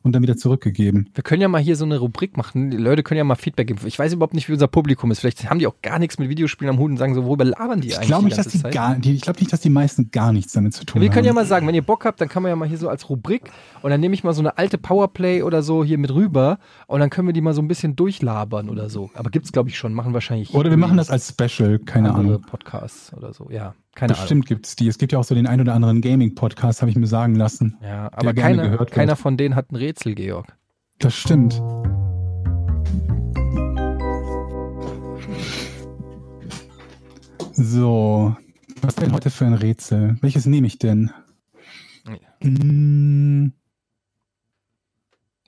und 0.07 0.13
dann 0.13 0.23
wieder 0.23 0.37
zurückgegeben. 0.37 1.09
Wir 1.13 1.23
können 1.23 1.41
ja 1.41 1.47
mal 1.47 1.61
hier 1.61 1.75
so 1.75 1.85
eine 1.85 1.99
Rubrik 1.99 2.37
machen. 2.37 2.71
Die 2.71 2.77
Leute 2.77 3.03
können 3.03 3.17
ja 3.17 3.23
mal 3.23 3.35
Feedback 3.35 3.67
geben. 3.67 3.79
Ich 3.85 3.99
weiß 3.99 4.13
überhaupt 4.13 4.33
nicht, 4.33 4.49
wie 4.49 4.53
unser 4.53 4.67
Publikum 4.67 5.11
ist. 5.11 5.19
Vielleicht 5.19 5.49
haben 5.49 5.59
die 5.59 5.67
auch 5.67 5.81
gar 5.81 5.99
nichts 5.99 6.17
mit 6.17 6.29
Videospielen 6.29 6.73
am 6.73 6.79
Hut 6.79 6.91
und 6.91 6.97
sagen 6.97 7.13
so, 7.13 7.25
worüber 7.25 7.45
labern 7.45 7.81
die 7.81 7.89
Ich 7.89 7.97
eigentlich 7.97 8.07
glaube 8.07 8.21
die 8.23 8.25
nicht, 8.25 8.37
dass 8.37 8.47
die 8.47 8.61
Zeit? 8.61 8.73
gar, 8.73 8.95
die, 8.95 9.13
ich 9.13 9.21
glaube 9.21 9.39
nicht, 9.39 9.53
dass 9.53 9.61
die 9.61 9.69
meisten 9.69 10.09
gar 10.11 10.31
nichts 10.33 10.53
damit 10.53 10.73
zu 10.73 10.85
tun 10.85 11.01
Wir 11.01 11.09
können 11.09 11.25
ja 11.25 11.29
haben. 11.29 11.35
mal 11.35 11.45
sagen, 11.45 11.67
wenn 11.67 11.75
ihr 11.75 11.81
Bock 11.81 12.05
habt, 12.05 12.19
dann 12.21 12.29
kann 12.29 12.43
man 12.43 12.49
ja 12.49 12.55
mal 12.55 12.67
hier 12.67 12.77
so 12.77 12.89
als 12.89 13.09
Rubrik 13.09 13.51
und 13.81 13.91
dann 13.91 13.99
nehme 13.99 14.13
ich 14.13 14.23
mal 14.23 14.33
so 14.33 14.41
eine 14.41 14.57
alte 14.57 14.77
Powerplay 14.77 15.43
oder 15.43 15.61
so 15.61 15.83
hier 15.83 15.97
mit 15.97 16.13
rüber 16.13 16.59
und 16.87 16.99
dann 16.99 17.09
können 17.09 17.27
wir 17.27 17.33
die 17.33 17.41
mal 17.41 17.53
so 17.53 17.61
ein 17.61 17.67
bisschen 17.67 17.95
durchlabern 17.95 18.69
oder 18.69 18.89
so. 18.89 19.09
Aber 19.13 19.29
gibt's 19.29 19.51
glaube 19.51 19.69
ich 19.69 19.77
schon, 19.77 19.93
machen 19.93 20.13
wahrscheinlich 20.13 20.53
Oder 20.53 20.69
wir 20.69 20.77
machen 20.77 20.97
das 20.97 21.09
als 21.09 21.29
Special, 21.29 21.79
keine 21.79 22.13
andere 22.13 22.35
Ahnung. 22.35 22.41
Podcasts 22.49 23.13
oder 23.13 23.33
so. 23.33 23.49
Ja, 23.51 23.75
keine 23.97 24.13
Bestimmt 24.13 24.45
gibt 24.45 24.67
es 24.67 24.75
die. 24.75 24.87
Es 24.87 24.99
gibt 24.99 25.11
ja 25.11 25.17
auch 25.17 25.23
so 25.23 25.33
den 25.33 25.47
ein 25.47 25.59
oder 25.59 25.73
anderen 25.73 26.01
Gaming-Podcast, 26.01 26.81
habe 26.81 26.91
ich 26.91 26.95
mir 26.95 27.07
sagen 27.07 27.33
lassen. 27.33 27.77
Ja, 27.81 28.11
aber 28.13 28.31
keine, 28.35 28.77
keiner 28.91 29.15
von 29.15 29.37
denen 29.37 29.55
hat 29.55 29.71
ein 29.71 29.75
Rätsel, 29.75 30.13
Georg. 30.13 30.55
Das 30.99 31.15
stimmt. 31.15 31.59
So, 37.53 38.35
was 38.83 38.95
denn 38.97 39.13
heute 39.13 39.31
für 39.31 39.47
ein 39.47 39.55
Rätsel? 39.55 40.17
Welches 40.21 40.45
nehme 40.45 40.67
ich 40.67 40.77
denn? 40.77 41.09
Hm. 42.41 43.51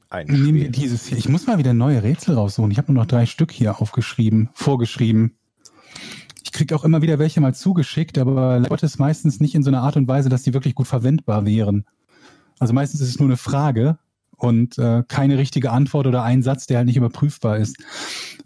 Ein 0.10 0.26
Nehmen 0.26 0.56
wir 0.56 0.72
dieses 0.72 1.06
hier. 1.06 1.20
Ich 1.20 1.30
muss 1.30 1.46
mal 1.46 1.60
wieder 1.60 1.76
neue 1.76 2.02
Rätsel 2.02 2.34
raussuchen. 2.34 2.72
Ich 2.72 2.80
habe 2.80 2.92
nur 2.92 3.04
noch 3.04 3.08
drei 3.08 3.28
Stück 3.28 3.52
hier 3.52 3.80
aufgeschrieben, 3.80 4.50
vorgeschrieben. 4.54 5.36
Ich 6.50 6.54
krieg 6.54 6.74
auch 6.74 6.84
immer 6.84 7.04
wieder 7.04 7.20
welche 7.20 7.42
mal 7.42 7.54
zugeschickt, 7.54 8.18
aber 8.18 8.58
leider 8.58 8.70
Gottes 8.70 8.98
meistens 8.98 9.40
nicht 9.40 9.54
in 9.54 9.62
so 9.62 9.70
einer 9.70 9.84
Art 9.84 9.98
und 9.98 10.08
Weise, 10.08 10.30
dass 10.30 10.42
die 10.42 10.52
wirklich 10.56 10.74
gut 10.74 10.88
verwendbar 10.88 11.46
wären. 11.46 11.86
Also 12.58 12.74
meistens 12.74 13.02
ist 13.02 13.10
es 13.10 13.20
nur 13.20 13.28
eine 13.28 13.38
Frage 13.38 14.00
und 14.36 14.80
äh, 14.80 15.04
keine 15.08 15.38
richtige 15.38 15.70
Antwort 15.70 16.08
oder 16.08 16.24
ein 16.24 16.42
Satz, 16.42 16.66
der 16.66 16.78
halt 16.78 16.88
nicht 16.88 16.98
überprüfbar 16.98 17.58
ist. 17.58 17.78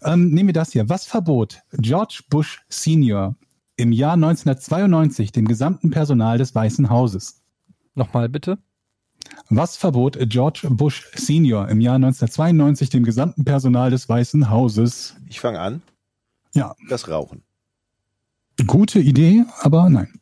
Ähm, 0.03 0.31
nehmen 0.31 0.49
wir 0.49 0.53
das 0.53 0.73
hier. 0.73 0.89
Was 0.89 1.05
verbot 1.05 1.61
George 1.77 2.23
Bush 2.29 2.65
Senior 2.67 3.37
im 3.77 3.93
Jahr 3.93 4.15
1992 4.15 5.31
dem 5.31 5.47
gesamten 5.47 5.89
Personal 5.89 6.37
des 6.37 6.53
Weißen 6.53 6.89
Hauses? 6.89 7.41
Nochmal 7.95 8.27
bitte. 8.27 8.57
Was 9.47 9.77
verbot 9.77 10.17
George 10.27 10.67
Bush 10.69 11.09
Senior 11.15 11.69
im 11.69 11.79
Jahr 11.79 11.95
1992 11.95 12.89
dem 12.89 13.05
gesamten 13.05 13.45
Personal 13.45 13.91
des 13.91 14.09
Weißen 14.09 14.49
Hauses? 14.49 15.15
Ich 15.29 15.39
fange 15.39 15.61
an. 15.61 15.81
Ja. 16.53 16.75
Das 16.89 17.07
Rauchen. 17.07 17.43
Gute 18.67 18.99
Idee, 18.99 19.43
aber 19.61 19.89
nein. 19.89 20.19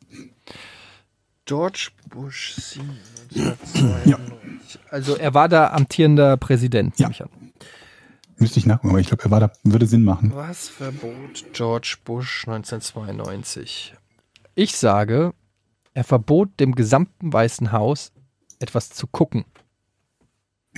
George 1.44 1.90
Bush 2.08 2.54
Senior 2.54 2.94
1992. 3.34 4.80
Also 4.90 5.16
er 5.16 5.34
war 5.34 5.48
da 5.48 5.70
amtierender 5.72 6.36
Präsident, 6.36 6.98
Ja. 6.98 7.10
ich 7.10 7.22
an. 7.22 7.28
Müsste 8.38 8.58
ich 8.58 8.66
nachgucken, 8.66 8.90
aber 8.90 9.00
ich 9.00 9.06
glaube, 9.08 9.22
er 9.24 9.30
war 9.30 9.40
da, 9.40 9.52
würde 9.62 9.86
Sinn 9.86 10.02
machen. 10.04 10.32
Was 10.34 10.68
verbot 10.68 11.44
George 11.52 11.96
Bush 12.04 12.46
1992? 12.48 13.94
Ich 14.54 14.76
sage, 14.76 15.32
er 15.94 16.04
verbot 16.04 16.58
dem 16.58 16.74
gesamten 16.74 17.32
Weißen 17.32 17.70
Haus 17.72 18.12
etwas 18.58 18.90
zu 18.90 19.06
gucken. 19.06 19.44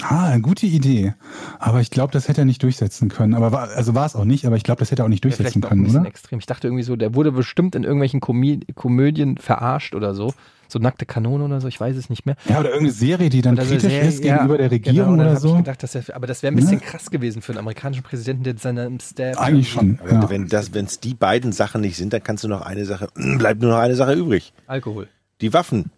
Ah, 0.02 0.26
eine 0.26 0.42
gute 0.42 0.66
Idee. 0.66 1.14
Aber 1.60 1.80
ich 1.80 1.88
glaube, 1.90 2.12
das 2.12 2.26
hätte 2.26 2.42
er 2.42 2.44
nicht 2.44 2.62
durchsetzen 2.64 3.08
können. 3.08 3.32
Aber 3.34 3.52
war, 3.52 3.68
also 3.70 3.94
war 3.94 4.06
es 4.06 4.16
auch 4.16 4.24
nicht, 4.24 4.44
aber 4.44 4.56
ich 4.56 4.64
glaube, 4.64 4.80
das 4.80 4.90
hätte 4.90 5.02
er 5.02 5.04
auch 5.04 5.08
nicht 5.08 5.22
durchsetzen 5.22 5.62
ein 5.62 5.68
können, 5.68 5.86
oder? 5.88 6.04
extrem. 6.06 6.40
Ich 6.40 6.46
dachte 6.46 6.66
irgendwie 6.66 6.82
so, 6.82 6.96
der 6.96 7.14
wurde 7.14 7.30
bestimmt 7.30 7.76
in 7.76 7.84
irgendwelchen 7.84 8.18
Komö 8.20 8.58
Komödien 8.74 9.36
verarscht 9.38 9.94
oder 9.94 10.14
so. 10.14 10.34
So 10.66 10.80
nackte 10.80 11.06
Kanone 11.06 11.44
oder 11.44 11.60
so, 11.60 11.68
ich 11.68 11.78
weiß 11.78 11.94
es 11.94 12.10
nicht 12.10 12.26
mehr. 12.26 12.34
Ja, 12.48 12.58
oder 12.58 12.70
irgendeine 12.70 12.92
Serie, 12.92 13.28
die 13.30 13.40
dann 13.42 13.54
kritisch 13.56 13.82
Serie- 13.82 14.08
ist 14.08 14.22
gegenüber 14.22 14.58
der 14.58 14.68
genau, 14.68 14.84
Regierung 14.88 15.18
dann 15.18 15.28
oder 15.28 15.36
so. 15.38 15.50
Ich 15.52 15.56
gedacht, 15.58 15.82
dass 15.84 15.94
er, 15.94 16.16
aber 16.16 16.26
das 16.26 16.42
wäre 16.42 16.52
ein 16.52 16.56
bisschen 16.56 16.80
Ja. 16.80 16.86
krass 16.86 17.10
gewesen 17.10 17.42
für 17.42 17.52
einen 17.52 17.60
amerikanischen 17.60 18.02
Präsidenten, 18.02 18.42
der 18.42 18.56
seinem 18.56 18.98
Staff. 18.98 19.36
Eigentlich 19.38 19.70
schon. 19.70 20.00
Ja. 20.10 20.28
wenn 20.28 20.48
das, 20.48 20.74
wenn 20.74 20.86
es 20.86 20.98
die 20.98 21.14
beiden 21.14 21.52
Sachen 21.52 21.82
nicht 21.82 21.96
sind, 21.96 22.12
dann 22.12 22.22
kannst 22.24 22.42
du 22.42 22.48
noch 22.48 22.62
eine 22.62 22.84
Sache, 22.86 23.08
bleibt 23.38 23.62
nur 23.62 23.70
noch 23.70 23.78
eine 23.78 23.94
Sache 23.94 24.14
übrig. 24.14 24.52
Alkohol. 24.66 25.06
Die 25.40 25.52
Waffen. 25.52 25.92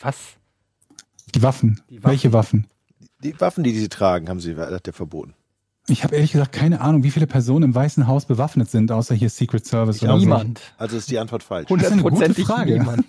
Was? 0.00 0.16
Die 1.34 1.42
Waffen. 1.42 1.80
Die 1.90 1.96
Waffen. 2.02 2.10
Welche 2.10 2.32
Waffen? 2.32 2.66
Die 3.22 3.38
Waffen, 3.40 3.64
die 3.64 3.78
sie 3.78 3.88
tragen, 3.88 4.28
haben 4.28 4.40
sie 4.40 4.56
hat 4.56 4.86
er 4.86 4.92
verboten. 4.92 5.34
Ich 5.88 6.04
habe 6.04 6.14
ehrlich 6.14 6.32
gesagt 6.32 6.52
keine 6.52 6.80
Ahnung, 6.80 7.02
wie 7.02 7.10
viele 7.10 7.26
Personen 7.26 7.64
im 7.64 7.74
Weißen 7.74 8.06
Haus 8.06 8.26
bewaffnet 8.26 8.70
sind, 8.70 8.92
außer 8.92 9.14
hier 9.14 9.28
Secret 9.28 9.66
Service 9.66 9.96
Ich 9.96 10.02
oder 10.02 10.14
auch 10.14 10.18
so. 10.18 10.24
Niemand. 10.24 10.60
Also 10.78 10.96
ist 10.96 11.10
die 11.10 11.18
Antwort 11.18 11.42
falsch. 11.42 11.68
Das 11.68 11.82
ist 11.82 11.92
eine 11.92 12.02
gute 12.02 12.14
Hundertprozentig 12.16 12.46
Frage. 12.46 12.78
niemand. 12.78 13.04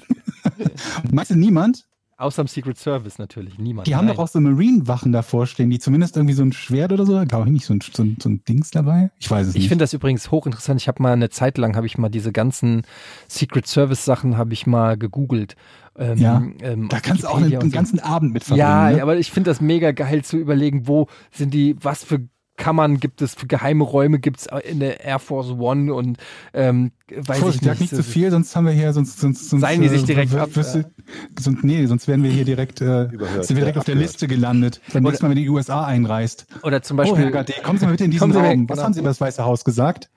Meinst 1.12 1.32
du 1.32 1.36
niemand? 1.36 1.86
Außer 2.22 2.41
im 2.43 2.48
Secret 2.48 2.77
Service 2.77 3.18
natürlich, 3.18 3.57
niemand. 3.57 3.88
Die 3.88 3.95
haben 3.95 4.06
Nein. 4.06 4.15
doch 4.15 4.23
auch 4.23 4.27
so 4.27 4.39
Marine-Wachen 4.39 5.11
davor 5.11 5.48
stehen, 5.48 5.69
die 5.69 5.80
zumindest 5.80 6.15
irgendwie 6.15 6.35
so 6.35 6.43
ein 6.43 6.53
Schwert 6.53 6.91
oder 6.93 7.06
so, 7.06 7.23
glaube 7.26 7.48
ich 7.48 7.52
nicht, 7.53 7.65
so 7.65 7.73
ein, 7.73 7.80
so, 7.81 8.03
ein, 8.03 8.18
so 8.22 8.30
ein 8.30 8.43
Dings 8.48 8.72
dabei. 8.72 9.11
Ich 9.19 9.30
weiß 9.30 9.48
es 9.48 9.56
Ich 9.56 9.61
nicht. 9.61 9.69
finde 9.69 9.84
das 9.84 9.93
übrigens 9.93 10.30
hochinteressant. 10.31 10.80
Ich 10.80 10.88
habe 10.88 11.02
mal 11.02 11.14
eine 11.14 11.30
Zeit 11.30 11.57
lang, 11.57 11.76
habe 11.76 11.88
ich 11.88 11.98
mal 11.98 12.10
diese 12.10 12.31
ganzen 12.31 12.84
Secret 13.27 13.68
Service 13.68 14.06
Sachen, 14.06 14.38
habe 14.38 14.53
ich 14.53 14.68
mal 14.68 14.98
gegoogelt. 14.98 15.56
Ähm, 15.98 16.18
Ja, 16.18 16.41
ähm, 16.61 16.88
da 16.89 16.99
kannst 16.99 17.23
du 17.23 17.27
auch 17.27 17.38
einen 17.41 17.60
so. 17.60 17.69
ganzen 17.69 17.99
Abend 17.99 18.34
mit 18.34 18.43
verbringen. 18.43 18.68
Ja, 18.68 18.91
ne? 18.91 19.02
aber 19.02 19.18
ich 19.18 19.31
finde 19.31 19.49
das 19.49 19.60
mega 19.60 19.91
geil 19.91 20.23
zu 20.23 20.38
überlegen, 20.38 20.88
wo 20.88 21.07
sind 21.31 21.53
die, 21.53 21.76
was 21.81 22.03
für 22.03 22.27
Kammern 22.57 22.99
gibt 22.99 23.22
es, 23.22 23.34
für 23.34 23.48
geheime 23.48 23.84
Räume 23.84 24.19
gibt 24.19 24.40
es 24.41 24.48
in 24.65 24.80
der 24.80 25.03
Air 25.03 25.19
Force 25.19 25.49
One 25.52 25.94
und 25.94 26.18
ähm, 26.53 26.91
weiß 27.10 27.40
Vorsicht, 27.40 27.64
ich 27.64 27.68
sag 27.68 27.80
nicht. 27.80 27.91
nicht 27.91 27.95
zu 27.95 28.03
viel, 28.03 28.30
sonst 28.32 28.56
haben 28.56 28.65
wir 28.65 28.73
hier, 28.73 28.94
sonst, 28.94 29.19
sonst, 29.19 29.49
sonst 29.49 29.61
Seien 29.61 29.82
die 29.82 29.90
sich 29.90 30.03
äh, 30.03 30.06
direkt 30.06 30.36
ab, 30.36 30.49
sonst, 30.53 31.64
nee, 31.64 31.86
sonst 31.88 32.07
werden 32.07 32.23
wir 32.23 32.32
hier 32.32 32.45
direkt, 32.45 32.82
äh, 32.82 33.06
Überhört, 33.06 33.45
sind 33.45 33.57
wir 33.57 33.61
direkt 33.64 33.78
auf 33.78 33.86
der. 33.86 33.95
Liste 33.95 34.28
gelandet, 34.28 34.82
wenn 34.91 35.03
nächstes 35.03 35.22
Mal 35.22 35.30
wenn 35.30 35.38
die 35.38 35.49
USA 35.49 35.86
einreist. 35.86 36.45
Oder 36.64 36.82
zum 36.82 36.98
Oh, 36.98 37.03
Beispiel, 37.03 37.23
Herr 37.26 37.32
Gade, 37.32 37.53
kommen 37.64 37.78
Sie 37.80 37.86
mal 37.86 37.91
bitte 37.91 38.06
in 38.06 38.11
diesen 38.11 38.32
Raum. 38.32 38.44
weg, 38.44 38.60
Was 38.69 38.76
genau. 38.76 38.84
haben 38.86 38.94
Sie 38.94 38.99
über 38.99 39.10
das 39.10 39.22
Weiße 39.22 39.44
Haus 39.45 39.64
gesagt? 39.64 40.10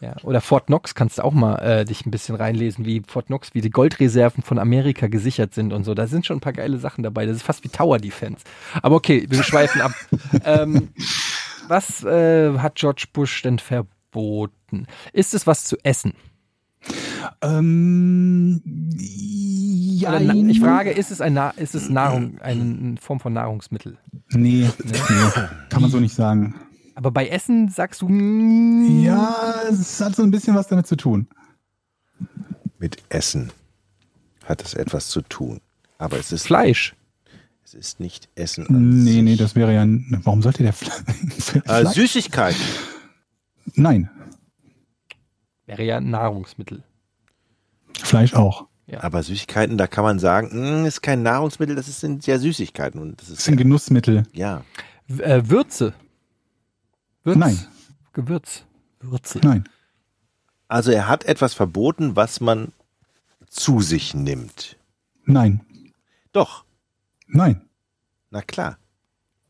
ja, 0.00 0.14
oder 0.24 0.42
Fort 0.42 0.66
Knox 0.66 0.94
kannst 0.94 1.16
du 1.18 1.22
auch 1.24 1.32
mal 1.32 1.56
äh, 1.56 1.84
dich 1.86 2.04
ein 2.04 2.10
bisschen 2.10 2.34
reinlesen, 2.34 2.84
wie 2.84 3.02
Fort 3.06 3.26
Knox, 3.26 3.54
wie 3.54 3.62
die 3.62 3.70
Goldreserven 3.70 4.42
von 4.42 4.58
Amerika 4.58 5.06
gesichert 5.06 5.54
sind 5.54 5.72
und 5.72 5.84
so. 5.84 5.94
Da 5.94 6.06
sind 6.06 6.26
schon 6.26 6.36
ein 6.36 6.40
paar 6.40 6.52
geile 6.52 6.76
Sachen 6.78 7.02
dabei. 7.02 7.24
Das 7.24 7.36
ist 7.36 7.42
fast 7.42 7.64
wie 7.64 7.68
Tower 7.68 7.98
Defense. 7.98 8.44
Aber 8.82 8.96
okay, 8.96 9.26
wir 9.28 9.42
schweifen 9.42 9.80
ab. 9.80 9.92
ähm, 10.44 10.88
was 11.68 12.04
äh, 12.04 12.58
hat 12.58 12.76
George 12.76 13.06
Bush 13.12 13.42
denn 13.42 13.58
verboten? 13.58 14.86
Ist 15.12 15.34
es 15.34 15.46
was 15.46 15.64
zu 15.64 15.76
essen? 15.82 16.14
Ähm, 17.42 18.62
ja, 18.96 20.20
ich 20.20 20.60
frage, 20.60 20.90
ist 20.90 21.10
es, 21.10 21.20
ein 21.20 21.36
ist 21.56 21.74
es 21.74 21.88
Nahrung, 21.88 22.38
eine 22.40 22.96
Form 23.00 23.18
von 23.18 23.32
Nahrungsmittel? 23.32 23.98
Nee, 24.30 24.70
nee, 24.84 24.92
kann 25.68 25.82
man 25.82 25.90
so 25.90 25.98
nicht 25.98 26.14
sagen. 26.14 26.54
Aber 26.94 27.10
bei 27.10 27.28
Essen 27.28 27.68
sagst 27.68 28.02
du, 28.02 28.08
Ja, 28.08 29.34
es 29.68 30.00
hat 30.00 30.16
so 30.16 30.22
ein 30.22 30.30
bisschen 30.30 30.54
was 30.54 30.68
damit 30.68 30.86
zu 30.86 30.96
tun. 30.96 31.28
Mit 32.78 33.02
Essen 33.08 33.52
hat 34.44 34.62
es 34.62 34.74
etwas 34.74 35.08
zu 35.08 35.22
tun. 35.22 35.60
Aber 35.98 36.18
es 36.18 36.32
ist, 36.32 36.46
Fleisch. 36.46 36.94
Ist 37.76 38.00
nicht 38.00 38.28
Essen. 38.34 38.66
An 38.68 39.04
Nee, 39.04 39.22
nee, 39.22 39.36
das 39.36 39.54
wäre 39.54 39.72
ja, 39.74 39.82
ein- 39.82 40.20
warum 40.24 40.42
sollte 40.42 40.62
der 40.62 40.72
Fle 40.72 40.90
Äh, 41.18 41.60
Fleisch? 41.62 41.94
Süßigkeit. 41.94 42.56
Nein, 43.74 44.10
Wäre 45.66 45.82
ja 45.84 45.96
ein 45.96 46.10
Nahrungsmittel. 46.10 46.84
Fleisch 48.02 48.34
auch. 48.34 48.66
Aber 48.98 49.20
Süßigkeiten, 49.24 49.76
da 49.76 49.88
kann 49.88 50.04
man 50.04 50.20
sagen, 50.20 50.50
mh, 50.82 50.86
ist 50.86 51.02
kein 51.02 51.22
Nahrungsmittel, 51.24 51.74
das 51.74 51.88
ist- 51.88 52.00
sind 52.00 52.24
ja 52.26 52.38
Süßigkeiten. 52.38 53.00
Und 53.00 53.20
das 53.20 53.28
Das 53.30 53.38
ist 53.38 53.44
sind 53.44 53.56
Genussmittel. 53.56 54.22
ja. 54.32 54.62
W 55.08 55.22
äh, 55.24 55.48
Würze. 55.50 55.92
Würz. 57.24 57.36
Nein. 57.36 57.58
Gewürz. 58.12 58.64
Würze. 59.00 59.40
Nein. 59.42 59.64
Also 60.68 60.92
er 60.92 61.08
hat 61.08 61.24
etwas 61.24 61.52
verboten, 61.54 62.14
was 62.16 62.40
man 62.40 62.72
zu 63.48 63.80
sich 63.80 64.14
nimmt. 64.14 64.76
Nein. 65.24 65.60
Doch, 66.32 66.64
Nein. 67.28 67.62
Na 68.30 68.42
klar. 68.42 68.78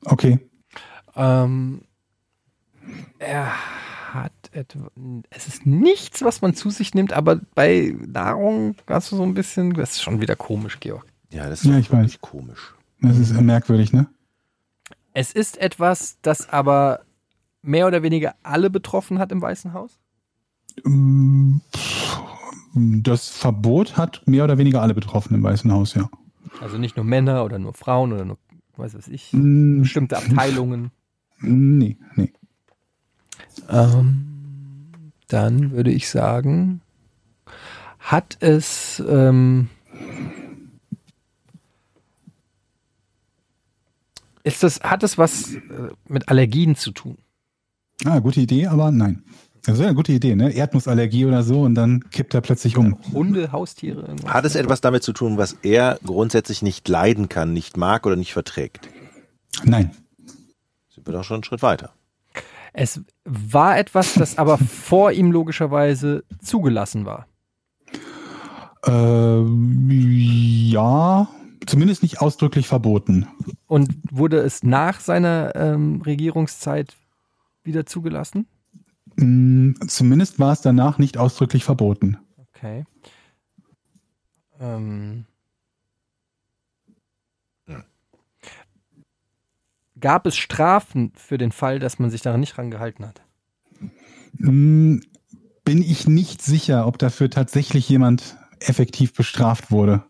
Okay. 0.04 0.38
Ähm, 1.14 1.82
er 3.18 3.52
hat 4.12 4.32
etwa, 4.52 4.90
es 5.30 5.48
ist 5.48 5.66
nichts, 5.66 6.22
was 6.22 6.42
man 6.42 6.54
zu 6.54 6.70
sich 6.70 6.94
nimmt, 6.94 7.12
aber 7.12 7.40
bei 7.54 7.96
Nahrung 8.06 8.76
hast 8.86 9.12
du 9.12 9.16
so 9.16 9.22
ein 9.22 9.34
bisschen, 9.34 9.74
das 9.74 9.92
ist 9.92 10.02
schon 10.02 10.20
wieder 10.20 10.36
komisch, 10.36 10.80
Georg. 10.80 11.06
Ja, 11.30 11.48
das 11.48 11.62
ist 11.62 11.70
Ja, 11.70 11.78
ich 11.78 11.90
wirklich 11.90 12.20
komisch. 12.20 12.74
Das 13.00 13.18
ist 13.18 13.38
merkwürdig, 13.40 13.92
ne? 13.92 14.06
Es 15.12 15.32
ist 15.32 15.58
etwas, 15.58 16.18
das 16.22 16.48
aber 16.48 17.00
mehr 17.62 17.86
oder 17.86 18.02
weniger 18.02 18.34
alle 18.42 18.70
betroffen 18.70 19.18
hat 19.18 19.32
im 19.32 19.42
Weißen 19.42 19.72
Haus? 19.72 19.98
Pff, 20.84 22.20
Das 22.74 23.28
Verbot 23.30 23.96
hat 23.96 24.22
mehr 24.26 24.44
oder 24.44 24.58
weniger 24.58 24.82
alle 24.82 24.94
Betroffenen 24.94 25.40
im 25.40 25.44
Weißen 25.44 25.72
Haus, 25.72 25.94
ja. 25.94 26.08
Also 26.60 26.78
nicht 26.78 26.96
nur 26.96 27.04
Männer 27.04 27.44
oder 27.44 27.58
nur 27.58 27.74
Frauen 27.74 28.12
oder 28.12 28.24
nur, 28.24 28.38
weiß 28.78 28.94
was 28.94 29.08
ich, 29.08 29.32
Mm, 29.32 29.82
bestimmte 29.82 30.16
Abteilungen. 30.16 30.90
Nee, 31.40 31.96
nee. 32.14 32.32
Ähm, 33.68 35.02
dann 35.28 35.72
würde 35.72 35.90
ich 35.90 36.08
sagen, 36.08 36.80
hat 37.98 38.36
es 38.40 39.02
ähm, 39.06 39.68
ist 44.44 44.62
das, 44.62 44.80
hat 44.80 45.02
es 45.02 45.18
was 45.18 45.54
äh, 45.54 45.60
mit 46.08 46.28
Allergien 46.28 46.76
zu 46.76 46.92
tun? 46.92 47.18
Ah, 48.04 48.20
gute 48.20 48.40
Idee, 48.40 48.66
aber 48.66 48.92
nein. 48.92 49.24
Das 49.66 49.78
wäre 49.78 49.88
eine 49.88 49.96
gute 49.96 50.12
Idee, 50.12 50.36
ne? 50.36 50.52
Erdnussallergie 50.52 51.26
oder 51.26 51.42
so 51.42 51.62
und 51.62 51.74
dann 51.74 52.08
kippt 52.10 52.34
er 52.34 52.40
plötzlich 52.40 52.76
um. 52.76 52.96
Hunde, 53.12 53.50
Haustiere? 53.50 54.02
irgendwas? 54.02 54.32
Hat 54.32 54.44
es 54.44 54.54
etwas 54.54 54.80
damit 54.80 55.02
zu 55.02 55.12
tun, 55.12 55.38
was 55.38 55.56
er 55.62 55.98
grundsätzlich 56.04 56.62
nicht 56.62 56.88
leiden 56.88 57.28
kann, 57.28 57.52
nicht 57.52 57.76
mag 57.76 58.06
oder 58.06 58.14
nicht 58.14 58.32
verträgt? 58.32 58.88
Nein. 59.64 59.90
Sind 60.88 61.04
wir 61.04 61.12
doch 61.12 61.24
schon 61.24 61.36
einen 61.36 61.44
Schritt 61.44 61.62
weiter. 61.62 61.92
Es 62.72 63.00
war 63.24 63.76
etwas, 63.76 64.14
das 64.14 64.38
aber 64.38 64.56
vor 64.82 65.10
ihm 65.10 65.32
logischerweise 65.32 66.22
zugelassen 66.40 67.04
war. 67.04 67.26
Ähm, 68.86 69.88
ja, 69.90 71.26
zumindest 71.66 72.04
nicht 72.04 72.20
ausdrücklich 72.20 72.68
verboten. 72.68 73.26
Und 73.66 73.90
wurde 74.12 74.38
es 74.38 74.62
nach 74.62 75.00
seiner 75.00 75.56
ähm, 75.56 76.02
Regierungszeit 76.02 76.94
wieder 77.64 77.84
zugelassen? 77.84 78.46
Mm, 79.16 79.72
Zumindest 79.88 80.38
war 80.38 80.52
es 80.52 80.60
danach 80.60 80.98
nicht 80.98 81.18
ausdrücklich 81.18 81.64
verboten. 81.64 82.18
Okay. 82.54 82.84
Ähm. 84.60 85.24
Hm. 87.66 87.84
Gab 90.00 90.26
es 90.26 90.36
Strafen 90.36 91.12
für 91.14 91.38
den 91.38 91.52
Fall, 91.52 91.78
dass 91.78 91.98
man 91.98 92.10
sich 92.10 92.22
daran 92.22 92.40
nicht 92.40 92.58
rangehalten 92.58 93.06
hat? 93.06 93.22
Hm, 94.38 95.02
Bin 95.64 95.82
ich 95.82 96.06
nicht 96.06 96.42
sicher, 96.42 96.86
ob 96.86 96.98
dafür 96.98 97.30
tatsächlich 97.30 97.88
jemand 97.88 98.36
effektiv 98.60 99.14
bestraft 99.14 99.70
wurde. 99.70 100.04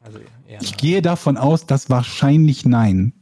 Also 0.00 0.18
eher 0.46 0.60
Ich 0.62 0.76
gehe 0.76 1.02
davon 1.02 1.36
aus, 1.36 1.66
dass 1.66 1.90
wahrscheinlich 1.90 2.64
nein. 2.64 3.12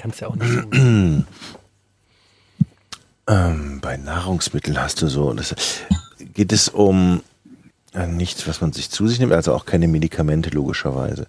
kannst 0.00 0.20
ja 0.20 0.28
auch 0.28 0.36
nicht 0.36 0.50
so. 0.50 0.70
Ähm, 3.30 3.78
bei 3.80 3.96
Nahrungsmitteln 3.96 4.80
hast 4.80 5.02
du 5.02 5.06
so, 5.06 5.32
das, 5.32 5.54
geht 6.34 6.52
es 6.52 6.68
um 6.68 7.22
äh, 7.94 8.08
nichts, 8.08 8.48
was 8.48 8.60
man 8.60 8.72
sich 8.72 8.90
zu 8.90 9.06
sich 9.06 9.20
nimmt, 9.20 9.32
also 9.32 9.54
auch 9.54 9.66
keine 9.66 9.86
Medikamente 9.86 10.50
logischerweise. 10.50 11.28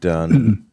Dann 0.00 0.66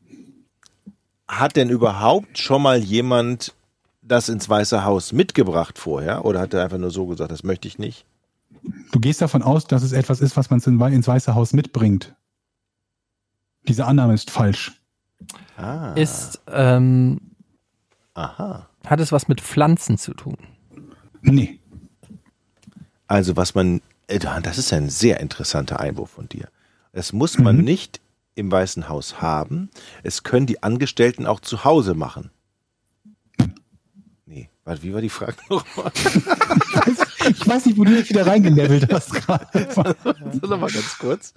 hat 1.27 1.57
denn 1.57 1.69
überhaupt 1.69 2.37
schon 2.37 2.61
mal 2.61 2.79
jemand 2.79 3.53
das 4.01 4.29
ins 4.29 4.47
Weiße 4.47 4.85
Haus 4.85 5.11
mitgebracht 5.11 5.77
vorher 5.77 6.23
oder 6.23 6.39
hat 6.39 6.53
er 6.53 6.63
einfach 6.63 6.77
nur 6.77 6.91
so 6.91 7.07
gesagt, 7.07 7.31
das 7.31 7.43
möchte 7.43 7.67
ich 7.67 7.77
nicht? 7.77 8.05
Du 8.93 9.01
gehst 9.01 9.21
davon 9.21 9.43
aus, 9.43 9.65
dass 9.65 9.83
es 9.83 9.91
etwas 9.91 10.21
ist, 10.21 10.37
was 10.37 10.49
man 10.49 10.61
ins 10.61 11.07
Weiße 11.09 11.35
Haus 11.35 11.51
mitbringt. 11.51 12.15
Diese 13.67 13.85
Annahme 13.85 14.13
ist 14.13 14.31
falsch. 14.31 14.71
Ah, 15.57 15.91
Ist, 15.93 16.41
ähm, 16.47 17.19
aha. 18.13 18.69
hat 18.85 18.99
es 19.01 19.11
was 19.11 19.27
mit 19.27 19.41
Pflanzen 19.41 19.97
zu 19.97 20.13
tun? 20.13 20.37
Nee. 21.23 21.59
Also 23.07 23.35
was 23.35 23.55
man, 23.55 23.81
äh, 24.07 24.19
das 24.19 24.57
ist 24.57 24.73
ein 24.73 24.89
sehr 24.89 25.19
interessanter 25.19 25.79
Einwurf 25.79 26.11
von 26.11 26.29
dir. 26.29 26.47
Das 26.91 27.13
muss 27.13 27.39
man 27.39 27.57
Mhm. 27.57 27.63
nicht 27.63 28.01
im 28.35 28.51
Weißen 28.51 28.89
Haus 28.89 29.21
haben. 29.21 29.69
Es 30.03 30.23
können 30.23 30.45
die 30.45 30.63
Angestellten 30.63 31.25
auch 31.25 31.39
zu 31.39 31.63
Hause 31.63 31.93
machen. 31.95 32.31
Warte, 34.65 34.81
wie 34.83 34.93
war 34.93 35.01
die 35.01 35.09
Frage 35.09 35.35
nochmal? 35.49 35.91
Ich 37.29 37.47
weiß 37.47 37.65
nicht, 37.67 37.77
wo 37.77 37.85
du 37.85 37.95
dich 37.95 38.09
wieder 38.09 38.27
reingelevelt 38.27 38.91
hast 38.93 39.13
gerade. 39.13 39.47
Nochmal 40.41 40.69
ganz 40.69 40.97
kurz. 40.99 41.33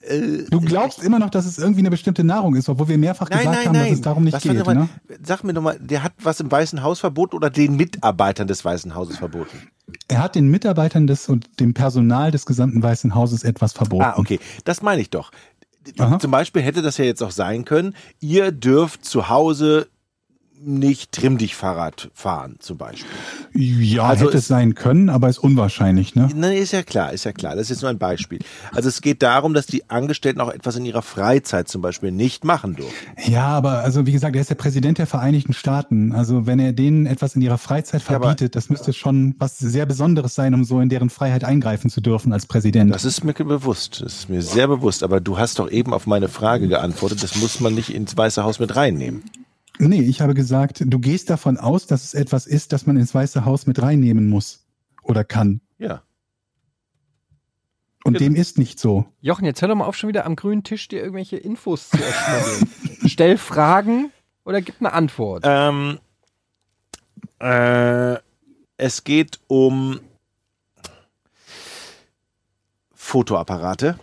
Äh, 0.00 0.44
Du 0.48 0.62
glaubst 0.62 1.02
immer 1.02 1.18
noch, 1.18 1.28
dass 1.28 1.44
es 1.44 1.58
irgendwie 1.58 1.80
eine 1.80 1.90
bestimmte 1.90 2.24
Nahrung 2.24 2.56
ist, 2.56 2.70
obwohl 2.70 2.88
wir 2.88 2.96
mehrfach 2.96 3.28
nein, 3.28 3.40
gesagt 3.40 3.56
nein, 3.56 3.66
haben, 3.66 3.72
nein. 3.74 3.84
dass 3.90 3.92
es 3.96 4.00
darum 4.00 4.24
nicht 4.24 4.32
Was 4.32 4.42
geht. 4.42 4.54
nochmal- 4.56 4.74
Ne? 4.76 4.88
Sag 5.22 5.44
mir 5.44 5.52
nochmal, 5.52 5.78
der 5.78 6.02
hat 6.04 6.14
was 6.22 6.40
im 6.40 6.50
Weißen 6.50 6.82
Haus 6.82 7.00
verboten 7.00 7.36
oder 7.36 7.50
den 7.50 7.76
Mitarbeitern 7.76 8.46
des 8.48 8.64
Weißen 8.64 8.94
Hauses 8.94 9.18
verboten? 9.18 9.68
Er 10.08 10.22
hat 10.22 10.36
den 10.36 10.48
Mitarbeitern 10.48 11.06
des 11.06 11.28
und 11.28 11.60
dem 11.60 11.74
Personal 11.74 12.30
des 12.30 12.46
gesamten 12.46 12.82
Weißen 12.82 13.14
Hauses 13.14 13.44
etwas 13.44 13.74
verboten. 13.74 14.04
Ah, 14.04 14.14
okay. 14.16 14.40
Das 14.64 14.80
meine 14.80 15.02
ich 15.02 15.10
doch. 15.10 15.32
Aha. 15.98 16.18
Zum 16.18 16.30
Beispiel 16.30 16.62
hätte 16.62 16.80
das 16.80 16.96
ja 16.96 17.04
jetzt 17.04 17.22
auch 17.22 17.30
sein 17.30 17.66
können, 17.66 17.94
ihr 18.20 18.52
dürft 18.52 19.04
zu 19.04 19.28
Hause 19.28 19.88
nicht 20.62 21.12
Trimm-Dich-Fahrrad 21.12 22.10
fahren, 22.14 22.56
zum 22.58 22.76
Beispiel. 22.76 23.08
Ja, 23.54 24.04
Also 24.04 24.26
hätte 24.26 24.38
es- 24.38 24.46
sein 24.48 24.74
können, 24.74 25.08
aber 25.08 25.28
ist 25.28 25.38
unwahrscheinlich. 25.38 26.14
Ne? 26.14 26.28
Nein, 26.34 26.58
ist 26.58 26.72
ja 26.72 26.82
klar, 26.82 27.12
ist 27.12 27.24
ja 27.24 27.32
klar. 27.32 27.54
Das 27.54 27.62
ist 27.64 27.70
jetzt 27.70 27.80
nur 27.82 27.90
ein 27.90 27.98
Beispiel. 27.98 28.40
Also 28.72 28.88
es 28.88 29.00
geht 29.00 29.22
darum, 29.22 29.54
dass 29.54 29.66
die 29.66 29.88
Angestellten 29.88 30.40
auch 30.40 30.50
etwas 30.50 30.76
in 30.76 30.84
ihrer 30.84 31.02
Freizeit 31.02 31.68
zum 31.68 31.80
Beispiel 31.82 32.10
nicht 32.12 32.44
machen 32.44 32.76
dürfen. 32.76 32.92
Ja, 33.26 33.46
aber 33.48 33.78
also 33.80 34.06
wie 34.06 34.12
gesagt, 34.12 34.34
er 34.36 34.42
ist 34.42 34.50
der 34.50 34.54
Präsident 34.54 34.98
der 34.98 35.06
Vereinigten 35.06 35.54
Staaten. 35.54 36.12
Also 36.12 36.46
wenn 36.46 36.58
er 36.58 36.72
denen 36.72 37.06
etwas 37.06 37.36
in 37.36 37.42
ihrer 37.42 37.58
Freizeit 37.58 38.02
Ja, 38.02 38.06
verbietet, 38.18 38.54
das 38.54 38.68
müsste 38.68 38.92
schon 38.92 39.34
was 39.38 39.58
sehr 39.58 39.86
Besonderes 39.86 40.34
sein, 40.34 40.52
um 40.54 40.64
so 40.64 40.80
in 40.80 40.88
deren 40.90 41.10
Freiheit 41.10 41.44
eingreifen 41.44 41.90
zu 41.90 42.00
dürfen 42.00 42.32
als 42.32 42.46
Präsident. 42.46 42.94
Das 42.94 43.04
ist 43.04 43.24
mir 43.24 43.32
bewusst. 43.32 44.02
Das 44.04 44.12
ist 44.14 44.28
mir 44.28 44.42
sehr 44.42 44.68
bewusst. 44.68 45.02
Aber 45.02 45.20
du 45.20 45.38
hast 45.38 45.58
doch 45.58 45.70
eben 45.70 45.94
auf 45.94 46.06
meine 46.06 46.28
Frage 46.28 46.68
geantwortet. 46.68 47.22
Das 47.22 47.36
muss 47.36 47.60
man 47.60 47.74
nicht 47.74 47.94
ins 47.94 48.16
Weiße 48.16 48.44
Haus 48.44 48.58
mit 48.58 48.76
reinnehmen. 48.76 49.22
Nee, 49.88 50.02
ich 50.02 50.20
habe 50.20 50.34
gesagt, 50.34 50.82
du 50.86 50.98
gehst 50.98 51.30
davon 51.30 51.56
aus, 51.56 51.86
dass 51.86 52.04
es 52.04 52.14
etwas 52.14 52.46
ist, 52.46 52.72
das 52.72 52.86
man 52.86 52.96
ins 52.96 53.14
Weiße 53.14 53.44
Haus 53.44 53.66
mit 53.66 53.80
reinnehmen 53.80 54.28
muss 54.28 54.66
oder 55.02 55.24
kann. 55.24 55.60
Ja. 55.78 56.02
Und 58.04 58.14
Genau. 58.14 58.30
dem 58.30 58.34
ist 58.34 58.58
nicht 58.58 58.78
so. 58.80 59.06
Jochen, 59.20 59.44
jetzt 59.44 59.60
hör 59.60 59.68
doch 59.68 59.74
mal 59.74 59.84
auf, 59.84 59.96
schon 59.96 60.08
wieder 60.08 60.24
am 60.24 60.34
grünen 60.36 60.64
Tisch 60.64 60.88
dir 60.88 61.00
irgendwelche 61.00 61.36
Infos 61.36 61.90
zu 61.90 61.98
erschmuggeln. 62.02 62.70
Stell 63.06 63.36
Fragen 63.38 64.10
oder 64.44 64.62
gib 64.62 64.76
eine 64.80 64.92
Antwort. 64.92 65.44
Ähm, 65.46 65.98
äh, 67.40 68.16
es 68.78 69.04
geht 69.04 69.40
um 69.48 70.00
Fotoapparate. 72.94 73.98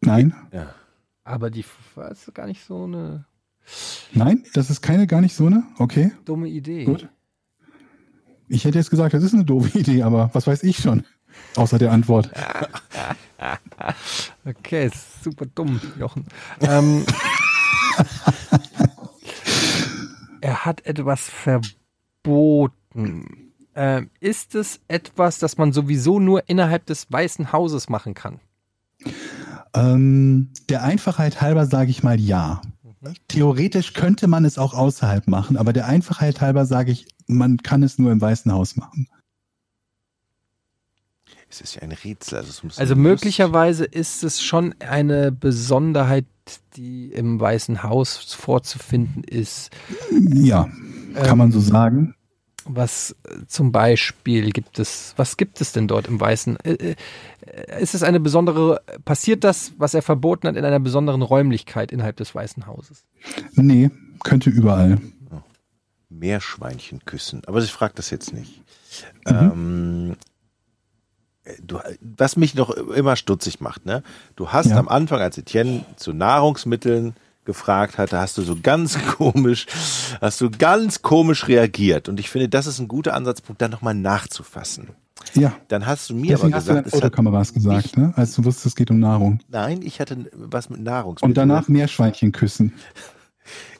Nein, 0.00 0.34
Ja. 0.52 0.74
Aber 1.26 1.50
die 1.50 1.64
ist 2.10 2.34
gar 2.34 2.46
nicht 2.46 2.64
so 2.64 2.84
eine 2.84 3.26
nein, 4.12 4.44
das 4.54 4.70
ist 4.70 4.80
keine 4.80 5.08
gar 5.08 5.20
nicht 5.20 5.34
so 5.34 5.46
eine. 5.46 5.64
Okay, 5.78 6.12
dumme 6.24 6.48
Idee. 6.48 6.84
Gut. 6.84 7.08
ich 8.48 8.64
hätte 8.64 8.78
jetzt 8.78 8.90
gesagt, 8.90 9.12
das 9.12 9.24
ist 9.24 9.34
eine 9.34 9.44
doofe 9.44 9.76
Idee, 9.78 10.04
aber 10.04 10.30
was 10.34 10.46
weiß 10.46 10.62
ich 10.62 10.78
schon? 10.78 11.04
Außer 11.56 11.78
der 11.78 11.92
Antwort. 11.92 12.30
Okay, 14.44 14.90
super 15.22 15.46
dumm, 15.46 15.80
Jochen. 15.98 16.26
Ähm, 16.60 17.04
er 20.40 20.64
hat 20.64 20.86
etwas 20.86 21.28
verboten. 22.22 23.52
Ähm, 23.74 24.10
ist 24.20 24.54
es 24.54 24.80
etwas, 24.88 25.38
das 25.38 25.58
man 25.58 25.72
sowieso 25.72 26.20
nur 26.20 26.48
innerhalb 26.48 26.86
des 26.86 27.12
Weißen 27.12 27.52
Hauses 27.52 27.90
machen 27.90 28.14
kann? 28.14 28.40
Ähm, 29.76 30.50
der 30.68 30.82
Einfachheit 30.82 31.40
halber 31.40 31.66
sage 31.66 31.90
ich 31.90 32.02
mal 32.02 32.18
ja. 32.20 32.62
Theoretisch 33.28 33.92
könnte 33.92 34.26
man 34.26 34.44
es 34.44 34.58
auch 34.58 34.74
außerhalb 34.74 35.28
machen, 35.28 35.56
aber 35.56 35.72
der 35.72 35.86
Einfachheit 35.86 36.40
halber 36.40 36.66
sage 36.66 36.90
ich, 36.90 37.06
man 37.26 37.58
kann 37.58 37.82
es 37.82 37.98
nur 37.98 38.10
im 38.10 38.20
Weißen 38.20 38.50
Haus 38.52 38.76
machen. 38.76 39.08
Es 41.48 41.60
ist 41.60 41.76
ja 41.76 41.82
ein 41.82 41.92
Rätsel. 41.92 42.38
Also, 42.38 42.50
es 42.50 42.62
muss 42.64 42.78
Also 42.78 42.96
möglicherweise 42.96 43.84
ist 43.84 44.24
es 44.24 44.42
schon 44.42 44.74
eine 44.80 45.30
Besonderheit, 45.30 46.26
die 46.76 47.12
im 47.12 47.38
Weißen 47.38 47.82
Haus 47.82 48.16
vorzufinden 48.34 49.22
ist. 49.24 49.70
Ja, 50.10 50.68
kann 51.14 51.38
man 51.38 51.52
so 51.52 51.58
Ähm, 51.58 51.64
sagen. 51.64 52.14
Was 52.68 53.14
äh, 53.28 53.46
zum 53.46 53.72
Beispiel 53.72 54.50
gibt 54.52 54.78
es, 54.78 55.14
was 55.16 55.36
gibt 55.36 55.60
es 55.60 55.72
denn 55.72 55.86
dort 55.88 56.08
im 56.08 56.20
Weißen? 56.20 56.58
Äh, 56.64 56.94
äh, 57.44 57.80
Ist 57.80 57.94
es 57.94 58.02
eine 58.02 58.20
besondere, 58.20 58.80
passiert 59.04 59.44
das, 59.44 59.72
was 59.78 59.94
er 59.94 60.02
verboten 60.02 60.48
hat, 60.48 60.56
in 60.56 60.64
einer 60.64 60.80
besonderen 60.80 61.22
Räumlichkeit 61.22 61.92
innerhalb 61.92 62.16
des 62.16 62.34
Weißen 62.34 62.66
Hauses? 62.66 63.04
Nee, 63.54 63.90
könnte 64.24 64.50
überall. 64.50 64.98
Meerschweinchen 66.08 67.04
küssen. 67.04 67.42
Aber 67.46 67.58
ich 67.60 67.72
frage 67.72 67.94
das 67.96 68.10
jetzt 68.10 68.32
nicht. 68.32 68.62
Ähm, 69.26 70.16
du, 71.62 71.80
was 72.00 72.36
mich 72.36 72.54
noch 72.54 72.70
immer 72.70 73.16
stutzig 73.16 73.60
macht, 73.60 73.86
ne? 73.86 74.02
Du 74.36 74.50
hast 74.50 74.70
Ja. 74.70 74.78
am 74.78 74.88
Anfang, 74.88 75.20
als 75.20 75.36
Etienne 75.36 75.84
zu 75.96 76.12
Nahrungsmitteln 76.12 77.14
gefragt 77.46 77.96
hatte, 77.98 78.18
hast 78.18 78.36
du 78.36 78.42
so 78.42 78.56
ganz 78.62 78.98
komisch, 79.16 79.66
hast 80.20 80.40
du 80.40 80.50
ganz 80.50 81.00
komisch 81.02 81.48
reagiert. 81.48 82.08
Und 82.08 82.20
ich 82.20 82.28
finde, 82.28 82.48
das 82.48 82.66
ist 82.66 82.78
ein 82.78 82.88
guter 82.88 83.14
Ansatzpunkt, 83.14 83.62
da 83.62 83.68
nochmal 83.68 83.94
nachzufassen. 83.94 84.88
Ja, 85.34 85.54
Dann 85.68 85.86
hast 85.86 86.10
du 86.10 86.14
mir 86.14 86.32
deswegen 86.36 86.52
aber 86.52 86.56
hast 86.56 86.68
du 86.68 86.74
dann 86.74 86.84
gesagt, 86.84 86.86
es 86.88 86.92
hat 86.92 87.00
Fotokameras 87.10 87.52
gesagt, 87.54 87.82
nicht- 87.84 87.96
ne? 87.96 88.12
als 88.16 88.34
du 88.34 88.44
wusstest, 88.44 88.66
es 88.66 88.76
geht 88.76 88.90
um 88.90 89.00
Nahrung. 89.00 89.40
nein, 89.48 89.80
ich 89.82 89.98
hatte 89.98 90.26
was 90.34 90.68
mit 90.70 90.80
Nahrungsmitteln. 90.80 91.30
Und 91.30 91.36
danach 91.36 91.68
Meerschweinchen 91.68 92.32
küssen. 92.32 92.74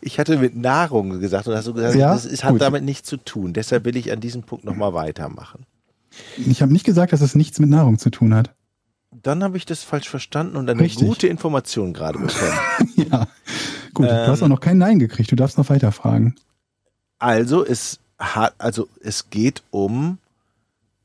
Ich 0.00 0.18
hatte 0.18 0.38
mit 0.38 0.56
Nahrung 0.56 1.20
gesagt 1.20 1.46
und 1.48 1.54
hast 1.54 1.66
du 1.66 1.74
gesagt, 1.74 1.94
Ja? 1.94 2.12
das 2.14 2.24
ist, 2.24 2.42
hat 2.44 2.52
Gut. 2.52 2.62
damit 2.62 2.84
nichts 2.84 3.08
zu 3.08 3.16
tun. 3.16 3.52
Deshalb 3.52 3.84
will 3.84 3.96
ich 3.96 4.10
an 4.12 4.20
diesem 4.20 4.42
Punkt 4.42 4.64
nochmal 4.64 4.94
weitermachen. 4.94 5.66
Ich 6.36 6.62
habe 6.62 6.72
nicht 6.72 6.84
gesagt, 6.86 7.12
dass 7.12 7.20
es 7.20 7.34
nichts 7.34 7.58
mit 7.60 7.68
Nahrung 7.68 7.98
zu 7.98 8.10
tun 8.10 8.34
hat. 8.34 8.54
Dann 9.26 9.42
habe 9.42 9.56
ich 9.56 9.66
das 9.66 9.82
falsch 9.82 10.08
verstanden 10.08 10.56
und 10.56 10.70
eine 10.70 10.80
Richtig. 10.80 11.04
gute 11.04 11.26
Information 11.26 11.92
gerade 11.92 12.16
bekommen. 12.20 12.58
ja. 13.10 13.26
Gut, 13.92 14.06
du 14.06 14.10
Ähm. 14.12 14.30
hast 14.30 14.40
auch 14.40 14.48
noch 14.48 14.60
kein 14.60 14.78
Nein 14.78 15.00
gekriegt. 15.00 15.32
Du 15.32 15.34
darfst 15.34 15.58
noch 15.58 15.68
weiter 15.68 15.90
fragen. 15.90 16.36
Also 17.18 17.66
es 17.66 17.98
hat, 18.20 18.54
also 18.58 18.88
es 19.02 19.28
geht 19.30 19.64
um 19.72 20.18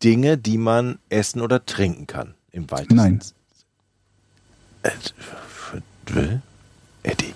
Dinge, 0.03 0.37
die 0.37 0.59
man 0.59 0.99
essen 1.09 1.41
oder 1.41 1.65
trinken 1.65 2.05
kann 2.05 2.35
im 2.51 2.69
weitesten. 2.69 2.95
Nein. 2.95 3.21
Äh, 4.83 4.91
Eddie. 7.01 7.33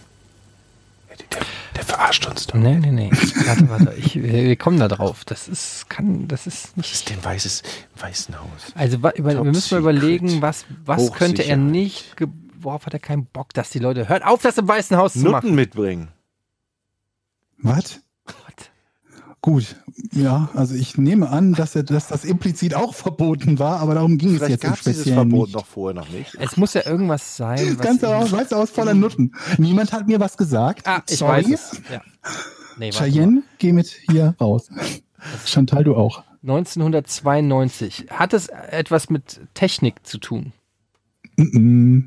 Der, 1.36 1.46
der 1.76 1.84
verarscht 1.84 2.26
uns 2.26 2.48
doch. 2.48 2.56
Nee, 2.56 2.76
nee, 2.76 2.92
nee. 2.92 3.12
Warte, 3.46 3.70
warte. 3.70 3.94
Ich, 3.98 4.16
wir 4.22 4.56
kommen 4.56 4.80
da 4.80 4.88
drauf. 4.88 5.24
Das 5.26 5.48
ist, 5.48 5.90
kann, 5.90 6.28
das 6.28 6.48
ist 6.48 6.76
nicht. 6.78 6.92
ist 6.94 7.10
denn 7.10 7.24
weißes 7.24 7.64
Weißen 7.98 8.36
Haus? 8.40 8.48
Also 8.76 9.04
wa- 9.04 9.12
über, 9.16 9.34
wir 9.36 9.44
müssen 9.44 9.74
mal 9.76 9.80
überlegen, 9.82 10.42
was, 10.42 10.66
was 10.86 11.12
könnte 11.14 11.44
er 11.44 11.58
nicht, 11.58 12.16
worauf 12.60 12.86
hat 12.86 12.94
er 12.94 13.00
keinen 13.00 13.26
Bock, 13.26 13.54
dass 13.54 13.70
die 13.70 13.80
Leute, 13.80 14.10
hört 14.10 14.26
auf, 14.26 14.42
das 14.42 14.58
im 14.58 14.68
Weißen 14.68 14.98
Haus 14.98 15.14
zu 15.14 15.20
machen. 15.20 15.32
Nutten 15.50 15.56
mitbringen. 15.56 16.08
Was? 17.58 18.02
Gut, 19.46 19.76
ja, 20.12 20.50
also 20.56 20.74
ich 20.74 20.98
nehme 20.98 21.30
an, 21.30 21.54
dass, 21.54 21.76
er, 21.76 21.84
dass 21.84 22.08
das 22.08 22.26
implizit 22.26 22.74
auch 22.74 22.96
verboten 22.96 23.60
war, 23.60 23.80
aber 23.80 23.94
darum 23.94 24.18
ging 24.18 24.30
es 24.30 24.38
Vielleicht 24.38 24.50
jetzt 24.54 24.64
im 24.64 24.70
gab 24.72 24.80
es 24.80 24.86
dieses 24.86 25.02
Speziellen 25.02 25.30
Verbot 25.30 25.48
nicht. 25.50 25.56
noch 25.56 25.68
vorher 25.68 25.94
noch 25.94 26.10
nicht. 26.10 26.36
Es 26.40 26.58
muss 26.58 26.74
ja 26.74 26.84
irgendwas 26.84 27.38
sein. 27.38 27.78
Ganz 27.78 28.04
aus, 28.04 28.32
weißt 28.32 28.54
du, 28.54 28.56
aus 28.56 28.72
voller 28.72 28.96
Nutten. 28.96 29.34
Niemand 29.60 29.94
hat 29.94 30.08
mir 30.08 30.20
was 30.20 30.36
gesagt. 30.36 30.88
Ah, 30.88 31.04
ich 31.08 31.18
Sorry. 31.18 31.44
weiß 31.44 31.50
es. 31.52 31.82
Ja. 31.92 32.02
Nee. 32.80 32.90
Cheyenne, 32.90 33.44
geh 33.60 33.72
mit 33.72 33.86
hier 34.10 34.34
raus. 34.42 34.72
Chantal, 35.46 35.84
du 35.84 35.96
auch. 35.96 36.24
1992. 36.42 38.08
Hat 38.10 38.34
es 38.34 38.48
etwas 38.48 39.12
mit 39.12 39.42
Technik 39.54 40.08
zu 40.08 40.18
tun? 40.18 40.54
Mm, 41.38 42.00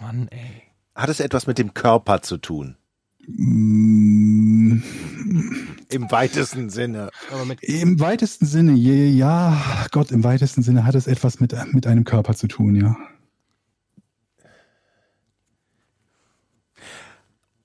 Mann, 0.00 0.26
ey. 0.32 0.64
Hat 0.96 1.08
es 1.08 1.20
etwas 1.20 1.46
mit 1.46 1.58
dem 1.58 1.72
Körper 1.72 2.20
zu 2.20 2.38
tun? 2.38 2.74
mm, 3.28 4.13
Im 5.94 6.10
weitesten 6.10 6.70
Sinne. 6.70 7.10
Aber 7.32 7.44
mit 7.44 7.62
Im 7.62 8.00
weitesten 8.00 8.46
Sinne, 8.46 8.72
je- 8.72 9.08
ja, 9.10 9.86
Gott, 9.92 10.10
im 10.10 10.24
weitesten 10.24 10.62
Sinne 10.62 10.84
hat 10.84 10.94
es 10.94 11.06
etwas 11.06 11.40
mit, 11.40 11.54
mit 11.72 11.86
einem 11.86 12.04
Körper 12.04 12.34
zu 12.34 12.48
tun, 12.48 12.74
ja. 12.76 12.96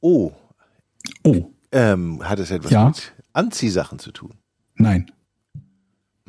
Oh, 0.02 0.32
Oh, 1.24 1.52
ähm, 1.72 2.22
hat 2.28 2.40
es 2.40 2.52
etwas 2.52 2.72
Ja. 2.72 2.86
mit 2.88 3.14
Anziehsachen 3.34 4.00
zu 4.00 4.12
tun? 4.12 4.34
nein. 4.76 5.12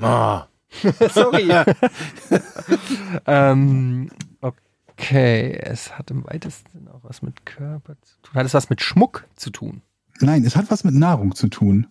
Ah, 0.00 0.46
Sorry. 1.12 1.50
ähm, 3.26 4.10
okay, 4.40 5.52
es 5.62 5.96
hat 5.98 6.10
im 6.10 6.24
weitesten 6.24 6.70
Sinne 6.70 6.94
auch 6.94 7.00
was 7.04 7.20
mit 7.22 7.44
Körper 7.44 7.94
zu 8.00 8.16
tun. 8.22 8.34
Hat 8.34 8.46
es 8.46 8.54
was 8.54 8.70
mit 8.70 8.80
Schmuck 8.80 9.26
zu 9.36 9.50
tun? 9.50 9.82
Nein, 10.20 10.44
es 10.44 10.56
hat 10.56 10.70
was 10.70 10.84
mit 10.84 10.94
Nahrung 10.94 11.34
zu 11.34 11.48
tun. 11.48 11.86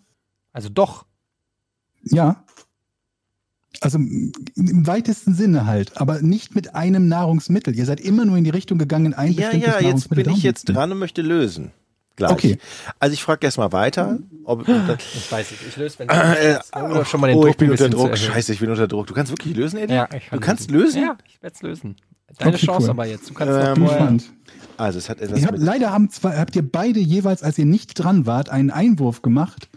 Also 0.53 0.69
doch. 0.69 1.05
Ja. 2.03 2.43
Also 3.81 3.97
im 3.97 4.33
weitesten 4.87 5.33
Sinne 5.33 5.65
halt, 5.65 5.97
aber 5.97 6.21
nicht 6.21 6.55
mit 6.55 6.75
einem 6.75 7.07
Nahrungsmittel. 7.07 7.75
Ihr 7.75 7.85
seid 7.85 7.99
immer 7.99 8.25
nur 8.25 8.35
in 8.35 8.43
die 8.43 8.49
Richtung 8.49 8.77
gegangen, 8.77 9.13
ein 9.13 9.31
ja, 9.31 9.41
bestimmtes 9.41 9.67
ja, 9.67 9.73
jetzt 9.75 9.83
Nahrungsmittel. 9.83 10.23
bin 10.25 10.33
ich 10.33 10.43
jetzt 10.43 10.65
dran 10.65 10.91
und 10.91 10.97
möchte 10.97 11.21
lösen. 11.21 11.71
Gleich. 12.19 12.31
Okay. 12.31 12.57
Also 12.99 13.13
ich 13.13 13.23
frage 13.23 13.45
erstmal 13.47 13.71
weiter. 13.71 14.19
Ob, 14.43 14.65
das, 14.65 14.97
Ich 15.15 15.31
weiß 15.31 15.51
nicht. 15.51 15.63
Ich 15.69 15.77
löse, 15.77 15.99
wenn 15.99 16.09
äh, 16.09 16.59
oder 16.75 17.05
schon 17.05 17.21
mal 17.21 17.27
den 17.27 17.37
oh, 17.37 17.43
Druck 17.43 17.51
ich 17.51 17.57
bin 17.57 17.67
ein 17.69 17.71
unter 17.71 17.89
Druck. 17.89 18.17
Scheiße, 18.17 18.51
ich 18.51 18.59
bin 18.59 18.69
unter 18.69 18.89
Druck. 18.89 19.07
Du 19.07 19.13
kannst 19.13 19.31
wirklich 19.31 19.55
lösen, 19.55 19.79
Eddie? 19.79 19.93
Ja, 19.93 20.09
ich 20.13 20.25
du 20.25 20.31
kann 20.31 20.39
kannst 20.41 20.69
lösen? 20.69 21.01
Ja, 21.01 21.17
ich 21.25 21.41
werde 21.41 21.55
es 21.55 21.61
lösen. 21.61 21.95
Deine 22.37 22.55
Okay, 22.55 22.65
Chance 22.65 22.83
cool. 22.85 22.89
aber 22.91 23.05
jetzt. 23.07 23.29
Du 23.29 23.33
kannst 23.33 23.53
Ähm, 23.53 23.59
noch 23.59 23.73
Bin 23.73 23.83
vorher. 23.85 23.97
gespannt. 23.97 24.33
Also 24.77 24.97
es 24.97 25.09
hat 25.09 25.19
etwas 25.19 25.39
Ihr 25.39 25.45
habt, 25.47 25.57
mit, 25.57 25.65
leider 25.65 25.91
haben 25.91 26.09
zwei, 26.09 26.37
habt 26.37 26.55
ihr 26.55 26.61
beide 26.69 26.99
jeweils, 27.01 27.43
als 27.43 27.57
ihr 27.57 27.65
nicht 27.65 27.95
dran 27.95 28.25
wart, 28.25 28.49
einen 28.49 28.71
Einwurf 28.71 29.21
gemacht, 29.21 29.69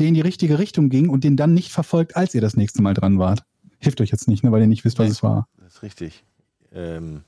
der 0.00 0.08
in 0.08 0.14
die 0.14 0.20
richtige 0.20 0.58
Richtung 0.58 0.88
ging 0.88 1.08
und 1.10 1.22
den 1.22 1.36
dann 1.36 1.54
nicht 1.54 1.70
verfolgt, 1.70 2.16
als 2.16 2.34
ihr 2.34 2.40
das 2.40 2.56
nächste 2.56 2.82
Mal 2.82 2.94
dran 2.94 3.18
wart. 3.18 3.44
Hilft 3.78 4.00
euch 4.00 4.10
jetzt 4.10 4.26
nicht, 4.26 4.42
ne, 4.42 4.50
weil 4.50 4.60
ihr 4.62 4.66
nicht 4.66 4.84
wisst, 4.84 4.98
was 4.98 5.06
Nee. 5.06 5.12
es 5.12 5.22
war. 5.22 5.46
Das 5.62 5.74
ist 5.76 5.82
richtig. 5.82 6.24
Ähm, 6.72 7.22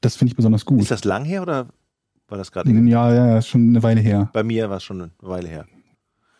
Das 0.00 0.16
finde 0.16 0.30
ich 0.32 0.36
besonders 0.36 0.64
gut. 0.64 0.80
ist 0.80 0.90
das 0.90 1.04
lang 1.04 1.24
her 1.26 1.42
oder 1.42 1.66
war 2.28 2.38
das 2.38 2.50
gerade? 2.50 2.70
ja, 2.72 3.12
ja, 3.14 3.38
ist 3.38 3.48
schon 3.48 3.68
eine 3.68 3.82
Weile 3.82 4.00
her. 4.00 4.30
Bei 4.32 4.42
mir 4.42 4.70
war 4.70 4.78
es 4.78 4.84
schon 4.84 5.02
eine 5.02 5.10
Weile 5.20 5.48
her. 5.48 5.66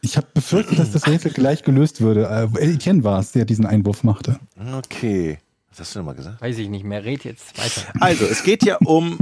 Ich 0.01 0.17
habe 0.17 0.27
befürchtet, 0.35 0.79
dass 0.79 0.91
das 0.91 1.07
Rätsel 1.07 1.31
gleich 1.33 1.63
gelöst 1.63 2.01
würde. 2.01 2.27
Äh, 2.57 2.73
Etienne 2.73 3.05
war 3.05 3.21
es, 3.21 3.33
der 3.33 3.45
diesen 3.45 3.67
Einwurf 3.67 4.03
machte. 4.05 4.41
Okay. 4.79 5.39
Was 5.73 5.81
hast 5.81 5.95
du 5.95 6.01
nochmal 6.01 6.15
gesagt? 6.15 6.41
Weiß 6.43 6.59
ich 6.59 6.69
nicht 6.69 6.85
mehr. 6.85 7.03
Red 7.05 7.25
jetzt 7.25 7.59
weiter. 7.59 7.93
Also, 8.01 8.27
es 8.27 8.43
geht 8.43 8.63
ja 8.63 8.77
um 8.85 9.19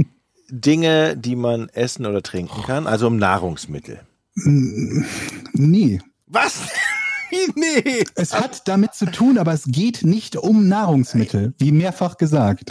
Dinge, 0.49 1.15
die 1.15 1.37
man 1.37 1.69
essen 1.69 2.05
oder 2.05 2.21
trinken 2.21 2.61
kann, 2.63 2.87
also 2.87 3.07
um 3.07 3.15
Nahrungsmittel. 3.17 4.01
Mm, 4.35 5.05
Nee. 5.53 6.01
Was? 6.27 6.59
nee. 7.55 8.03
Es 8.15 8.33
hat 8.33 8.67
damit 8.67 8.93
zu 8.93 9.05
tun, 9.05 9.37
aber 9.37 9.53
es 9.53 9.63
geht 9.65 10.03
nicht 10.03 10.35
um 10.35 10.67
Nahrungsmittel, 10.67 11.53
wie 11.57 11.71
mehrfach 11.71 12.17
gesagt. 12.17 12.69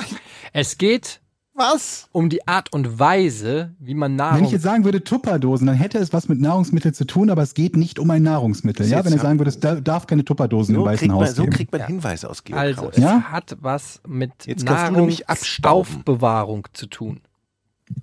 Es 0.53 0.77
geht 0.77 1.21
Was? 1.61 2.09
um 2.13 2.31
die 2.31 2.49
Art 2.49 2.73
und 2.73 2.99
Weise, 2.99 3.75
wie 3.79 3.95
man 3.95 4.17
Nahrung. 4.17 4.39
Wenn 4.39 4.45
ich 4.47 4.51
jetzt 4.53 4.63
sagen 4.63 4.85
würde 4.85 5.05
Tupperdosen, 5.05 5.67
dann 5.67 5.77
hätte 5.77 5.99
es 5.99 6.13
was 6.13 6.29
mit 6.29 6.41
Nahrungsmittel 6.41 6.95
zu 6.95 7.05
tun, 7.05 7.29
aber 7.31 7.43
es 7.43 7.53
geht 7.55 7.77
nicht 7.77 7.99
um 7.99 8.11
ein 8.11 8.23
Nahrungsmittel. 8.23 8.87
Ja, 8.87 9.05
wenn 9.05 9.13
hab- 9.13 9.21
sagen 9.21 9.39
würdet, 9.39 9.55
es 9.55 9.61
da- 9.61 9.81
darf 9.81 10.07
keine 10.07 10.25
Tupperdosen 10.25 10.75
im 10.75 10.81
So 10.81 10.87
Weißen 10.87 10.99
kriegt, 11.09 11.13
man, 11.13 11.21
Haus 11.29 11.35
so 11.37 11.43
geben. 11.43 11.55
kriegt 11.55 11.73
man. 11.73 11.87
Hinweise 11.87 12.31
aus 12.31 12.43
Georg 12.45 12.61
also, 12.61 12.83
Kraus. 12.83 12.97
es 12.97 13.03
Ja? 13.05 13.23
hat 13.31 13.57
was 13.61 14.01
mit 14.07 14.33
Jetzt 14.47 14.63
du. 14.63 14.73
Nahrungsaufbewahrung 14.73 16.67
zu 16.73 16.87
tun. 16.87 17.21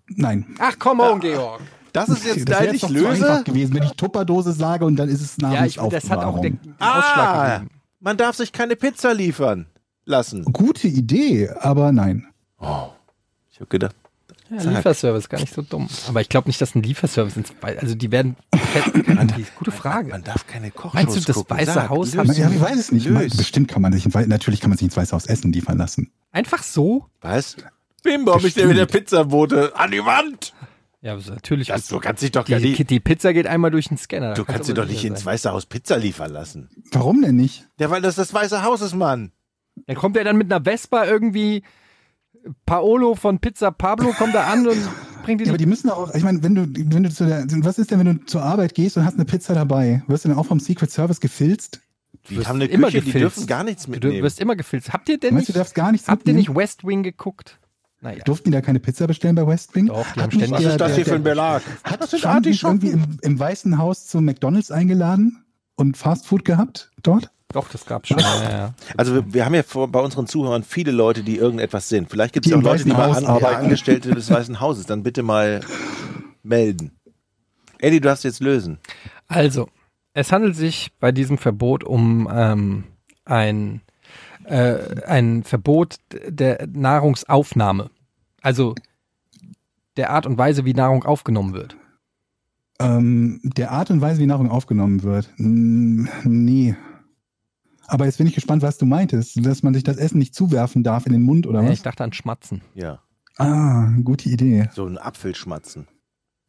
Nein. 0.08 0.46
Ach, 0.60 0.76
komm 0.80 1.00
on, 1.00 1.20
Georg. 1.20 1.62
Das 1.94 2.10
ist 2.10 2.26
jetzt 2.26 2.48
das 2.50 2.60
dein 2.60 2.76
ich 2.76 2.88
löse. 2.90 3.42
gewesen, 3.46 3.74
wenn 3.74 3.84
ich 3.84 3.94
Tupperdose 3.94 4.52
sage 4.52 4.86
und 4.86 4.98
dann 4.98 5.10
ist 5.10 5.22
es 5.22 5.38
Ja, 5.42 5.66
ich, 5.66 5.78
Nahrungsaufbewahrung. 5.78 5.92
das 5.92 6.10
hat 6.10 6.24
auch 6.24 6.42
den 6.42 6.60
den 6.62 6.74
Ausschlag 6.74 7.18
Ah, 7.18 7.58
gegeben. 7.60 7.72
man 8.02 8.18
darf 8.18 8.36
sich 8.36 8.52
keine 8.52 8.76
Pizza 8.76 9.14
liefern 9.14 9.66
lassen. 10.06 10.44
Gute 10.46 10.88
Idee, 10.88 11.50
aber 11.60 11.92
nein. 11.92 12.28
Oh, 12.60 12.90
ich 13.58 13.62
habe 13.62 13.70
gedacht, 13.70 13.96
Ja, 14.50 14.60
Zack. 14.60 14.76
Lieferservice, 14.78 15.30
gar 15.30 15.40
nicht 15.40 15.54
so 15.54 15.62
dumm. 15.62 15.90
Aber 16.08 16.22
ich 16.22 16.30
glaube 16.30 16.48
nicht, 16.48 16.62
dass 16.62 16.76
ein 16.76 16.84
Lieferservice 16.84 17.36
ins 17.38 17.54
Wei- 17.62 17.78
also 17.80 17.96
die 17.96 18.12
werden 18.12 18.36
gute 19.58 19.72
Frage. 19.72 20.10
man 20.10 20.24
darf 20.24 20.48
keine 20.48 20.72
Kochshows 20.72 20.94
Meinst 20.94 21.16
du, 21.18 21.22
das 21.22 21.36
gucken. 21.36 21.58
Weiße 21.58 21.72
Sag, 21.74 21.90
Haus 21.90 22.16
hat- 22.16 22.28
Ja, 22.38 22.50
ich 22.50 22.62
weiß 22.62 22.78
es 22.78 22.92
nicht. 22.92 23.10
Man, 23.10 23.28
bestimmt 23.30 23.68
kann 23.68 23.82
man 23.82 23.94
Wei- 23.94 24.26
natürlich 24.26 24.62
kann 24.62 24.70
man 24.70 24.78
sich 24.78 24.86
ins 24.86 24.96
Weiße 24.98 25.14
Haus 25.16 25.26
Essen 25.26 25.52
liefern 25.52 25.78
lassen. 25.78 26.12
Einfach 26.32 26.64
so? 26.64 27.06
Was? 27.22 27.58
Bimbo, 28.04 28.38
ich 28.46 28.54
dir 28.54 28.68
mit 28.68 28.78
der 28.78 28.86
Pizzabote 28.86 29.76
an 29.76 29.92
die 29.92 30.06
Wand. 30.06 30.54
Ja, 31.02 31.14
also 31.14 31.34
natürlich. 31.34 31.68
Das, 31.68 31.88
du 31.88 32.00
kannst 32.00 32.24
dich 32.24 32.32
doch 32.32 32.46
die, 32.46 32.56
nicht, 32.56 32.90
die 32.90 33.00
Pizza 33.00 33.34
geht 33.34 33.48
einmal 33.48 33.72
durch 33.72 33.88
den 33.90 33.98
Scanner. 33.98 34.34
du 34.34 34.46
kannst 34.46 34.68
dir 34.70 34.74
aber 34.74 34.84
doch 34.84 34.90
nicht 34.90 35.04
ins. 35.04 35.26
Weiße 35.26 35.52
Haus 35.52 35.66
Pizza 35.66 35.98
liefern 35.98 36.32
lassen. 36.32 36.70
Warum 36.92 37.22
denn 37.22 37.36
nicht? 37.36 37.68
Ja, 37.80 37.90
weil 37.90 38.02
das 38.02 38.16
das 38.16 38.34
Weiße 38.34 38.64
Haus 38.64 38.82
ist, 38.82 38.94
Mann. 38.96 39.32
Dann 39.86 39.96
kommt 39.96 40.18
er 40.18 40.24
dann 40.24 40.38
mit 40.38 40.52
einer 40.52 40.64
Vespa 40.64 41.06
irgendwie 41.06 41.64
Paolo 42.66 43.16
von 43.16 43.40
Pizza 43.40 43.72
Pablo 43.72 44.12
kommt 44.12 44.34
da 44.36 44.46
an 44.48 44.68
und 44.68 44.78
bringt 45.24 45.42
die. 45.42 45.46
Ja, 45.46 45.52
aber 45.52 45.58
die 45.58 45.66
müssen 45.66 45.90
auch, 45.90 46.14
ich 46.14 46.24
meine, 46.24 46.42
wenn 46.44 46.56
du, 46.56 46.66
wenn 46.92 47.04
du 47.04 47.10
zu 47.12 47.26
der, 47.26 47.46
was 47.64 47.78
ist 47.80 47.92
denn, 47.92 48.00
wenn 48.00 48.18
du 48.20 48.26
zur 48.26 48.42
Arbeit 48.44 48.74
gehst 48.76 48.98
und 48.98 49.06
hast 49.06 49.16
eine 49.16 49.26
Pizza 49.26 49.54
dabei? 49.54 50.04
Wirst 50.08 50.26
du 50.26 50.30
dann 50.30 50.38
auch 50.38 50.46
vom 50.46 50.60
Secret 50.60 50.92
Service 50.92 51.20
gefilzt? 51.20 51.82
Die 52.30 52.46
haben 52.46 52.56
eine 52.58 52.66
immer 52.66 52.88
Küche, 52.88 53.00
die 53.02 53.06
gefilzt. 53.12 53.38
dürfen 53.38 53.48
gar 53.48 53.64
nichts 53.64 53.86
du 53.86 53.92
mitnehmen. 53.92 54.22
wirst 54.24 54.40
immer 54.42 54.56
gefilzt. 54.56 54.92
Habt 54.92 55.08
ihr 55.10 55.18
denn 55.20 55.32
du, 55.36 55.40
nicht, 55.40 55.56
darfst 55.56 55.76
gar 55.76 55.92
nichts 55.92 56.08
habt 56.08 56.24
ihr 56.28 56.34
mitnehmen? 56.34 56.38
nicht 56.40 56.56
West 56.56 56.86
Wing 56.86 57.04
geguckt? 57.04 57.60
Naja. 58.02 58.24
Durften 58.26 58.52
die 58.52 58.56
da 58.56 58.62
keine 58.62 58.80
Pizza 58.80 59.08
bestellen 59.08 59.36
bei 59.36 59.48
West 59.48 59.74
Wing? 59.76 59.88
Doch, 59.88 60.04
die 60.14 60.20
Hat 60.22 60.32
haben 60.32 60.38
nicht 60.38 60.48
ständig- 60.48 60.52
Was 60.66 60.72
ist 60.74 60.80
das 60.82 60.88
der- 60.88 60.96
hier 60.98 61.06
für 61.06 61.16
ein 61.16 61.24
Belag? 61.24 61.64
Hat 61.84 62.02
Das 62.02 62.12
nicht 62.12 62.64
irgendwie 62.64 62.90
im, 62.90 63.18
im 63.22 63.40
Weißen 63.40 63.78
Haus 63.78 64.08
zu 64.08 64.22
McDonalds 64.22 64.72
eingeladen 64.72 65.44
und 65.76 65.98
Fastfood 65.98 66.46
gehabt 66.46 66.92
dort? 67.02 67.32
Doch, 67.58 67.70
das 67.70 67.88
gab's 67.88 68.10
schon. 68.10 68.20
Ja, 68.20 68.52
ja. 68.52 68.74
Also 68.98 69.16
wir, 69.16 69.34
wir 69.34 69.44
haben 69.44 69.56
ja 69.56 69.64
vor, 69.64 69.88
bei 69.88 70.00
unseren 70.00 70.28
Zuhörern 70.28 70.62
viele 70.62 70.92
Leute, 70.92 71.24
die 71.24 71.38
irgendetwas 71.38 71.90
sind. 71.90 72.08
Vielleicht 72.08 72.36
gibt 72.36 72.46
es 72.46 72.52
Die 72.52 72.54
auch 72.54 72.60
im 72.60 72.64
Leute, 72.64 72.84
die 72.84 72.92
Weißen 72.92 73.24
mal 73.24 73.34
Haus 73.34 73.44
an. 73.44 73.56
Angestellte 73.64 74.12
des 74.12 74.30
Weißen 74.30 74.60
Hauses. 74.60 74.86
Dann 74.86 75.02
bitte 75.02 75.24
mal 75.24 75.62
melden. 76.44 76.92
Eddie, 77.80 78.00
du 78.00 78.10
darfst 78.10 78.26
jetzt 78.26 78.42
lösen. 78.42 78.78
Also, 79.28 79.70
es 80.14 80.32
handelt 80.32 80.56
sich 80.56 80.92
bei 81.00 81.12
diesem 81.12 81.40
Verbot 81.40 81.84
um 81.84 82.30
ähm, 82.32 82.84
ein, 83.26 83.82
äh, 84.44 85.02
ein 85.08 85.44
Verbot 85.44 85.96
der 86.28 86.68
Nahrungsaufnahme. 86.72 87.90
Also 88.44 88.76
der 89.96 90.12
Art 90.12 90.28
und 90.28 90.38
Weise, 90.38 90.64
wie 90.64 90.76
Nahrung 90.76 91.04
aufgenommen 91.06 91.56
wird. 91.56 91.76
Ähm, 92.80 93.40
der 93.44 93.72
Art 93.72 93.90
und 93.90 94.00
Weise, 94.00 94.22
wie 94.22 94.28
Nahrung 94.28 94.52
aufgenommen 94.52 95.02
wird. 95.02 95.32
Mm, 95.38 96.06
nee. 96.24 96.76
Aber 97.88 98.06
jetzt 98.06 98.18
bin 98.18 98.28
ich 98.28 98.36
gespannt, 98.36 98.62
was 98.62 98.78
du 98.78 98.86
meintest, 98.86 99.44
dass 99.46 99.64
man 99.64 99.74
sich 99.74 99.84
das 99.84 99.98
Essen 99.98 100.18
nicht 100.20 100.36
zuwerfen 100.36 100.84
darf 100.84 101.06
in 101.06 101.14
den 101.14 101.24
Mund 101.24 101.48
oder 101.48 101.62
Ja, 101.62 101.68
was? 101.70 101.74
ich 101.76 101.82
dachte 101.84 102.04
an 102.04 102.14
Schmatzen. 102.14 102.62
Ja, 102.76 103.00
Ah, 103.38 103.92
gute 104.04 104.30
Idee. 104.30 104.68
so 104.74 104.86
ein 104.86 104.98
Apfelschmatzen. 104.98 105.88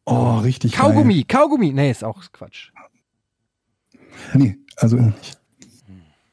Oh, 0.05 0.37
richtig. 0.39 0.71
Kaugummi, 0.73 1.23
Kaugummi. 1.23 1.71
Nee, 1.71 1.91
ist 1.91 2.03
auch 2.03 2.23
Quatsch. 2.31 2.71
Geil. 2.73 4.41
Nee, 4.41 4.57
also 4.75 4.97
nicht. 4.97 5.39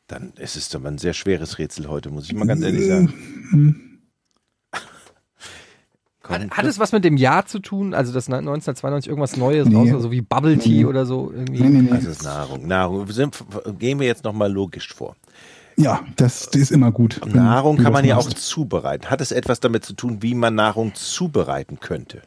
Dann 0.07 0.33
ist 0.39 0.57
es 0.57 0.69
doch 0.71 0.81
mal 0.81 0.93
ein 0.93 0.99
sehr 0.99 1.13
schweres 1.13 1.59
Rätsel 1.59 1.89
heute, 1.89 2.11
muss 2.11 2.27
ich 2.27 2.33
mal 2.35 2.47
ganz 2.47 2.63
ehrlich 2.63 2.87
sagen. 2.87 3.86
Hat, 6.29 6.51
hat 6.51 6.65
es 6.65 6.79
was 6.79 6.93
mit 6.93 7.05
dem 7.05 7.17
Jahr 7.17 7.47
zu 7.47 7.59
tun? 7.61 7.95
Also, 7.95 8.13
dass 8.13 8.27
1992 8.29 9.09
irgendwas 9.09 9.37
Neues 9.37 9.67
Nee. 9.69 9.91
raus, 9.93 10.03
so 10.03 10.11
wie 10.11 10.21
Bubble 10.21 10.59
Tea 10.59 10.79
Nee. 10.79 10.85
oder 10.85 11.07
so 11.07 11.33
irgendwie? 11.33 11.63
Nee, 11.63 11.69
nee, 11.69 11.83
nee. 11.83 11.91
das 11.91 12.05
ist 12.05 12.23
Nahrung. 12.25 12.67
Nahrung. 12.67 13.07
Wir 13.07 13.15
Sind, 13.15 13.37
gehen 13.79 14.01
wir 14.01 14.07
jetzt 14.07 14.25
nochmal 14.25 14.53
logisch 14.53 14.93
vor. 14.95 15.17
Ja, 15.77 16.01
das, 16.17 16.49
das 16.51 16.63
ist 16.63 16.71
immer 16.73 16.91
gut. 16.91 17.21
Nahrung 17.27 17.77
kann 17.77 17.93
man 17.93 18.05
ja 18.05 18.17
auch 18.17 18.29
zubereiten. 18.31 19.11
Hat 19.11 19.21
es 19.21 19.31
etwas 19.31 19.61
damit 19.61 19.85
zu 19.85 19.93
tun, 19.93 20.23
wie 20.23 20.35
man 20.35 20.55
Nahrung 20.55 20.95
zubereiten 20.95 21.81
könnte? 21.81 22.23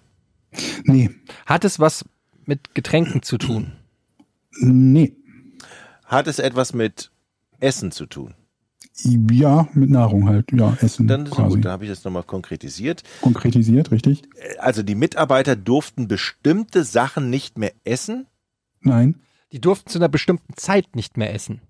Nee, 0.84 1.09
Hat 1.45 1.65
es 1.65 1.80
was 1.80 2.05
mit 2.45 2.76
Getränken 2.76 3.21
zu 3.23 3.38
tun? 3.38 3.71
nee. 4.59 5.15
Hat 6.05 6.27
es 6.27 6.39
etwas 6.39 6.73
mit 6.73 7.11
Essen 7.59 7.91
zu 7.91 8.05
tun? 8.07 8.34
Ja, 9.03 9.67
mit 9.73 9.89
Nahrung 9.89 10.27
halt. 10.27 10.51
Ja, 10.51 10.77
Essen 10.81 11.07
Dann 11.07 11.26
ist 11.26 11.31
quasi. 11.31 11.55
gut, 11.55 11.65
da 11.65 11.71
habe 11.71 11.85
ich 11.85 11.89
das 11.89 12.03
nochmal 12.03 12.23
konkretisiert. 12.23 13.03
Konkretisiert, 13.21 13.91
richtig? 13.91 14.23
Also 14.59 14.84
die 14.84 14.95
Mitarbeiter 14.95 15.55
durften 15.55 16.07
bestimmte 16.07 16.84
Sachen 16.84 17.30
nicht 17.30 17.57
mehr 17.57 17.71
essen. 17.84 18.27
Nein. 18.81 19.15
Die 19.51 19.59
durften 19.59 19.89
zu 19.89 19.99
einer 19.99 20.09
bestimmten 20.09 20.53
Zeit 20.55 20.95
nicht 20.95 21.17
mehr 21.17 21.34
essen. 21.34 21.61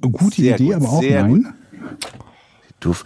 Gute 0.00 0.40
Sehr 0.42 0.54
Idee, 0.54 0.66
gut, 0.66 0.74
aber 0.74 0.88
auch 0.88 1.00
sehr 1.00 1.22
nein. 1.24 1.54
Durf, 2.80 3.04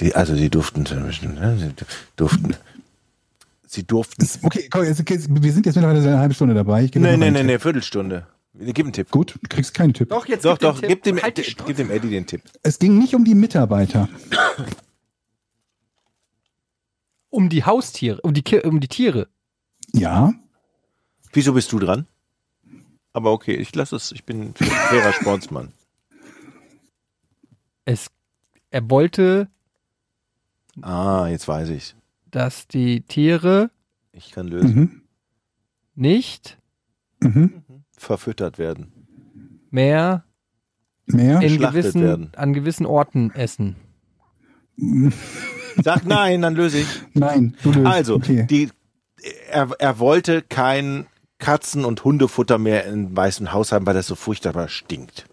die, 0.00 0.14
also 0.14 0.34
sie 0.34 0.50
durften, 0.50 0.82
ne, 0.82 1.12
sie 1.58 1.72
durften, 2.16 2.56
sie 3.66 3.84
durften. 3.84 4.26
Okay, 4.42 4.68
komm, 4.68 4.84
jetzt, 4.84 5.00
okay, 5.00 5.20
wir 5.28 5.52
sind 5.52 5.66
jetzt 5.66 5.76
mittlerweile 5.76 6.00
eine 6.00 6.18
halbe 6.18 6.34
Stunde 6.34 6.54
dabei. 6.54 6.84
Ich 6.84 6.96
einen 6.96 7.20
nee, 7.20 7.30
Tipp. 7.32 7.46
nee, 7.46 7.58
Viertelstunde. 7.58 8.26
Gib 8.54 8.80
einen 8.80 8.92
Tipp. 8.92 9.10
Gut, 9.10 9.38
du 9.40 9.48
kriegst 9.48 9.74
keinen 9.74 9.94
Tipp. 9.94 10.08
Doch, 10.08 10.26
jetzt 10.26 10.44
Doch, 10.44 10.58
gib 10.58 10.60
den 10.60 10.68
doch, 10.74 10.80
Tipp. 10.80 10.88
gib 10.88 11.02
dem, 11.04 11.22
Halt 11.22 11.56
gib 11.66 11.76
dem 11.76 11.90
Eddie 11.90 12.10
den 12.10 12.26
Tipp. 12.26 12.42
Es 12.62 12.78
ging 12.78 12.98
nicht 12.98 13.14
um 13.14 13.24
die 13.24 13.34
Mitarbeiter. 13.36 14.08
Um 17.30 17.48
die 17.48 17.64
Haustiere, 17.64 18.20
um 18.22 18.34
die, 18.34 18.42
um 18.64 18.80
die 18.80 18.88
Tiere. 18.88 19.28
Ja, 19.92 20.32
Wieso 21.32 21.52
bist 21.52 21.70
du 21.70 21.78
dran? 21.78 22.08
Aber 23.12 23.30
okay, 23.32 23.54
ich 23.54 23.72
lasse 23.76 23.94
es, 23.94 24.10
ich 24.10 24.24
bin 24.24 24.40
ein 24.48 24.54
fairer 24.54 25.12
Sportsmann. 25.12 25.72
Es, 27.84 28.10
er 28.70 28.90
wollte, 28.90 29.48
Ah, 30.82 31.28
jetzt 31.28 31.46
weiß 31.46 31.68
ich's. 31.68 31.94
dass 32.32 32.66
die 32.66 33.02
Tiere 33.02 33.70
Ich 34.12 34.32
kann 34.32 34.48
lösen. 34.48 34.74
mhm. 34.74 35.02
nicht 35.94 36.58
Mhm. 37.20 37.62
Verfüttert 38.00 38.58
werden. 38.58 38.92
mehr 39.70 40.24
Mehr? 41.06 41.40
in 41.42 41.58
gewissen, 41.58 42.02
werden. 42.02 42.32
an 42.34 42.54
gewissen 42.54 42.86
Orten 42.86 43.30
essen. 43.32 43.76
Sag 45.84 46.06
nein, 46.06 46.40
dann 46.40 46.54
löse 46.54 46.78
ich. 46.78 46.86
Nein, 47.12 47.56
du 47.62 47.72
löst. 47.72 47.86
Also, 47.86 48.14
okay. 48.14 48.46
die, 48.48 48.70
er, 49.50 49.68
er 49.78 49.98
wollte 49.98 50.40
kein 50.40 51.06
Katzen- 51.38 51.84
und 51.84 52.02
Hundefutter 52.02 52.56
mehr 52.56 52.86
im 52.86 53.14
Weißen 53.14 53.52
Haus 53.52 53.70
haben, 53.70 53.86
weil 53.86 53.94
das 53.94 54.06
so 54.06 54.14
furchtbar 54.14 54.68
stinkt. 54.68 55.26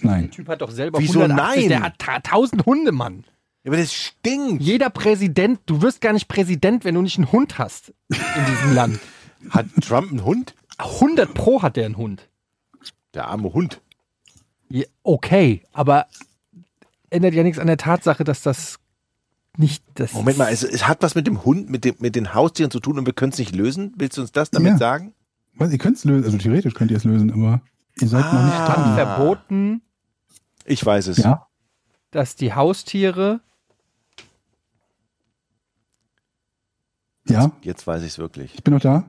Nein. 0.00 0.22
Der 0.22 0.30
Typ 0.32 0.48
hat 0.48 0.60
doch 0.60 0.70
selber 0.70 0.98
Wieso 0.98 1.20
180, 1.20 1.60
nein? 1.60 1.68
Der 1.68 1.82
hat 1.82 1.98
ta- 1.98 2.16
1000 2.16 2.66
Hunde, 2.66 2.90
Mann. 2.92 3.24
Aber 3.64 3.76
das 3.76 3.92
stinkt. 3.94 4.60
Jeder 4.62 4.90
Präsident, 4.90 5.60
du 5.66 5.82
wirst 5.82 6.00
gar 6.00 6.12
nicht 6.12 6.26
Präsident, 6.26 6.84
wenn 6.84 6.96
du 6.96 7.02
nicht 7.02 7.16
einen 7.18 7.30
Hund 7.30 7.58
hast 7.58 7.92
in 8.08 8.16
diesem 8.50 8.74
Land. 8.74 8.98
Hat 9.50 9.66
Trump 9.80 10.10
einen 10.10 10.24
Hund? 10.24 10.54
100 10.78 11.34
pro 11.34 11.62
hat 11.62 11.76
der 11.76 11.86
einen 11.86 11.96
Hund. 11.96 12.28
Der 13.14 13.28
arme 13.28 13.52
Hund. 13.52 13.80
Ja, 14.68 14.84
Okay, 15.02 15.62
aber 15.72 16.06
ändert 17.10 17.34
ja 17.34 17.42
nichts 17.42 17.58
an 17.58 17.66
der 17.66 17.76
Tatsache, 17.76 18.24
dass 18.24 18.42
das 18.42 18.78
nicht 19.58 19.84
das 19.94 20.14
Moment 20.14 20.38
mal, 20.38 20.50
es, 20.50 20.62
es 20.62 20.88
hat 20.88 21.02
was 21.02 21.14
mit 21.14 21.26
dem 21.26 21.44
Hund, 21.44 21.68
mit, 21.68 21.84
dem, 21.84 21.96
mit 21.98 22.16
den 22.16 22.32
Haustieren 22.32 22.70
zu 22.70 22.80
tun 22.80 22.98
und 22.98 23.04
wir 23.04 23.12
können 23.12 23.32
es 23.32 23.38
nicht 23.38 23.54
lösen. 23.54 23.92
Willst 23.96 24.16
du 24.16 24.22
uns 24.22 24.32
das 24.32 24.50
damit 24.50 24.72
Ja. 24.72 24.78
sagen? 24.78 25.14
Was, 25.56 25.70
ihr 25.70 25.76
könnt 25.78 25.98
es 25.98 26.04
lösen, 26.04 26.24
also 26.24 26.38
theoretisch 26.38 26.72
könnt 26.72 26.90
ihr 26.90 26.96
es 26.96 27.04
lösen, 27.04 27.30
aber 27.30 27.60
ihr 28.00 28.08
seid 28.08 28.24
noch 28.32 28.44
nicht 28.44 28.54
Ah. 28.54 28.72
dran. 28.74 28.94
verboten, 28.94 29.82
Ich 30.64 30.84
weiß 30.86 31.08
es. 31.08 31.18
Ja, 31.18 31.46
dass 32.12 32.34
die 32.36 32.54
Haustiere 32.54 33.40
ja, 37.28 37.52
Jetzt 37.62 37.86
weiß 37.86 38.02
ich 38.02 38.08
es 38.08 38.18
wirklich. 38.18 38.54
ich 38.54 38.64
bin 38.64 38.74
noch 38.74 38.80
da. 38.80 39.04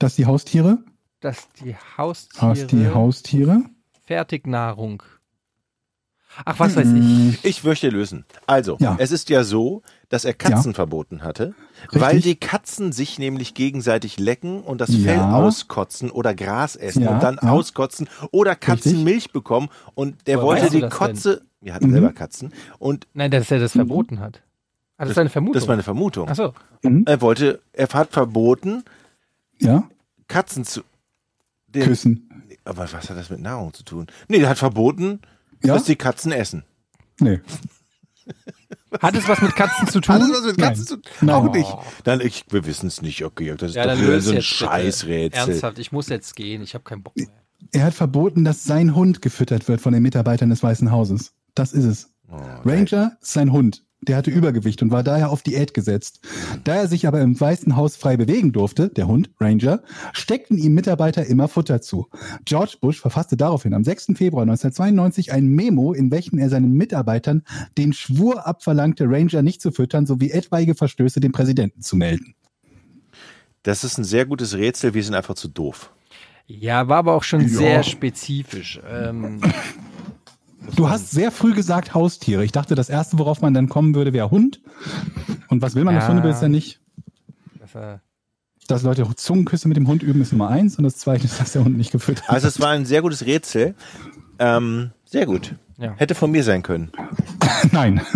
Dass 0.00 0.16
die 0.16 0.26
Haustiere, 0.26 0.78
dass 1.20 1.48
die 1.62 1.76
Haustiere 1.96 2.48
dass 2.54 2.66
die 2.66 2.88
Haustiere, 2.88 3.62
Fertignahrung. 4.06 5.02
Ach, 6.44 6.58
was 6.60 6.76
weiß 6.76 6.86
Mm, 6.86 7.30
ich. 7.30 7.44
Ich 7.44 7.64
möchte 7.64 7.88
lösen. 7.90 8.24
Also, 8.46 8.76
Ja. 8.80 8.94
es 9.00 9.10
ist 9.10 9.30
ja 9.30 9.42
so, 9.42 9.82
dass 10.10 10.24
er 10.24 10.32
Katzen 10.32 10.74
verboten 10.74 11.22
hatte, 11.24 11.54
Richtig. 11.82 12.00
weil 12.00 12.20
die 12.20 12.36
Katzen 12.36 12.92
sich 12.92 13.18
nämlich 13.18 13.52
gegenseitig 13.54 14.18
lecken 14.18 14.62
und 14.62 14.80
das 14.80 14.90
Ja. 14.90 14.98
Fell 15.12 15.18
auskotzen 15.20 16.10
oder 16.10 16.34
Gras 16.34 16.76
essen 16.76 17.02
Ja, 17.02 17.10
und 17.14 17.22
dann 17.22 17.38
ja. 17.42 17.50
auskotzen 17.50 18.08
oder 18.30 18.54
Katzen 18.54 18.92
Richtig. 18.92 19.04
Milch 19.04 19.32
bekommen 19.32 19.68
und 19.94 20.26
der 20.28 20.36
Woher 20.40 20.62
wollte 20.62 20.70
die 20.70 20.88
Kotze, 20.88 21.42
wir 21.60 21.74
hatten 21.74 21.88
Mhm. 21.88 21.92
selber 21.92 22.12
Katzen 22.12 22.52
und 22.78 23.06
Nein, 23.12 23.30
dass 23.32 23.50
er 23.50 23.58
das 23.58 23.72
verboten 23.72 24.20
hat. 24.20 24.40
Ah, 24.98 25.04
das 25.04 25.10
ist 25.12 25.18
eine 25.18 25.30
Vermutung. 25.30 25.54
das 25.54 25.64
ist 25.64 25.68
meine 25.68 25.82
Vermutung. 25.82 26.28
Ach 26.30 26.36
so. 26.36 26.54
mhm. 26.82 27.04
Er 27.06 27.20
wollte, 27.20 27.60
er 27.72 27.88
hat 27.88 28.12
verboten, 28.12 28.84
ja, 29.60 29.88
Katzen 30.28 30.64
zu 30.64 30.82
den, 31.68 31.84
küssen. 31.84 32.30
Aber 32.64 32.90
was 32.92 33.08
hat 33.10 33.16
das 33.16 33.30
mit 33.30 33.40
Nahrung 33.40 33.72
zu 33.72 33.84
tun? 33.84 34.06
Nee, 34.28 34.38
er 34.38 34.50
hat 34.50 34.58
verboten, 34.58 35.20
Ja, 35.62 35.74
dass 35.74 35.84
die 35.84 35.96
Katzen 35.96 36.32
essen. 36.32 36.64
nee. 37.20 37.40
Hat 39.00 39.14
es 39.14 39.28
was 39.28 39.40
mit 39.40 39.54
Katzen 39.54 39.86
zu 39.88 40.00
tun? 40.00 40.16
Hat 40.16 40.22
das 40.22 40.30
was 40.30 40.42
mit 40.46 40.58
Katzen 40.58 40.86
zu 40.86 40.96
tun? 40.96 41.12
Nein. 41.20 41.34
Auch 41.34 41.52
nicht. 41.52 41.72
Dann, 42.04 42.20
ich, 42.20 42.44
wir 42.50 42.66
wissen 42.66 42.88
es 42.88 43.02
nicht, 43.02 43.24
okay. 43.24 43.54
Das 43.56 43.70
ist 43.70 43.76
ja, 43.76 43.86
doch 43.86 44.00
wieder 44.00 44.20
so 44.20 44.32
ein. 44.32 44.42
Scheißrätsel. 44.42 45.48
Ernsthaft, 45.48 45.78
ich 45.78 45.92
muss 45.92 46.08
jetzt 46.08 46.34
gehen. 46.34 46.62
Ich 46.62 46.74
habe 46.74 46.82
keinen 46.84 47.02
Bock 47.02 47.16
mehr. 47.16 47.28
Er 47.72 47.84
hat 47.84 47.94
verboten, 47.94 48.44
dass 48.44 48.64
sein 48.64 48.94
Hund 48.94 49.22
gefüttert 49.22 49.68
wird 49.68 49.80
von 49.80 49.92
den 49.92 50.02
Mitarbeitern 50.02 50.50
des 50.50 50.62
Weißen 50.62 50.90
Hauses. 50.90 51.34
Das 51.54 51.72
ist 51.72 51.84
es. 51.84 52.10
Oh, 52.28 52.36
Ranger 52.64 53.16
ist 53.20 53.32
sein 53.32 53.52
Hund. 53.52 53.84
Der 54.02 54.16
hatte 54.16 54.30
Übergewicht 54.30 54.80
und 54.82 54.90
war 54.90 55.02
daher 55.02 55.30
auf 55.30 55.42
Diät 55.42 55.74
gesetzt. 55.74 56.20
Da 56.64 56.74
er 56.76 56.88
sich 56.88 57.06
aber 57.06 57.20
im 57.20 57.38
Weißen 57.38 57.76
Haus 57.76 57.96
frei 57.96 58.16
bewegen 58.16 58.50
durfte, 58.52 58.88
der 58.88 59.06
Hund, 59.06 59.30
Ranger, 59.38 59.82
steckten 60.14 60.56
ihm 60.56 60.72
Mitarbeiter 60.72 61.26
immer 61.26 61.48
Futter 61.48 61.82
zu. 61.82 62.08
George 62.46 62.76
Bush 62.80 62.98
verfasste 63.00 63.36
daraufhin 63.36 63.74
am 63.74 63.84
6. 63.84 64.12
Februar 64.16 64.42
1992 64.42 65.32
ein 65.32 65.46
Memo, 65.48 65.92
in 65.92 66.10
welchem 66.10 66.38
er 66.38 66.48
seinen 66.48 66.72
Mitarbeitern 66.72 67.42
den 67.76 67.92
Schwur 67.92 68.46
abverlangte, 68.46 69.04
Ranger 69.06 69.42
nicht 69.42 69.60
zu 69.60 69.70
füttern, 69.70 70.06
sowie 70.06 70.30
etwaige 70.30 70.74
Verstöße 70.74 71.20
dem 71.20 71.32
Präsidenten 71.32 71.82
zu 71.82 71.96
melden. 71.96 72.34
Das 73.62 73.84
ist 73.84 73.98
ein 73.98 74.04
sehr 74.04 74.24
gutes 74.24 74.54
Rätsel, 74.56 74.94
wir 74.94 75.04
sind 75.04 75.14
einfach 75.14 75.34
zu 75.34 75.48
doof. 75.48 75.92
Ja, 76.46 76.88
war 76.88 76.96
aber 76.96 77.12
auch 77.14 77.22
schon 77.22 77.42
Ja. 77.42 77.48
sehr 77.48 77.82
spezifisch. 77.82 78.80
Ähm, 78.90 79.40
Du 80.76 80.88
hast 80.88 81.10
sehr 81.10 81.30
früh 81.32 81.54
gesagt 81.54 81.94
Haustiere. 81.94 82.44
Ich 82.44 82.52
dachte, 82.52 82.74
das 82.74 82.88
erste, 82.88 83.18
worauf 83.18 83.40
man 83.40 83.54
dann 83.54 83.68
kommen 83.68 83.94
würde, 83.94 84.12
wäre 84.12 84.30
Hund. 84.30 84.60
Und 85.48 85.62
was 85.62 85.74
will 85.74 85.84
man 85.84 85.94
Ja. 85.94 86.02
auf 86.02 86.08
Hundebesitzer 86.08 86.48
nicht? 86.48 86.80
dass 87.58 87.74
er- 87.74 88.00
Dass 88.68 88.82
Leute 88.82 89.06
Zungenküsse 89.16 89.68
mit 89.68 89.76
dem 89.76 89.88
Hund 89.88 90.02
üben, 90.02 90.20
ist 90.20 90.32
Nummer 90.32 90.48
eins. 90.48 90.76
Und 90.78 90.84
das 90.84 90.96
zweite 90.96 91.24
ist, 91.24 91.40
dass 91.40 91.52
der 91.52 91.64
Hund 91.64 91.76
nicht 91.76 91.90
gefüttert 91.92 92.28
Also 92.28 92.46
es 92.48 92.60
war 92.60 92.70
ein 92.70 92.84
sehr 92.86 93.02
gutes 93.02 93.26
Rätsel. 93.26 93.74
Ähm, 94.38 94.90
sehr 95.04 95.26
gut. 95.26 95.54
Ja. 95.78 95.94
Hätte 95.96 96.14
von 96.14 96.30
mir 96.30 96.44
sein 96.44 96.62
können. 96.62 96.90
Nein. 97.72 98.00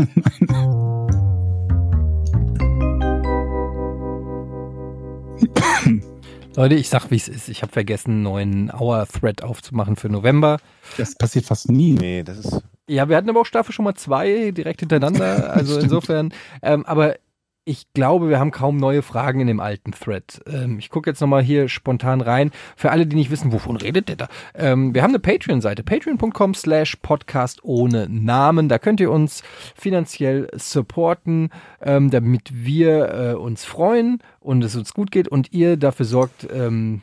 Leute, 6.57 6.77
ich 6.77 6.89
sag, 6.89 7.11
wie 7.11 7.17
es 7.17 7.29
ist. 7.29 7.49
Ich 7.49 7.63
habe 7.63 7.73
vergessen, 7.73 8.11
einen 8.11 8.23
neuen 8.23 8.71
Hour-Thread 8.73 9.43
aufzumachen 9.43 9.97
für 9.97 10.09
November. 10.09 10.59
Das 10.97 11.17
passiert 11.17 11.47
fast 11.47 11.71
nie. 11.71 11.93
Nee, 11.93 12.23
das 12.23 12.39
ist. 12.39 12.63
Ja, 12.89 13.09
wir 13.09 13.17
hatten 13.17 13.29
aber 13.29 13.41
auch 13.41 13.47
Staffel 13.47 13.73
schon 13.73 13.85
mal 13.85 13.95
zwei 13.95 14.51
direkt 14.53 14.81
hintereinander. 14.81 15.53
Also 15.55 15.81
insofern. 15.81 16.33
Ähm, 16.63 16.85
aber 16.87 17.17
ich 17.67 17.93
glaube, 17.95 18.29
wir 18.29 18.39
haben 18.39 18.51
kaum 18.51 18.77
neue 18.77 19.03
Fragen 19.03 19.41
in 19.41 19.47
dem 19.47 19.61
alten 19.61 19.93
Thread. 19.93 20.41
Ähm, 20.47 20.79
ich 20.79 20.91
gucke 20.91 21.09
jetzt 21.09 21.21
nochmal 21.21 21.43
hier 21.43 21.69
spontan 21.69 22.21
rein. 22.21 22.51
Für 22.77 22.91
alle, 22.91 23.07
die 23.07 23.17
nicht 23.17 23.31
wissen, 23.31 23.53
wovon 23.53 23.77
redet 23.77 24.09
der 24.09 24.17
da? 24.17 24.29
Ähm, 24.55 24.95
wir 24.95 25.03
haben 25.03 25.11
eine 25.11 25.19
Patreon-Seite. 25.19 25.83
Patreon.com 25.83 26.55
slash 26.55 26.97
Podcast 26.97 27.65
ohne 27.65 28.07
Namen. 28.11 28.69
Da 28.69 28.79
könnt 28.79 29.01
ihr 29.01 29.11
uns 29.11 29.43
finanziell 29.75 30.49
supporten, 30.55 31.51
ähm, 31.81 32.11
damit 32.11 32.51
wir 32.53 33.09
äh, 33.09 33.35
uns 33.35 33.65
freuen 33.65 34.19
und 34.41 34.63
es 34.63 34.77
uns 34.77 34.93
gut 34.93 35.11
geht 35.11 35.29
und 35.29 35.53
ihr 35.53 35.79
dafür 35.79 36.07
sorgt, 36.07 36.47
ähm, 36.53 37.01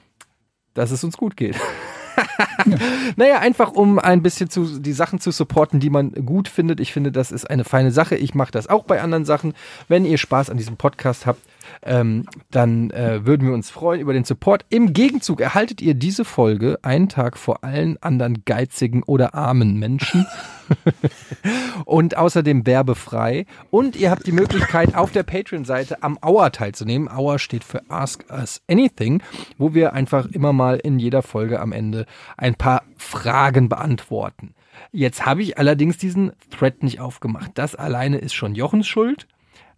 dass 0.76 0.92
es 0.92 1.04
uns 1.04 1.18
gut 1.18 1.38
geht. 1.38 1.60
Naja, 3.16 3.40
einfach 3.40 3.72
um 3.72 4.00
ein 4.00 4.22
bisschen 4.22 4.50
zu, 4.50 4.80
die 4.80 4.94
Sachen 4.94 5.20
zu 5.20 5.32
supporten, 5.32 5.80
die 5.80 5.90
man 5.90 6.12
gut 6.12 6.48
findet. 6.48 6.80
Ich 6.80 6.94
finde, 6.94 7.12
das 7.12 7.32
ist 7.32 7.50
eine 7.50 7.64
feine 7.64 7.92
Sache. 7.92 8.16
Ich 8.16 8.36
mache 8.36 8.52
das 8.52 8.68
auch 8.68 8.84
bei 8.84 9.02
anderen 9.02 9.26
Sachen. 9.26 9.54
Wenn 9.88 10.06
ihr 10.06 10.18
Spaß 10.18 10.50
an 10.50 10.58
diesem 10.58 10.78
Podcast 10.78 11.26
habt, 11.26 11.42
ähm, 11.84 12.26
dann 12.50 12.92
äh, 12.92 13.26
würden 13.26 13.48
wir 13.48 13.54
uns 13.54 13.70
freuen 13.70 14.02
über 14.02 14.14
den 14.14 14.24
Support. 14.24 14.66
Im 14.70 14.94
Gegenzug 14.94 15.42
erhaltet 15.42 15.82
ihr 15.82 15.94
diese 15.94 16.26
Folge 16.26 16.80
einen 16.82 17.10
Tag 17.10 17.38
vor 17.38 17.64
allen 17.64 18.02
anderen 18.02 18.44
geizigen 18.46 19.04
oder 19.04 19.34
armen 19.34 19.78
Menschen. 19.80 20.26
und 21.86 22.18
außerdem 22.18 22.66
werbefrei. 22.66 23.46
Und 23.70 23.96
ihr 23.96 24.12
habt 24.12 24.28
die 24.28 24.32
Möglichkeit, 24.32 24.96
auf 24.96 25.12
der 25.12 25.24
Patreon-Seite 25.24 26.04
am 26.04 26.18
Hour 26.26 26.52
teilzunehmen. 26.52 27.10
Hour 27.10 27.40
steht 27.40 27.64
für 27.64 27.82
Ask 27.90 28.26
Us 28.30 28.62
Anything, 28.70 29.22
wo 29.58 29.74
wir 29.74 29.94
einfach 29.94 30.28
immer 30.28 30.54
mal 30.54 30.78
in 30.78 31.00
jeder 31.00 31.22
Folge 31.22 31.60
am 31.60 31.72
Ende 31.72 32.06
ein 32.38 32.56
paar 32.56 32.84
Fragen 32.98 33.70
beantworten. 33.70 34.54
Jetzt 34.92 35.26
habe 35.26 35.42
ich 35.42 35.58
allerdings 35.58 35.98
diesen 35.98 36.32
Thread 36.50 36.84
nicht 36.84 37.00
aufgemacht. 37.00 37.52
Das 37.56 37.76
alleine 37.76 38.18
ist 38.18 38.34
schon 38.34 38.56
Jochens 38.56 38.88
Schuld. 38.88 39.28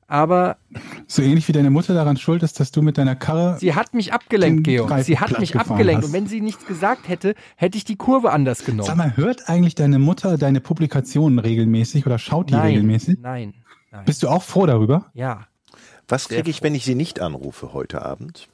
Aber 0.07 0.57
So 1.07 1.21
ähnlich 1.21 1.47
wie 1.47 1.51
deine 1.51 1.69
Mutter 1.69 1.93
daran 1.93 2.17
schuld 2.17 2.43
ist, 2.43 2.59
dass 2.59 2.71
du 2.71 2.81
mit 2.81 2.97
deiner 2.97 3.15
Karre. 3.15 3.57
sie 3.59 3.73
hat 3.73 3.93
mich 3.93 4.13
abgelenkt, 4.13 4.65
Georg. 4.65 5.03
Sie 5.03 5.19
hat 5.19 5.39
mich 5.39 5.55
abgelenkt. 5.55 6.03
hast. 6.03 6.07
Und 6.09 6.13
wenn 6.13 6.27
sie 6.27 6.41
nichts 6.41 6.65
gesagt 6.65 7.07
hätte, 7.07 7.35
hätte 7.55 7.77
ich 7.77 7.85
die 7.85 7.95
Kurve 7.95 8.31
anders 8.31 8.65
genommen. 8.65 8.87
Sag 8.87 8.97
mal, 8.97 9.15
hört 9.17 9.49
eigentlich 9.49 9.75
deine 9.75 9.99
Mutter 9.99 10.37
deine 10.37 10.59
Publikationen 10.61 11.39
regelmäßig 11.39 12.05
oder 12.05 12.19
schaut 12.19 12.49
die 12.49 12.53
nein, 12.53 12.67
regelmäßig? 12.67 13.19
nein, 13.19 13.53
nein. 13.91 14.05
Bist 14.05 14.23
du 14.23 14.27
auch 14.29 14.43
froh 14.43 14.65
darüber? 14.65 15.07
Ja. 15.13 15.47
Was 16.07 16.27
kriege 16.27 16.49
ich, 16.49 16.61
wenn 16.61 16.75
ich 16.75 16.83
sie 16.85 16.95
nicht 16.95 17.21
anrufe 17.21 17.73
heute 17.73 18.01
Abend? 18.03 18.49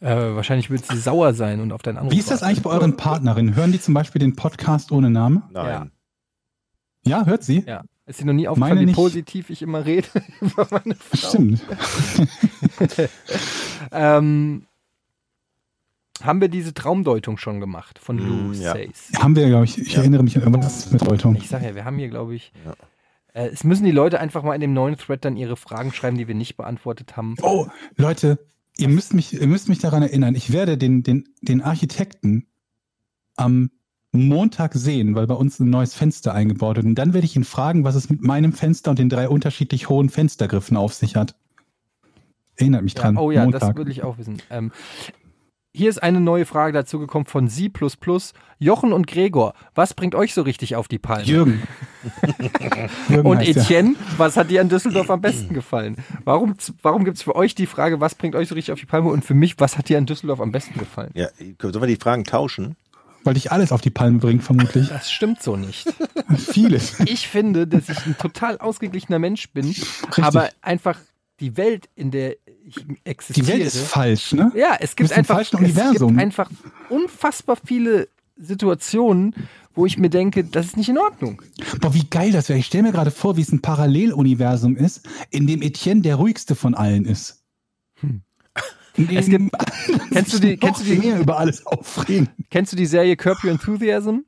Äh, 0.00 0.14
wahrscheinlich 0.14 0.70
wird 0.70 0.86
sie 0.86 0.96
sauer 0.96 1.34
sein 1.34 1.60
und 1.60 1.72
auf 1.72 1.82
deinen 1.82 1.98
Anruf 1.98 2.12
Wie 2.12 2.18
ist 2.18 2.30
das 2.30 2.42
eigentlich 2.42 2.62
bei 2.62 2.70
euren 2.70 2.96
Partnerinnen? 2.96 3.56
Hören 3.56 3.72
die 3.72 3.80
zum 3.80 3.94
Beispiel 3.94 4.20
den 4.20 4.36
Podcast 4.36 4.92
ohne 4.92 5.10
Name? 5.10 5.42
Nein. 5.50 5.90
Ja, 7.04 7.24
hört 7.26 7.42
sie? 7.42 7.64
Ja. 7.66 7.82
Ist 8.08 8.20
dir 8.20 8.24
noch 8.24 8.32
nie 8.32 8.48
aufgefallen, 8.48 8.80
wie 8.80 8.86
nicht. 8.86 8.94
positiv 8.96 9.50
ich 9.50 9.62
immer 9.62 9.84
rede 9.84 10.08
über 10.40 10.66
meine 10.70 10.94
Frau? 10.96 11.28
Stimmt. 11.28 11.62
Ähm, 13.92 14.64
haben 16.20 16.40
wir 16.40 16.48
diese 16.48 16.74
Traumdeutung 16.74 17.38
schon 17.38 17.60
gemacht 17.60 17.98
von 17.98 18.18
Lou 18.18 18.48
Mm, 18.48 18.52
ja. 18.54 18.72
Says? 18.72 19.12
Haben 19.18 19.36
wir, 19.36 19.46
glaube 19.48 19.64
ich. 19.66 19.78
Ich 19.78 19.92
Ja. 19.94 20.00
erinnere 20.00 20.22
mich 20.24 20.36
an 20.36 20.42
irgendwas 20.42 20.90
mit 20.90 21.06
Deutung. 21.06 21.36
Ich 21.36 21.48
sage 21.48 21.66
ja, 21.66 21.74
wir 21.74 21.84
haben 21.84 21.96
hier, 21.96 22.08
glaube 22.08 22.34
ich. 22.34 22.52
Ja. 22.66 22.74
Äh, 23.40 23.48
es 23.48 23.62
müssen 23.64 23.84
die 23.84 23.92
Leute 23.92 24.18
einfach 24.20 24.42
mal 24.42 24.54
in 24.54 24.60
dem 24.60 24.72
neuen 24.72 24.96
Thread 24.96 25.24
dann 25.24 25.36
ihre 25.36 25.56
Fragen 25.56 25.92
schreiben, 25.92 26.18
die 26.18 26.26
wir 26.26 26.34
nicht 26.34 26.56
beantwortet 26.56 27.16
haben. 27.16 27.36
Oh, 27.42 27.68
Leute, 27.96 28.38
ihr 28.76 28.88
müsst 28.88 29.14
mich, 29.14 29.32
ihr 29.32 29.46
müsst 29.46 29.68
mich 29.68 29.78
daran 29.78 30.02
erinnern. 30.02 30.34
Ich 30.34 30.52
werde 30.52 30.76
den, 30.76 31.02
den, 31.04 31.28
den 31.40 31.62
Architekten 31.62 32.46
am 33.36 33.70
Montag 34.12 34.74
sehen, 34.74 35.14
weil 35.14 35.26
bei 35.26 35.34
uns 35.34 35.60
ein 35.60 35.70
neues 35.70 35.94
Fenster 35.94 36.34
eingebaut 36.34 36.76
wird. 36.76 36.86
Und 36.86 36.94
dann 36.94 37.12
werde 37.12 37.26
ich 37.26 37.36
ihn 37.36 37.44
fragen, 37.44 37.84
was 37.84 37.94
es 37.94 38.08
mit 38.08 38.22
meinem 38.22 38.52
Fenster 38.52 38.90
und 38.90 38.98
den 38.98 39.08
drei 39.08 39.28
unterschiedlich 39.28 39.88
hohen 39.88 40.08
Fenstergriffen 40.08 40.76
auf 40.76 40.94
sich 40.94 41.14
hat. 41.16 41.34
Erinnert 42.56 42.82
mich 42.82 42.94
Ja, 42.94 43.02
dran. 43.02 43.16
oh 43.18 43.30
ja, 43.30 43.44
das 43.46 43.62
Montag. 43.62 43.76
will 43.76 43.90
ich 43.90 44.02
auch 44.02 44.18
wissen. 44.18 44.38
Ähm, 44.50 44.72
hier 45.74 45.90
ist 45.90 46.02
eine 46.02 46.20
neue 46.20 46.44
Frage 46.46 46.72
dazu 46.72 46.98
gekommen 46.98 47.26
von 47.26 47.46
Sie++. 47.48 47.70
Jochen 48.58 48.92
und 48.92 49.06
Gregor, 49.06 49.52
was 49.74 49.94
bringt 49.94 50.14
euch 50.16 50.34
so 50.34 50.42
richtig 50.42 50.74
auf 50.74 50.88
die 50.88 50.98
Palme? 50.98 51.24
Jürgen. 51.24 51.62
Jürgen 53.08 53.28
Und. 53.28 53.42
Etienne, 53.42 53.94
was 54.16 54.36
hat 54.36 54.50
dir 54.50 54.60
an 54.62 54.68
Düsseldorf 54.70 55.10
am 55.10 55.20
besten 55.20 55.54
gefallen? 55.54 55.96
Warum, 56.24 56.54
warum 56.82 57.04
gibt 57.04 57.18
es 57.18 57.22
für 57.22 57.36
euch 57.36 57.54
die 57.54 57.66
Frage, 57.66 58.00
was 58.00 58.14
bringt 58.16 58.34
euch 58.34 58.48
so 58.48 58.54
richtig 58.56 58.72
auf 58.72 58.80
die 58.80 58.86
Palme? 58.86 59.10
Und 59.10 59.24
für 59.24 59.34
mich, 59.34 59.60
was 59.60 59.78
hat 59.78 59.88
dir 59.88 59.98
an 59.98 60.06
Düsseldorf 60.06 60.40
am 60.40 60.50
besten 60.50 60.78
gefallen? 60.78 61.10
Ja, 61.14 61.28
sollen 61.60 61.80
wir 61.80 61.86
die 61.86 61.96
Fragen 61.96 62.24
tauschen? 62.24 62.74
Weil 63.24 63.34
dich 63.34 63.52
alles 63.52 63.72
auf 63.72 63.80
die 63.80 63.90
Palme 63.90 64.18
bringt, 64.18 64.42
vermutlich. 64.42 64.88
Das 64.88 65.10
stimmt 65.10 65.42
so 65.42 65.56
nicht. 65.56 65.92
Vieles. 66.36 67.00
Ich 67.00 67.28
finde, 67.28 67.66
dass 67.66 67.88
ich 67.88 68.06
ein 68.06 68.16
total 68.16 68.58
ausgeglichener 68.58 69.18
Mensch 69.18 69.50
bin, 69.50 69.74
aber 70.16 70.50
einfach 70.62 70.98
die 71.40 71.56
Welt, 71.56 71.88
in 71.94 72.10
der 72.10 72.36
ich 72.64 72.84
existiere. 73.04 73.46
Die 73.46 73.52
Welt 73.52 73.62
ist 73.62 73.78
falsch, 73.78 74.32
ne? 74.32 74.52
Ja, 74.54 74.76
es 74.80 74.96
gibt 74.96 75.12
einfach, 75.12 75.40
es 75.40 75.50
gibt 75.50 76.18
einfach 76.18 76.50
unfassbar 76.88 77.56
viele 77.64 78.08
Situationen, 78.36 79.34
wo 79.74 79.86
ich 79.86 79.98
mir 79.98 80.10
denke, 80.10 80.44
das 80.44 80.66
ist 80.66 80.76
nicht 80.76 80.88
in 80.88 80.98
Ordnung. 80.98 81.42
Boah, 81.80 81.94
wie 81.94 82.04
geil 82.04 82.32
das 82.32 82.48
wäre. 82.48 82.58
Ich 82.58 82.66
stelle 82.66 82.84
mir 82.84 82.92
gerade 82.92 83.10
vor, 83.10 83.36
wie 83.36 83.42
es 83.42 83.52
ein 83.52 83.62
Paralleluniversum 83.62 84.76
ist, 84.76 85.08
in 85.30 85.46
dem 85.46 85.62
Etienne 85.62 86.02
der 86.02 86.16
ruhigste 86.16 86.54
von 86.54 86.74
allen 86.74 87.04
ist. 87.04 87.44
Hm. 88.00 88.22
Es 89.14 89.26
gibt- 89.26 89.50
kennst 90.12 90.32
du 90.34 90.38
die- 90.40 90.56
kennst 90.56 90.80
du 90.80 90.84
die- 90.84 90.98
mehr 90.98 91.18
über 91.20 91.38
alles 91.38 91.64
aufregen? 91.66 92.28
Kennst 92.50 92.72
du 92.72 92.76
die 92.76 92.86
Serie 92.86 93.16
Curb 93.16 93.42
Your 93.44 93.50
Enthusiasm 93.52 94.18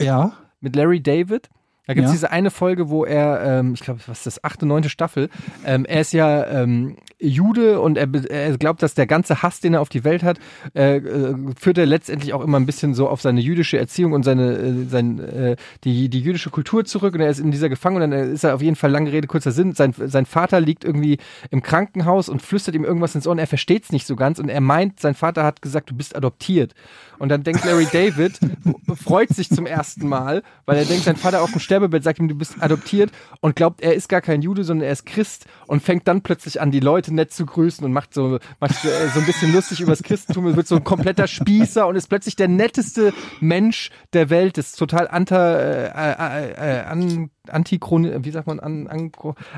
Ja. 0.00 0.32
mit 0.60 0.76
Larry 0.76 1.02
David? 1.02 1.48
Da 1.86 1.94
gibt 1.94 2.04
es 2.04 2.10
Ja. 2.10 2.16
diese 2.16 2.30
eine 2.30 2.50
Folge, 2.50 2.90
wo 2.90 3.04
er, 3.06 3.40
ähm, 3.60 3.72
ich 3.74 3.80
glaube, 3.80 4.00
was 4.06 4.18
ist 4.18 4.26
das, 4.26 4.44
achte, 4.44 4.66
neunte 4.66 4.90
Staffel, 4.90 5.30
ähm, 5.64 5.86
er 5.86 6.02
ist 6.02 6.12
ja 6.12 6.44
ähm, 6.46 6.96
Jude 7.20 7.80
und 7.80 7.98
er, 7.98 8.08
er 8.30 8.56
glaubt, 8.58 8.82
dass 8.82 8.94
der 8.94 9.06
ganze 9.06 9.42
Hass, 9.42 9.60
den 9.60 9.74
er 9.74 9.80
auf 9.80 9.88
die 9.88 10.04
Welt 10.04 10.22
hat, 10.22 10.38
äh, 10.74 10.98
äh, 10.98 11.34
führt 11.58 11.78
er 11.78 11.86
letztendlich 11.86 12.32
auch 12.32 12.42
immer 12.42 12.58
ein 12.58 12.66
bisschen 12.66 12.94
so 12.94 13.08
auf 13.08 13.20
seine 13.20 13.40
jüdische 13.40 13.78
Erziehung 13.78 14.12
und 14.12 14.22
seine, 14.22 14.52
äh, 14.52 14.84
sein, 14.84 15.18
äh, 15.18 15.56
die, 15.84 16.08
die 16.08 16.20
jüdische 16.20 16.50
Kultur 16.50 16.84
zurück. 16.84 17.14
Und 17.14 17.20
er 17.20 17.30
ist 17.30 17.40
in 17.40 17.50
dieser 17.50 17.68
Gefangenheit 17.68 18.10
und 18.10 18.10
dann 18.12 18.32
ist 18.32 18.44
er 18.44 18.54
auf 18.54 18.62
jeden 18.62 18.76
Fall, 18.76 18.90
lange 18.90 19.10
Rede, 19.10 19.26
kurzer 19.26 19.50
Sinn, 19.50 19.72
sein, 19.72 19.94
sein 19.96 20.26
Vater 20.26 20.60
liegt 20.60 20.84
irgendwie 20.84 21.18
im 21.50 21.62
Krankenhaus 21.62 22.28
und 22.28 22.40
flüstert 22.40 22.74
ihm 22.74 22.84
irgendwas 22.84 23.14
ins 23.14 23.26
Ohr 23.26 23.32
und 23.32 23.38
er 23.38 23.46
versteht 23.46 23.84
es 23.84 23.92
nicht 23.92 24.06
so 24.06 24.14
ganz. 24.14 24.38
Und 24.38 24.48
er 24.48 24.60
meint, 24.60 25.00
sein 25.00 25.14
Vater 25.14 25.44
hat 25.44 25.60
gesagt, 25.60 25.90
du 25.90 25.94
bist 25.94 26.14
adoptiert. 26.14 26.74
Und 27.18 27.30
dann 27.30 27.42
denkt 27.42 27.64
Larry 27.64 27.88
David, 27.92 28.38
freut 29.02 29.30
sich 29.30 29.48
zum 29.48 29.66
ersten 29.66 30.08
Mal, 30.08 30.42
weil 30.66 30.76
er 30.76 30.84
denkt, 30.84 31.04
sein 31.04 31.16
Vater 31.16 31.42
auf 31.42 31.50
dem 31.50 31.60
Sterbebett 31.60 32.04
sagt 32.04 32.20
ihm, 32.20 32.28
du 32.28 32.36
bist 32.36 32.54
adoptiert 32.60 33.10
und 33.40 33.56
glaubt, 33.56 33.80
er 33.80 33.94
ist 33.94 34.08
gar 34.08 34.20
kein 34.20 34.40
Jude, 34.40 34.62
sondern 34.62 34.86
er 34.86 34.92
ist 34.92 35.04
Christ 35.04 35.46
und 35.66 35.82
fängt 35.82 36.06
dann 36.06 36.22
plötzlich 36.22 36.60
an, 36.60 36.70
die 36.70 36.80
Leute 36.80 37.07
nett 37.10 37.32
zu 37.32 37.46
grüßen 37.46 37.84
und 37.84 37.92
macht 37.92 38.14
so, 38.14 38.38
macht 38.60 38.74
so, 38.76 38.88
äh, 38.88 39.08
ein 39.14 39.26
bisschen 39.26 39.52
lustig 39.52 39.80
über 39.80 39.92
das 39.92 40.02
Christentum 40.02 40.46
und 40.46 40.56
wird 40.56 40.66
so 40.66 40.76
ein 40.76 40.84
kompletter 40.84 41.26
Spießer 41.26 41.86
und 41.86 41.96
ist 41.96 42.08
plötzlich 42.08 42.36
der 42.36 42.48
netteste 42.48 43.12
Mensch 43.40 43.90
der 44.12 44.30
Welt, 44.30 44.58
ist 44.58 44.78
total 44.78 45.08
anta, 45.08 45.58
äh, 45.58 45.86
äh, 45.88 46.50
äh, 46.52 46.84
an, 46.84 47.30
antichron, 47.48 48.24
wie 48.24 48.30
sagt 48.30 48.46
man, 48.46 48.60
an, 48.60 48.86
an, 48.86 49.12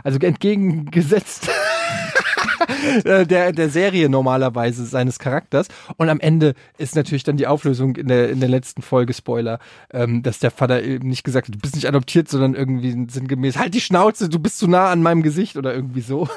also 0.04 0.18
entgegengesetzt 0.18 1.50
äh, 3.04 3.26
der, 3.26 3.52
der 3.52 3.70
Serie 3.70 4.08
normalerweise 4.08 4.84
seines 4.84 5.18
Charakters. 5.18 5.68
Und 5.96 6.08
am 6.08 6.20
Ende 6.20 6.54
ist 6.78 6.96
natürlich 6.96 7.24
dann 7.24 7.36
die 7.36 7.46
Auflösung 7.46 7.96
in 7.96 8.08
der, 8.08 8.30
in 8.30 8.40
der 8.40 8.48
letzten 8.48 8.82
Folge, 8.82 9.12
Spoiler, 9.12 9.58
ähm, 9.92 10.22
dass 10.22 10.38
der 10.38 10.50
Vater 10.50 10.82
eben 10.82 11.08
nicht 11.08 11.24
gesagt 11.24 11.48
hat, 11.48 11.54
du 11.54 11.58
bist 11.58 11.74
nicht 11.74 11.88
adoptiert, 11.88 12.28
sondern 12.28 12.54
irgendwie 12.54 13.06
sinngemäß, 13.08 13.58
halt 13.58 13.74
die 13.74 13.80
Schnauze, 13.80 14.28
du 14.28 14.38
bist 14.38 14.58
zu 14.58 14.68
nah 14.68 14.90
an 14.90 15.02
meinem 15.02 15.22
Gesicht 15.22 15.56
oder 15.56 15.74
irgendwie 15.74 16.02
so. 16.02 16.28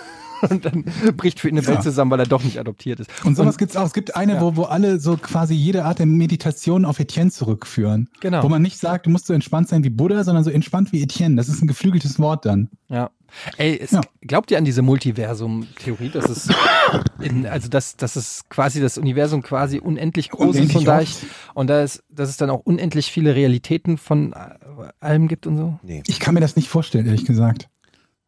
Und 0.50 0.66
dann 0.66 0.86
bricht 1.18 1.40
für 1.40 1.50
ihn 1.50 1.58
eine 1.58 1.66
Welt 1.68 1.78
Ja. 1.78 1.82
zusammen, 1.84 2.12
weil 2.12 2.20
er 2.20 2.26
doch 2.26 2.44
nicht 2.44 2.60
adoptiert 2.60 3.00
ist. 3.00 3.10
Und 3.26 3.36
sowas 3.36 3.58
gibt's 3.58 3.76
auch. 3.78 3.86
Es 3.86 3.94
gibt 3.94 4.16
eine, 4.16 4.34
Ja. 4.36 4.42
wo, 4.42 4.56
wo 4.56 4.64
alle 4.64 5.00
so 5.00 5.18
quasi 5.18 5.54
jede 5.54 5.86
Art 5.86 6.00
der 6.00 6.06
Meditation 6.06 6.86
auf 6.86 7.00
Etienne 7.00 7.32
zurückführen. 7.32 8.10
Genau. 8.20 8.44
Wo 8.44 8.50
man 8.50 8.62
nicht 8.62 8.78
sagt, 8.80 9.06
du 9.06 9.10
musst 9.10 9.26
so 9.28 9.34
entspannt 9.34 9.70
sein 9.70 9.84
wie 9.84 9.90
Buddha, 9.90 10.24
sondern 10.24 10.44
so 10.44 10.50
entspannt 10.50 10.92
wie 10.92 11.02
Etienne. 11.02 11.36
Das 11.36 11.48
ist 11.50 11.62
ein 11.62 11.68
geflügeltes 11.68 12.20
Wort 12.20 12.46
dann. 12.46 12.70
Ja. 12.90 13.10
Ey, 13.58 13.80
es, 13.82 13.92
Ja. 13.92 14.02
glaubt 14.22 14.52
ihr 14.52 14.60
an 14.60 14.66
diese 14.66 14.84
Multiversum-Theorie, 14.84 16.10
dass 16.10 16.30
es, 16.30 16.50
in, 17.20 17.46
also 17.48 17.68
dass, 17.68 17.96
dass 17.98 18.16
es 18.16 18.44
quasi 18.50 18.80
das 18.80 18.98
Universum 18.98 19.42
quasi 19.42 19.80
unendlich 19.80 20.30
groß 20.30 20.56
ist 20.56 20.62
Unendlich 20.62 20.78
und 20.78 20.86
da, 20.86 21.02
ich, 21.02 21.16
und 21.56 21.68
da 21.70 21.82
ist, 21.82 22.04
dass 22.10 22.30
es 22.30 22.38
dann 22.38 22.50
auch 22.52 22.60
unendlich 22.60 23.12
viele 23.12 23.34
Realitäten 23.36 23.98
von 23.98 24.34
äh, 24.34 24.38
allem 25.00 25.28
gibt 25.28 25.48
und 25.48 25.58
so? 25.58 25.80
Nee. 25.82 26.04
Ich 26.08 26.20
kann 26.20 26.36
mir 26.36 26.42
das 26.42 26.56
nicht 26.56 26.70
vorstellen, 26.70 27.06
ehrlich 27.08 27.26
gesagt. 27.26 27.70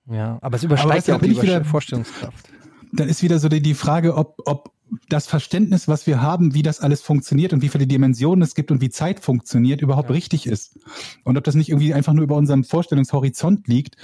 Ja, 0.10 0.38
aber 0.42 0.56
es 0.56 0.64
Aber 0.64 0.74
übersteigt 0.74 1.08
du, 1.08 1.12
ja 1.12 1.18
auch 1.18 1.22
die 1.22 1.70
Vorstellungskraft. 1.70 2.50
Dann 2.94 3.10
ist 3.10 3.24
wieder 3.24 3.40
so 3.40 3.50
die, 3.50 3.62
die 3.62 3.74
Frage, 3.74 4.16
ob, 4.16 4.42
ob 4.46 4.72
das 5.10 5.28
Verständnis, 5.28 5.88
was 5.88 6.08
wir 6.08 6.22
haben, 6.22 6.54
wie 6.54 6.62
das 6.62 6.80
alles 6.80 7.02
funktioniert 7.02 7.54
und 7.54 7.62
wie 7.62 7.70
viele 7.70 7.88
Dimensionen 7.88 8.42
es 8.44 8.56
gibt 8.56 8.72
und 8.72 8.82
wie 8.82 8.90
Zeit 8.90 9.20
funktioniert, 9.20 9.82
überhaupt 9.82 10.10
Ja. 10.10 10.14
richtig 10.16 10.46
ist. 10.46 10.80
Und 11.24 11.38
ob 11.38 11.44
das 11.44 11.56
nicht 11.56 11.70
irgendwie 11.70 11.94
einfach 11.94 12.14
nur 12.14 12.24
über 12.24 12.36
unserem 12.36 12.64
Vorstellungshorizont 12.64 13.68
liegt 13.68 13.98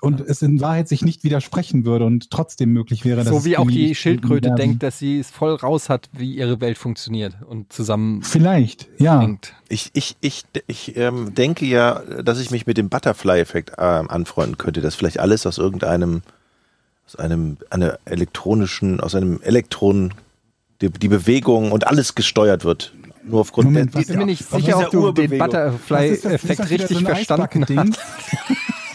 und 0.00 0.20
es 0.20 0.42
in 0.42 0.60
Wahrheit 0.60 0.88
sich 0.88 1.02
nicht 1.02 1.24
widersprechen 1.24 1.84
würde 1.84 2.04
und 2.04 2.30
trotzdem 2.30 2.72
möglich 2.72 3.04
wäre, 3.04 3.24
dass 3.24 3.28
So 3.28 3.44
wie 3.44 3.56
auch 3.56 3.68
die 3.70 3.94
Schildkröte 3.94 4.48
Ja, 4.48 4.54
denkt, 4.54 4.82
dass 4.82 4.98
sie 4.98 5.18
es 5.18 5.30
voll 5.30 5.54
raus 5.54 5.88
hat, 5.88 6.08
wie 6.12 6.34
ihre 6.36 6.60
Welt 6.60 6.78
funktioniert 6.78 7.36
und 7.46 7.72
zusammenhängt. 7.72 8.26
Vielleicht, 8.26 8.88
ja. 8.98 9.28
Ich, 9.68 9.90
ich, 9.92 10.16
ich, 10.20 10.44
ich 10.66 10.96
ähm, 10.96 11.34
denke 11.34 11.66
ja, 11.66 12.00
dass 12.22 12.40
ich 12.40 12.50
mich 12.50 12.66
mit 12.66 12.78
dem 12.78 12.88
Butterfly-Effekt 12.88 13.72
ähm, 13.78 14.08
anfreunden 14.08 14.56
könnte, 14.56 14.80
dass 14.80 14.94
vielleicht 14.94 15.20
alles 15.20 15.46
aus 15.46 15.58
irgendeinem, 15.58 16.22
aus 17.06 17.16
einem, 17.16 17.56
einer 17.70 17.98
elektronischen, 18.04 19.00
aus 19.00 19.14
einem 19.14 19.40
Elektron, 19.42 20.14
die, 20.80 20.90
die 20.90 21.08
Bewegung 21.08 21.72
und 21.72 21.86
alles 21.86 22.14
gesteuert 22.14 22.64
wird. 22.64 22.92
Nur 23.24 23.40
aufgrund 23.40 23.66
Moment, 23.66 23.92
der, 23.94 24.00
was- 24.00 24.02
Ich 24.02 24.08
bin 24.08 24.18
mir 24.18 24.26
nicht 24.26 24.48
sicher, 24.48 24.78
ob 24.78 24.90
du 24.90 25.12
den 25.12 25.38
Butterfly-Effekt 25.38 26.70
richtig 26.70 26.98
so 26.98 27.04
verstanden 27.04 27.64
hast. 27.76 27.98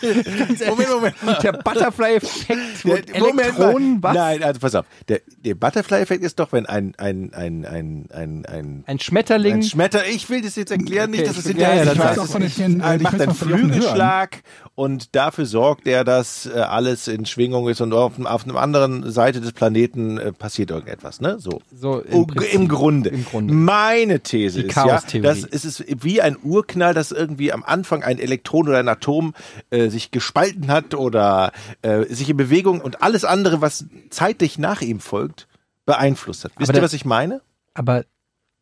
Moment, 0.67 0.89
Moment. 0.89 1.15
Der 1.43 1.53
Butterfly-Effekt 1.53 2.85
mit. 2.85 3.15
Elektronen, 3.15 4.01
was? 4.03 4.13
Nein, 4.15 4.43
also 4.43 4.59
pass 4.59 4.75
auf. 4.75 4.85
Der, 5.07 5.21
der 5.43 5.55
Butterfly-Effekt 5.55 6.23
ist 6.23 6.39
doch, 6.39 6.51
wenn 6.51 6.65
ein, 6.65 6.93
ein, 6.97 7.33
ein, 7.33 7.65
ein, 7.65 8.07
ein, 8.11 8.45
ein, 8.45 8.83
Ein 8.85 8.99
Schmetterling. 8.99 9.55
ein 9.55 9.63
Schmetter, 9.63 10.05
ich 10.07 10.29
will 10.29 10.41
das 10.41 10.55
jetzt 10.55 10.71
erklären, 10.71 11.11
nicht, 11.11 11.21
Okay, 11.21 11.27
dass 11.29 11.37
es 11.37 11.45
ich- 11.45 11.51
hinterher 11.51 11.75
ja, 11.77 11.83
ja, 11.93 12.09
ich 12.11 12.15
das 12.17 12.31
von 12.31 12.41
nicht. 12.41 12.57
den- 12.59 12.83
ich 12.95 13.01
macht 13.01 13.21
einen. 13.21 13.33
Flügelschlag 13.33 14.41
und 14.75 15.15
dafür 15.15 15.45
sorgt 15.45 15.87
er, 15.87 16.03
dass 16.03 16.45
äh, 16.45 16.59
alles 16.59 17.07
in 17.07 17.25
Schwingung 17.25 17.69
ist 17.69 17.81
und 17.81 17.93
auf, 17.93 18.13
auf 18.23 18.43
einer 18.45 18.55
anderen 18.59 19.11
Seite 19.11 19.41
des 19.41 19.51
Planeten 19.53 20.17
äh, 20.17 20.31
passiert 20.31 20.71
irgendetwas, 20.71 21.21
ne? 21.21 21.37
So. 21.39 21.61
So 21.75 21.99
im, 22.01 22.13
Oh, 22.13 22.25
Prinzip. 22.25 22.53
Im 22.53 22.67
Grunde. 22.67 23.09
Im 23.09 23.25
Grunde. 23.25 23.53
Meine 23.53 24.19
These 24.21 24.61
ist 24.61 24.75
ja, 24.75 24.99
dass 25.21 25.43
es 25.43 25.65
ist 25.65 25.83
wie 26.03 26.21
ein 26.21 26.37
Urknall, 26.43 26.93
dass 26.93 27.11
irgendwie 27.11 27.51
am 27.51 27.63
Anfang 27.63 28.03
ein 28.03 28.19
Elektron 28.19 28.67
oder 28.67 28.79
ein 28.79 28.87
Atom 28.87 29.33
äh, 29.69 29.89
sich 29.93 30.11
gespalten 30.11 30.67
hat 30.67 30.93
oder 30.93 31.51
äh, 31.81 32.03
sich 32.13 32.29
in 32.29 32.35
Bewegung 32.37 32.81
und 32.81 33.01
alles 33.01 33.23
andere, 33.23 33.61
was 33.61 33.85
zeitlich 34.09 34.57
nach 34.59 34.81
ihm 34.81 34.99
folgt, 34.99 35.47
beeinflusst 35.85 36.43
hat. 36.43 36.51
Wisst 36.57 36.69
Aber 36.69 36.77
ihr, 36.77 36.81
der- 36.81 36.83
was 36.83 36.93
ich 36.93 37.05
meine? 37.05 37.41
Aber 37.73 38.03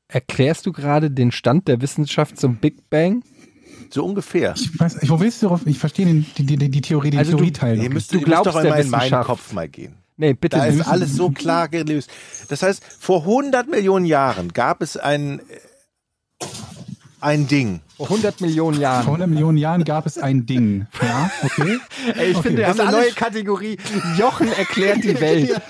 erklärst 0.08 0.66
du 0.66 0.72
gerade 0.72 1.10
den 1.10 1.32
Stand 1.32 1.68
der 1.68 1.82
Wissenschaft 1.82 2.38
zum 2.40 2.58
Big 2.58 2.90
Bang? 2.90 3.24
So 3.90 4.06
ungefähr. 4.06 4.54
Ich 4.56 4.80
weiß, 4.80 5.04
ich, 5.04 5.10
wo 5.10 5.20
willst 5.20 5.42
du 5.42 5.48
darauf? 5.48 5.66
Ich 5.66 5.78
verstehe 5.80 6.06
den, 6.06 6.26
die, 6.38 6.46
die, 6.46 6.58
die 6.70 6.82
Theorie, 6.82 7.10
den 7.10 7.20
Also 7.20 7.32
du- 7.32 7.38
Theorieteil. 7.38 7.82
Ihr 7.82 7.90
müsst, 7.90 8.12
Du 8.12 8.16
ihr 8.18 8.20
müsst 8.22 8.26
glaubst 8.32 8.48
doch 8.48 8.56
einmal 8.56 8.80
in 8.82 8.90
meinen. 8.90 9.24
Kopf 9.24 9.52
mal 9.54 9.68
gehen. 9.68 9.96
Nee, 10.18 10.34
bitte 10.34 10.58
Da 10.58 10.66
ist 10.66 10.82
alles 10.88 11.16
so 11.16 11.32
klar 11.32 11.68
gelöst. 11.68 12.10
Das 12.48 12.62
heißt, 12.64 12.84
vor 13.00 13.22
100 13.22 13.68
Millionen 13.70 14.06
Jahren 14.06 14.54
gab 14.54 14.82
es 14.84 14.96
ein, 14.96 15.42
ein 17.22 17.48
Ding. 17.48 17.82
Vor 17.98 18.08
100 18.08 18.42
Millionen 18.42 18.76
Vor 18.76 18.82
Jahren. 18.84 19.06
100 19.06 19.30
Millionen 19.30 19.58
Jahren 19.58 19.84
gab 19.84 20.06
es 20.06 20.18
ein 20.18 20.46
Ding. 20.46 20.88
Ja, 21.02 21.30
okay. 21.44 21.78
Ey, 22.18 22.32
ich 22.32 22.38
Okay, 22.38 22.48
finde, 22.48 22.58
wir 22.60 22.68
das 22.68 22.80
haben 22.80 22.88
eine 22.90 22.98
neue 22.98 23.12
Kategorie. 23.12 23.78
Jochen 24.18 24.52
erklärt 24.52 25.04
die 25.04 25.20
Welt. 25.22 25.62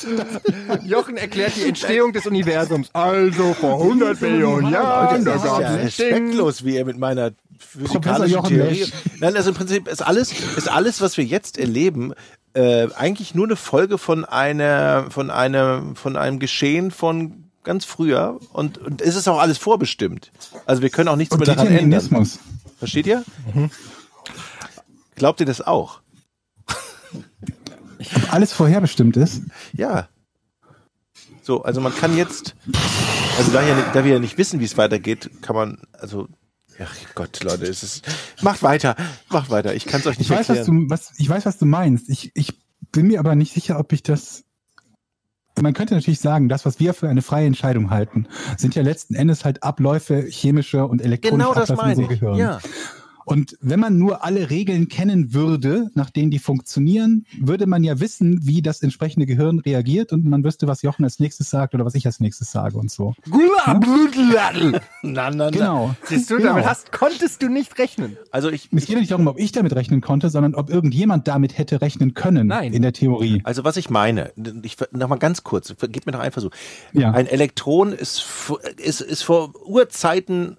Jochen 0.85 1.17
erklärt 1.17 1.53
die 1.57 1.67
Entstehung 1.67 2.13
des 2.13 2.25
Universums. 2.25 2.89
Also 2.93 3.53
vor 3.53 3.81
100 3.81 4.21
Millionen 4.21 4.71
Jahren, 4.71 5.25
da 5.25 5.33
Das 5.33 5.43
ist 5.43 5.47
gab 5.49 5.61
ja 5.61 5.67
es 5.67 5.73
ein 5.73 5.77
Ding. 5.77 5.85
respektlos, 5.85 6.65
wie 6.65 6.77
er 6.77 6.85
mit 6.85 6.97
meiner 6.97 7.31
physikalischen 7.59 8.33
Jochen 8.35 8.55
Theorie. 8.55 8.79
Lesch. 8.79 8.91
Nein, 9.19 9.35
also 9.35 9.49
im 9.51 9.55
Prinzip 9.55 9.87
ist 9.87 10.01
alles, 10.01 10.33
ist 10.57 10.69
alles, 10.69 11.01
was 11.01 11.17
wir 11.17 11.25
jetzt 11.25 11.57
erleben, 11.57 12.13
äh, 12.53 12.87
eigentlich 12.97 13.33
nur 13.35 13.45
eine 13.45 13.55
Folge 13.55 13.97
von 13.97 14.25
einer, 14.25 15.05
von 15.09 15.29
einem, 15.29 15.95
von 15.95 16.17
einem 16.17 16.39
Geschehen 16.39 16.91
von 16.91 17.40
ganz 17.63 17.85
früher 17.85 18.39
und, 18.53 18.77
und 18.77 19.01
es 19.01 19.15
ist 19.15 19.27
auch 19.27 19.39
alles 19.39 19.57
vorbestimmt. 19.57 20.31
Also 20.65 20.81
wir 20.81 20.89
können 20.89 21.09
auch 21.09 21.15
nichts 21.15 21.33
Und 21.33 21.39
mehr 21.39 21.47
daran 21.47 21.67
ändern. 21.67 21.91
Determinismus. 21.91 22.39
Versteht 22.77 23.07
ihr? 23.07 23.23
Glaubt 25.15 25.39
ihr 25.39 25.45
das 25.45 25.61
auch? 25.61 26.01
Ob 28.15 28.33
alles 28.33 28.51
vorherbestimmt 28.53 29.15
ist. 29.17 29.43
Ja. 29.73 30.09
So, 31.43 31.63
also 31.63 31.81
man 31.81 31.95
kann 31.95 32.17
jetzt, 32.17 32.55
also 33.37 33.51
da, 33.51 33.61
ja, 33.65 33.91
da 33.93 34.03
wir 34.03 34.13
ja 34.13 34.19
nicht 34.19 34.37
wissen, 34.37 34.59
wie 34.59 34.65
es 34.65 34.77
weitergeht, 34.77 35.29
kann 35.41 35.55
man, 35.55 35.81
also, 35.93 36.27
ach 36.79 36.95
Gott, 37.15 37.43
Leute, 37.43 37.65
es 37.65 37.83
ist, 37.83 38.07
macht 38.41 38.63
weiter, 38.63 38.95
macht 39.29 39.49
weiter, 39.49 39.73
ich 39.75 39.85
kann 39.85 40.01
es 40.01 40.07
euch 40.07 40.17
nicht 40.19 40.29
Ich 40.29 40.35
weiß, 40.35 40.49
was 40.49 40.57
erklären. 40.59 40.87
du, 40.87 40.89
was, 40.89 41.13
ich 41.17 41.29
weiß, 41.29 41.45
was 41.45 41.57
du 41.57 41.65
meinst. 41.65 42.09
Ich, 42.09 42.31
ich 42.35 42.53
bin 42.91 43.07
mir 43.07 43.19
aber 43.19 43.35
nicht 43.35 43.53
sicher, 43.53 43.79
ob 43.79 43.91
ich 43.93 44.03
das. 44.03 44.43
Man 45.61 45.73
könnte 45.73 45.95
natürlich 45.95 46.19
sagen, 46.19 46.49
das, 46.49 46.65
was 46.65 46.79
wir 46.79 46.93
für 46.93 47.09
eine 47.09 47.21
freie 47.21 47.45
Entscheidung 47.45 47.89
halten, 47.89 48.27
sind 48.57 48.75
ja 48.75 48.81
letzten 48.81 49.15
Endes 49.15 49.45
halt 49.45 49.63
Abläufe 49.63 50.25
chemische 50.27 50.85
und 50.85 51.01
elektronische 51.01 51.37
Genau 51.37 51.53
Abläufe 51.53 51.83
unserem 51.83 52.11
ich. 52.11 52.19
Gehirn. 52.19 52.35
Ja. 52.35 52.59
Und 53.25 53.57
wenn 53.61 53.79
man 53.79 53.97
nur 53.97 54.23
alle 54.23 54.49
Regeln 54.49 54.87
kennen 54.87 55.33
würde, 55.33 55.89
nach 55.93 56.09
denen 56.09 56.31
die 56.31 56.39
funktionieren, 56.39 57.25
würde 57.39 57.67
man 57.67 57.83
ja 57.83 57.99
wissen, 57.99 58.39
wie 58.45 58.61
das 58.61 58.81
entsprechende 58.81 59.25
Gehirn 59.25 59.59
reagiert 59.59 60.11
und 60.13 60.25
man 60.25 60.43
wüsste, 60.43 60.67
was 60.67 60.81
Jochen 60.81 61.03
als 61.03 61.19
nächstes 61.19 61.49
sagt 61.49 61.73
oder 61.75 61.85
was 61.85 61.95
ich 61.95 62.05
als 62.05 62.19
nächstes 62.19 62.51
sage 62.51 62.77
und 62.77 62.89
so. 62.91 63.13
Na, 65.03 65.29
na, 65.29 65.31
na. 65.31 65.49
Genau. 65.49 65.95
Siehst 66.05 66.29
du, 66.29 66.37
Genau. 66.37 66.49
damit 66.49 66.65
hast, 66.65 66.91
konntest 66.91 67.41
du 67.43 67.49
nicht 67.49 67.77
rechnen. 67.77 68.17
Also 68.31 68.49
ich, 68.49 68.69
Es 68.73 68.85
geht 68.85 68.95
ja 68.95 68.99
nicht 68.99 69.11
darum, 69.11 69.27
ob 69.27 69.39
ich 69.39 69.51
damit 69.51 69.75
rechnen 69.75 70.01
konnte, 70.01 70.29
sondern 70.29 70.55
ob 70.55 70.69
irgendjemand 70.69 71.27
damit 71.27 71.57
hätte 71.57 71.81
rechnen 71.81 72.13
können 72.13 72.47
Nein. 72.47 72.73
in 72.73 72.81
der 72.81 72.93
Theorie. 72.93 73.41
also 73.43 73.63
was 73.63 73.77
ich 73.77 73.89
meine, 73.89 74.31
ich 74.63 74.77
noch 74.91 75.07
mal 75.09 75.17
ganz 75.17 75.43
kurz, 75.43 75.73
gib 75.91 76.05
mir 76.05 76.11
doch 76.13 76.19
einfach 76.19 76.41
so. 76.41 76.49
Ja. 76.93 77.11
Ein 77.11 77.27
Elektron 77.27 77.93
ist, 77.93 78.25
ist, 78.77 79.01
ist 79.01 79.23
vor 79.23 79.53
Urzeiten 79.67 80.57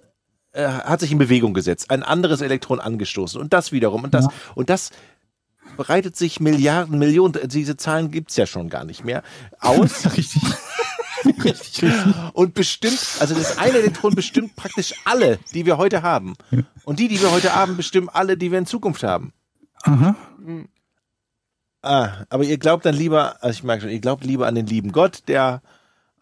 äh, 0.53 0.67
hat 0.67 1.01
sich 1.01 1.13
in 1.13 1.19
Bewegung 1.19 1.55
gesetzt, 1.55 1.91
ein 1.91 2.03
anderes 2.03 2.41
Elektron 2.41 2.81
angestoßen 2.81 3.41
und 3.41 3.53
das 3.53 3.73
wiederum 3.73 4.05
und 4.05 4.15
das 4.15 4.27
Ja. 4.27 4.31
und 4.55 4.71
das 4.71 4.91
breitet 5.77 6.17
sich 6.17 6.41
Milliarden, 6.41 6.99
Millionen, 6.99 7.49
diese 7.49 7.77
Zahlen 7.77 8.11
gibt's 8.11 8.37
ja 8.37 8.47
schon 8.47 8.69
gar 8.69 8.85
nicht 8.85 9.05
mehr, 9.05 9.23
aus 9.61 10.05
Richtig. 10.17 10.43
richtig, 11.25 11.83
richtig. 11.85 11.93
und 12.35 12.53
bestimmt, 12.55 12.99
also 13.21 13.35
das 13.35 13.57
eine 13.59 13.79
Elektron 13.79 14.15
bestimmt 14.15 14.57
praktisch 14.57 14.95
alle, 15.05 15.39
die 15.55 15.65
wir 15.67 15.79
heute 15.79 16.03
haben. 16.03 16.35
Und 16.85 16.99
die, 16.99 17.07
die 17.09 17.21
wir 17.23 17.31
heute 17.31 17.55
haben, 17.55 17.77
bestimmen 17.77 18.09
alle, 18.09 18.37
die 18.37 18.51
wir 18.51 18.59
in 18.59 18.67
Zukunft 18.67 19.05
haben. 19.05 19.33
Aha. 19.85 20.17
Ah, 21.83 22.25
aber 22.29 22.45
ihr 22.45 22.59
glaubt 22.59 22.85
dann 22.87 22.95
lieber, 22.95 23.37
also 23.43 23.57
ich 23.59 23.63
merke 23.65 23.83
schon, 23.83 23.91
ihr 23.91 24.01
glaubt 24.01 24.25
lieber 24.25 24.47
an 24.47 24.55
den 24.55 24.67
lieben 24.67 24.93
Gott, 24.93 25.23
der 25.29 25.63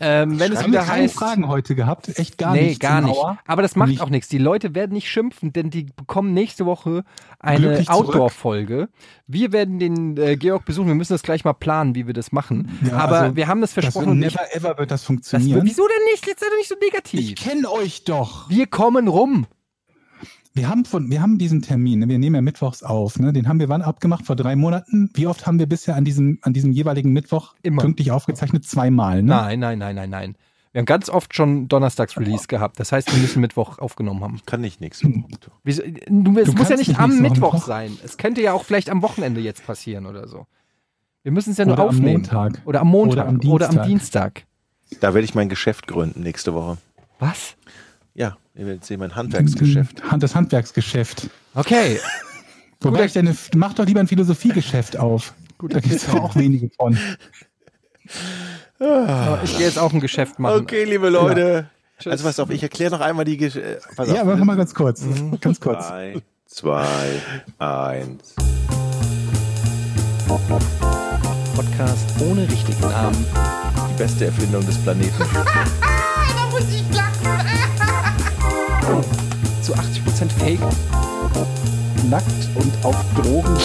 Ähm, 0.00 0.38
wenn 0.38 0.52
es 0.52 0.64
wieder 0.64 0.84
keine 0.84 1.02
heißt. 1.04 1.14
Fragen 1.14 1.48
heute 1.48 1.74
gehabt? 1.74 2.08
Echt 2.18 2.38
gar 2.38 2.52
nee, 2.52 2.68
nicht. 2.68 2.80
gar 2.80 3.00
zum 3.00 3.10
nicht. 3.10 3.20
Aber 3.46 3.62
das 3.62 3.74
macht 3.74 3.88
Nicht. 3.90 4.00
auch 4.00 4.10
nichts. 4.10 4.28
Die 4.28 4.38
Leute 4.38 4.74
werden 4.74 4.92
nicht 4.92 5.10
schimpfen, 5.10 5.52
denn 5.52 5.70
die 5.70 5.84
bekommen 5.84 6.32
nächste 6.34 6.66
Woche 6.66 7.04
eine. 7.40 7.84
Outdoor-Folge. 7.88 8.88
Wir 9.26 9.52
werden 9.52 9.78
den 9.78 10.16
äh, 10.16 10.36
Georg 10.36 10.64
besuchen. 10.64 10.86
Wir 10.88 10.94
müssen 10.94 11.14
das 11.14 11.22
gleich 11.22 11.44
mal 11.44 11.52
planen, 11.52 11.94
wie 11.94 12.06
wir 12.06 12.14
das 12.14 12.30
machen. 12.32 12.78
Ja, 12.86 12.96
Aber 12.96 13.20
also, 13.20 13.36
wir 13.36 13.48
haben 13.48 13.60
das 13.60 13.74
Das 13.74 13.84
versprochen. 13.84 14.22
ich, 14.22 14.34
never 14.34 14.54
ever 14.54 14.78
wird 14.78 14.90
das 14.90 15.00
das, 15.00 15.04
funktionieren. 15.04 15.62
wieso 15.64 15.86
denn 15.86 16.04
nicht? 16.12 16.26
Jetzt 16.26 16.40
sei 16.40 16.46
doch 16.48 16.56
nicht 16.56 16.68
so 16.68 16.76
ich 16.76 16.80
negativ. 16.92 17.34
kenne 17.34 17.70
euch 17.70 18.04
doch. 18.04 18.48
Wir 18.48 18.66
kommen 18.66 19.08
rum. 19.08 19.46
Wir 20.58 20.68
haben 20.68 20.84
von, 20.84 21.08
wir 21.08 21.22
haben 21.22 21.38
diesen 21.38 21.62
Termin, 21.62 22.00
ne? 22.00 22.08
wir 22.08 22.18
nehmen 22.18 22.34
ja 22.34 22.42
mittwochs 22.42 22.82
auf, 22.82 23.20
ne? 23.20 23.32
Den 23.32 23.46
haben 23.46 23.60
wir 23.60 23.68
wann 23.68 23.80
abgemacht? 23.80 24.26
Vor 24.26 24.34
drei 24.34 24.56
Monaten. 24.56 25.08
Wie 25.14 25.28
oft 25.28 25.46
haben 25.46 25.60
wir 25.60 25.68
bisher 25.68 25.94
an 25.94 26.04
diesem, 26.04 26.40
an 26.42 26.52
diesem 26.52 26.72
jeweiligen 26.72 27.12
Mittwoch 27.12 27.54
Immer. 27.62 27.80
pünktlich 27.82 28.10
aufgezeichnet? 28.10 28.64
Zweimal, 28.64 29.22
ne? 29.22 29.30
Nein, 29.30 29.60
nein, 29.60 29.78
nein, 29.78 29.94
nein, 29.94 30.10
nein. 30.10 30.34
Wir 30.72 30.80
haben 30.80 30.86
ganz 30.86 31.08
oft 31.10 31.36
schon 31.36 31.68
Donnerstags-Release 31.68 32.48
gehabt. 32.48 32.80
Das 32.80 32.90
heißt, 32.90 33.12
wir 33.12 33.20
müssen 33.20 33.40
Mittwoch 33.40 33.78
aufgenommen 33.78 34.22
haben. 34.24 34.40
Kann 34.46 34.64
ich 34.64 34.80
nichts. 34.80 35.00
Wieso, 35.62 35.82
du, 36.08 36.38
es 36.38 36.46
Du 36.46 36.52
muss 36.54 36.68
ja 36.68 36.76
nicht 36.76 36.98
am 36.98 37.20
Mittwoch 37.20 37.52
Mittwoch? 37.52 37.64
sein. 37.64 37.96
Es 38.04 38.16
könnte 38.18 38.42
ja 38.42 38.52
auch 38.52 38.64
vielleicht 38.64 38.90
am 38.90 39.00
Wochenende 39.02 39.40
jetzt 39.40 39.64
passieren 39.64 40.06
oder 40.06 40.26
so. 40.26 40.46
Wir 41.22 41.30
müssen 41.30 41.52
es 41.52 41.58
ja 41.58 41.66
nur 41.66 41.74
Oder 41.74 41.84
am 41.84 41.88
aufnehmen. 41.90 42.22
Montag. 42.22 42.60
Oder 42.64 42.80
am 42.80 42.88
Montag. 42.88 43.12
Oder 43.12 43.28
am 43.28 43.50
Oder 43.50 43.68
am 43.68 43.86
Dienstag. 43.86 43.86
Dienstag. 43.86 45.00
Da 45.00 45.14
werde 45.14 45.24
ich 45.24 45.36
mein 45.36 45.48
Geschäft 45.48 45.86
gründen 45.86 46.22
nächste 46.22 46.52
Woche. 46.52 46.78
Was? 47.20 47.56
Ja, 48.18 48.36
ihr 48.56 48.66
werdet 48.66 48.84
sehen, 48.84 48.98
mein 48.98 49.14
Handwerksgeschäft. 49.14 50.02
Hand- 50.10 50.22
Das 50.24 50.34
Handwerksgeschäft. 50.34 51.28
Okay. 51.54 52.00
Wobei 52.80 53.04
ich 53.04 53.12
denn, 53.12 53.32
mach 53.54 53.74
doch 53.74 53.86
lieber 53.86 54.00
ein 54.00 54.08
Philosophiegeschäft 54.08 54.96
auf. 54.96 55.34
Gut, 55.56 55.72
da 55.74 55.78
gibt 55.80 55.94
es 55.94 56.08
auch 56.10 56.34
wenige 56.34 56.68
von. 56.76 56.98
Aber 58.80 59.40
ich 59.44 59.56
gehe 59.56 59.66
jetzt 59.66 59.78
auch 59.78 59.92
ein 59.92 60.00
Geschäft 60.00 60.38
machen. 60.40 60.62
Okay, 60.62 60.82
liebe 60.84 61.08
Leute. 61.10 61.68
Also 62.04 62.24
pass 62.24 62.38
auf, 62.40 62.50
ich 62.50 62.62
erkläre 62.62 62.90
noch 62.90 63.00
einmal 63.00 63.24
die 63.24 63.36
Geschichte. 63.36 63.80
Pass 63.96 64.08
Ja, 64.08 64.22
aber 64.22 64.36
mal 64.36 64.56
ganz 64.56 64.74
kurz. 64.74 65.04
Ganz 65.40 65.60
kurz. 65.60 65.86
Drei, 65.88 66.20
zwei, 66.46 66.86
eins. 67.58 68.34
Podcast 71.54 72.08
ohne 72.20 72.48
richtigen 72.50 72.80
Namen. 72.80 73.24
Die 73.90 73.98
beste 73.98 74.26
Erfindung 74.26 74.64
des 74.66 74.76
Planeten. 74.78 75.22
Zu 79.62 79.74
80% 79.74 80.30
Fake. 80.38 80.60
Nackt 82.08 82.26
und 82.54 82.72
auf 82.84 82.96
Drogen. 83.14 83.56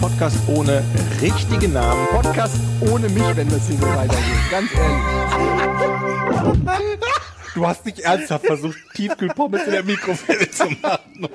Podcast 0.00 0.36
ohne 0.46 0.82
richtigen 1.20 1.74
Namen. 1.74 2.06
Podcast 2.08 2.56
ohne 2.80 3.08
mich, 3.10 3.36
wenn 3.36 3.50
das 3.50 3.68
hier 3.68 3.76
so 3.76 3.86
weitergeht. 3.86 4.50
Ganz 4.50 4.70
ehrlich. 4.74 5.02
Du 7.54 7.66
hast 7.66 7.84
nicht 7.84 7.98
ernsthaft 7.98 8.46
versucht, 8.46 8.78
Tiefkühlpommes 8.94 9.64
in 9.64 9.72
der 9.72 9.82
Mikrowelle 9.82 10.50
zu 10.50 10.70
machen. 10.80 11.28